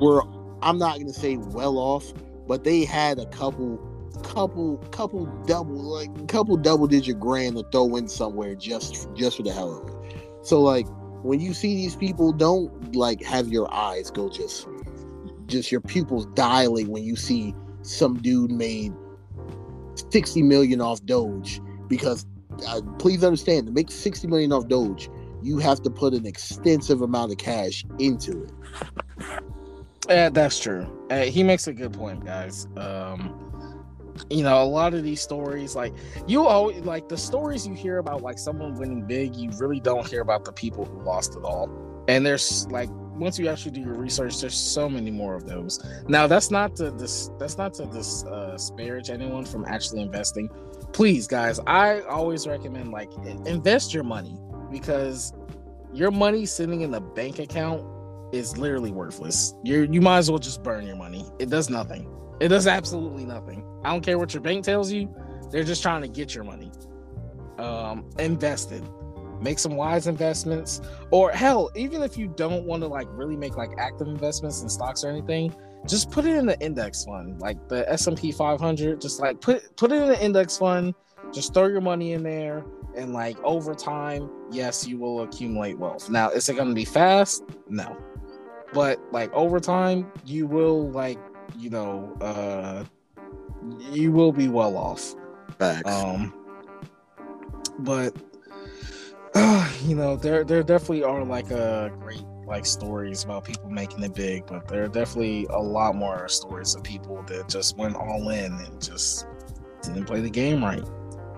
were 0.00 0.22
I'm 0.62 0.78
not 0.78 0.98
gonna 0.98 1.12
say 1.12 1.36
well 1.36 1.78
off, 1.78 2.12
but 2.46 2.64
they 2.64 2.84
had 2.84 3.18
a 3.18 3.26
couple 3.26 3.78
couple 4.22 4.76
couple 4.90 5.26
double 5.46 5.76
like 5.76 6.28
couple 6.28 6.56
double 6.56 6.86
digit 6.86 7.18
grand 7.18 7.56
to 7.56 7.64
throw 7.72 7.96
in 7.96 8.08
somewhere 8.08 8.54
just 8.54 9.08
just 9.14 9.36
for 9.36 9.42
the 9.42 9.52
hell 9.52 9.78
of 9.78 9.88
it. 9.88 10.18
So 10.42 10.60
like 10.60 10.86
when 11.22 11.40
you 11.40 11.52
see 11.52 11.74
these 11.74 11.96
people, 11.96 12.32
don't 12.32 12.94
like 12.94 13.22
have 13.22 13.48
your 13.48 13.72
eyes 13.72 14.10
go 14.10 14.28
just 14.28 14.66
just 15.46 15.70
your 15.70 15.80
pupils 15.80 16.26
dilate 16.34 16.88
when 16.88 17.02
you 17.02 17.16
see 17.16 17.54
some 17.82 18.16
dude 18.20 18.50
made 18.50 18.92
60 20.10 20.42
million 20.42 20.80
off 20.80 21.04
Doge 21.04 21.60
because 21.88 22.26
uh, 22.66 22.80
please 22.98 23.24
understand 23.24 23.66
to 23.66 23.72
make 23.72 23.90
60 23.90 24.26
million 24.28 24.52
off 24.52 24.68
Doge, 24.68 25.08
you 25.42 25.58
have 25.58 25.82
to 25.82 25.90
put 25.90 26.14
an 26.14 26.26
extensive 26.26 27.02
amount 27.02 27.32
of 27.32 27.38
cash 27.38 27.84
into 27.98 28.44
it. 28.44 28.52
Yeah, 30.08 30.28
that's 30.28 30.58
true. 30.58 30.86
Uh, 31.10 31.22
he 31.22 31.42
makes 31.42 31.66
a 31.66 31.72
good 31.72 31.92
point, 31.92 32.24
guys. 32.24 32.66
Um, 32.76 33.50
you 34.28 34.42
know, 34.42 34.62
a 34.62 34.64
lot 34.64 34.92
of 34.92 35.02
these 35.02 35.20
stories, 35.20 35.74
like 35.74 35.94
you 36.26 36.46
always 36.46 36.84
like 36.84 37.08
the 37.08 37.16
stories 37.16 37.66
you 37.66 37.74
hear 37.74 37.98
about, 37.98 38.22
like 38.22 38.38
someone 38.38 38.74
winning 38.74 39.06
big, 39.06 39.36
you 39.36 39.50
really 39.58 39.80
don't 39.80 40.06
hear 40.06 40.20
about 40.20 40.44
the 40.44 40.52
people 40.52 40.84
who 40.84 41.00
lost 41.02 41.36
it 41.36 41.44
all. 41.44 41.70
And 42.08 42.26
there's 42.26 42.66
like 42.68 42.90
once 43.20 43.38
you 43.38 43.48
actually 43.48 43.72
do 43.72 43.80
your 43.82 43.94
research, 43.94 44.40
there's 44.40 44.56
so 44.56 44.88
many 44.88 45.10
more 45.10 45.34
of 45.34 45.46
those. 45.46 45.78
Now, 46.08 46.26
that's 46.26 46.50
not 46.50 46.74
to 46.76 46.90
this, 46.90 47.30
that's 47.38 47.58
not 47.58 47.74
to 47.74 47.84
uh, 47.84 48.52
disparage 48.52 49.10
anyone 49.10 49.44
from 49.44 49.64
actually 49.66 50.00
investing. 50.00 50.48
Please, 50.92 51.26
guys, 51.26 51.60
I 51.66 52.00
always 52.02 52.46
recommend 52.46 52.90
like 52.90 53.12
invest 53.46 53.94
your 53.94 54.04
money 54.04 54.36
because 54.70 55.34
your 55.92 56.10
money 56.10 56.46
sitting 56.46 56.80
in 56.80 56.94
a 56.94 57.00
bank 57.00 57.38
account 57.38 57.84
is 58.32 58.56
literally 58.56 58.90
worthless. 58.90 59.54
You 59.62 59.88
you 59.90 60.00
might 60.00 60.18
as 60.18 60.30
well 60.30 60.38
just 60.38 60.62
burn 60.62 60.86
your 60.86 60.96
money. 60.96 61.26
It 61.38 61.50
does 61.50 61.68
nothing. 61.68 62.08
It 62.40 62.48
does 62.48 62.66
absolutely 62.66 63.26
nothing. 63.26 63.64
I 63.84 63.90
don't 63.90 64.00
care 64.00 64.18
what 64.18 64.32
your 64.32 64.40
bank 64.42 64.64
tells 64.64 64.90
you. 64.90 65.14
They're 65.50 65.64
just 65.64 65.82
trying 65.82 66.02
to 66.02 66.08
get 66.08 66.34
your 66.34 66.44
money. 66.44 66.72
Um, 67.58 68.08
invested. 68.18 68.82
Make 69.40 69.58
some 69.58 69.76
wise 69.76 70.06
investments. 70.06 70.80
Or 71.10 71.30
hell, 71.30 71.70
even 71.74 72.02
if 72.02 72.16
you 72.16 72.28
don't 72.28 72.64
want 72.64 72.82
to 72.82 72.88
like 72.88 73.08
really 73.10 73.36
make 73.36 73.56
like 73.56 73.70
active 73.78 74.08
investments 74.08 74.62
in 74.62 74.68
stocks 74.68 75.04
or 75.04 75.08
anything, 75.08 75.54
just 75.86 76.10
put 76.10 76.24
it 76.24 76.36
in 76.36 76.46
the 76.46 76.58
index 76.60 77.04
fund, 77.04 77.40
like 77.40 77.68
the 77.68 77.90
S&P 77.90 78.32
500. 78.32 79.00
Just 79.00 79.20
like 79.20 79.40
put 79.40 79.76
put 79.76 79.92
it 79.92 80.02
in 80.02 80.08
the 80.08 80.22
index 80.22 80.58
fund. 80.58 80.94
Just 81.32 81.54
throw 81.54 81.66
your 81.66 81.80
money 81.80 82.12
in 82.12 82.24
there, 82.24 82.64
and 82.96 83.12
like 83.12 83.38
over 83.44 83.72
time, 83.74 84.28
yes, 84.50 84.86
you 84.86 84.98
will 84.98 85.22
accumulate 85.22 85.78
wealth. 85.78 86.10
Now, 86.10 86.30
is 86.30 86.48
it 86.48 86.54
going 86.54 86.68
to 86.68 86.74
be 86.74 86.84
fast? 86.84 87.44
No, 87.68 87.96
but 88.72 88.98
like 89.12 89.32
over 89.32 89.60
time, 89.60 90.10
you 90.24 90.46
will 90.48 90.90
like 90.90 91.18
you 91.58 91.70
know, 91.70 92.16
uh, 92.20 92.84
you 93.92 94.12
will 94.12 94.32
be 94.32 94.48
well 94.48 94.76
off. 94.76 95.14
Facts. 95.58 95.90
Um, 95.90 96.34
but 97.80 98.14
you 99.84 99.94
know, 99.94 100.16
there 100.16 100.44
there 100.44 100.62
definitely 100.62 101.04
are 101.04 101.24
like 101.24 101.50
a 101.50 101.92
great 102.00 102.24
like 102.46 102.66
stories 102.66 103.22
about 103.22 103.44
people 103.44 103.70
making 103.70 104.02
it 104.02 104.14
big, 104.14 104.44
but 104.46 104.66
there 104.66 104.82
are 104.84 104.88
definitely 104.88 105.46
a 105.50 105.58
lot 105.58 105.94
more 105.94 106.28
stories 106.28 106.74
of 106.74 106.82
people 106.82 107.22
that 107.22 107.48
just 107.48 107.76
went 107.76 107.94
all 107.94 108.28
in 108.30 108.52
and 108.52 108.82
just 108.82 109.26
didn't 109.82 110.04
play 110.04 110.20
the 110.20 110.30
game 110.30 110.64
right. 110.64 110.82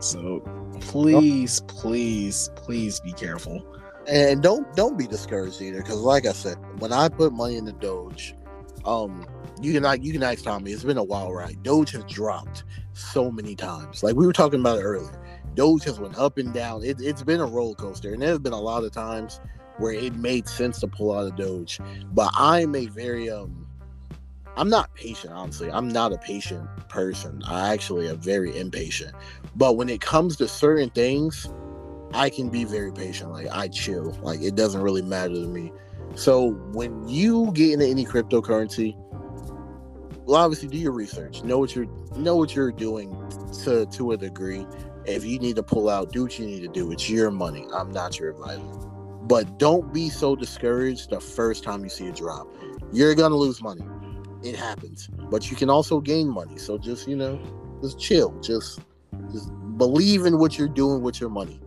So 0.01 0.41
please, 0.81 1.61
please, 1.69 2.51
please 2.57 2.99
be 3.01 3.13
careful. 3.13 3.63
And 4.09 4.43
don't 4.43 4.75
don't 4.75 4.97
be 4.97 5.07
discouraged 5.07 5.61
either, 5.61 5.83
because 5.83 6.01
like 6.01 6.27
I 6.27 6.33
said, 6.33 6.57
when 6.79 6.93
I 6.93 7.09
put 7.09 7.33
money 7.33 7.57
in 7.57 7.67
the 7.67 7.73
Doge, 7.73 8.35
um, 8.85 9.27
you 9.61 9.79
can 9.79 10.03
you 10.03 10.13
can 10.13 10.23
ask 10.23 10.43
Tommy. 10.43 10.73
It's 10.73 10.83
been 10.83 10.99
a 10.99 11.05
while, 11.05 11.33
right? 11.33 11.63
Doge 11.63 11.93
has 11.93 12.05
dropped 12.05 12.65
so 12.95 13.31
many 13.31 13.55
times. 13.55 14.03
Like 14.03 14.17
we 14.17 14.27
were 14.27 14.33
talking 14.33 14.61
about 14.61 14.79
it 14.79 14.83
earlier. 14.83 15.22
Doge 15.55 15.85
has 15.85 16.01
went 16.01 16.19
up 16.19 16.39
and 16.39 16.53
down. 16.53 16.85
It, 16.85 17.01
has 17.01 17.23
been 17.23 17.41
a 17.41 17.47
roller 17.47 17.75
coaster, 17.75 18.13
and 18.13 18.23
there's 18.23 18.39
been 18.39 18.53
a 18.53 18.61
lot 18.61 18.85
of 18.85 18.93
times 18.93 19.41
where 19.79 19.93
it 19.93 20.15
made 20.17 20.49
sense 20.49 20.81
to 20.81 20.89
pull 20.89 21.17
out 21.17 21.27
of 21.27 21.37
Doge. 21.37 21.81
But 22.13 22.31
I'm 22.37 22.75
a 22.75 22.87
very 22.87 23.31
um, 23.31 23.67
I'm 24.57 24.69
not 24.69 24.95
patient. 24.95 25.33
Honestly, 25.33 25.71
I'm 25.71 25.89
not 25.89 26.13
a 26.13 26.19
patient 26.19 26.69
person. 26.89 27.43
I 27.47 27.73
actually 27.73 28.09
am 28.09 28.19
very 28.19 28.57
impatient. 28.59 29.15
But 29.57 29.77
when 29.77 29.89
it 29.89 30.01
comes 30.01 30.37
to 30.37 30.49
certain 30.49 30.91
things, 30.91 31.49
I 32.13 32.29
can 32.29 32.51
be 32.51 32.65
very 32.65 32.93
patient. 32.93 33.31
Like 33.31 33.49
I 33.51 33.69
chill. 33.69 34.19
Like 34.23 34.43
it 34.43 34.55
doesn't 34.55 34.83
really 34.83 35.03
matter 35.03 35.35
to 35.35 35.47
me. 35.47 35.73
So 36.15 36.51
when 36.73 37.09
you 37.09 37.51
get 37.55 37.73
into 37.73 37.87
any 37.87 38.05
cryptocurrency, 38.05 38.95
well, 40.25 40.37
obviously 40.37 40.69
do 40.69 40.77
your 40.77 40.93
research. 40.93 41.43
Know 41.43 41.59
what 41.59 41.75
you're 41.75 41.87
know 42.17 42.37
what 42.37 42.55
you're 42.55 42.73
doing 42.73 43.11
to 43.65 43.87
to 43.87 44.13
a 44.13 44.17
degree. 44.17 44.67
If 45.05 45.25
you 45.25 45.39
need 45.39 45.57
to 45.57 45.63
pull 45.63 45.89
out, 45.89 46.13
do 46.13 46.23
what 46.23 46.39
you 46.39 46.47
need 46.47 46.61
to 46.61 46.69
do. 46.69 46.93
It's 46.93 47.09
your 47.11 47.31
money. 47.31 47.67
I'm 47.75 47.91
not 47.91 48.19
your 48.19 48.31
advisor. 48.31 48.63
But 49.23 49.59
don't 49.59 49.93
be 49.93 50.09
so 50.09 50.37
discouraged 50.37 51.11
the 51.11 51.21
first 51.21 51.65
time 51.65 51.83
you 51.85 51.91
see 51.91 52.09
a 52.09 52.13
drop. 52.13 52.49
You're 52.93 53.15
gonna 53.15 53.37
lose 53.37 53.63
money. 53.63 53.85
It 54.43 54.57
happens. 54.57 55.09
But 55.31 55.51
you 55.51 55.57
can 55.57 55.71
also 55.71 56.01
gain 56.01 56.29
money. 56.29 56.59
So 56.59 56.79
just, 56.79 57.09
you 57.09 57.17
know, 57.17 57.41
just 57.81 57.99
chill. 57.99 58.39
Just 58.41 58.81
just 59.33 59.51
believe 59.77 60.27
in 60.27 60.39
what 60.39 60.59
you're 60.59 60.69
doing 60.69 61.03
with 61.03 61.21
your 61.21 61.31
money. 61.31 61.61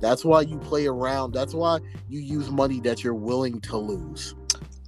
That's 0.00 0.24
why 0.24 0.42
you 0.42 0.58
play 0.58 0.86
around. 0.86 1.32
That's 1.32 1.54
why 1.54 1.78
you 2.08 2.20
use 2.20 2.50
money 2.50 2.80
that 2.80 3.02
you're 3.02 3.14
willing 3.14 3.60
to 3.62 3.76
lose. 3.76 4.34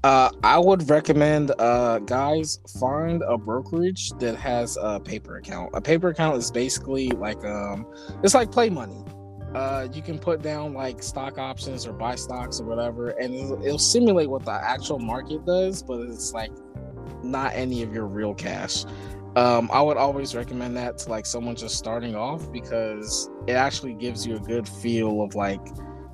Uh, 0.04 0.30
I 0.44 0.58
would 0.58 0.88
recommend, 0.88 1.52
uh, 1.58 1.98
guys, 2.00 2.60
find 2.78 3.22
a 3.26 3.36
brokerage 3.36 4.10
that 4.20 4.36
has 4.36 4.78
a 4.80 5.00
paper 5.00 5.38
account. 5.38 5.70
A 5.74 5.80
paper 5.80 6.08
account 6.08 6.36
is 6.36 6.50
basically 6.52 7.10
like 7.10 7.44
um, 7.44 7.84
it's 8.22 8.34
like 8.34 8.52
play 8.52 8.70
money. 8.70 9.04
Uh, 9.54 9.88
you 9.92 10.02
can 10.02 10.18
put 10.18 10.40
down 10.40 10.72
like 10.72 11.02
stock 11.02 11.38
options 11.38 11.86
or 11.86 11.92
buy 11.92 12.14
stocks 12.14 12.60
or 12.60 12.64
whatever, 12.64 13.10
and 13.10 13.34
it'll, 13.34 13.64
it'll 13.64 13.78
simulate 13.78 14.30
what 14.30 14.44
the 14.44 14.52
actual 14.52 15.00
market 15.00 15.44
does, 15.44 15.82
but 15.82 16.00
it's 16.02 16.32
like 16.32 16.52
not 17.24 17.52
any 17.54 17.82
of 17.82 17.92
your 17.92 18.06
real 18.06 18.34
cash. 18.34 18.84
Um, 19.34 19.68
I 19.72 19.82
would 19.82 19.96
always 19.96 20.34
recommend 20.34 20.76
that 20.76 20.98
to 20.98 21.10
like 21.10 21.26
someone 21.26 21.56
just 21.56 21.76
starting 21.76 22.14
off 22.14 22.50
because 22.52 23.30
it 23.46 23.52
actually 23.52 23.94
gives 23.94 24.26
you 24.26 24.36
a 24.36 24.40
good 24.40 24.68
feel 24.68 25.22
of 25.22 25.34
like 25.34 25.60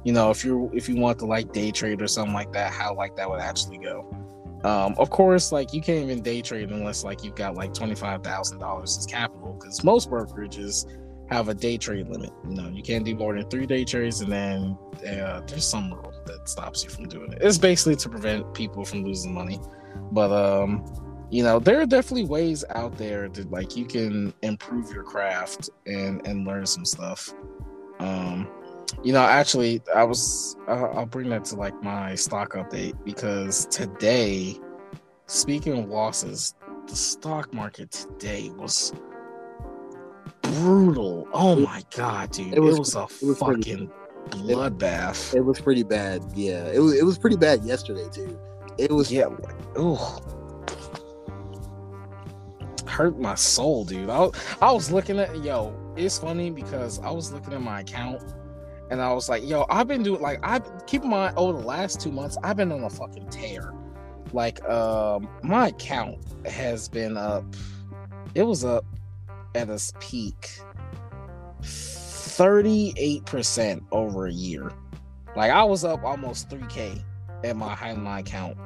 you 0.05 0.13
know 0.13 0.31
if 0.31 0.45
you're 0.45 0.71
if 0.75 0.89
you 0.89 0.97
want 0.97 1.19
to 1.19 1.27
like 1.27 1.53
day 1.53 1.71
trade 1.71 2.01
or 2.01 2.07
something 2.07 2.35
like 2.35 2.53
that 2.53 2.73
how 2.73 2.95
like 2.95 3.17
that 3.17 3.29
would 3.29 3.41
actually 3.41 3.79
go. 3.79 4.07
Um 4.63 4.95
of 4.99 5.11
course 5.11 5.51
like 5.51 5.73
you 5.73 5.81
can't 5.81 6.05
even 6.05 6.23
day 6.23 6.43
trade 6.43 6.71
unless 6.71 7.05
like 7.05 7.25
you've 7.25 7.35
got 7.35 7.55
like 7.55 7.73
$25000 7.73 8.83
as 8.83 9.07
capital 9.07 9.57
because 9.59 9.83
most 9.83 10.11
brokerages 10.11 10.87
have 11.31 11.49
a 11.49 11.55
day 11.55 11.79
trade 11.79 12.09
limit. 12.09 12.31
You 12.49 12.57
know 12.57 12.69
you 12.69 12.83
can't 12.83 13.05
do 13.05 13.15
more 13.15 13.35
than 13.35 13.49
three 13.49 13.67
day 13.67 13.85
trades 13.85 14.21
and 14.21 14.31
then 14.31 14.79
uh, 15.09 15.41
there's 15.47 15.67
some 15.67 15.93
rule 15.93 16.13
that 16.27 16.49
stops 16.49 16.85
you 16.85 16.91
from 16.91 17.09
doing 17.09 17.33
it. 17.33 17.39
It's 17.41 17.59
basically 17.59 17.97
to 17.97 18.09
prevent 18.09 18.53
people 18.55 18.85
from 18.85 19.05
losing 19.05 19.33
money. 19.33 19.59
But 20.13 20.31
um 20.33 20.85
you 21.31 21.43
know 21.43 21.59
there 21.59 21.81
are 21.81 21.87
definitely 21.87 22.27
ways 22.27 22.63
out 22.75 22.97
there 22.99 23.29
that 23.31 23.51
like 23.51 23.75
you 23.75 23.87
can 23.87 24.35
improve 24.43 24.93
your 24.93 25.03
craft 25.03 25.71
and 25.87 26.27
and 26.27 26.47
learn 26.47 26.67
some 26.67 26.85
stuff. 26.85 27.33
Um 28.01 28.49
you 29.05 29.13
know, 29.13 29.23
actually, 29.23 29.83
I 29.95 30.03
was. 30.03 30.57
I'll 30.67 31.05
bring 31.05 31.29
that 31.29 31.45
to 31.47 31.57
like 31.57 31.81
my 31.83 32.15
stock 32.15 32.55
update 32.55 32.97
because 33.05 33.67
today, 33.67 34.59
speaking 35.27 35.79
of 35.79 35.91
losses, 35.91 36.55
the 36.89 36.97
stock 36.97 37.53
market 37.53 37.91
today 37.91 38.51
was 38.57 38.95
brutal. 40.41 41.29
Oh 41.35 41.55
my 41.55 41.83
god, 41.95 42.31
dude! 42.33 42.55
It 42.55 42.61
was, 42.61 42.77
it 42.77 42.79
was 42.79 42.97
a 42.97 43.03
it 43.03 43.27
was 43.27 43.39
fucking 43.39 43.91
pretty, 44.31 44.55
bloodbath. 44.55 45.35
It, 45.35 45.39
it, 45.39 45.45
was 45.45 45.61
pretty 45.61 45.83
bad. 45.83 46.23
Yeah, 46.35 46.67
it 46.69 46.79
was. 46.79 46.95
It 46.95 47.05
was 47.05 47.19
pretty 47.19 47.37
bad 47.37 47.63
yesterday 47.63 48.09
too. 48.11 48.39
It 48.79 48.91
was. 48.91 49.13
Yeah. 49.13 49.27
Oh. 49.77 50.19
Hurt 52.87 53.19
my 53.19 53.35
soul, 53.35 53.85
dude. 53.85 54.09
I, 54.09 54.29
I 54.63 54.73
was 54.73 54.91
looking 54.91 55.19
at 55.19 55.45
yo. 55.45 55.75
It's 55.95 56.19
funny 56.19 56.49
because 56.51 57.01
I 57.01 57.11
was 57.11 57.33
looking 57.33 57.53
at 57.53 57.61
my 57.61 57.81
account 57.81 58.23
and 58.95 59.03
I 59.03 59.13
was 59.13 59.29
like, 59.29 59.45
yo, 59.45 59.67
I've 59.71 59.89
been 59.89 60.05
doing 60.05 60.23
like 60.23 60.39
I 60.45 60.61
keep 60.87 61.03
in 61.03 61.11
mind 61.11 61.37
over 61.37 61.59
the 61.59 61.67
last 61.67 62.01
two 62.01 62.13
months, 62.13 62.39
I've 62.45 62.57
been 62.57 62.71
on 62.71 62.85
a 62.85 62.91
fucking 62.91 63.29
tear. 63.29 63.75
Like 64.33 64.65
um 64.69 65.29
my 65.43 65.67
account 65.69 66.25
has 66.47 66.89
been 66.89 67.17
up, 67.17 67.45
it 68.37 68.45
was 68.45 68.65
up 68.65 68.85
at 69.57 69.69
its 69.69 69.93
peak 69.99 70.61
38% 71.61 73.85
over 73.91 74.27
a 74.27 74.33
year. 74.33 74.71
Like 75.35 75.51
I 75.51 75.65
was 75.65 75.85
up 75.85 76.05
almost 76.05 76.49
3k 76.51 77.03
at 77.43 77.57
my 77.57 77.75
Highline 77.75 78.21
account. 78.21 78.57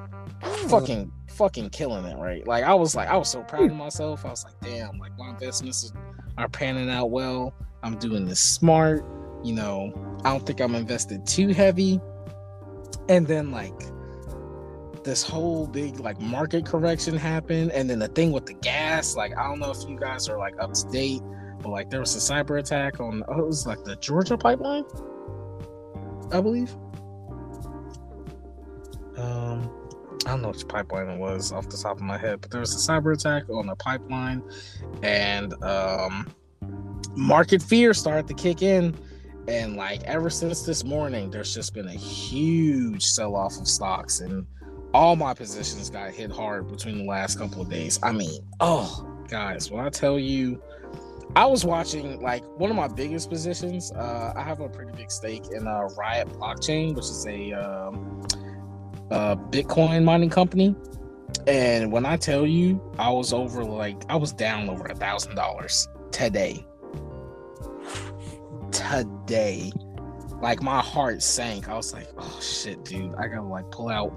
Fucking 0.68 1.10
fucking 1.30 1.70
killing 1.70 2.04
it, 2.04 2.18
right? 2.18 2.46
Like 2.46 2.64
I 2.64 2.74
was 2.74 2.94
like 2.94 3.08
I 3.08 3.16
was 3.16 3.30
so 3.30 3.42
proud 3.44 3.70
of 3.70 3.76
myself. 3.76 4.26
I 4.26 4.28
was 4.28 4.44
like, 4.44 4.60
damn, 4.60 4.98
like 4.98 5.16
my 5.16 5.30
investments 5.30 5.90
are 6.36 6.50
panning 6.50 6.90
out 6.90 7.10
well. 7.10 7.54
I'm 7.82 7.96
doing 7.96 8.26
this 8.26 8.40
smart 8.40 9.06
you 9.42 9.54
know, 9.54 9.92
I 10.24 10.30
don't 10.30 10.44
think 10.44 10.60
I'm 10.60 10.74
invested 10.74 11.26
too 11.26 11.48
heavy. 11.48 12.00
And 13.08 13.26
then 13.26 13.50
like 13.50 13.80
this 15.04 15.22
whole 15.22 15.66
big 15.66 16.00
like 16.00 16.20
market 16.20 16.66
correction 16.66 17.16
happened, 17.16 17.72
and 17.72 17.88
then 17.88 17.98
the 17.98 18.08
thing 18.08 18.32
with 18.32 18.46
the 18.46 18.54
gas, 18.54 19.16
like 19.16 19.36
I 19.36 19.44
don't 19.44 19.58
know 19.58 19.70
if 19.70 19.88
you 19.88 19.98
guys 19.98 20.28
are 20.28 20.38
like 20.38 20.54
up 20.60 20.74
to 20.74 20.86
date, 20.88 21.22
but 21.62 21.70
like 21.70 21.90
there 21.90 22.00
was 22.00 22.14
a 22.14 22.32
cyber 22.32 22.58
attack 22.58 23.00
on 23.00 23.24
oh, 23.28 23.38
it 23.40 23.46
was 23.46 23.66
like 23.66 23.84
the 23.84 23.96
Georgia 23.96 24.36
pipeline, 24.36 24.84
I 26.30 26.40
believe. 26.40 26.74
Um, 29.16 29.70
I 30.26 30.30
don't 30.30 30.42
know 30.42 30.48
which 30.50 30.68
pipeline 30.68 31.08
it 31.08 31.18
was 31.18 31.52
off 31.52 31.68
the 31.68 31.76
top 31.76 31.96
of 31.96 32.02
my 32.02 32.18
head, 32.18 32.40
but 32.40 32.50
there 32.50 32.60
was 32.60 32.74
a 32.74 32.92
cyber 32.92 33.14
attack 33.14 33.48
on 33.48 33.66
the 33.66 33.76
pipeline, 33.76 34.42
and 35.02 35.54
um, 35.64 36.30
market 37.16 37.62
fear 37.62 37.94
started 37.94 38.28
to 38.28 38.34
kick 38.34 38.62
in. 38.62 38.94
And 39.48 39.76
like 39.76 40.02
ever 40.04 40.28
since 40.28 40.62
this 40.62 40.84
morning, 40.84 41.30
there's 41.30 41.54
just 41.54 41.72
been 41.72 41.88
a 41.88 41.92
huge 41.92 43.02
sell 43.02 43.34
off 43.34 43.58
of 43.58 43.66
stocks, 43.66 44.20
and 44.20 44.46
all 44.92 45.16
my 45.16 45.32
positions 45.32 45.88
got 45.88 46.10
hit 46.10 46.30
hard 46.30 46.68
between 46.68 46.98
the 46.98 47.04
last 47.04 47.38
couple 47.38 47.62
of 47.62 47.70
days. 47.70 47.98
I 48.02 48.12
mean, 48.12 48.40
oh, 48.60 49.08
guys, 49.28 49.70
when 49.70 49.84
I 49.84 49.88
tell 49.88 50.18
you, 50.18 50.62
I 51.34 51.46
was 51.46 51.64
watching 51.64 52.20
like 52.20 52.44
one 52.58 52.68
of 52.68 52.76
my 52.76 52.88
biggest 52.88 53.30
positions. 53.30 53.90
Uh, 53.92 54.34
I 54.36 54.42
have 54.42 54.60
a 54.60 54.68
pretty 54.68 54.92
big 54.92 55.10
stake 55.10 55.44
in 55.50 55.66
uh, 55.66 55.88
Riot 55.96 56.28
Blockchain, 56.28 56.94
which 56.94 57.06
is 57.06 57.26
a 57.26 57.52
um, 57.52 58.22
Bitcoin 59.10 60.04
mining 60.04 60.30
company. 60.30 60.76
And 61.46 61.90
when 61.90 62.04
I 62.04 62.18
tell 62.18 62.46
you, 62.46 62.82
I 62.98 63.10
was 63.10 63.32
over 63.32 63.64
like 63.64 63.96
I 64.10 64.16
was 64.16 64.32
down 64.32 64.68
over 64.68 64.84
a 64.86 64.94
thousand 64.94 65.36
dollars 65.36 65.88
today. 66.10 66.66
Today, 68.72 69.72
like 70.40 70.62
my 70.62 70.80
heart 70.80 71.22
sank. 71.22 71.68
I 71.68 71.76
was 71.76 71.92
like, 71.92 72.08
"Oh 72.16 72.38
shit, 72.40 72.84
dude! 72.84 73.14
I 73.16 73.28
gotta 73.28 73.42
like 73.42 73.70
pull 73.70 73.88
out." 73.88 74.12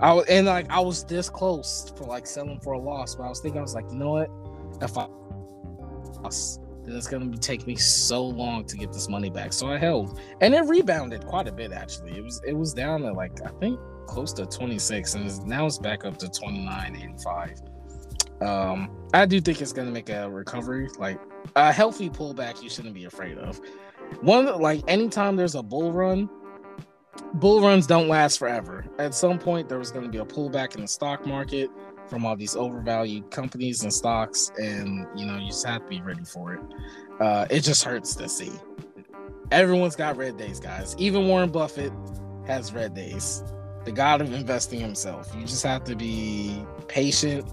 I 0.00 0.12
was 0.12 0.26
and 0.26 0.46
like 0.46 0.70
I 0.70 0.80
was 0.80 1.04
this 1.04 1.30
close 1.30 1.92
for 1.96 2.04
like 2.04 2.26
selling 2.26 2.60
for 2.60 2.74
a 2.74 2.78
loss, 2.78 3.14
but 3.14 3.24
I 3.24 3.28
was 3.28 3.40
thinking 3.40 3.58
I 3.58 3.62
was 3.62 3.74
like, 3.74 3.86
you 3.90 3.96
know 3.96 4.10
what? 4.10 4.30
If 4.82 4.98
I 4.98 5.06
then 6.84 6.96
it's 6.96 7.06
gonna 7.06 7.26
be 7.26 7.38
take 7.38 7.66
me 7.66 7.76
so 7.76 8.24
long 8.24 8.64
to 8.66 8.76
get 8.76 8.92
this 8.92 9.08
money 9.08 9.30
back. 9.30 9.52
So 9.52 9.68
I 9.68 9.78
held, 9.78 10.20
and 10.40 10.54
it 10.54 10.62
rebounded 10.62 11.26
quite 11.26 11.48
a 11.48 11.52
bit. 11.52 11.72
Actually, 11.72 12.16
it 12.16 12.22
was 12.22 12.40
it 12.46 12.52
was 12.52 12.74
down 12.74 13.00
to 13.02 13.12
like 13.12 13.40
I 13.42 13.50
think 13.60 13.80
close 14.06 14.32
to 14.34 14.46
26 14.46 15.14
and 15.14 15.46
now 15.46 15.66
it's 15.66 15.78
back 15.78 16.04
up 16.04 16.16
to 16.18 16.26
29.85 16.26 18.42
um 18.42 18.90
i 19.14 19.26
do 19.26 19.40
think 19.40 19.60
it's 19.60 19.72
to 19.72 19.84
make 19.84 20.08
a 20.08 20.30
recovery 20.30 20.88
like 20.98 21.18
a 21.56 21.72
healthy 21.72 22.08
pullback 22.08 22.62
you 22.62 22.70
shouldn't 22.70 22.94
be 22.94 23.04
afraid 23.04 23.38
of. 23.38 23.60
One 24.20 24.60
like 24.60 24.84
anytime 24.86 25.34
there's 25.36 25.56
a 25.56 25.62
bull 25.62 25.92
run 25.92 26.28
bull 27.34 27.62
runs 27.62 27.86
don't 27.86 28.08
last 28.08 28.38
forever. 28.38 28.84
At 28.98 29.14
some 29.14 29.38
point 29.38 29.68
there 29.68 29.78
was 29.78 29.90
going 29.90 30.04
to 30.04 30.10
be 30.10 30.18
a 30.18 30.24
pullback 30.24 30.76
in 30.76 30.82
the 30.82 30.88
stock 30.88 31.26
market 31.26 31.70
from 32.06 32.24
all 32.24 32.36
these 32.36 32.54
overvalued 32.54 33.30
companies 33.30 33.82
and 33.82 33.92
stocks 33.92 34.52
and 34.58 35.06
you 35.18 35.26
know 35.26 35.38
you 35.38 35.48
just 35.48 35.66
have 35.66 35.82
to 35.82 35.88
be 35.88 36.00
ready 36.02 36.24
for 36.24 36.54
it. 36.54 36.60
Uh 37.20 37.46
it 37.50 37.60
just 37.60 37.82
hurts 37.82 38.14
to 38.16 38.28
see. 38.28 38.52
Everyone's 39.50 39.96
got 39.96 40.16
red 40.16 40.36
days 40.36 40.60
guys. 40.60 40.94
Even 40.98 41.26
warren 41.26 41.50
buffett 41.50 41.92
has 42.46 42.72
red 42.72 42.94
days. 42.94 43.42
The 43.84 43.92
god 43.92 44.20
of 44.20 44.32
investing 44.32 44.78
himself. 44.78 45.34
You 45.34 45.46
just 45.46 45.62
have 45.62 45.84
to 45.84 45.96
be 45.96 46.64
patient 46.86 47.50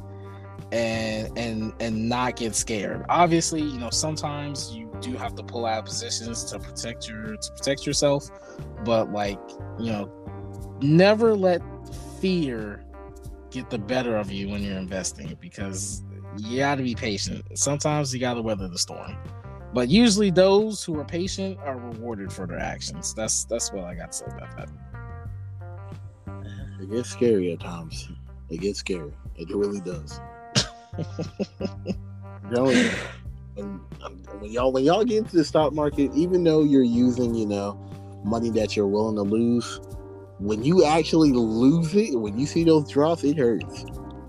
and 0.72 1.38
and 1.38 1.74
and 1.80 2.10
not 2.10 2.36
get 2.36 2.56
scared. 2.56 3.06
Obviously, 3.10 3.62
you 3.62 3.80
know, 3.80 3.90
sometimes 3.90 4.76
you 4.76 4.92
do 5.02 5.14
have 5.16 5.36
to 5.36 5.44
pull 5.44 5.66
out 5.66 5.86
positions 5.86 6.44
to 6.46 6.60
protect 6.60 7.08
your 7.08 7.36
to 7.38 7.52
protect 7.52 7.86
yourself, 7.86 8.30
but 8.84 9.12
like, 9.12 9.40
you 9.80 9.92
know, 9.92 10.12
never 10.82 11.36
let 11.36 11.62
fear 12.20 12.84
get 13.52 13.70
the 13.70 13.78
better 13.78 14.18
of 14.18 14.32
you 14.32 14.50
when 14.50 14.64
you're 14.64 14.78
investing 14.78 15.38
because 15.40 16.04
you 16.38 16.58
got 16.58 16.76
to 16.76 16.84
be 16.84 16.96
patient. 16.96 17.46
Sometimes 17.58 18.14
you 18.14 18.20
got 18.20 18.34
to 18.34 18.42
weather 18.42 18.68
the 18.68 18.80
storm. 18.80 19.16
But 19.74 19.90
usually 19.90 20.30
those 20.30 20.84
who 20.84 21.00
are 21.00 21.06
patient 21.06 21.58
are 21.60 21.78
rewarded 21.78 22.32
for 22.32 22.46
their 22.46 22.60
actions. 22.60 23.14
That's 23.14 23.46
that's 23.46 23.72
what 23.72 23.86
I 23.86 23.96
got 23.96 24.12
to 24.12 24.18
say 24.18 24.26
about 24.28 24.58
that. 24.58 24.70
It 26.80 26.92
gets 26.92 27.10
scary 27.10 27.54
at 27.54 27.60
times. 27.60 28.10
It 28.50 28.62
gets 28.62 28.80
scary. 28.80 29.14
It 29.36 29.50
really 29.50 29.82
does. 29.82 30.20
When, 32.50 32.92
um, 33.58 34.24
when 34.40 34.52
y'all 34.52 34.72
when 34.72 34.84
y'all 34.84 35.04
get 35.04 35.18
into 35.18 35.38
the 35.38 35.44
stock 35.44 35.74
market, 35.74 36.12
even 36.14 36.44
though 36.44 36.64
you're 36.64 36.84
using, 36.84 37.34
you 37.34 37.46
know, 37.46 37.74
money 38.24 38.50
that 38.52 38.76
you're 38.76 38.88
willing 38.88 39.16
to 39.16 39.24
lose, 39.24 39.80
when 40.40 40.64
you 40.64 40.86
actually 40.86 41.32
lose 41.32 41.96
it, 41.96 42.20
when 42.20 42.38
you 42.38 42.46
see 42.46 42.64
those 42.64 42.90
drops, 42.90 43.24
it 43.24 43.38
hurts. 43.38 43.86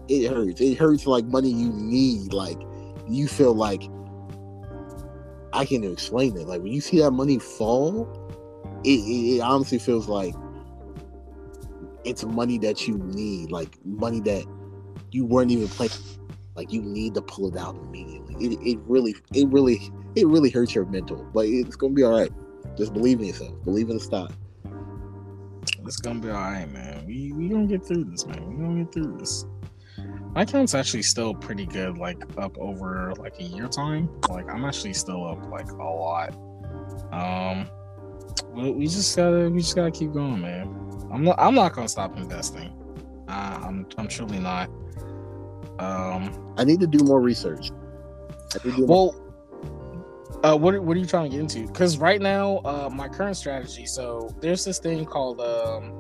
It 0.09 0.29
hurts. 0.29 0.61
It 0.61 0.79
hurts 0.79 1.07
like 1.07 1.25
money 1.27 1.51
you 1.51 1.71
need. 1.71 2.33
Like 2.33 2.61
you 3.09 3.29
feel 3.29 3.55
like 3.55 3.83
I 5.53 5.65
can't 5.65 5.85
even 5.85 5.93
explain 5.93 6.37
it. 6.37 6.47
Like 6.47 6.63
when 6.63 6.73
you 6.73 6.81
see 6.81 6.99
that 7.01 7.11
money 7.13 7.39
fall, 7.39 8.09
it, 8.85 8.89
it, 8.89 9.37
it 9.37 9.41
honestly 9.41 9.79
feels 9.79 10.09
like 10.09 10.35
it's 12.05 12.25
money 12.25 12.59
that 12.59 12.87
you 12.87 12.99
need, 12.99 13.51
like 13.51 13.79
money 13.85 14.21
that 14.21 14.45
you 15.11 15.25
weren't 15.25 15.51
even 15.51 15.69
playing. 15.69 15.93
Like 16.57 16.73
you 16.73 16.83
need 16.83 17.15
to 17.15 17.23
pull 17.23 17.49
it 17.49 17.57
out 17.57 17.77
immediately. 17.77 18.35
It, 18.47 18.59
it 18.63 18.79
really, 18.87 19.15
it 19.33 19.49
really, 19.49 19.91
it 20.15 20.27
really 20.27 20.51
hurts 20.51 20.75
your 20.75 20.87
mental. 20.87 21.25
But 21.35 21.47
it's 21.47 21.77
gonna 21.77 21.95
be 21.95 22.05
all 22.05 22.19
right. 22.19 22.33
Just 22.77 22.93
believe 22.93 23.21
in 23.21 23.27
yourself. 23.27 23.53
Believe 23.65 23.89
in 23.91 23.97
the 23.97 24.03
stock. 24.03 24.33
It's 25.87 26.01
gonna 26.01 26.21
be 26.21 26.29
all 26.29 26.35
right, 26.35 26.71
man. 26.73 27.05
We 27.07 27.33
we 27.33 27.49
gonna 27.49 27.67
get 27.67 27.85
through 27.85 28.05
this, 28.05 28.27
man. 28.27 28.49
We 28.49 28.57
gonna 28.57 28.85
get 28.85 28.93
through 28.93 29.19
this. 29.19 29.47
My 30.35 30.43
account's 30.43 30.75
actually 30.75 31.03
still 31.03 31.35
pretty 31.35 31.67
good, 31.67 31.99
like 31.99 32.23
up 32.39 32.59
over 32.59 33.13
like 33.19 33.39
a 33.39 33.45
year 33.45 33.69
time. 33.69 34.09
Like 34.29 34.51
I'm 34.51 34.65
actually 34.65 34.95
still 34.95 35.27
up 35.27 35.45
like 35.51 35.71
a 35.71 35.77
lot. 35.77 36.35
Um, 37.13 37.69
we, 38.53 38.71
we 38.73 38.87
just 38.87 39.17
gotta 39.17 39.51
we 39.51 39.61
just 39.61 39.77
gotta 39.77 39.91
keep 39.91 40.13
going, 40.13 40.41
man. 40.41 40.85
I'm 41.13 41.25
not. 41.25 41.37
I'm 41.39 41.55
not 41.55 41.73
gonna 41.75 41.89
stop 41.89 42.17
investing. 42.17 42.73
Uh, 43.29 43.61
I'm. 43.63 43.87
I'm 43.99 44.09
truly 44.09 44.39
not. 44.39 44.71
Um, 45.79 46.55
I 46.57 46.65
need 46.65 46.81
to 46.81 46.87
do 46.87 47.05
more 47.05 47.21
research. 47.21 47.71
Do 48.63 48.87
well, 48.87 49.15
uh, 50.45 50.57
what 50.57 50.79
what 50.83 50.97
are 50.97 51.01
you 51.01 51.07
trying 51.07 51.31
to 51.31 51.37
get 51.37 51.41
into? 51.41 51.67
Because 51.67 51.99
right 51.99 52.21
now, 52.21 52.59
uh, 52.65 52.91
my 52.93 53.09
current 53.09 53.37
strategy. 53.37 53.87
So 53.87 54.31
there's 54.41 54.65
this 54.65 54.79
thing 54.79 55.05
called 55.07 55.41
um, 55.41 55.93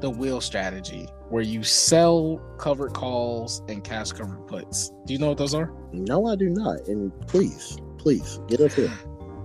the 0.00 0.10
wheel 0.10 0.40
strategy, 0.40 1.06
where 1.28 1.42
you 1.42 1.62
sell 1.62 2.40
covered 2.58 2.92
calls 2.92 3.62
and 3.68 3.82
cash 3.82 4.12
covered 4.12 4.46
puts. 4.46 4.92
Do 5.06 5.12
you 5.12 5.18
know 5.18 5.28
what 5.28 5.38
those 5.38 5.54
are? 5.54 5.72
No, 5.92 6.26
I 6.26 6.36
do 6.36 6.50
not. 6.50 6.88
And 6.88 7.12
please, 7.26 7.78
please 7.98 8.40
get 8.48 8.60
up 8.60 8.72
here. 8.72 8.92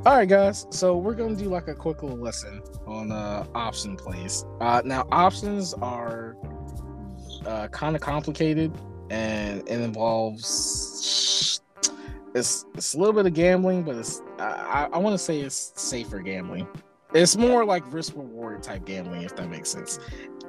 All 0.05 0.15
right, 0.15 0.27
guys. 0.27 0.65
So 0.69 0.97
we're 0.97 1.13
gonna 1.13 1.35
do 1.35 1.45
like 1.45 1.67
a 1.67 1.75
quick 1.75 2.01
little 2.01 2.17
lesson 2.17 2.61
on 2.87 3.11
uh, 3.11 3.45
option 3.53 3.95
plays. 3.95 4.45
Uh, 4.59 4.81
now, 4.83 5.07
options 5.11 5.73
are 5.75 6.35
uh, 7.45 7.67
kind 7.69 7.95
of 7.95 8.01
complicated, 8.01 8.71
and 9.09 9.59
it 9.67 9.81
involves 9.81 11.61
it's 12.35 12.65
it's 12.75 12.93
a 12.93 12.97
little 12.97 13.13
bit 13.13 13.25
of 13.25 13.33
gambling, 13.33 13.83
but 13.83 13.95
it's 13.95 14.21
I, 14.39 14.87
I 14.91 14.97
want 14.97 15.13
to 15.13 15.17
say 15.17 15.39
it's 15.39 15.73
safer 15.75 16.19
gambling. 16.19 16.67
It's 17.13 17.35
more 17.35 17.65
like 17.65 17.91
risk 17.91 18.13
reward 18.15 18.61
type 18.61 18.85
gambling, 18.85 19.23
if 19.23 19.35
that 19.35 19.49
makes 19.49 19.69
sense. 19.69 19.99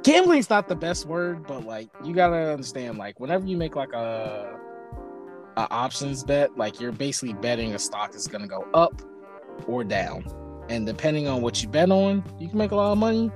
Gambling's 0.03 0.51
not 0.51 0.69
the 0.69 0.77
best 0.77 1.07
word, 1.07 1.47
but 1.47 1.65
like 1.65 1.89
you 2.05 2.15
gotta 2.15 2.53
understand, 2.53 2.99
like 2.99 3.19
whenever 3.19 3.47
you 3.47 3.57
make 3.57 3.77
like 3.77 3.93
a, 3.93 4.59
a 5.57 5.69
options 5.71 6.23
bet, 6.23 6.57
like 6.57 6.81
you're 6.81 6.93
basically 6.93 7.35
betting 7.35 7.75
a 7.75 7.79
stock 7.79 8.15
is 8.15 8.27
gonna 8.27 8.47
go 8.47 8.67
up 8.75 9.01
or 9.67 9.85
down. 9.85 10.25
And 10.69 10.87
depending 10.87 11.27
on 11.27 11.43
what 11.43 11.63
you 11.63 11.69
bet 11.69 11.91
on, 11.91 12.23
you 12.39 12.49
can 12.49 12.59
make 12.59 12.71
a 12.71 12.77
lot 12.77 12.93
of 12.93 12.99
money 12.99 13.31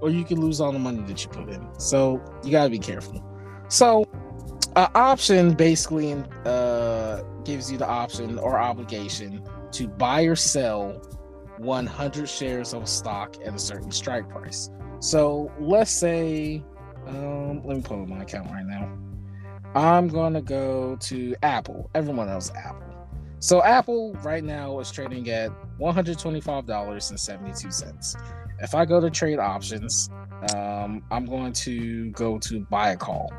or 0.00 0.10
you 0.10 0.24
can 0.24 0.40
lose 0.40 0.60
all 0.60 0.72
the 0.72 0.78
money 0.78 1.02
that 1.02 1.24
you 1.24 1.30
put 1.30 1.48
in. 1.48 1.66
So 1.78 2.22
you 2.44 2.50
got 2.50 2.64
to 2.64 2.70
be 2.70 2.78
careful. 2.78 3.24
So, 3.68 4.04
an 4.76 4.88
option 4.94 5.54
basically 5.54 6.14
uh, 6.44 7.22
gives 7.44 7.70
you 7.70 7.78
the 7.78 7.86
option 7.86 8.38
or 8.38 8.58
obligation 8.58 9.42
to 9.72 9.88
buy 9.88 10.22
or 10.22 10.36
sell 10.36 10.92
100 11.58 12.28
shares 12.28 12.74
of 12.74 12.88
stock 12.88 13.36
at 13.44 13.54
a 13.54 13.58
certain 13.58 13.90
strike 13.90 14.28
price. 14.28 14.70
So, 15.00 15.50
let's 15.58 15.90
say, 15.90 16.62
um, 17.06 17.62
let 17.64 17.76
me 17.76 17.82
pull 17.82 18.02
up 18.02 18.08
my 18.08 18.22
account 18.22 18.50
right 18.50 18.66
now. 18.66 18.90
I'm 19.74 20.08
going 20.08 20.34
to 20.34 20.42
go 20.42 20.96
to 20.96 21.34
Apple. 21.42 21.90
Everyone 21.94 22.26
knows 22.26 22.50
Apple. 22.56 22.90
So 23.42 23.62
Apple 23.62 24.12
right 24.22 24.44
now 24.44 24.78
is 24.80 24.90
trading 24.90 25.30
at 25.30 25.50
$125.72. 25.78 28.49
If 28.62 28.74
I 28.74 28.84
go 28.84 29.00
to 29.00 29.10
trade 29.10 29.38
options, 29.38 30.10
um, 30.54 31.02
I'm 31.10 31.26
going 31.26 31.52
to 31.52 32.10
go 32.10 32.38
to 32.38 32.60
buy 32.66 32.90
a 32.90 32.96
call. 32.96 33.32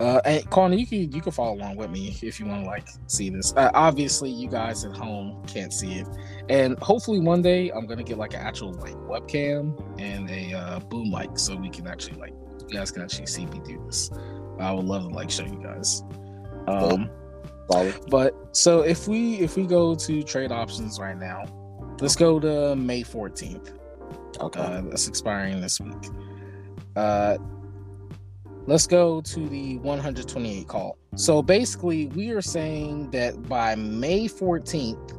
Uh, 0.00 0.20
and 0.24 0.48
Connor, 0.50 0.74
you 0.74 0.86
can 0.86 1.12
you 1.12 1.20
can 1.20 1.30
follow 1.30 1.54
along 1.54 1.76
with 1.76 1.90
me 1.90 2.16
if 2.22 2.40
you 2.40 2.46
want 2.46 2.64
to 2.64 2.66
like 2.66 2.88
see 3.06 3.30
this. 3.30 3.54
Uh, 3.56 3.70
obviously, 3.74 4.30
you 4.30 4.48
guys 4.48 4.84
at 4.84 4.96
home 4.96 5.44
can't 5.46 5.72
see 5.72 5.94
it, 5.94 6.08
and 6.48 6.78
hopefully 6.80 7.20
one 7.20 7.40
day 7.40 7.70
I'm 7.70 7.86
gonna 7.86 8.02
get 8.02 8.18
like 8.18 8.34
an 8.34 8.40
actual 8.40 8.72
like 8.72 8.94
webcam 8.94 9.78
and 10.00 10.28
a 10.28 10.54
uh, 10.54 10.80
boom 10.80 11.10
mic 11.10 11.38
so 11.38 11.54
we 11.54 11.68
can 11.68 11.86
actually 11.86 12.18
like 12.18 12.32
you 12.68 12.78
guys 12.78 12.90
can 12.90 13.02
actually 13.02 13.26
see 13.26 13.46
me 13.46 13.60
do 13.64 13.80
this. 13.86 14.10
I 14.58 14.72
would 14.72 14.86
love 14.86 15.02
to 15.02 15.14
like 15.14 15.30
show 15.30 15.44
you 15.44 15.60
guys. 15.62 16.02
Um, 16.66 17.08
but 18.08 18.34
so 18.52 18.80
if 18.80 19.06
we 19.06 19.36
if 19.36 19.56
we 19.56 19.66
go 19.66 19.94
to 19.94 20.22
trade 20.22 20.50
options 20.50 20.98
right 20.98 21.16
now, 21.16 21.44
let's 22.02 22.16
go 22.16 22.40
to 22.40 22.74
May 22.74 23.02
14th. 23.02 23.78
Okay. 24.40 24.60
Uh, 24.60 24.82
that's 24.82 25.06
expiring 25.06 25.60
this 25.60 25.80
week. 25.80 26.10
Uh, 26.96 27.38
let's 28.66 28.88
go 28.88 29.20
to 29.20 29.48
the 29.48 29.78
128 29.78 30.66
call. 30.66 30.98
So 31.14 31.42
basically, 31.42 32.06
we 32.06 32.30
are 32.30 32.42
saying 32.42 33.12
that 33.12 33.48
by 33.48 33.76
May 33.76 34.26
14th, 34.26 35.18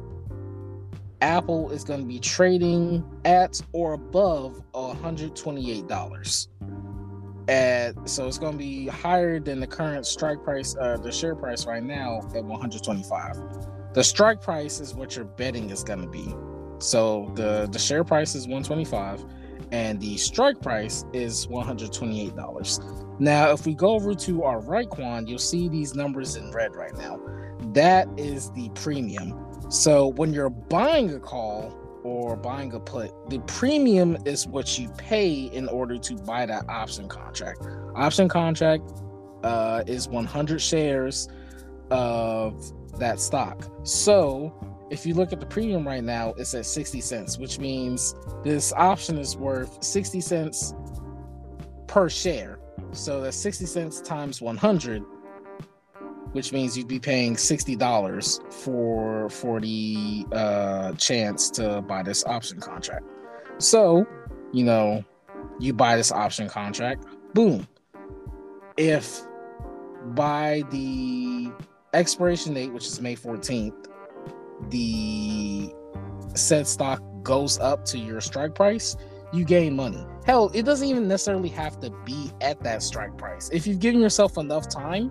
Apple 1.22 1.70
is 1.70 1.84
going 1.84 2.00
to 2.00 2.06
be 2.06 2.18
trading 2.18 3.02
at 3.24 3.58
or 3.72 3.94
above 3.94 4.62
$128. 4.74 6.48
At 7.48 8.08
so 8.08 8.26
it's 8.26 8.38
going 8.38 8.52
to 8.52 8.58
be 8.58 8.86
higher 8.88 9.40
than 9.40 9.60
the 9.60 9.66
current 9.66 10.06
strike 10.06 10.42
price, 10.42 10.76
uh, 10.78 10.98
the 10.98 11.10
share 11.10 11.34
price 11.34 11.66
right 11.66 11.82
now 11.82 12.18
at 12.34 12.44
125. 12.44 13.94
The 13.94 14.04
strike 14.04 14.42
price 14.42 14.80
is 14.80 14.94
what 14.94 15.16
your 15.16 15.24
betting 15.24 15.70
is 15.70 15.82
going 15.82 16.02
to 16.02 16.08
be. 16.08 16.34
So 16.84 17.32
the 17.34 17.66
the 17.72 17.78
share 17.78 18.04
price 18.04 18.34
is 18.34 18.42
125 18.46 19.24
and 19.72 19.98
the 20.00 20.18
strike 20.18 20.60
price 20.60 21.06
is 21.14 21.46
$128. 21.46 23.18
Now, 23.18 23.50
if 23.50 23.64
we 23.64 23.74
go 23.74 23.94
over 23.94 24.14
to 24.14 24.42
our 24.44 24.60
Raekwon, 24.60 25.26
you'll 25.26 25.38
see 25.38 25.68
these 25.68 25.94
numbers 25.94 26.36
in 26.36 26.50
red 26.52 26.76
right 26.76 26.94
now. 26.94 27.18
That 27.72 28.06
is 28.18 28.50
the 28.50 28.68
premium. 28.74 29.34
So 29.70 30.08
when 30.08 30.34
you're 30.34 30.50
buying 30.50 31.14
a 31.14 31.18
call 31.18 31.74
or 32.04 32.36
buying 32.36 32.74
a 32.74 32.80
put, 32.80 33.12
the 33.30 33.38
premium 33.46 34.18
is 34.26 34.46
what 34.46 34.78
you 34.78 34.90
pay 34.90 35.32
in 35.32 35.68
order 35.68 35.96
to 35.96 36.14
buy 36.16 36.44
that 36.44 36.68
option 36.68 37.08
contract. 37.08 37.66
Option 37.96 38.28
contract 38.28 38.92
uh, 39.42 39.84
is 39.86 40.06
100 40.06 40.60
shares 40.60 41.28
of 41.90 42.62
that 42.98 43.20
stock. 43.20 43.70
So 43.84 44.52
if 44.94 45.04
you 45.04 45.12
look 45.12 45.32
at 45.32 45.40
the 45.40 45.46
premium 45.46 45.84
right 45.84 46.04
now, 46.04 46.32
it's 46.38 46.54
at 46.54 46.64
60 46.64 47.00
cents, 47.00 47.36
which 47.36 47.58
means 47.58 48.14
this 48.44 48.72
option 48.74 49.18
is 49.18 49.36
worth 49.36 49.82
60 49.82 50.20
cents 50.20 50.72
per 51.88 52.08
share. 52.08 52.60
So 52.92 53.20
that's 53.20 53.36
60 53.36 53.66
cents 53.66 54.00
times 54.00 54.40
100, 54.40 55.02
which 56.30 56.52
means 56.52 56.78
you'd 56.78 56.86
be 56.86 57.00
paying 57.00 57.34
$60 57.34 58.52
for 58.52 59.28
for 59.30 59.58
the 59.58 60.24
uh, 60.30 60.92
chance 60.92 61.50
to 61.50 61.82
buy 61.82 62.04
this 62.04 62.24
option 62.24 62.60
contract. 62.60 63.04
So, 63.58 64.06
you 64.52 64.62
know, 64.62 65.04
you 65.58 65.72
buy 65.72 65.96
this 65.96 66.12
option 66.12 66.48
contract, 66.48 67.04
boom. 67.34 67.66
If 68.76 69.22
by 70.14 70.62
the 70.70 71.50
expiration 71.92 72.54
date, 72.54 72.72
which 72.72 72.86
is 72.86 73.00
May 73.00 73.16
14th, 73.16 73.88
the 74.70 75.72
said 76.34 76.66
stock 76.66 77.02
goes 77.22 77.58
up 77.58 77.84
to 77.86 77.98
your 77.98 78.20
strike 78.20 78.54
price, 78.54 78.96
you 79.32 79.44
gain 79.44 79.74
money. 79.74 80.04
Hell, 80.24 80.50
it 80.54 80.64
doesn't 80.64 80.86
even 80.86 81.08
necessarily 81.08 81.48
have 81.50 81.78
to 81.80 81.90
be 82.04 82.30
at 82.40 82.62
that 82.62 82.82
strike 82.82 83.16
price. 83.18 83.50
If 83.52 83.66
you've 83.66 83.80
given 83.80 84.00
yourself 84.00 84.38
enough 84.38 84.68
time, 84.68 85.10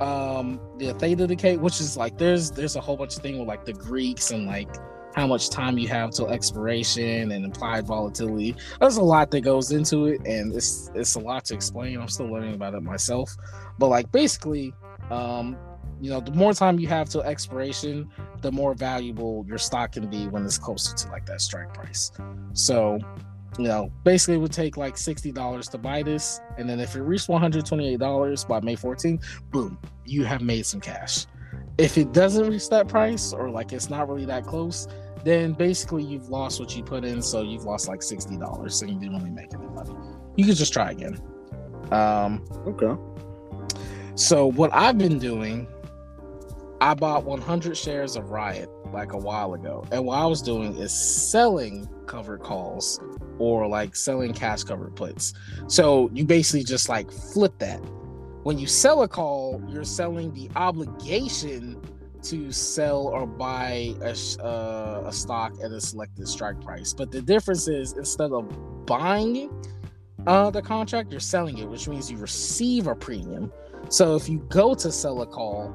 um, 0.00 0.60
the 0.78 0.94
theta 0.94 1.26
decay, 1.26 1.56
which 1.56 1.80
is 1.80 1.96
like 1.96 2.18
there's 2.18 2.50
there's 2.50 2.76
a 2.76 2.80
whole 2.80 2.96
bunch 2.96 3.16
of 3.16 3.22
thing 3.22 3.38
with 3.38 3.48
like 3.48 3.64
the 3.64 3.72
Greeks 3.72 4.30
and 4.30 4.46
like 4.46 4.68
how 5.14 5.26
much 5.26 5.50
time 5.50 5.78
you 5.78 5.88
have 5.88 6.10
till 6.12 6.28
expiration 6.28 7.32
and 7.32 7.44
implied 7.44 7.86
volatility. 7.86 8.54
There's 8.80 8.96
a 8.96 9.02
lot 9.02 9.30
that 9.32 9.40
goes 9.40 9.72
into 9.72 10.06
it, 10.06 10.20
and 10.24 10.54
it's 10.54 10.90
it's 10.94 11.16
a 11.16 11.20
lot 11.20 11.44
to 11.46 11.54
explain. 11.54 12.00
I'm 12.00 12.08
still 12.08 12.30
learning 12.30 12.54
about 12.54 12.74
it 12.74 12.82
myself, 12.82 13.34
but 13.78 13.88
like 13.88 14.10
basically, 14.12 14.72
um, 15.10 15.56
you 16.00 16.10
know, 16.10 16.20
the 16.20 16.32
more 16.32 16.52
time 16.52 16.78
you 16.78 16.86
have 16.88 17.08
till 17.08 17.22
expiration, 17.22 18.10
the 18.40 18.52
more 18.52 18.74
valuable 18.74 19.44
your 19.48 19.58
stock 19.58 19.92
can 19.92 20.08
be 20.08 20.28
when 20.28 20.44
it's 20.44 20.58
closer 20.58 20.94
to 20.94 21.08
like 21.10 21.26
that 21.26 21.40
strike 21.40 21.74
price. 21.74 22.12
So, 22.52 22.98
you 23.58 23.64
know, 23.64 23.90
basically 24.04 24.34
it 24.34 24.38
would 24.38 24.52
take 24.52 24.76
like 24.76 24.94
$60 24.94 25.70
to 25.70 25.78
buy 25.78 26.02
this. 26.02 26.40
And 26.56 26.68
then 26.68 26.78
if 26.78 26.94
it 26.94 27.02
reached 27.02 27.28
$128 27.28 28.48
by 28.48 28.60
May 28.60 28.76
14th, 28.76 29.24
boom, 29.50 29.78
you 30.04 30.24
have 30.24 30.40
made 30.40 30.66
some 30.66 30.80
cash. 30.80 31.26
If 31.78 31.98
it 31.98 32.12
doesn't 32.12 32.48
reach 32.48 32.68
that 32.70 32.88
price 32.88 33.32
or 33.32 33.50
like 33.50 33.72
it's 33.72 33.90
not 33.90 34.08
really 34.08 34.24
that 34.26 34.44
close, 34.44 34.86
then 35.24 35.52
basically 35.52 36.04
you've 36.04 36.28
lost 36.28 36.60
what 36.60 36.76
you 36.76 36.82
put 36.82 37.04
in. 37.04 37.20
So 37.22 37.42
you've 37.42 37.64
lost 37.64 37.88
like 37.88 38.00
$60. 38.00 38.72
So 38.72 38.86
you 38.86 38.94
didn't 38.98 39.16
really 39.16 39.30
make 39.30 39.52
any 39.54 39.66
money. 39.66 39.94
You 40.36 40.46
could 40.46 40.56
just 40.56 40.72
try 40.72 40.92
again. 40.92 41.20
Um, 41.90 42.44
okay. 42.66 43.00
So 44.14 44.50
what 44.50 44.72
I've 44.74 44.98
been 44.98 45.18
doing 45.18 45.66
I 46.80 46.94
bought 46.94 47.24
100 47.24 47.76
shares 47.76 48.14
of 48.16 48.30
Riot 48.30 48.70
like 48.92 49.12
a 49.12 49.18
while 49.18 49.54
ago. 49.54 49.84
And 49.90 50.04
what 50.04 50.18
I 50.18 50.26
was 50.26 50.40
doing 50.40 50.76
is 50.76 50.92
selling 50.92 51.88
covered 52.06 52.40
calls 52.40 53.00
or 53.38 53.66
like 53.66 53.96
selling 53.96 54.32
cash 54.32 54.62
covered 54.62 54.94
puts. 54.94 55.34
So 55.66 56.08
you 56.12 56.24
basically 56.24 56.64
just 56.64 56.88
like 56.88 57.10
flip 57.10 57.58
that. 57.58 57.78
When 58.44 58.58
you 58.58 58.66
sell 58.66 59.02
a 59.02 59.08
call, 59.08 59.62
you're 59.68 59.84
selling 59.84 60.32
the 60.34 60.48
obligation 60.54 61.80
to 62.22 62.52
sell 62.52 63.08
or 63.08 63.26
buy 63.26 63.94
a, 64.02 64.14
uh, 64.44 65.04
a 65.06 65.12
stock 65.12 65.54
at 65.62 65.72
a 65.72 65.80
selected 65.80 66.28
strike 66.28 66.60
price. 66.60 66.92
But 66.92 67.10
the 67.10 67.20
difference 67.20 67.66
is 67.68 67.92
instead 67.94 68.32
of 68.32 68.86
buying 68.86 69.50
uh, 70.26 70.50
the 70.50 70.62
contract, 70.62 71.10
you're 71.10 71.20
selling 71.20 71.58
it, 71.58 71.68
which 71.68 71.88
means 71.88 72.10
you 72.10 72.18
receive 72.18 72.86
a 72.86 72.94
premium. 72.94 73.52
So 73.88 74.14
if 74.14 74.28
you 74.28 74.38
go 74.48 74.74
to 74.74 74.92
sell 74.92 75.22
a 75.22 75.26
call, 75.26 75.72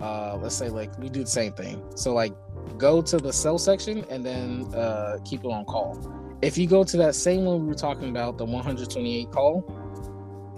uh, 0.00 0.38
let's 0.40 0.54
say 0.54 0.68
like 0.68 0.96
we 0.98 1.08
do 1.08 1.20
the 1.20 1.30
same 1.30 1.52
thing. 1.52 1.82
So 1.94 2.14
like 2.14 2.32
go 2.76 3.02
to 3.02 3.16
the 3.16 3.32
sell 3.32 3.58
section 3.58 4.04
and 4.10 4.24
then 4.24 4.72
uh, 4.74 5.18
keep 5.24 5.44
it 5.44 5.48
on 5.48 5.64
call. 5.64 5.98
If 6.42 6.56
you 6.56 6.66
go 6.66 6.84
to 6.84 6.96
that 6.98 7.14
same 7.14 7.44
one 7.44 7.62
we 7.62 7.68
were 7.68 7.74
talking 7.74 8.10
about, 8.10 8.38
the 8.38 8.44
128 8.44 9.30
call, 9.32 9.64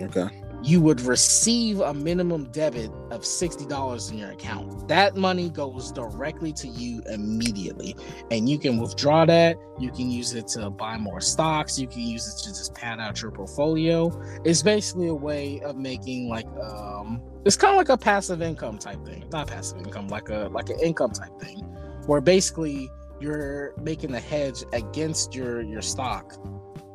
okay, 0.00 0.39
you 0.62 0.80
would 0.80 1.00
receive 1.00 1.80
a 1.80 1.94
minimum 1.94 2.44
debit 2.52 2.90
of 3.10 3.22
$60 3.22 4.10
in 4.10 4.18
your 4.18 4.30
account. 4.30 4.88
That 4.88 5.16
money 5.16 5.48
goes 5.48 5.90
directly 5.90 6.52
to 6.54 6.68
you 6.68 7.02
immediately. 7.10 7.96
And 8.30 8.48
you 8.48 8.58
can 8.58 8.78
withdraw 8.78 9.24
that. 9.24 9.56
You 9.78 9.90
can 9.90 10.10
use 10.10 10.34
it 10.34 10.48
to 10.48 10.68
buy 10.68 10.98
more 10.98 11.20
stocks. 11.20 11.78
You 11.78 11.88
can 11.88 12.00
use 12.00 12.28
it 12.28 12.44
to 12.44 12.50
just 12.50 12.74
pad 12.74 13.00
out 13.00 13.22
your 13.22 13.30
portfolio. 13.30 14.10
It's 14.44 14.62
basically 14.62 15.08
a 15.08 15.14
way 15.14 15.60
of 15.60 15.76
making 15.76 16.28
like 16.28 16.46
um 16.62 17.22
it's 17.46 17.56
kind 17.56 17.72
of 17.72 17.78
like 17.78 17.88
a 17.88 17.96
passive 17.96 18.42
income 18.42 18.76
type 18.76 19.04
thing. 19.06 19.24
Not 19.32 19.48
passive 19.48 19.78
income, 19.78 20.08
like 20.08 20.28
a 20.28 20.50
like 20.52 20.68
an 20.68 20.78
income 20.80 21.12
type 21.12 21.40
thing. 21.40 21.60
Where 22.06 22.20
basically 22.20 22.90
you're 23.18 23.72
making 23.80 24.14
a 24.14 24.20
hedge 24.20 24.62
against 24.74 25.34
your 25.34 25.62
your 25.62 25.82
stock 25.82 26.34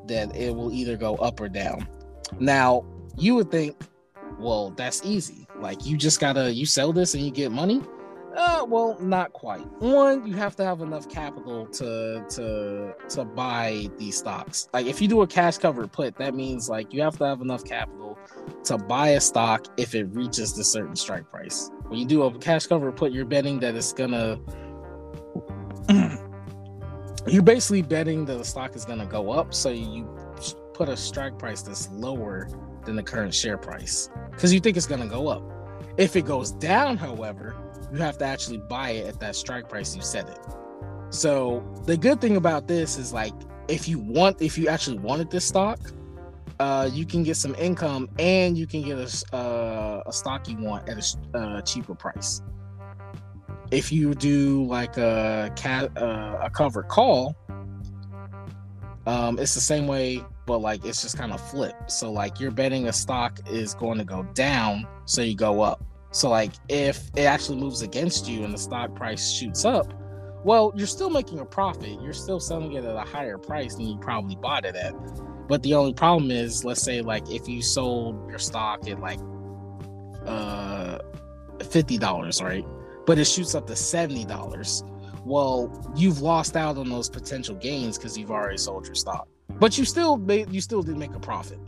that 0.08 0.36
it 0.36 0.56
will 0.56 0.72
either 0.72 0.98
go 0.98 1.16
up 1.16 1.40
or 1.40 1.50
down. 1.50 1.88
Now, 2.40 2.86
you 3.18 3.36
would 3.36 3.52
think, 3.52 3.78
well, 4.40 4.72
that's 4.72 5.04
easy. 5.06 5.48
Like 5.60 5.86
you 5.86 5.98
just 5.98 6.20
gotta 6.20 6.54
you 6.54 6.66
sell 6.66 6.92
this 6.94 7.14
and 7.14 7.24
you 7.24 7.32
get 7.32 7.52
money. 7.52 7.82
Uh, 8.36 8.66
well, 8.68 8.98
not 9.00 9.32
quite. 9.32 9.66
One, 9.82 10.28
you 10.28 10.34
have 10.34 10.58
to 10.58 10.66
have 10.66 10.82
enough 10.82 11.08
capital 11.08 11.68
to 11.68 12.26
to 12.30 12.94
to 13.10 13.24
buy 13.24 13.90
these 13.98 14.18
stocks. 14.18 14.68
Like 14.74 14.88
if 14.88 15.02
you 15.02 15.08
do 15.08 15.22
a 15.22 15.28
cash 15.28 15.58
cover 15.58 15.88
put, 15.88 16.18
that 16.18 16.36
means 16.36 16.68
like 16.68 16.94
you 16.94 17.02
have 17.02 17.18
to 17.20 17.26
have 17.26 17.40
enough 17.42 17.64
capital 17.64 18.20
to 18.66 18.78
buy 18.78 19.10
a 19.10 19.22
stock 19.22 19.68
if 19.78 19.96
it 19.96 20.04
reaches 20.06 20.54
the 20.54 20.66
certain 20.66 20.98
strike 20.98 21.30
price. 21.30 21.72
When 21.88 21.98
you 21.98 22.06
do 22.06 22.24
a 22.24 22.38
cash 22.40 22.68
cover 22.68 22.92
put, 22.92 23.14
you're 23.14 23.26
betting 23.26 23.60
that 23.60 23.74
it's 23.76 23.94
gonna 23.94 24.38
you're 27.28 27.44
basically 27.44 27.84
betting 27.84 28.26
that 28.26 28.38
the 28.38 28.46
stock 28.46 28.76
is 28.76 28.84
gonna 28.84 29.06
go 29.06 29.32
up, 29.32 29.54
so 29.54 29.70
you 29.70 30.04
put 30.74 30.90
a 30.90 30.98
strike 30.98 31.40
price 31.40 31.62
that's 31.62 31.90
lower 31.92 32.50
than 32.86 32.96
the 32.96 33.04
current 33.04 33.34
share 33.34 33.58
price 33.58 34.10
because 34.32 34.54
you 34.54 34.60
think 34.60 34.78
it's 34.78 34.88
going 34.88 35.02
to 35.02 35.08
go 35.08 35.28
up. 35.28 35.44
If 35.98 36.16
it 36.16 36.26
goes 36.26 36.52
down, 36.52 36.98
however, 36.98 37.56
you 37.92 38.00
have 38.00 38.18
to 38.20 38.26
actually 38.26 38.58
buy 38.58 38.92
it 38.92 39.08
at 39.08 39.20
that 39.20 39.36
strike 39.36 39.70
price 39.70 39.96
you 39.96 40.02
set 40.02 40.28
it. 40.30 40.40
So 41.10 41.64
the 41.86 41.96
good 41.96 42.20
thing 42.20 42.36
about 42.36 42.68
this 42.68 42.98
is 42.98 43.14
like 43.14 43.34
if 43.68 43.88
you 43.88 44.00
want, 44.00 44.42
if 44.42 44.58
you 44.58 44.68
actually 44.68 44.98
wanted 44.98 45.30
this 45.32 45.46
stock, 45.46 45.80
uh, 46.60 46.90
you 46.92 47.06
can 47.06 47.24
get 47.24 47.36
some 47.36 47.56
income 47.56 48.10
and 48.20 48.58
you 48.58 48.68
can 48.68 48.82
get 48.82 48.98
a, 48.98 49.36
uh, 49.36 50.04
a 50.06 50.14
stock 50.14 50.48
you 50.48 50.58
want 50.58 50.88
at 50.90 50.98
a 50.98 51.38
uh, 51.38 51.62
cheaper 51.62 51.96
price. 51.96 52.42
If 53.72 53.92
you 53.92 54.14
do 54.14 54.64
like 54.66 54.98
a 54.98 55.52
cat 55.56 55.98
uh, 55.98 56.38
a 56.42 56.50
covered 56.50 56.88
call, 56.88 57.36
um, 59.08 59.40
it's 59.40 59.54
the 59.54 59.62
same 59.62 59.88
way 59.88 60.24
but 60.46 60.60
like 60.60 60.86
it's 60.86 61.02
just 61.02 61.18
kind 61.18 61.34
of 61.34 61.42
flipped. 61.50 61.92
So 61.92 62.12
like 62.12 62.40
you're 62.40 62.52
betting 62.52 62.88
a 62.88 62.94
stock 62.94 63.40
is 63.50 63.74
going 63.74 63.98
to 63.98 64.04
go 64.06 64.24
down, 64.34 64.88
so 65.06 65.22
you 65.22 65.36
go 65.36 65.62
up. 65.62 65.84
So 66.12 66.30
like 66.30 66.54
if 66.70 67.10
it 67.16 67.24
actually 67.24 67.58
moves 67.58 67.82
against 67.82 68.28
you 68.28 68.44
and 68.44 68.54
the 68.54 68.58
stock 68.58 68.96
price 68.96 69.32
shoots 69.32 69.66
up, 69.66 69.94
well, 70.44 70.72
you're 70.76 70.88
still 70.88 71.10
making 71.10 71.40
a 71.40 71.46
profit. 71.46 72.00
You're 72.02 72.14
still 72.14 72.40
selling 72.40 72.74
it 72.74 72.86
at 72.86 72.96
a 72.96 73.02
higher 73.02 73.38
price 73.38 73.76
than 73.76 73.88
you 73.88 73.98
probably 73.98 74.36
bought 74.36 74.66
it 74.66 74.76
at. 74.76 74.94
But 75.48 75.64
the 75.64 75.74
only 75.74 75.94
problem 75.94 76.32
is, 76.32 76.64
let's 76.64 76.82
say 76.82 77.02
like 77.02 77.30
if 77.30 77.48
you 77.48 77.62
sold 77.62 78.30
your 78.30 78.40
stock 78.40 78.88
at 78.88 79.00
like 79.00 79.20
uh 80.26 81.00
fifty 81.70 81.98
dollars, 81.98 82.42
right? 82.42 82.66
But 83.06 83.20
it 83.20 83.26
shoots 83.26 83.56
up 83.56 83.68
to 83.68 83.76
seventy 83.76 84.26
dollars. 84.26 84.84
Well, 85.26 85.72
you've 85.96 86.22
lost 86.22 86.56
out 86.56 86.78
on 86.78 86.90
those 86.90 87.10
potential 87.10 87.56
gains 87.56 87.98
because 87.98 88.16
you've 88.16 88.32
already 88.32 88.58
sold 88.58 88.86
your 88.86 88.96
stock. 88.96 89.28
But 89.50 89.78
you 89.78 89.86
still 89.86 90.18
made 90.18 90.52
you 90.52 90.62
still 90.62 90.84
did 90.84 90.98
make 90.98 91.16
a 91.16 91.20
profit. 91.20 91.60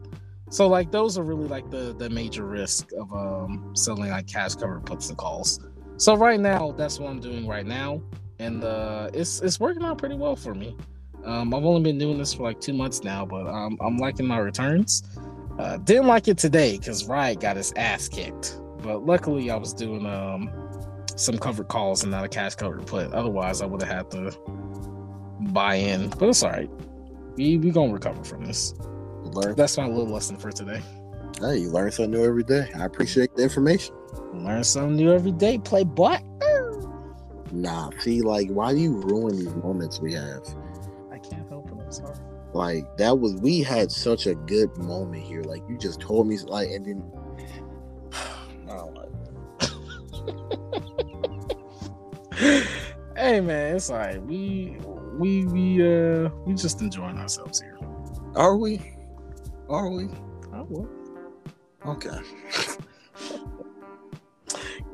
So 0.49 0.67
like 0.67 0.91
those 0.91 1.17
are 1.17 1.23
really 1.23 1.47
like 1.47 1.69
the 1.69 1.93
the 1.97 2.09
major 2.09 2.45
risk 2.45 2.91
of 2.93 3.11
um 3.13 3.73
selling 3.75 4.09
like 4.09 4.27
cash 4.27 4.55
covered 4.55 4.85
puts 4.85 5.09
and 5.09 5.17
calls. 5.17 5.59
So 5.97 6.15
right 6.15 6.39
now 6.39 6.71
that's 6.71 6.99
what 6.99 7.09
I'm 7.09 7.19
doing 7.19 7.47
right 7.47 7.65
now, 7.65 8.01
and 8.39 8.63
uh, 8.63 9.09
it's 9.13 9.41
it's 9.41 9.59
working 9.59 9.83
out 9.83 9.97
pretty 9.97 10.15
well 10.15 10.35
for 10.35 10.53
me. 10.53 10.77
Um, 11.25 11.53
I've 11.53 11.65
only 11.65 11.81
been 11.81 11.97
doing 11.97 12.17
this 12.17 12.33
for 12.33 12.43
like 12.43 12.61
two 12.61 12.73
months 12.73 13.03
now, 13.03 13.25
but 13.25 13.47
um, 13.47 13.77
I'm 13.81 13.97
liking 13.97 14.25
my 14.27 14.37
returns. 14.37 15.03
Uh, 15.59 15.77
didn't 15.77 16.05
like 16.07 16.27
it 16.27 16.37
today 16.37 16.77
because 16.77 17.05
Riot 17.05 17.39
got 17.39 17.57
his 17.57 17.73
ass 17.75 18.07
kicked, 18.07 18.61
but 18.83 19.05
luckily 19.05 19.49
I 19.49 19.55
was 19.55 19.73
doing 19.73 20.05
um 20.05 20.51
some 21.15 21.37
covered 21.37 21.67
calls 21.67 22.03
and 22.03 22.11
not 22.11 22.23
a 22.23 22.29
cash 22.29 22.55
covered 22.55 22.85
put. 22.85 23.11
Otherwise, 23.11 23.61
I 23.61 23.65
would 23.65 23.81
have 23.81 23.91
had 23.91 24.11
to 24.11 24.37
buy 25.51 25.75
in, 25.75 26.09
but 26.09 26.29
it's 26.29 26.43
all 26.43 26.51
right. 26.51 26.69
We 27.37 27.57
we 27.57 27.71
gonna 27.71 27.93
recover 27.93 28.23
from 28.23 28.45
this. 28.45 28.73
Learn. 29.23 29.55
That's 29.55 29.77
my 29.77 29.87
little 29.87 30.07
lesson 30.07 30.37
for 30.37 30.51
today. 30.51 30.81
Hey, 31.39 31.57
you 31.57 31.69
learn 31.69 31.91
something 31.91 32.11
new 32.11 32.25
every 32.25 32.43
day. 32.43 32.71
I 32.75 32.85
appreciate 32.85 33.35
the 33.35 33.43
information. 33.43 33.93
Learn 34.33 34.63
something 34.63 34.95
new 34.95 35.13
every 35.13 35.31
day. 35.31 35.59
Play 35.59 35.83
butt. 35.83 36.23
Nah, 37.51 37.91
see, 37.99 38.21
like, 38.21 38.49
why 38.49 38.73
do 38.73 38.79
you 38.79 38.97
ruin 39.01 39.37
these 39.37 39.55
moments 39.55 39.99
we 39.99 40.13
have? 40.13 40.43
I 41.11 41.19
can't 41.19 41.47
help 41.47 41.69
it. 41.69 41.77
I'm 41.79 41.91
sorry. 41.91 42.17
Like, 42.53 42.97
that 42.97 43.19
was 43.19 43.35
we 43.35 43.61
had 43.61 43.91
such 43.91 44.25
a 44.25 44.33
good 44.35 44.75
moment 44.77 45.23
here. 45.23 45.43
Like, 45.43 45.61
you 45.69 45.77
just 45.77 46.01
told 46.01 46.27
me, 46.27 46.37
like, 46.39 46.69
and 46.69 46.85
then. 46.85 47.03
hey 53.17 53.41
man, 53.41 53.75
it's 53.75 53.89
like 53.89 54.21
We 54.27 54.77
we 55.17 55.45
we 55.45 55.81
uh 55.81 56.29
we 56.45 56.53
just 56.53 56.81
enjoying 56.81 57.17
ourselves 57.17 57.61
here. 57.61 57.77
Are 58.35 58.55
we? 58.55 58.93
Are 59.69 59.89
we? 59.89 60.09
Oh 60.53 60.67
well. 60.69 60.89
Okay. 61.85 62.19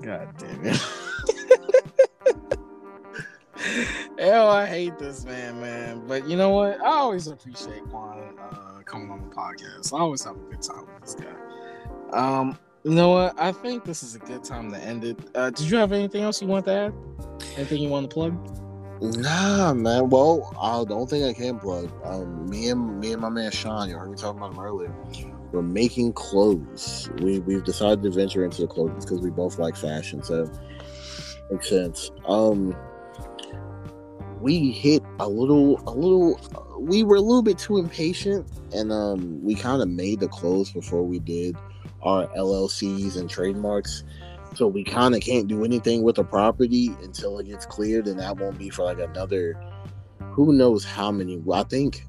God 0.02 0.38
damn 0.38 0.66
it. 0.66 0.78
Hell, 4.20 4.50
I 4.50 4.66
hate 4.66 4.98
this 5.00 5.26
man, 5.26 5.60
man. 5.62 6.06
But 6.08 6.28
you 6.28 6.38
know 6.38 6.50
what? 6.50 6.80
I 6.82 6.88
always 6.88 7.28
appreciate 7.28 7.84
Quan 7.90 8.38
uh, 8.38 8.82
coming 8.86 9.10
on 9.10 9.22
the 9.22 9.36
podcast. 9.36 9.94
I 9.94 10.00
always 10.00 10.24
have 10.24 10.36
a 10.36 10.40
good 10.40 10.62
time 10.62 10.86
with 10.86 11.02
this 11.02 11.16
guy. 11.16 11.34
Um, 12.12 12.58
you 12.84 12.92
know 12.92 13.12
what? 13.12 13.40
I 13.40 13.52
think 13.52 13.86
this 13.86 14.04
is 14.04 14.16
a 14.16 14.20
good 14.20 14.44
time 14.44 14.72
to 14.72 14.78
end 14.78 15.04
it. 15.06 15.18
Uh, 15.36 15.50
did 15.50 15.70
you 15.70 15.78
have 15.78 15.92
anything 15.94 16.24
else 16.24 16.42
you 16.42 16.48
want 16.48 16.66
to 16.66 16.72
add? 16.72 16.94
Anything 17.56 17.82
you 17.82 17.90
want 17.90 18.10
to 18.10 18.14
plug? 18.14 18.63
Nah, 19.02 19.74
man. 19.74 20.10
Well, 20.10 20.54
uh, 20.60 20.84
the 20.86 20.94
only 20.94 21.08
thing 21.08 21.24
I 21.24 21.34
can 21.34 21.60
plug, 21.60 21.92
um, 22.04 22.50
me 22.50 22.70
and 22.70 23.00
me 23.00 23.14
and 23.14 23.22
my 23.22 23.30
man 23.30 23.52
Sean, 23.52 23.90
you 23.90 23.98
heard 23.98 24.12
me 24.12 24.18
talking 24.18 24.40
about 24.40 24.54
him 24.54 24.60
earlier. 24.60 24.94
We're 25.52 25.62
making 25.62 26.14
clothes. 26.14 27.10
We 27.20 27.40
we've 27.40 27.64
decided 27.64 28.02
to 28.04 28.12
venture 28.12 28.46
into 28.46 28.62
the 28.62 28.68
clothes 28.68 29.06
because 29.06 29.22
we 29.22 29.30
both 29.30 29.60
like 29.60 29.76
fashion, 29.76 30.24
so 30.24 30.50
makes 31.52 31.70
sense. 31.70 32.12
Um, 32.26 32.76
we 34.40 34.72
hit 34.72 35.04
a 35.20 35.28
little, 35.28 35.82
a 35.88 35.92
little. 35.92 36.40
We 36.80 37.04
were 37.04 37.16
a 37.16 37.22
little 37.22 37.44
bit 37.44 37.58
too 37.58 37.78
impatient, 37.78 38.48
and 38.74 38.92
um, 38.92 39.44
we 39.44 39.56
kind 39.56 39.82
of 39.82 39.90
made 39.90 40.20
the 40.20 40.28
clothes 40.28 40.72
before 40.72 41.04
we 41.04 41.20
did 41.20 41.56
our 42.02 42.28
LLCs 42.28 43.18
and 43.18 43.30
trademarks. 43.30 44.04
So 44.56 44.68
we 44.68 44.84
kind 44.84 45.16
of 45.16 45.22
can't 45.22 45.48
do 45.48 45.66
anything 45.66 46.04
with 46.04 46.18
the 46.18 46.24
property 46.24 46.96
until 47.02 47.40
it 47.40 47.48
gets 47.48 47.66
cleared, 47.66 48.08
and 48.08 48.20
that 48.20 48.38
won't 48.38 48.58
be 48.58 48.70
for 48.70 48.84
like 48.84 49.00
another 49.00 49.60
who 50.32 50.54
knows 50.54 50.84
how 50.84 51.12
many. 51.12 51.42
I 51.52 51.64
think, 51.64 52.06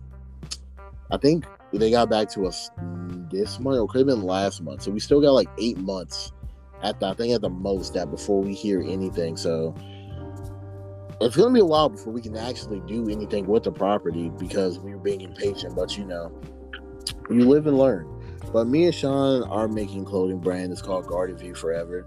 I 1.11 1.17
think 1.17 1.47
they 1.73 1.91
got 1.91 2.11
back 2.11 2.31
to 2.31 2.47
us 2.47 2.71
this 3.31 3.59
month, 3.59 3.79
or 3.79 3.89
could 3.89 3.99
have 3.99 4.07
been 4.07 4.23
last 4.23 4.63
month. 4.63 4.83
So 4.83 4.91
we 4.91 5.01
still 5.01 5.21
got 5.21 5.33
like 5.33 5.49
eight 5.59 5.79
months 5.79 6.33
at 6.83 7.01
the, 7.01 7.07
I 7.07 7.15
think 7.15 7.35
at 7.35 7.41
the 7.41 7.51
most 7.51 7.95
that 7.95 8.11
before 8.11 8.43
we 8.43 8.55
hear 8.55 8.83
anything. 8.83 9.37
So 9.37 9.75
it's 11.21 11.37
gonna 11.37 11.53
be 11.53 11.61
a 11.61 11.65
while 11.65 11.89
before 11.89 12.13
we 12.13 12.21
can 12.21 12.37
actually 12.37 12.81
do 12.81 13.09
anything 13.09 13.47
with 13.47 13.65
the 13.65 13.73
property 13.73 14.31
because 14.39 14.79
we 14.79 14.95
were 14.95 15.01
being 15.01 15.23
impatient. 15.23 15.75
But 15.75 15.97
you 15.97 16.05
know, 16.05 16.33
you 17.31 17.49
live 17.49 17.67
and 17.67 17.79
learn. 17.79 18.11
But 18.53 18.67
me 18.67 18.85
and 18.85 18.95
Sean 18.95 19.43
are 19.45 19.67
making 19.67 20.05
clothing 20.05 20.39
brand. 20.39 20.73
It's 20.73 20.83
called 20.83 21.07
Garden 21.07 21.37
View 21.37 21.55
Forever. 21.55 22.07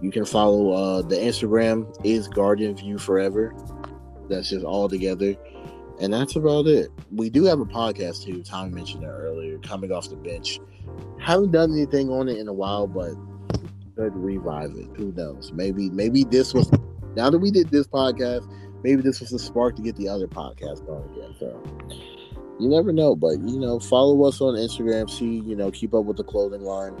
You 0.00 0.10
can 0.10 0.24
follow 0.24 0.72
uh, 0.72 1.02
the 1.02 1.16
Instagram 1.16 1.94
is 2.04 2.28
Garden 2.28 2.76
View 2.76 2.98
Forever. 2.98 3.54
That's 4.28 4.50
just 4.50 4.64
all 4.64 4.88
together. 4.88 5.34
And 6.00 6.12
that's 6.12 6.36
about 6.36 6.66
it. 6.66 6.90
We 7.10 7.30
do 7.30 7.44
have 7.44 7.60
a 7.60 7.64
podcast 7.64 8.24
too. 8.24 8.42
Tommy 8.42 8.70
mentioned 8.74 9.04
it 9.04 9.08
earlier, 9.08 9.58
coming 9.58 9.92
off 9.92 10.10
the 10.10 10.16
bench. 10.16 10.60
Haven't 11.18 11.52
done 11.52 11.72
anything 11.72 12.10
on 12.10 12.28
it 12.28 12.36
in 12.36 12.48
a 12.48 12.52
while, 12.52 12.86
but 12.86 13.14
could 13.96 14.14
revive 14.14 14.72
it. 14.76 14.88
Who 14.96 15.12
knows? 15.12 15.52
Maybe 15.52 15.88
maybe 15.88 16.24
this 16.24 16.52
was 16.52 16.70
now 17.14 17.30
that 17.30 17.38
we 17.38 17.50
did 17.50 17.70
this 17.70 17.86
podcast, 17.86 18.46
maybe 18.84 19.00
this 19.00 19.20
was 19.20 19.30
the 19.30 19.38
spark 19.38 19.76
to 19.76 19.82
get 19.82 19.96
the 19.96 20.08
other 20.08 20.28
podcast 20.28 20.86
going 20.86 21.10
again. 21.16 21.34
So 21.40 21.62
you 22.60 22.68
never 22.68 22.92
know, 22.92 23.16
but 23.16 23.38
you 23.40 23.58
know, 23.58 23.80
follow 23.80 24.22
us 24.24 24.42
on 24.42 24.54
Instagram, 24.54 25.08
see, 25.08 25.40
you 25.48 25.56
know, 25.56 25.70
keep 25.70 25.94
up 25.94 26.04
with 26.04 26.18
the 26.18 26.24
clothing 26.24 26.62
line 26.62 26.94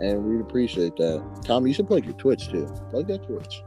and 0.00 0.24
we'd 0.24 0.40
appreciate 0.40 0.96
that. 0.96 1.22
Tom, 1.44 1.66
you 1.66 1.72
should 1.72 1.86
plug 1.86 2.04
your 2.04 2.14
Twitch 2.14 2.48
too. 2.48 2.66
Plug 2.90 3.06
that 3.08 3.24
Twitch. 3.24 3.62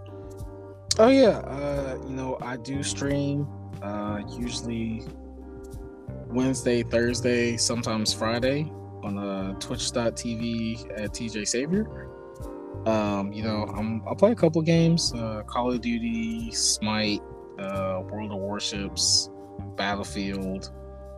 Oh 0.99 1.07
yeah, 1.07 1.39
uh, 1.39 1.97
you 2.07 2.15
know 2.15 2.37
I 2.41 2.57
do 2.57 2.83
stream 2.83 3.47
uh, 3.81 4.21
usually 4.37 5.03
Wednesday, 6.27 6.83
Thursday, 6.83 7.57
sometimes 7.57 8.13
Friday 8.13 8.71
on 9.03 9.17
uh, 9.17 9.53
Twitch.tv 9.59 11.01
at 11.01 11.11
TJ 11.11 11.47
Savior. 11.47 12.09
Um, 12.85 13.31
you 13.31 13.43
know 13.43 13.63
I'm 13.75 14.01
I 14.07 14.13
play 14.15 14.31
a 14.31 14.35
couple 14.35 14.61
games: 14.61 15.13
uh, 15.13 15.43
Call 15.43 15.71
of 15.71 15.81
Duty, 15.81 16.51
Smite, 16.51 17.21
uh, 17.59 18.01
World 18.09 18.31
of 18.31 18.39
Warships, 18.39 19.29
Battlefield. 19.75 20.71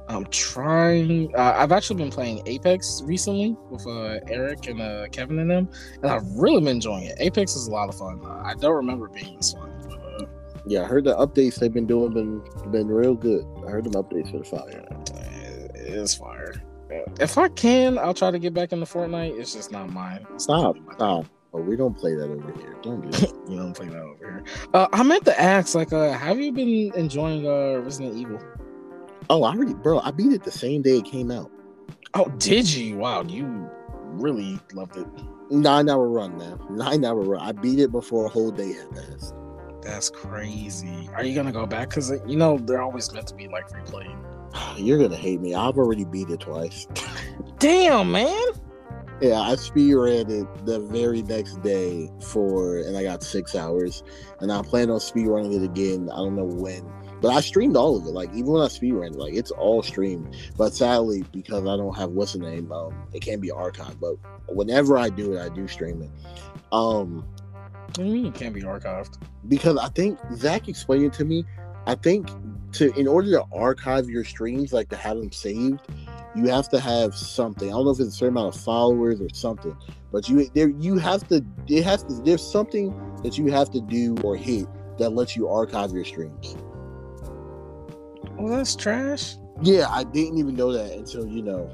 I'm 0.07 0.25
trying. 0.27 1.33
Uh, 1.35 1.53
I've 1.55 1.71
actually 1.71 1.97
been 1.97 2.11
playing 2.11 2.41
Apex 2.45 3.01
recently 3.03 3.55
with 3.69 3.87
uh, 3.87 4.19
Eric 4.27 4.67
and 4.67 4.81
uh, 4.81 5.07
Kevin 5.11 5.39
and 5.39 5.49
them, 5.49 5.69
and 6.01 6.11
I've 6.11 6.25
really 6.33 6.59
been 6.59 6.75
enjoying 6.75 7.05
it. 7.05 7.15
Apex 7.19 7.55
is 7.55 7.67
a 7.67 7.71
lot 7.71 7.89
of 7.89 7.95
fun. 7.95 8.21
I 8.25 8.53
don't 8.55 8.75
remember 8.75 9.07
being 9.07 9.37
this 9.37 9.53
fun. 9.53 9.71
But, 9.87 10.23
uh, 10.23 10.25
yeah, 10.65 10.83
I 10.83 10.85
heard 10.85 11.05
the 11.05 11.15
updates 11.15 11.55
they've 11.55 11.73
been 11.73 11.87
doing 11.87 12.13
been 12.13 12.71
been 12.71 12.87
real 12.87 13.15
good. 13.15 13.45
I 13.65 13.71
heard 13.71 13.85
them 13.85 13.93
updates 13.93 14.31
for 14.31 14.39
the 14.39 14.43
fire. 14.43 14.85
It 15.75 15.93
is 15.93 16.15
fire. 16.15 16.53
If 17.19 17.37
I 17.37 17.47
can, 17.49 17.97
I'll 17.97 18.13
try 18.13 18.31
to 18.31 18.39
get 18.39 18.53
back 18.53 18.71
into 18.71 18.85
Fortnite. 18.85 19.39
It's 19.39 19.53
just 19.53 19.71
not 19.71 19.89
mine. 19.91 20.25
Stop, 20.37 20.75
stop. 20.93 21.25
Oh, 21.55 21.61
we 21.61 21.75
don't 21.75 21.95
play 21.95 22.15
that 22.15 22.29
over 22.29 22.51
here. 22.59 22.75
Don't 22.81 23.01
do 23.01 23.09
that. 23.11 23.33
you 23.49 23.57
don't 23.57 23.73
play 23.73 23.87
that 23.87 24.01
over 24.01 24.17
here. 24.17 24.43
Uh, 24.73 24.87
I 24.91 25.03
meant 25.03 25.23
to 25.25 25.39
ask, 25.39 25.75
like, 25.75 25.93
uh, 25.93 26.11
have 26.11 26.39
you 26.39 26.51
been 26.51 26.91
enjoying 26.95 27.45
uh, 27.45 27.79
Resident 27.81 28.17
Evil? 28.17 28.41
Oh, 29.29 29.43
I 29.43 29.53
already, 29.53 29.73
bro. 29.73 29.99
I 29.99 30.11
beat 30.11 30.31
it 30.33 30.43
the 30.43 30.51
same 30.51 30.81
day 30.81 30.97
it 30.97 31.05
came 31.05 31.31
out. 31.31 31.51
Oh, 32.13 32.25
did 32.37 32.71
you? 32.71 32.97
Wow, 32.97 33.23
you 33.23 33.69
really 34.03 34.59
loved 34.73 34.97
it. 34.97 35.07
Nine 35.49 35.89
hour 35.89 36.07
run, 36.07 36.37
man. 36.37 36.59
Nine 36.69 37.05
hour 37.05 37.21
run. 37.21 37.41
I 37.41 37.51
beat 37.51 37.79
it 37.79 37.91
before 37.91 38.25
a 38.25 38.29
whole 38.29 38.51
day 38.51 38.73
had 38.73 38.91
passed. 38.91 39.33
That's 39.81 40.09
crazy. 40.09 41.09
Are 41.13 41.23
you 41.23 41.35
gonna 41.35 41.51
go 41.51 41.65
back? 41.65 41.89
Because 41.89 42.11
uh, 42.11 42.23
you 42.25 42.37
know 42.37 42.57
they're 42.57 42.81
always 42.81 43.11
meant 43.11 43.27
to 43.27 43.35
be 43.35 43.47
like 43.47 43.67
replayed. 43.69 44.17
You're 44.77 44.97
gonna 44.97 45.17
hate 45.17 45.41
me. 45.41 45.53
I've 45.55 45.77
already 45.77 46.05
beat 46.05 46.29
it 46.29 46.41
twice. 46.41 46.87
Damn, 47.59 48.11
man. 48.11 48.51
Yeah, 49.21 49.39
I 49.39 49.55
speed 49.55 49.93
ran 49.93 50.29
it 50.29 50.65
the 50.65 50.79
very 50.79 51.21
next 51.21 51.61
day 51.61 52.09
for, 52.21 52.79
and 52.79 52.97
I 52.97 53.03
got 53.03 53.23
six 53.23 53.55
hours, 53.55 54.03
and 54.39 54.51
I 54.51 54.61
plan 54.63 54.89
on 54.89 54.99
speed 54.99 55.27
running 55.27 55.53
it 55.53 55.63
again. 55.63 56.09
I 56.11 56.17
don't 56.17 56.35
know 56.35 56.45
when 56.45 56.83
but 57.23 57.31
I 57.31 57.39
streamed 57.39 57.77
all 57.77 57.95
of 57.95 58.05
it. 58.05 58.09
Like 58.09 58.29
even 58.33 58.47
when 58.47 58.61
I 58.61 58.67
speed 58.67 58.91
ran, 58.91 59.13
like 59.13 59.33
it's 59.33 59.49
all 59.49 59.81
streamed. 59.81 60.35
But 60.57 60.73
sadly, 60.73 61.23
because 61.31 61.61
I 61.61 61.77
don't 61.77 61.95
have 61.95 62.09
what's 62.09 62.33
the 62.33 62.39
name, 62.39 62.69
um, 62.73 62.93
it 63.13 63.21
can't 63.21 63.39
be 63.39 63.47
archived. 63.47 63.97
But 64.01 64.17
whenever 64.53 64.97
I 64.97 65.07
do 65.07 65.31
it, 65.31 65.41
I 65.41 65.47
do 65.47 65.65
stream 65.69 66.01
it. 66.01 66.11
Um, 66.73 67.25
what 67.85 67.93
do 67.93 68.03
you 68.03 68.11
mean 68.11 68.25
it 68.25 68.35
can't 68.35 68.53
be 68.53 68.63
archived? 68.63 69.19
Because 69.47 69.77
I 69.77 69.87
think 69.87 70.19
Zach 70.33 70.67
explained 70.67 71.05
it 71.05 71.13
to 71.13 71.23
me. 71.23 71.45
I 71.87 71.95
think 71.95 72.27
to 72.73 72.91
in 72.99 73.07
order 73.07 73.31
to 73.31 73.45
archive 73.55 74.09
your 74.09 74.25
streams, 74.25 74.73
like 74.73 74.89
to 74.89 74.97
have 74.97 75.15
them 75.15 75.31
saved, 75.31 75.79
you 76.35 76.47
have 76.47 76.67
to 76.69 76.79
have 76.81 77.15
something. 77.15 77.69
I 77.69 77.71
don't 77.71 77.85
know 77.85 77.91
if 77.91 78.01
it's 78.01 78.09
a 78.09 78.11
certain 78.11 78.35
amount 78.35 78.53
of 78.53 78.61
followers 78.61 79.21
or 79.21 79.29
something, 79.29 79.77
but 80.11 80.27
you 80.27 80.49
there 80.53 80.71
you 80.71 80.97
have 80.97 81.25
to 81.29 81.41
it 81.69 81.85
has 81.85 82.03
to 82.03 82.15
there's 82.25 82.45
something 82.45 82.93
that 83.23 83.37
you 83.37 83.49
have 83.49 83.71
to 83.71 83.79
do 83.79 84.17
or 84.25 84.35
hit 84.35 84.67
that 84.97 85.11
lets 85.11 85.37
you 85.37 85.47
archive 85.47 85.93
your 85.93 86.03
streams. 86.03 86.57
Well, 88.43 88.57
that's 88.57 88.75
trash. 88.75 89.37
Yeah, 89.61 89.87
I 89.89 90.03
didn't 90.03 90.37
even 90.37 90.57
know 90.57 90.73
that 90.73 90.91
until 90.91 91.25
you 91.25 91.41
know. 91.41 91.69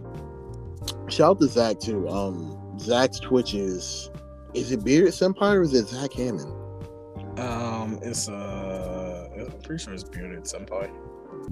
Shout 1.07 1.31
out 1.31 1.39
to 1.39 1.47
Zach 1.47 1.79
too. 1.79 2.07
Um, 2.07 2.77
Zach's 2.79 3.19
Twitch 3.19 3.55
is 3.55 4.11
is 4.53 4.71
it 4.71 4.83
Bearded 4.83 5.13
Senpai 5.13 5.55
or 5.55 5.63
is 5.63 5.73
it 5.73 5.87
Zach 5.87 6.13
Hammond? 6.13 6.53
Um, 7.39 7.97
it's 8.03 8.29
uh, 8.29 9.29
I'm 9.35 9.61
pretty 9.61 9.83
sure 9.83 9.95
it's 9.95 10.03
Bearded 10.03 10.43
Senpai. 10.43 10.91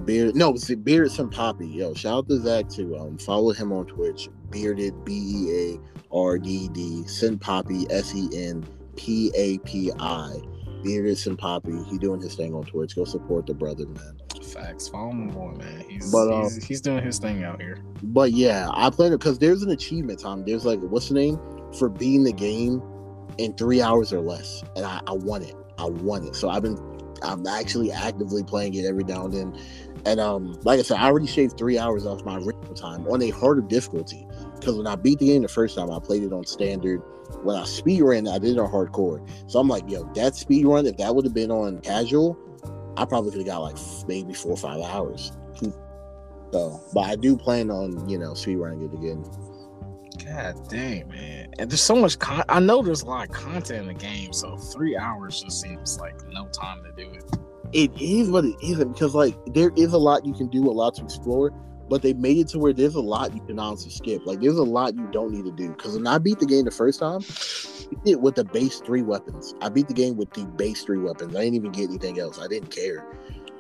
Beard, 0.06 0.36
no, 0.36 0.52
it's 0.52 0.68
Bearded 0.68 1.12
Senpapi. 1.12 1.74
Yo, 1.74 1.96
shout 1.96 2.20
out 2.20 2.30
to 2.30 2.40
Zach 2.40 2.70
too. 2.70 2.96
Um, 2.96 3.18
follow 3.18 3.54
him 3.54 3.72
on 3.74 3.88
Twitch. 3.88 4.30
Bearded 4.52 5.04
B 5.04 5.14
E 5.14 5.80
A 5.80 6.16
R 6.16 6.38
D 6.38 6.70
D 6.74 7.02
Senpapi 7.08 7.92
S 7.92 8.14
E 8.14 8.30
N 8.36 8.64
P 8.96 9.32
A 9.34 9.58
P 9.66 9.92
I. 9.98 10.36
Bearded 10.84 11.18
Senpapi. 11.18 11.90
He 11.90 11.98
doing 11.98 12.22
his 12.22 12.36
thing 12.36 12.54
on 12.54 12.66
Twitch. 12.66 12.96
Go 12.96 13.04
support 13.04 13.48
the 13.48 13.56
brother, 13.56 13.88
man. 13.88 14.22
Facts. 14.44 14.88
Follow 14.88 15.12
my 15.12 15.32
boy, 15.32 15.52
man. 15.54 15.86
He's 15.88 16.12
But, 16.12 16.30
uh, 16.30 16.44
he's, 16.44 16.64
he's 16.64 16.82
doing 16.82 17.04
his 17.04 17.20
thing 17.20 17.44
out 17.44 17.62
here. 17.62 17.84
But 18.04 18.32
yeah, 18.32 18.70
I 18.74 18.90
played 18.90 19.12
it 19.12 19.20
because 19.20 19.40
there's 19.40 19.64
an 19.64 19.72
achievement, 19.72 20.20
Tom. 20.20 20.44
There's 20.46 20.66
like 20.66 20.80
what's 20.82 21.10
the 21.10 21.16
name 21.16 21.40
for 21.78 21.90
beating 21.90 22.24
the 22.24 22.34
game 22.34 22.82
in 23.38 23.54
three 23.54 23.82
hours 23.82 24.14
or 24.14 24.22
less, 24.22 24.64
and 24.76 24.86
I, 24.86 25.02
I 25.08 25.14
won 25.14 25.44
it. 25.44 25.56
I 25.78 25.86
won 25.86 26.26
it. 26.26 26.36
So 26.36 26.50
I've 26.50 26.64
been 26.64 26.78
I'm 27.24 27.46
actually 27.48 27.92
actively 27.92 28.44
playing 28.44 28.74
it 28.76 28.86
every 28.86 29.04
now 29.04 29.26
and 29.26 29.34
then. 29.34 29.60
And 30.06 30.20
um, 30.20 30.58
like 30.64 30.80
I 30.80 30.84
said, 30.84 30.98
I 30.98 31.08
already 31.08 31.28
shaved 31.28 31.58
three 31.58 31.78
hours 31.78 32.06
off 32.06 32.24
my 32.24 32.38
original 32.38 32.74
time 32.74 33.08
on 33.08 33.22
a 33.22 33.30
harder 33.30 33.62
difficulty. 33.62 34.26
Because 34.56 34.76
when 34.76 34.88
I 34.88 34.96
beat 34.96 35.20
the 35.20 35.28
game 35.28 35.42
the 35.42 35.48
first 35.48 35.76
time, 35.76 35.92
I 35.92 36.00
played 36.00 36.24
it 36.24 36.34
on 36.34 36.46
standard. 36.46 37.02
When 37.44 37.56
I 37.56 37.66
speed 37.66 38.02
ran, 38.02 38.28
I 38.28 38.38
did 38.40 38.52
it 38.52 38.60
on 38.60 38.72
hardcore. 38.72 39.28
So 39.50 39.60
I'm 39.60 39.68
like, 39.68 39.90
yo, 39.90 40.04
that 40.16 40.36
speed 40.36 40.66
run, 40.66 40.86
if 40.86 40.98
that 40.98 41.14
would 41.14 41.26
have 41.26 41.34
been 41.34 41.52
on 41.52 41.80
casual, 41.82 42.38
I 42.98 43.06
probably 43.06 43.32
could 43.32 43.42
have 43.42 43.48
got 43.48 43.60
like 43.60 43.78
maybe 44.08 44.34
four 44.34 44.52
or 44.52 44.58
five 44.58 44.82
hours. 44.82 45.32
So, 46.52 46.82
but 46.94 47.02
I 47.02 47.16
do 47.16 47.38
plan 47.38 47.70
on, 47.70 48.08
you 48.10 48.18
know, 48.18 48.34
speed 48.34 48.56
running 48.56 48.82
it 48.84 48.94
again. 48.94 49.24
God 50.26 50.68
dang, 50.70 51.08
man. 51.10 51.50
And 51.60 51.70
there's 51.70 51.82
so 51.82 51.96
much 51.96 52.18
con 52.20 52.44
I 52.50 52.60
know 52.60 52.82
there's 52.82 53.04
a 53.04 53.06
lot 53.06 53.30
of 53.30 53.36
content 53.36 53.82
in 53.82 53.88
the 53.88 53.94
game, 53.94 54.34
so 54.34 54.58
three 54.58 54.98
hours 54.98 55.42
just 55.42 55.62
seems 55.62 56.00
like 56.00 56.16
no 56.30 56.48
time 56.48 56.84
to 56.84 56.92
do 56.92 57.12
it. 57.12 57.24
It 57.74 57.92
is, 58.02 58.30
but 58.30 58.46
it 58.46 58.56
isn't 58.64 58.94
because 58.94 59.14
like 59.14 59.36
there 59.54 59.72
is 59.76 59.94
a 59.94 59.98
lot 59.98 60.26
you 60.26 60.34
can 60.34 60.48
do, 60.48 60.70
a 60.70 60.72
lot 60.72 60.96
to 60.96 61.04
explore. 61.04 61.54
But 61.90 62.02
they 62.02 62.14
made 62.14 62.38
it 62.38 62.48
to 62.50 62.60
where 62.60 62.74
there's 62.74 62.96
a 62.96 63.02
lot 63.02 63.34
you 63.34 63.42
can 63.42 63.60
honestly 63.60 63.92
skip. 63.92 64.26
Like 64.26 64.42
there's 64.42 64.58
a 64.58 64.64
lot 64.64 64.96
you 64.96 65.08
don't 65.12 65.32
need 65.32 65.46
to 65.46 65.52
do. 65.52 65.70
Because 65.70 65.96
when 65.96 66.08
I 66.08 66.18
beat 66.18 66.40
the 66.40 66.46
game 66.46 66.66
the 66.66 66.72
first 66.72 67.00
time, 67.00 67.22
I 67.22 67.96
it 68.06 68.22
with 68.22 68.36
the 68.36 68.44
base 68.44 68.80
three 68.80 69.02
weapons. 69.02 69.56
I 69.62 69.70
beat 69.70 69.88
the 69.88 69.94
game 69.94 70.18
with 70.18 70.32
the 70.34 70.46
base 70.46 70.84
three 70.84 71.00
weapons. 71.00 71.36
I 71.36 71.44
didn't 71.44 71.56
even 71.56 71.72
get 71.72 71.90
anything 71.90 72.20
else. 72.20 72.40
I 72.40 72.48
didn't 72.48 72.72
care. 72.72 73.06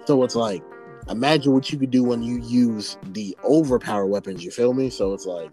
So 0.05 0.23
it's 0.23 0.35
like, 0.35 0.63
imagine 1.09 1.53
what 1.53 1.71
you 1.71 1.77
could 1.77 1.91
do 1.91 2.03
when 2.03 2.21
you 2.21 2.41
use 2.41 2.97
the 3.11 3.37
overpower 3.43 4.05
weapons. 4.05 4.43
You 4.43 4.51
feel 4.51 4.73
me? 4.73 4.89
So 4.89 5.13
it's 5.13 5.25
like, 5.25 5.51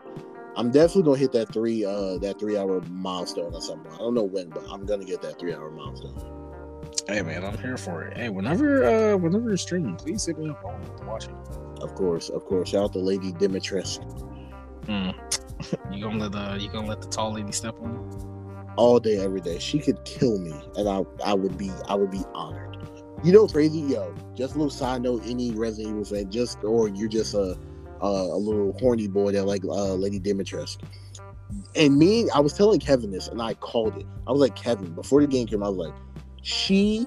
I'm 0.56 0.70
definitely 0.70 1.02
gonna 1.02 1.18
hit 1.18 1.32
that 1.32 1.52
three 1.52 1.84
uh 1.84 2.18
that 2.18 2.38
three 2.38 2.56
hour 2.56 2.80
milestone 2.90 3.54
or 3.54 3.60
something. 3.60 3.92
I 3.92 3.98
don't 3.98 4.14
know 4.14 4.22
when, 4.22 4.50
but 4.50 4.64
I'm 4.70 4.86
gonna 4.86 5.04
get 5.04 5.20
that 5.22 5.38
three 5.38 5.52
hour 5.52 5.70
milestone. 5.70 6.16
Hey 7.08 7.22
man, 7.22 7.44
I'm 7.44 7.58
here 7.58 7.76
for 7.76 8.04
it. 8.04 8.16
Hey, 8.16 8.28
whenever 8.28 8.84
uh 8.84 9.16
whenever 9.16 9.48
you're 9.48 9.56
streaming, 9.56 9.96
please 9.96 10.24
hit 10.24 10.38
me 10.38 10.50
up. 10.50 10.60
I 10.62 10.66
want 10.66 10.98
to 10.98 11.04
watch 11.04 11.24
it. 11.26 11.63
Of 11.80 11.94
course, 11.94 12.30
of 12.30 12.44
course. 12.44 12.70
Shout 12.70 12.84
out 12.84 12.92
to 12.94 12.98
Lady 12.98 13.32
Dimitrescu. 13.32 14.02
Hmm. 14.86 15.10
you 15.92 16.02
gonna 16.02 16.18
let 16.18 16.32
the 16.32 16.62
you 16.62 16.70
gonna 16.70 16.88
let 16.88 17.00
the 17.00 17.08
tall 17.08 17.32
lady 17.32 17.52
step 17.52 17.76
on 17.80 17.94
you? 17.94 18.24
all 18.76 18.98
day, 18.98 19.18
every 19.18 19.40
day. 19.40 19.58
She 19.58 19.78
could 19.78 20.04
kill 20.04 20.38
me, 20.38 20.52
and 20.76 20.88
I 20.88 21.02
I 21.24 21.34
would 21.34 21.56
be 21.56 21.70
I 21.88 21.94
would 21.94 22.10
be 22.10 22.22
honored. 22.34 22.76
You 23.22 23.32
know, 23.32 23.46
crazy, 23.46 23.80
yo. 23.80 24.14
Just 24.34 24.54
a 24.54 24.58
little 24.58 24.70
side 24.70 25.02
note. 25.02 25.22
Any 25.26 25.52
Resident 25.52 25.94
Evil 25.94 26.04
fan, 26.04 26.30
just 26.30 26.62
or 26.64 26.88
you're 26.88 27.08
just 27.08 27.34
a 27.34 27.58
a, 28.00 28.06
a 28.06 28.38
little 28.38 28.72
horny 28.80 29.08
boy 29.08 29.32
that 29.32 29.44
like 29.44 29.64
uh, 29.64 29.94
Lady 29.94 30.20
Dimitrescu. 30.20 30.82
And 31.76 31.96
me, 31.96 32.28
I 32.30 32.40
was 32.40 32.52
telling 32.52 32.80
Kevin 32.80 33.10
this, 33.10 33.28
and 33.28 33.40
I 33.40 33.54
called 33.54 33.96
it. 33.96 34.06
I 34.26 34.32
was 34.32 34.40
like, 34.40 34.56
Kevin, 34.56 34.92
before 34.94 35.20
the 35.20 35.26
game 35.26 35.46
came, 35.46 35.62
I 35.62 35.68
was 35.68 35.78
like, 35.78 35.94
she 36.42 37.06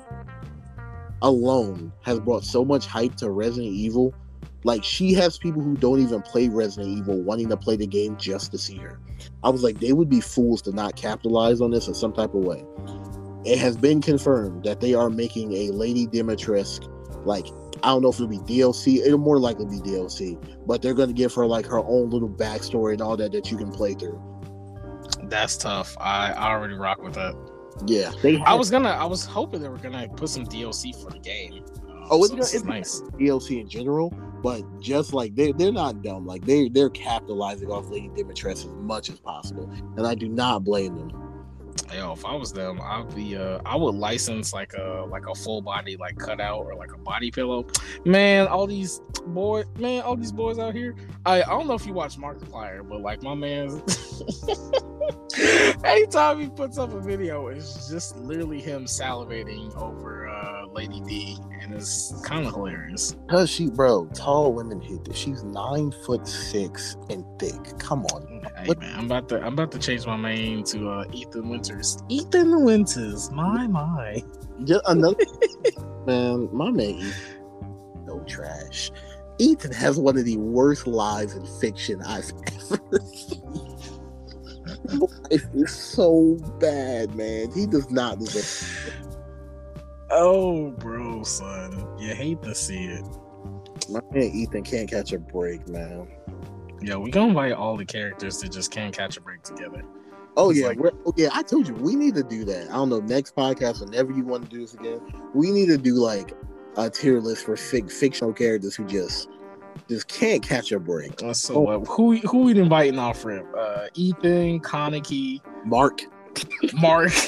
alone 1.22 1.92
has 2.04 2.20
brought 2.20 2.44
so 2.44 2.64
much 2.64 2.86
hype 2.86 3.16
to 3.16 3.30
Resident 3.30 3.74
Evil. 3.74 4.14
Like 4.68 4.84
she 4.84 5.14
has 5.14 5.38
people 5.38 5.62
who 5.62 5.78
don't 5.78 6.02
even 6.02 6.22
play 6.22 6.50
Resident 6.50 6.98
Evil 6.98 7.22
wanting 7.22 7.48
to 7.48 7.56
play 7.56 7.78
the 7.78 7.88
game 7.88 8.18
just 8.18 8.52
to 8.52 8.58
see 8.58 8.76
her. 8.80 9.00
I 9.42 9.50
was 9.50 9.64
like, 9.64 9.80
they 9.80 9.94
would 9.94 10.10
be 10.10 10.20
fools 10.20 10.62
to 10.64 10.74
not 10.74 10.98
capitalize 10.98 11.62
on 11.62 11.72
this 11.72 11.88
in 11.88 11.94
some 11.94 12.12
type 12.12 12.34
of 12.34 12.42
way. 12.42 12.66
It 13.46 13.60
has 13.60 13.78
been 13.78 14.02
confirmed 14.02 14.66
that 14.66 14.82
they 14.82 14.94
are 14.94 15.10
making 15.10 15.54
a 15.54 15.72
Lady 15.72 16.06
Dimitrescu, 16.06 17.26
like 17.26 17.48
I 17.82 17.88
don't 17.92 18.02
know 18.02 18.10
if 18.10 18.16
it'll 18.16 18.28
be 18.28 18.40
DLC. 18.40 18.98
It'll 18.98 19.18
more 19.18 19.40
likely 19.40 19.68
be 19.68 19.78
DLC, 19.78 20.38
but 20.68 20.82
they're 20.82 20.94
going 20.94 21.08
to 21.08 21.16
give 21.16 21.34
her 21.36 21.46
like 21.46 21.66
her 21.68 21.80
own 21.80 22.10
little 22.10 22.28
backstory 22.28 22.92
and 22.92 23.02
all 23.02 23.16
that 23.16 23.32
that 23.32 23.50
you 23.50 23.56
can 23.56 23.72
play 23.72 23.94
through. 23.94 24.22
That's 25.24 25.56
tough. 25.56 25.96
I, 25.98 26.34
I 26.34 26.50
already 26.50 26.74
rock 26.74 27.02
with 27.02 27.14
that. 27.14 27.36
Yeah, 27.86 28.12
they. 28.22 28.38
I 28.42 28.54
was 28.54 28.70
gonna 28.70 28.90
I 28.90 29.06
was 29.06 29.26
hoping 29.26 29.62
they 29.62 29.70
were 29.70 29.78
gonna 29.78 30.10
put 30.10 30.28
some 30.28 30.46
DLC 30.46 30.94
for 31.02 31.10
the 31.10 31.20
game. 31.20 31.64
Oh, 32.10 32.24
it's 32.24 32.32
so 32.34 32.38
is 32.40 32.54
it's- 32.56 32.64
nice. 32.66 33.02
DLC 33.18 33.60
in 33.62 33.68
general, 33.70 34.10
but 34.42 34.64
just 34.80 35.14
like 35.14 35.36
they 35.36 35.52
they're 35.52 35.72
not 35.72 36.02
dumb. 36.02 36.26
Like 36.26 36.46
they 36.46 36.70
they're 36.70 36.90
capitalizing 36.90 37.70
off 37.70 37.90
Lady 37.90 38.10
Dimitrescu 38.10 38.52
as 38.52 38.66
much 38.68 39.10
as 39.10 39.20
possible, 39.20 39.70
and 39.98 40.06
I 40.08 40.16
do 40.16 40.28
not 40.30 40.64
blame 40.64 40.96
them. 40.96 41.24
Yo, 41.94 42.12
if 42.12 42.26
I 42.26 42.36
was 42.36 42.52
them, 42.52 42.82
I'd 42.82 43.14
be 43.16 43.38
uh 43.38 43.60
I 43.66 43.76
would 43.78 43.96
license 43.96 44.52
like 44.52 44.74
a 44.74 45.06
like 45.10 45.26
a 45.28 45.36
full 45.36 45.62
body 45.62 45.96
like 45.96 46.18
cutout 46.18 46.66
or 46.66 46.76
like 46.76 46.92
a 46.92 46.98
body 46.98 47.32
pillow. 47.32 47.66
Man, 48.04 48.48
all 48.48 48.68
these 48.68 49.00
boy 49.28 49.64
man, 49.80 50.02
all 50.02 50.16
these 50.18 50.32
boys 50.32 50.60
out 50.60 50.74
here. 50.74 50.96
I, 51.26 51.44
I 51.44 51.46
don't 51.50 51.68
know 51.68 51.76
if 51.76 51.86
you 51.86 51.94
watch 51.94 52.18
Markiplier, 52.18 52.88
but 52.88 53.02
like 53.02 53.22
my 53.22 53.36
man 53.36 53.82
anytime 55.84 56.40
he 56.42 56.50
puts 56.50 56.78
up 56.78 56.94
a 56.94 57.00
video, 57.00 57.48
it's 57.48 57.88
just 57.90 58.18
literally 58.18 58.60
him 58.62 58.86
salivating 58.86 59.76
over 59.78 60.27
Lady 60.78 61.02
D 61.02 61.38
and 61.62 61.74
it's 61.74 62.14
kind 62.24 62.46
of 62.46 62.54
hilarious. 62.54 63.16
Cause 63.28 63.50
she, 63.50 63.68
bro, 63.68 64.06
tall 64.14 64.54
women 64.54 64.80
hit 64.80 65.04
this. 65.06 65.18
She's 65.18 65.44
nine 65.44 65.92
foot 66.06 66.28
six 66.28 66.96
and 67.10 67.26
thick. 67.40 67.80
Come 67.80 68.06
on, 68.06 68.46
Hey 68.64 68.76
man, 68.80 68.96
I'm 68.96 69.06
about 69.06 69.28
to 69.30 69.42
I'm 69.42 69.54
about 69.54 69.72
to 69.72 69.80
change 69.80 70.06
my 70.06 70.22
name 70.22 70.64
to 70.66 70.88
uh 70.90 71.06
Ethan 71.12 71.50
Winters. 71.50 71.98
Ethan 72.10 72.64
Winters, 72.64 73.32
my 73.32 73.66
my. 73.66 74.24
just 74.66 74.84
another 74.88 75.16
man. 76.06 76.48
My 76.56 76.70
man, 76.70 77.12
no 78.06 78.24
trash. 78.28 78.92
Ethan 79.40 79.72
has 79.72 79.98
one 79.98 80.16
of 80.16 80.26
the 80.26 80.38
worst 80.38 80.86
lives 80.86 81.34
in 81.36 81.44
fiction 81.60 82.02
I've 82.04 82.32
ever 82.72 83.00
seen. 83.04 83.42
Life 85.00 85.48
is 85.56 85.72
so 85.72 86.38
bad, 86.60 87.16
man. 87.16 87.52
He 87.52 87.66
does 87.66 87.90
not 87.90 88.20
deserve. 88.20 89.17
Oh, 90.10 90.72
bro, 90.72 91.24
son, 91.24 91.86
you 92.00 92.14
hate 92.16 92.42
to 92.44 92.56
see 92.56 92.86
it. 92.86 93.06
My 93.90 94.00
man 94.12 94.24
Ethan 94.34 94.64
can't 94.64 94.90
catch 94.90 95.12
a 95.14 95.20
break, 95.20 95.68
man. 95.68 96.08
Yo, 96.82 97.00
we 97.00 97.12
gonna 97.12 97.30
invite 97.30 97.54
all 97.54 97.76
the 97.76 97.86
characters 97.86 98.40
that 98.40 98.52
just 98.52 98.72
can't 98.72 98.96
catch 98.96 99.18
a 99.18 99.22
break 99.22 99.44
together. 99.44 99.84
Oh 100.38 100.52
yeah, 100.52 100.68
like- 100.68 100.80
oh, 101.06 101.14
yeah. 101.18 101.30
I 101.34 101.42
told 101.42 101.68
you 101.68 101.74
we 101.76 101.96
need 101.96 102.16
to 102.16 102.24
do 102.24 102.46
that. 102.46 102.70
I 102.70 102.74
don't 102.74 102.90
know. 102.90 103.00
Next 103.00 103.36
podcast, 103.36 103.82
whenever 103.82 104.12
you 104.12 104.24
want 104.24 104.44
to 104.44 104.50
do 104.50 104.62
this 104.62 104.74
again, 104.76 105.02
we 105.34 105.52
need 105.52 105.68
to 105.68 105.78
do 105.78 105.96
like 105.96 106.34
a 106.78 106.90
tier 106.90 107.20
list 107.20 107.46
for 107.46 107.56
fic- 107.56 107.92
fictional 107.92 108.34
characters 108.34 108.76
who 108.76 108.86
just 108.86 109.30
just 109.90 110.08
can't 110.08 110.44
catch 110.44 110.72
a 110.72 110.80
break. 110.80 111.22
Uh, 111.24 111.34
So, 111.34 111.68
uh, 111.68 111.80
who 111.86 112.18
who 112.18 112.44
we 112.44 112.58
inviting 112.60 113.00
off 113.00 113.20
for 113.20 113.32
him? 113.32 113.48
Uh, 113.58 113.88
Ethan, 113.96 114.60
Kaneki, 114.62 115.42
Mark, 115.66 116.02
Mark. 116.74 117.12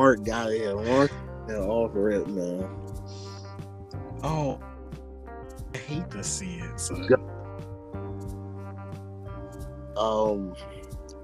Mark 0.00 0.24
got 0.24 0.50
it. 0.50 0.74
Mark, 0.86 1.12
all 1.50 1.86
for 1.90 2.10
it, 2.10 2.26
man. 2.26 2.66
Oh, 4.22 4.58
I 5.74 5.76
hate 5.76 6.10
to 6.12 6.24
see 6.24 6.54
it. 6.54 6.80
Son. 6.80 7.06
Um, 9.98 10.54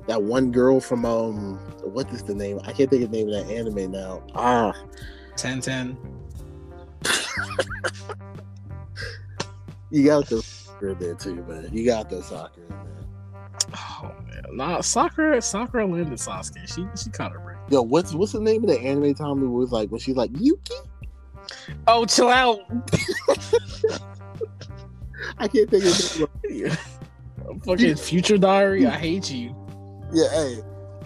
that 0.06 0.22
one 0.22 0.52
girl 0.52 0.78
from 0.78 1.06
um, 1.06 1.56
what 1.84 2.10
is 2.10 2.22
the 2.22 2.34
name? 2.34 2.60
I 2.64 2.72
can't 2.72 2.90
think 2.90 3.02
of 3.02 3.10
the 3.10 3.16
name 3.16 3.32
of 3.32 3.46
that 3.46 3.50
anime 3.50 3.90
now. 3.90 4.22
Ah, 4.34 4.74
Ten 5.36 5.62
ten. 5.62 5.96
you 9.90 10.04
got 10.04 10.28
the 10.28 10.42
Sakura 10.42 10.94
there 10.96 11.14
too, 11.14 11.36
man. 11.48 11.70
You 11.72 11.86
got 11.86 12.10
the 12.10 12.22
Sakura 12.22 12.66
there. 12.68 13.74
Oh 13.74 14.12
man, 14.26 14.44
nah. 14.52 14.82
Sakura, 14.82 15.40
Sakura 15.40 15.86
landed 15.86 16.18
Sasuke. 16.18 16.68
She 16.68 16.86
she 17.02 17.08
caught 17.08 17.32
her 17.32 17.38
break. 17.38 17.55
Yo, 17.68 17.82
what's 17.82 18.14
what's 18.14 18.32
the 18.32 18.40
name 18.40 18.62
of 18.62 18.70
the 18.70 18.78
anime? 18.78 19.14
Tommy 19.14 19.46
was 19.46 19.72
like 19.72 19.90
when 19.90 20.00
she's 20.00 20.16
like 20.16 20.30
Yuki. 20.38 20.74
Oh, 21.86 22.06
chill 22.06 22.28
out. 22.28 22.60
I 25.38 25.48
can't 25.48 25.70
think 25.70 25.84
of 25.84 26.28
it. 26.44 26.78
Fucking 27.64 27.96
future 27.96 28.38
diary. 28.38 28.86
I 28.86 28.96
hate 28.96 29.30
you. 29.30 29.54
Yeah, 30.12 30.28
hey. 30.30 30.58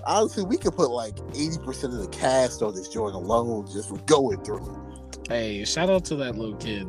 Honestly, 0.06 0.44
we 0.44 0.56
could 0.56 0.74
put 0.74 0.90
like 0.90 1.16
80% 1.16 1.84
of 1.84 1.98
the 1.98 2.08
cast 2.08 2.62
on 2.62 2.74
this 2.74 2.88
joint 2.88 3.14
alone 3.14 3.66
just 3.70 3.92
going 4.06 4.42
through 4.44 4.58
it. 4.58 5.18
Hey, 5.28 5.64
shout 5.64 5.90
out 5.90 6.04
to 6.06 6.16
that 6.16 6.36
little 6.36 6.56
kid. 6.56 6.88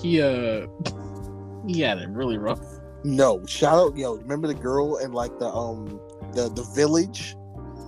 He 0.00 0.20
uh 0.20 0.66
he 1.66 1.80
had 1.80 1.98
it 1.98 2.08
really 2.10 2.38
rough. 2.38 2.60
No, 3.04 3.44
shout 3.46 3.74
out, 3.74 3.96
yo, 3.96 4.16
remember 4.16 4.48
the 4.48 4.54
girl 4.54 4.96
in 4.96 5.12
like 5.12 5.38
the 5.38 5.48
um 5.48 6.00
the 6.34 6.50
the 6.50 6.64
village? 6.74 7.36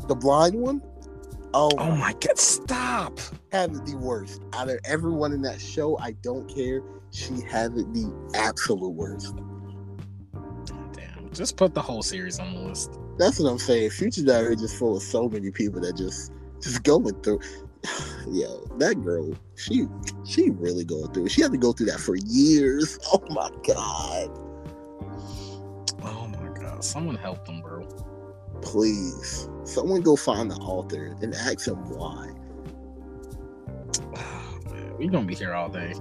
The 0.09 0.15
blind 0.15 0.55
one? 0.55 0.82
Oh, 1.52 1.70
Oh 1.78 1.90
my 1.97 2.12
god, 2.20 2.39
stop. 2.39 3.18
had 3.51 3.70
it 3.72 3.85
the 3.85 3.97
worst. 3.97 4.43
Out 4.52 4.68
of 4.70 4.78
everyone 4.85 5.32
in 5.32 5.43
that 5.43 5.60
show, 5.60 5.98
I 5.98 6.12
don't 6.22 6.48
care. 6.52 6.82
She 7.10 7.40
had 7.40 7.72
it 7.77 7.93
the 7.93 8.12
absolute 8.35 8.90
worst. 8.90 9.35
Damn. 10.93 11.31
Just 11.32 11.56
put 11.56 11.74
the 11.74 11.82
whole 11.82 12.02
series 12.02 12.39
on 12.39 12.55
the 12.55 12.60
list. 12.60 12.98
That's 13.18 13.39
what 13.40 13.48
I'm 13.51 13.59
saying. 13.59 13.90
Future 13.90 14.24
Diary 14.24 14.55
is 14.55 14.60
just 14.60 14.77
full 14.77 14.97
of 14.97 15.02
so 15.02 15.28
many 15.28 15.51
people 15.51 15.81
that 15.81 15.97
just 15.97 16.32
just 16.62 16.82
going 16.85 17.20
through. 17.22 17.40
Yo, 18.31 18.64
that 18.78 19.02
girl, 19.02 19.32
she 19.56 19.86
she 20.24 20.51
really 20.51 20.85
going 20.85 21.12
through. 21.12 21.28
She 21.28 21.43
had 21.43 21.51
to 21.52 21.59
go 21.59 21.72
through 21.72 21.86
that 21.86 22.01
for 22.01 22.14
years. 22.16 22.98
Oh 23.12 23.22
my 23.31 23.51
god. 23.66 24.31
Oh 26.02 26.28
my 26.28 26.48
god. 26.60 26.85
Someone 26.85 27.16
help 27.16 27.44
them, 27.44 27.60
bro. 27.60 27.89
Please, 28.62 29.49
someone 29.65 30.01
go 30.01 30.16
find 30.16 30.51
the 30.51 30.57
author 30.57 31.16
and 31.23 31.35
ask 31.35 31.66
him 31.66 31.77
why. 31.91 32.31
We 34.99 35.09
gonna 35.09 35.24
be 35.24 35.35
here 35.35 35.55
all 35.55 35.70
day. 35.70 35.95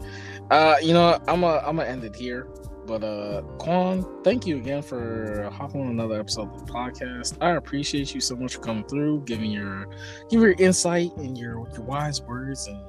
Uh, 0.52 0.76
you 0.82 0.92
know. 0.92 1.18
I'm 1.30 1.44
a, 1.44 1.60
I'm 1.60 1.78
gonna 1.78 1.86
end 1.86 2.04
it 2.04 2.14
here. 2.18 2.50
But 2.86 3.04
uh, 3.04 3.44
Quan, 3.60 4.04
thank 4.24 4.48
you 4.48 4.58
again 4.58 4.82
for 4.82 5.48
hopping 5.54 5.82
on 5.82 5.88
another 5.90 6.20
episode 6.20 6.52
of 6.52 6.66
the 6.66 6.74
podcast. 6.74 7.38
I 7.40 7.52
appreciate 7.52 8.16
you 8.16 8.20
so 8.20 8.36
much 8.36 8.56
for 8.56 8.62
coming 8.62 8.84
through, 8.86 9.22
giving 9.26 9.52
your 9.52 9.88
give 10.28 10.42
your 10.42 10.54
insight 10.54 11.16
and 11.18 11.38
your 11.38 11.70
your 11.72 11.82
wise 11.82 12.22
words 12.24 12.68
and 12.68 12.89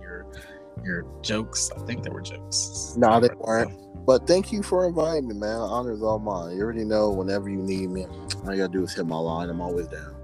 your 0.84 1.04
jokes. 1.22 1.70
I 1.76 1.80
think 1.86 2.02
they 2.02 2.10
were 2.10 2.20
jokes. 2.20 2.94
Nah, 2.96 3.20
they 3.20 3.28
weren't. 3.36 3.72
But 4.06 4.26
thank 4.26 4.50
you 4.50 4.62
for 4.62 4.86
inviting 4.86 5.28
me, 5.28 5.34
man. 5.34 5.58
Honor's 5.58 6.02
all 6.02 6.18
mine. 6.18 6.56
You 6.56 6.62
already 6.62 6.84
know 6.84 7.10
whenever 7.10 7.48
you 7.48 7.58
need 7.58 7.90
me, 7.90 8.06
all 8.06 8.52
you 8.52 8.58
gotta 8.58 8.72
do 8.72 8.82
is 8.82 8.94
hit 8.94 9.06
my 9.06 9.16
line. 9.16 9.50
I'm 9.50 9.60
always 9.60 9.86
down. 9.88 10.16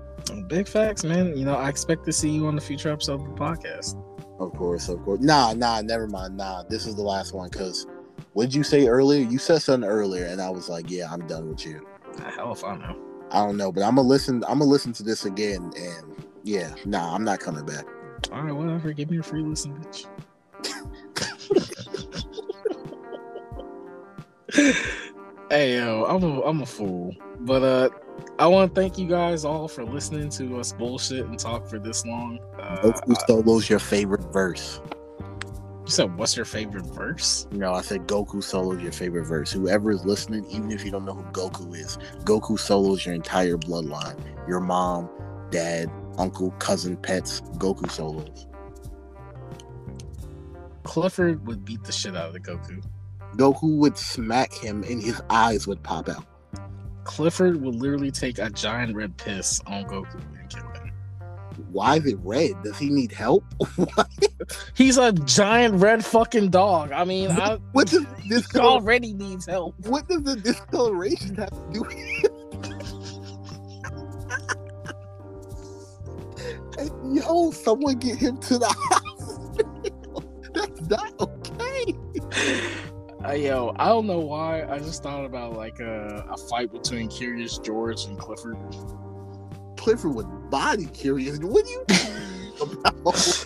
Big 0.49 0.67
facts, 0.67 1.05
man. 1.05 1.37
You 1.37 1.45
know, 1.45 1.55
I 1.55 1.69
expect 1.69 2.05
to 2.07 2.13
see 2.13 2.31
you 2.31 2.47
on 2.47 2.57
the 2.57 2.61
future 2.61 2.91
episode 2.91 3.21
of 3.21 3.27
the 3.27 3.35
podcast. 3.35 4.03
Of 4.41 4.53
course, 4.55 4.89
of 4.89 5.03
course. 5.03 5.21
Nah, 5.21 5.53
nah, 5.53 5.81
never 5.83 6.09
mind. 6.09 6.37
Nah, 6.37 6.65
this 6.65 6.87
is 6.87 6.97
the 6.97 7.03
last 7.03 7.33
one 7.33 7.49
because 7.49 7.87
what 8.33 8.45
did 8.45 8.55
you 8.55 8.65
say 8.65 8.87
earlier? 8.87 9.23
You 9.23 9.39
said 9.39 9.63
something 9.63 9.89
earlier, 9.89 10.27
and 10.27 10.41
I 10.41 10.51
was 10.51 10.69
like, 10.69 10.91
yeah, 10.91 11.11
I'm 11.11 11.27
done 11.27 11.49
with 11.49 11.65
you. 11.65 11.87
Hell 12.35 12.53
if 12.53 12.65
I 12.65 12.77
know. 12.77 12.97
I 13.31 13.45
don't 13.45 13.57
know, 13.57 13.73
but 13.73 13.83
I'm 13.83 13.97
gonna 13.97 14.09
listen. 14.09 14.45
I'm 14.49 14.59
gonna 14.59 14.71
listen 14.71 14.93
to 14.95 15.03
this 15.03 15.25
again, 15.25 15.73
and 15.77 16.27
yeah, 16.45 16.75
nah, 16.85 17.15
I'm 17.15 17.25
not 17.25 17.41
coming 17.41 17.65
back. 17.65 17.87
All 18.33 18.43
right, 18.43 18.53
whatever. 18.53 18.93
Give 18.93 19.11
me 19.11 19.19
a 19.19 19.23
free 19.23 19.43
listen, 19.43 19.75
bitch. 19.79 20.07
Hey 25.51 25.77
yo, 25.77 26.05
I'm 26.05 26.23
a 26.23 26.43
I'm 26.43 26.63
a 26.63 26.67
fool, 26.67 27.15
but 27.41 27.63
uh, 27.63 27.89
I 28.39 28.47
want 28.47 28.75
to 28.75 28.81
thank 28.81 28.99
you 28.99 29.07
guys 29.07 29.45
all 29.45 29.69
for 29.69 29.85
listening 29.85 30.29
to 30.31 30.59
us 30.59 30.73
bullshit 30.73 31.27
and 31.27 31.39
talk 31.39 31.67
for 31.67 31.79
this 31.79 32.05
long. 32.05 32.39
Uh, 32.61 32.77
Goku 32.79 33.17
Solo's 33.27 33.69
your 33.69 33.79
favorite 33.79 34.33
verse. 34.33 34.81
you 35.21 35.91
said, 35.91 36.17
what's 36.17 36.37
your 36.37 36.45
favorite 36.45 36.87
verse? 36.87 37.47
No, 37.51 37.73
I 37.73 37.81
said 37.83 38.07
Goku 38.07 38.43
Solo's 38.43 38.83
your 38.83 38.93
favorite 38.93 39.25
verse. 39.25 39.53
Whoever 39.53 39.91
is 39.91 40.05
listening, 40.05 40.45
even 40.51 40.71
if 40.71 40.85
you 40.85 40.91
don't 40.91 41.05
know 41.05 41.15
who 41.15 41.25
Goku 41.33 41.75
is, 41.77 41.99
Goku 42.25 42.59
Solo's 42.59 43.07
your 43.07 43.15
entire 43.15 43.57
bloodline. 43.57 44.19
Your 44.49 44.61
mom, 44.61 45.09
dad, 45.51 45.91
uncle, 46.19 46.51
cousin, 46.53 46.97
pets, 46.97 47.41
Goku 47.57 47.91
Solos. 47.91 48.46
Clifford 50.87 51.45
would 51.47 51.65
beat 51.65 51.83
the 51.85 51.91
shit 51.93 52.17
out 52.17 52.29
of 52.29 52.33
the 52.33 52.41
Goku. 52.41 52.83
Goku 53.37 53.77
would 53.79 53.99
smack 53.99 54.53
him 54.55 54.85
and 54.85 55.03
his 55.03 55.21
eyes 55.31 55.67
would 55.67 55.83
pop 55.83 56.09
out. 56.09 56.25
Clifford 57.05 57.61
would 57.61 57.75
literally 57.75 58.11
take 58.13 58.39
a 58.39 58.49
giant 58.51 58.95
red 58.95 59.17
piss 59.17 59.61
on 59.67 59.85
Goku 59.85 60.15
and 60.39 60.49
kill 60.49 60.63
him. 60.71 60.93
Why 61.73 61.97
is 61.97 62.07
it 62.07 62.19
red? 62.23 62.53
Does 62.63 62.79
he 62.79 62.89
need 62.89 63.11
help? 63.13 63.45
He's 64.75 64.97
a 64.97 65.13
giant 65.13 65.81
red 65.81 66.05
fucking 66.05 66.51
dog. 66.51 66.93
I 66.93 67.05
mean, 67.05 67.31
I, 67.33 67.55
what 67.73 67.89
does 67.89 68.05
he 68.21 68.29
this 68.29 68.47
already 68.57 69.13
needs 69.13 69.47
help. 69.47 69.75
what 69.81 70.09
does 70.09 70.23
the 70.23 70.37
discoloration 70.37 71.35
have 71.35 71.51
to 71.51 71.73
do 71.73 71.81
with 71.81 71.97
Hey, 76.79 76.89
Yo, 77.11 77.51
someone 77.51 77.97
get 77.97 78.19
him 78.19 78.39
to 78.39 78.59
the 78.59 79.03
not 80.91 81.21
okay. 81.21 81.95
Uh, 83.25 83.33
yo, 83.33 83.75
I 83.79 83.89
don't 83.89 84.07
know 84.07 84.21
why. 84.21 84.65
I 84.65 84.79
just 84.79 85.03
thought 85.03 85.25
about 85.25 85.55
like 85.55 85.81
a, 85.81 86.27
a 86.31 86.37
fight 86.37 86.73
between 86.73 87.09
Curious 87.09 87.59
George 87.59 88.05
and 88.05 88.19
Clifford. 88.19 88.57
Clifford 89.77 90.15
was 90.15 90.27
body 90.51 90.87
curious. 90.87 91.39
What 91.39 91.65
do 91.65 91.71
you? 91.71 91.85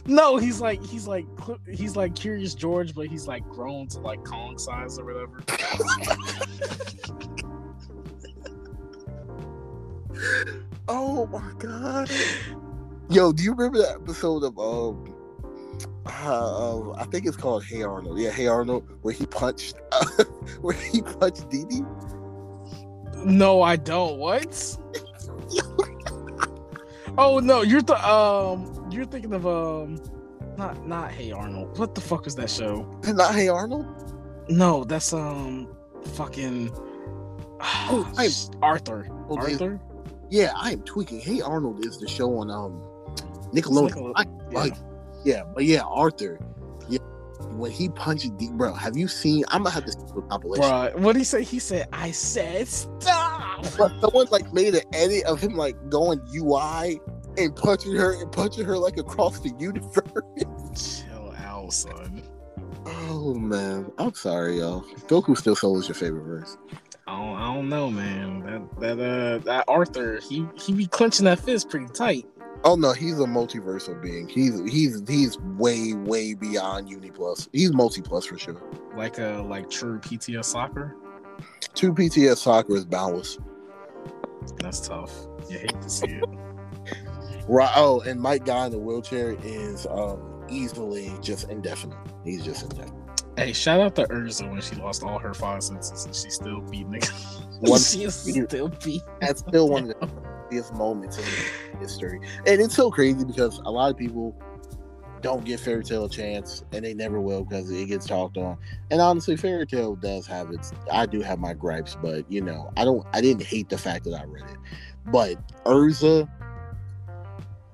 No, 0.06 0.36
he's 0.36 0.60
like 0.60 0.80
he's 0.84 1.08
like 1.08 1.26
he's 1.68 1.96
like 1.96 2.14
Curious 2.14 2.54
George, 2.54 2.94
but 2.94 3.08
he's 3.08 3.26
like 3.26 3.42
grown 3.48 3.88
to 3.88 3.98
like 3.98 4.24
Kong 4.24 4.56
size 4.56 5.00
or 5.00 5.04
whatever. 5.04 5.42
Oh 10.88 11.26
my 11.26 11.52
god. 11.58 12.10
Yo, 13.08 13.32
do 13.32 13.42
you 13.42 13.52
remember 13.52 13.78
that 13.78 13.96
episode 14.02 14.42
of 14.42 14.58
um 14.58 15.09
uh, 16.06 16.90
I 16.92 17.04
think 17.04 17.26
it's 17.26 17.36
called 17.36 17.64
Hey 17.64 17.82
Arnold. 17.82 18.18
Yeah, 18.18 18.30
Hey 18.30 18.46
Arnold, 18.46 18.84
where 19.02 19.14
he 19.14 19.26
punched 19.26 19.74
where 20.60 20.74
he 20.76 21.02
punched 21.02 21.48
Dee 21.50 21.64
Dee? 21.68 21.82
No, 23.24 23.62
I 23.62 23.76
don't. 23.76 24.18
What? 24.18 24.76
oh 27.18 27.38
no, 27.38 27.62
you're 27.62 27.82
the 27.82 27.96
um 28.08 28.88
you're 28.90 29.04
thinking 29.04 29.32
of 29.34 29.46
um 29.46 30.00
not 30.56 30.86
not 30.86 31.10
Hey 31.10 31.32
Arnold. 31.32 31.78
What 31.78 31.94
the 31.94 32.00
fuck 32.00 32.26
is 32.26 32.34
that 32.36 32.50
show? 32.50 32.82
Not 33.06 33.34
Hey 33.34 33.48
Arnold? 33.48 33.86
No, 34.48 34.84
that's 34.84 35.12
um 35.12 35.68
fucking 36.14 36.70
Oh, 37.62 38.10
I- 38.18 38.28
Arthur. 38.62 39.06
Oh, 39.28 39.36
Arthur. 39.38 39.80
Yeah, 40.30 40.52
I 40.56 40.72
am 40.72 40.82
tweaking. 40.82 41.20
Hey 41.20 41.40
Arnold 41.40 41.84
is 41.84 41.98
the 41.98 42.08
show 42.08 42.36
on 42.38 42.50
um 42.50 42.80
Nickelodeon. 43.52 43.84
Nickel- 43.86 44.12
I- 44.16 44.24
yeah. 44.50 44.58
like, 44.58 44.74
yeah, 45.24 45.42
but 45.54 45.64
yeah, 45.64 45.82
Arthur. 45.82 46.38
Yeah, 46.88 46.98
when 47.52 47.70
he 47.70 47.88
punched 47.90 48.36
Dee, 48.38 48.50
bro, 48.52 48.72
have 48.74 48.96
you 48.96 49.08
seen? 49.08 49.44
I'm 49.48 49.62
gonna 49.62 49.74
have 49.74 49.84
to 49.84 49.92
see 49.92 49.98
the 50.14 50.22
compilation. 50.22 50.64
Bruh, 50.64 50.96
what 50.96 51.12
did 51.12 51.18
he 51.20 51.24
say? 51.24 51.42
He 51.42 51.58
said, 51.58 51.88
I 51.92 52.10
said 52.10 52.68
stop. 52.68 53.66
But 53.76 53.92
someone 54.00 54.26
like 54.30 54.52
made 54.52 54.74
an 54.74 54.82
edit 54.92 55.24
of 55.24 55.40
him 55.40 55.54
like 55.54 55.76
going 55.88 56.20
UI 56.34 57.00
and 57.38 57.54
punching 57.54 57.94
her 57.94 58.20
and 58.20 58.30
punching 58.30 58.64
her 58.64 58.78
like 58.78 58.98
across 58.98 59.40
the 59.40 59.50
universe. 59.58 61.04
Chill 61.06 61.34
out, 61.38 61.72
son. 61.72 62.22
Oh 62.86 63.34
man, 63.34 63.90
I'm 63.98 64.14
sorry, 64.14 64.58
y'all. 64.58 64.82
Goku 65.06 65.36
still 65.36 65.56
Soul 65.56 65.78
is 65.78 65.88
your 65.88 65.94
favorite 65.94 66.24
verse. 66.24 66.56
I 67.06 67.18
don't, 67.18 67.36
I 67.36 67.54
don't 67.54 67.68
know, 67.68 67.90
man. 67.90 68.40
That 68.80 68.98
that 68.98 69.04
uh 69.04 69.38
that 69.38 69.64
Arthur, 69.68 70.20
he 70.20 70.46
he 70.56 70.72
be 70.72 70.86
clenching 70.86 71.24
that 71.24 71.40
fist 71.40 71.68
pretty 71.68 71.88
tight. 71.92 72.26
Oh 72.64 72.76
no, 72.76 72.92
he's 72.92 73.18
a 73.18 73.24
multiversal 73.24 74.00
being. 74.02 74.28
He's 74.28 74.60
he's 74.70 75.02
he's 75.08 75.38
way 75.56 75.94
way 75.94 76.34
beyond 76.34 76.90
Uni 76.90 77.10
Plus. 77.10 77.48
He's 77.52 77.72
multi 77.72 78.02
plus 78.02 78.26
for 78.26 78.36
sure. 78.38 78.60
Like 78.94 79.18
a 79.18 79.42
like 79.48 79.70
true 79.70 79.98
PTS 79.98 80.44
Sakura. 80.46 80.94
Two 81.74 81.94
PTS 81.94 82.38
Sakura 82.38 82.78
is 82.78 82.84
boundless. 82.84 83.38
That's 84.58 84.86
tough. 84.86 85.12
You 85.48 85.58
hate 85.58 85.80
to 85.80 85.90
see 85.90 86.06
it. 86.08 86.24
Right. 87.48 87.72
Oh, 87.74 88.00
and 88.02 88.20
Might 88.20 88.44
Guy 88.44 88.66
in 88.66 88.70
the 88.72 88.78
wheelchair 88.78 89.36
is 89.42 89.84
um 89.86 90.44
easily 90.48 91.12
just 91.20 91.50
indefinite. 91.50 91.98
He's 92.24 92.44
just 92.44 92.62
indefinite. 92.62 92.94
hey, 93.36 93.52
shout 93.52 93.80
out 93.80 93.96
to 93.96 94.04
Erza 94.04 94.48
when 94.48 94.60
she 94.60 94.76
lost 94.76 95.02
all 95.02 95.18
her 95.18 95.34
five 95.34 95.64
senses 95.64 96.04
and 96.04 96.14
she 96.14 96.30
still 96.30 96.60
beat 96.70 96.88
nigga. 96.88 97.10
One- 97.68 97.80
she 97.80 98.04
is 98.04 98.14
still 98.14 98.68
beat. 98.84 99.02
That's 99.20 99.40
still 99.40 99.68
one 99.68 99.90
of 99.90 99.98
the 100.00 100.06
biggest 100.50 100.74
moments 100.74 101.18
in 101.18 101.78
history. 101.78 102.20
And 102.46 102.60
it's 102.60 102.74
so 102.74 102.90
crazy 102.90 103.24
because 103.24 103.58
a 103.64 103.70
lot 103.70 103.90
of 103.90 103.96
people 103.96 104.36
don't 105.22 105.44
give 105.44 105.60
Fairy 105.60 105.84
Tail 105.84 106.06
a 106.06 106.08
chance 106.08 106.64
and 106.72 106.84
they 106.84 106.94
never 106.94 107.20
will 107.20 107.44
because 107.44 107.70
it 107.70 107.86
gets 107.86 108.06
talked 108.06 108.36
on. 108.36 108.56
And 108.90 109.00
honestly, 109.00 109.36
Fairy 109.36 109.66
Tail 109.66 109.96
does 109.96 110.26
have 110.26 110.50
its 110.50 110.72
I 110.90 111.06
do 111.06 111.20
have 111.20 111.38
my 111.38 111.54
gripes, 111.54 111.96
but 112.02 112.30
you 112.30 112.40
know, 112.40 112.70
I 112.76 112.84
don't 112.84 113.06
I 113.12 113.20
didn't 113.20 113.44
hate 113.44 113.68
the 113.68 113.78
fact 113.78 114.04
that 114.04 114.14
I 114.14 114.24
read 114.24 114.44
it. 114.50 114.56
But 115.06 115.36
Erza 115.64 116.28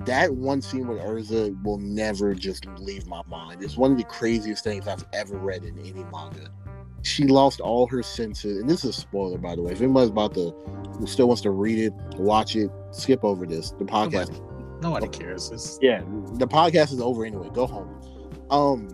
that 0.00 0.34
one 0.34 0.62
scene 0.62 0.86
with 0.86 0.98
Erza 0.98 1.60
will 1.64 1.78
never 1.78 2.32
just 2.32 2.64
leave 2.78 3.06
my 3.06 3.22
mind. 3.26 3.62
It's 3.62 3.76
one 3.76 3.92
of 3.92 3.98
the 3.98 4.04
craziest 4.04 4.62
things 4.62 4.86
I've 4.86 5.04
ever 5.12 5.36
read 5.36 5.64
in 5.64 5.78
any 5.80 6.04
manga. 6.12 6.48
She 7.06 7.24
lost 7.24 7.60
all 7.60 7.86
her 7.86 8.02
senses, 8.02 8.58
and 8.58 8.68
this 8.68 8.84
is 8.84 8.90
a 8.90 9.00
spoiler, 9.00 9.38
by 9.38 9.54
the 9.54 9.62
way. 9.62 9.72
If 9.72 9.80
anybody's 9.80 10.10
about 10.10 10.34
to 10.34 10.50
who 10.98 11.06
still 11.06 11.28
wants 11.28 11.42
to 11.42 11.50
read 11.50 11.78
it, 11.78 11.92
watch 12.18 12.56
it, 12.56 12.70
skip 12.90 13.22
over 13.22 13.46
this. 13.46 13.70
The 13.70 13.84
podcast. 13.84 14.32
Nobody, 14.32 15.06
nobody 15.06 15.08
cares. 15.08 15.50
It's, 15.52 15.78
Yeah, 15.80 16.00
the 16.34 16.48
podcast 16.48 16.92
is 16.92 17.00
over 17.00 17.24
anyway. 17.24 17.48
Go 17.52 17.66
home. 17.66 18.02
Um, 18.50 18.88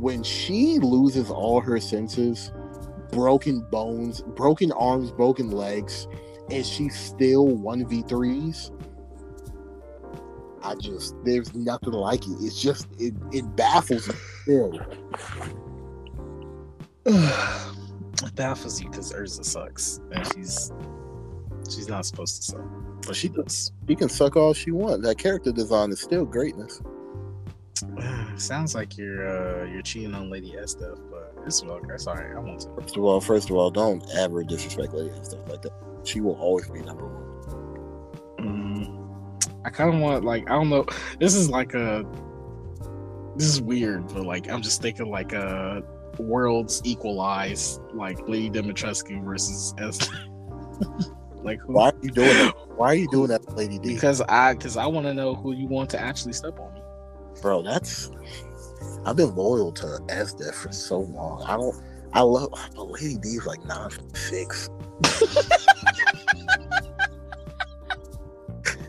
when 0.00 0.22
she 0.22 0.78
loses 0.78 1.30
all 1.30 1.60
her 1.60 1.78
senses, 1.78 2.52
broken 3.12 3.60
bones, 3.70 4.22
broken 4.22 4.72
arms, 4.72 5.10
broken 5.10 5.50
legs, 5.50 6.08
and 6.50 6.64
she's 6.64 6.98
still 6.98 7.48
one 7.48 7.86
v 7.86 8.02
threes. 8.02 8.70
I 10.62 10.74
just 10.76 11.14
there's 11.24 11.54
nothing 11.54 11.92
like 11.92 12.26
it. 12.26 12.36
It's 12.40 12.60
just 12.60 12.86
it, 12.98 13.14
it 13.30 13.56
baffles 13.56 14.08
me 14.08 14.14
still. 14.42 14.80
It 17.10 18.34
baffles 18.34 18.82
you 18.82 18.90
because 18.90 19.12
Erza 19.12 19.44
sucks 19.44 20.00
and 20.12 20.26
she's 20.34 20.72
she's 21.70 21.88
not 21.88 22.04
supposed 22.04 22.36
to 22.36 22.42
suck, 22.42 22.66
but 23.06 23.16
she 23.16 23.28
does. 23.28 23.72
She 23.88 23.94
can 23.96 24.08
suck 24.08 24.36
all 24.36 24.52
she 24.52 24.72
wants. 24.72 25.06
That 25.06 25.16
character 25.16 25.50
design 25.50 25.90
is 25.90 26.00
still 26.00 26.26
greatness. 26.26 26.82
Sounds 28.36 28.74
like 28.74 28.98
you're 28.98 29.26
uh 29.26 29.64
you're 29.66 29.82
cheating 29.82 30.14
on 30.14 30.28
Lady 30.30 30.52
Estef, 30.52 30.98
but 31.10 31.34
it's 31.46 31.62
okay. 31.62 31.96
Sorry, 31.96 32.36
I 32.36 32.40
want 32.40 32.60
to. 32.60 32.74
First 32.82 32.96
of 32.96 33.04
all, 33.04 33.20
first 33.20 33.50
of 33.50 33.56
all, 33.56 33.70
don't 33.70 34.04
ever 34.16 34.44
disrespect 34.44 34.92
Lady 34.92 35.10
stuff 35.22 35.48
like 35.48 35.62
that. 35.62 35.72
She 36.04 36.20
will 36.20 36.36
always 36.36 36.68
be 36.68 36.80
number 36.80 37.06
one. 37.06 37.24
Mm, 38.38 39.50
I 39.64 39.70
kind 39.70 39.94
of 39.94 40.00
want 40.00 40.24
like 40.24 40.44
I 40.50 40.54
don't 40.54 40.68
know. 40.68 40.84
This 41.18 41.34
is 41.34 41.48
like 41.48 41.72
a 41.72 42.04
this 43.36 43.46
is 43.46 43.62
weird, 43.62 44.08
but 44.08 44.26
like 44.26 44.50
I'm 44.50 44.60
just 44.60 44.82
thinking 44.82 45.10
like 45.10 45.32
a 45.32 45.82
worlds 46.18 46.80
equalize 46.84 47.80
like 47.92 48.28
Lady 48.28 48.50
Dimitrescu 48.50 49.24
versus 49.24 49.74
Esther. 49.78 50.18
like 51.42 51.60
who? 51.60 51.74
Why 51.74 51.90
are 51.90 51.98
you 52.02 52.10
doing 52.10 52.28
that? 52.28 52.54
Why 52.76 52.86
are 52.88 52.94
you 52.94 53.08
doing 53.08 53.28
that, 53.28 53.42
to 53.42 53.54
Lady 53.54 53.78
D? 53.78 53.94
Because 53.94 54.20
I 54.28 54.54
because 54.54 54.76
I 54.76 54.86
want 54.86 55.06
to 55.06 55.14
know 55.14 55.34
who 55.34 55.52
you 55.52 55.66
want 55.66 55.90
to 55.90 56.00
actually 56.00 56.32
step 56.32 56.58
on 56.58 56.74
me. 56.74 56.80
bro, 57.40 57.62
that's 57.62 58.10
I've 59.04 59.16
been 59.16 59.34
loyal 59.34 59.72
to 59.72 59.86
Esda 60.08 60.54
for 60.54 60.72
so 60.72 61.00
long. 61.00 61.42
I 61.44 61.56
don't 61.56 61.74
I 62.12 62.20
love 62.22 62.50
but 62.74 62.90
Lady 62.90 63.16
D 63.18 63.28
is 63.30 63.46
like 63.46 63.64
nine 63.64 63.90
six. 64.14 64.68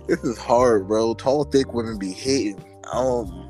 this 0.08 0.24
is 0.24 0.38
hard, 0.38 0.88
bro. 0.88 1.14
Tall, 1.14 1.44
thick 1.46 1.74
women 1.74 1.98
be 1.98 2.12
hating. 2.12 2.64
Um 2.92 3.49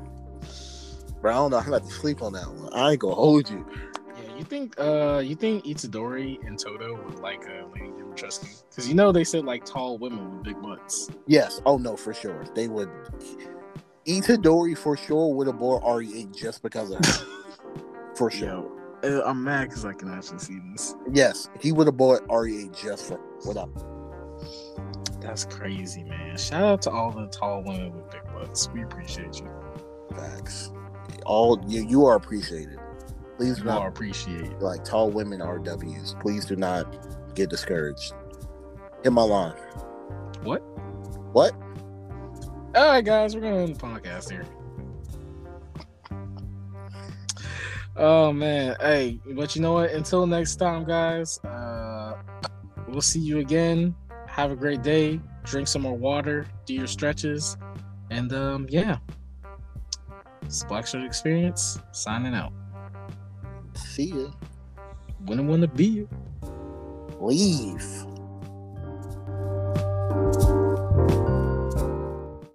Bro, 1.20 1.32
I 1.32 1.34
don't 1.34 1.50
know. 1.50 1.58
I'm 1.58 1.68
about 1.68 1.84
to 1.84 1.92
sleep 1.92 2.22
on 2.22 2.32
that 2.32 2.48
one. 2.48 2.72
I 2.72 2.92
ain't 2.92 3.00
gonna 3.00 3.14
hold 3.14 3.50
you. 3.50 3.66
Yeah, 4.16 4.36
you 4.36 4.44
think 4.44 4.78
uh 4.78 5.20
you 5.24 5.34
think 5.34 5.64
Itadori 5.64 6.44
and 6.46 6.58
Todo 6.58 6.94
would 7.04 7.18
like 7.18 7.42
uh, 7.48 7.66
Lady 7.74 7.88
Dimitrescu? 7.88 8.64
Because 8.70 8.88
you 8.88 8.94
know 8.94 9.12
they 9.12 9.24
said 9.24 9.44
like 9.44 9.64
tall 9.64 9.98
women 9.98 10.36
with 10.36 10.44
big 10.44 10.62
butts. 10.62 11.10
Yes. 11.26 11.60
Oh 11.66 11.76
no, 11.76 11.96
for 11.96 12.14
sure. 12.14 12.44
They 12.54 12.68
would 12.68 12.88
Itadori 14.06 14.76
for 14.76 14.96
sure 14.96 15.34
would 15.34 15.46
have 15.46 15.58
bought 15.58 15.82
RE8 15.82 16.34
just 16.34 16.62
because 16.62 16.90
of 16.90 17.04
her. 17.04 17.26
for 18.14 18.30
sure. 18.30 18.48
Yo, 18.48 19.20
uh, 19.20 19.22
I'm 19.28 19.44
mad 19.44 19.68
because 19.68 19.84
I 19.84 19.92
can 19.92 20.10
actually 20.10 20.38
see 20.38 20.58
this. 20.72 20.94
Yes, 21.12 21.50
he 21.60 21.72
would 21.72 21.86
have 21.86 21.96
bought 21.96 22.26
RE8 22.28 22.80
just 22.80 23.06
for 23.06 23.20
without. 23.46 23.70
That's 25.20 25.44
crazy, 25.44 26.02
man. 26.02 26.38
Shout 26.38 26.62
out 26.62 26.82
to 26.82 26.90
all 26.90 27.10
the 27.10 27.26
tall 27.26 27.62
women 27.62 27.94
with 27.94 28.10
big 28.10 28.24
butts. 28.32 28.70
We 28.70 28.82
appreciate 28.82 29.38
you. 29.38 29.50
Facts. 30.14 30.72
All 31.26 31.62
you, 31.66 31.86
you 31.86 32.06
are 32.06 32.16
appreciated. 32.16 32.78
Please 33.36 33.58
do 33.58 33.68
all 33.68 33.80
not 33.80 33.88
appreciate. 33.88 34.58
like 34.60 34.84
tall 34.84 35.10
women 35.10 35.40
are 35.40 35.58
W's. 35.58 36.14
Please 36.20 36.44
do 36.44 36.56
not 36.56 37.34
get 37.34 37.48
discouraged. 37.48 38.12
Hit 39.02 39.12
my 39.12 39.22
line. 39.22 39.54
What? 40.42 40.60
What? 41.32 41.54
All 42.74 42.86
right, 42.86 43.04
guys, 43.04 43.34
we're 43.34 43.40
gonna 43.40 43.58
end 43.58 43.76
the 43.76 43.80
podcast 43.80 44.30
here. 44.30 44.44
Oh 47.96 48.32
man, 48.32 48.76
hey, 48.80 49.20
but 49.34 49.56
you 49.56 49.62
know 49.62 49.74
what? 49.74 49.90
Until 49.90 50.26
next 50.26 50.56
time, 50.56 50.84
guys. 50.84 51.38
Uh, 51.44 52.16
we'll 52.88 53.00
see 53.00 53.20
you 53.20 53.38
again. 53.38 53.94
Have 54.26 54.52
a 54.52 54.56
great 54.56 54.82
day. 54.82 55.20
Drink 55.44 55.66
some 55.66 55.82
more 55.82 55.96
water. 55.96 56.46
Do 56.66 56.74
your 56.74 56.86
stretches, 56.86 57.56
and 58.10 58.32
um, 58.32 58.66
yeah. 58.70 58.98
It's 60.50 60.64
Black 60.64 60.84
Shirt 60.84 61.04
Experience 61.04 61.78
signing 61.92 62.34
out. 62.34 62.52
See 63.76 64.06
ya. 64.06 64.30
Wouldn't 65.24 65.48
want 65.48 65.62
to 65.62 65.68
be 65.68 65.84
you. 65.84 66.08
Leave. 67.20 68.09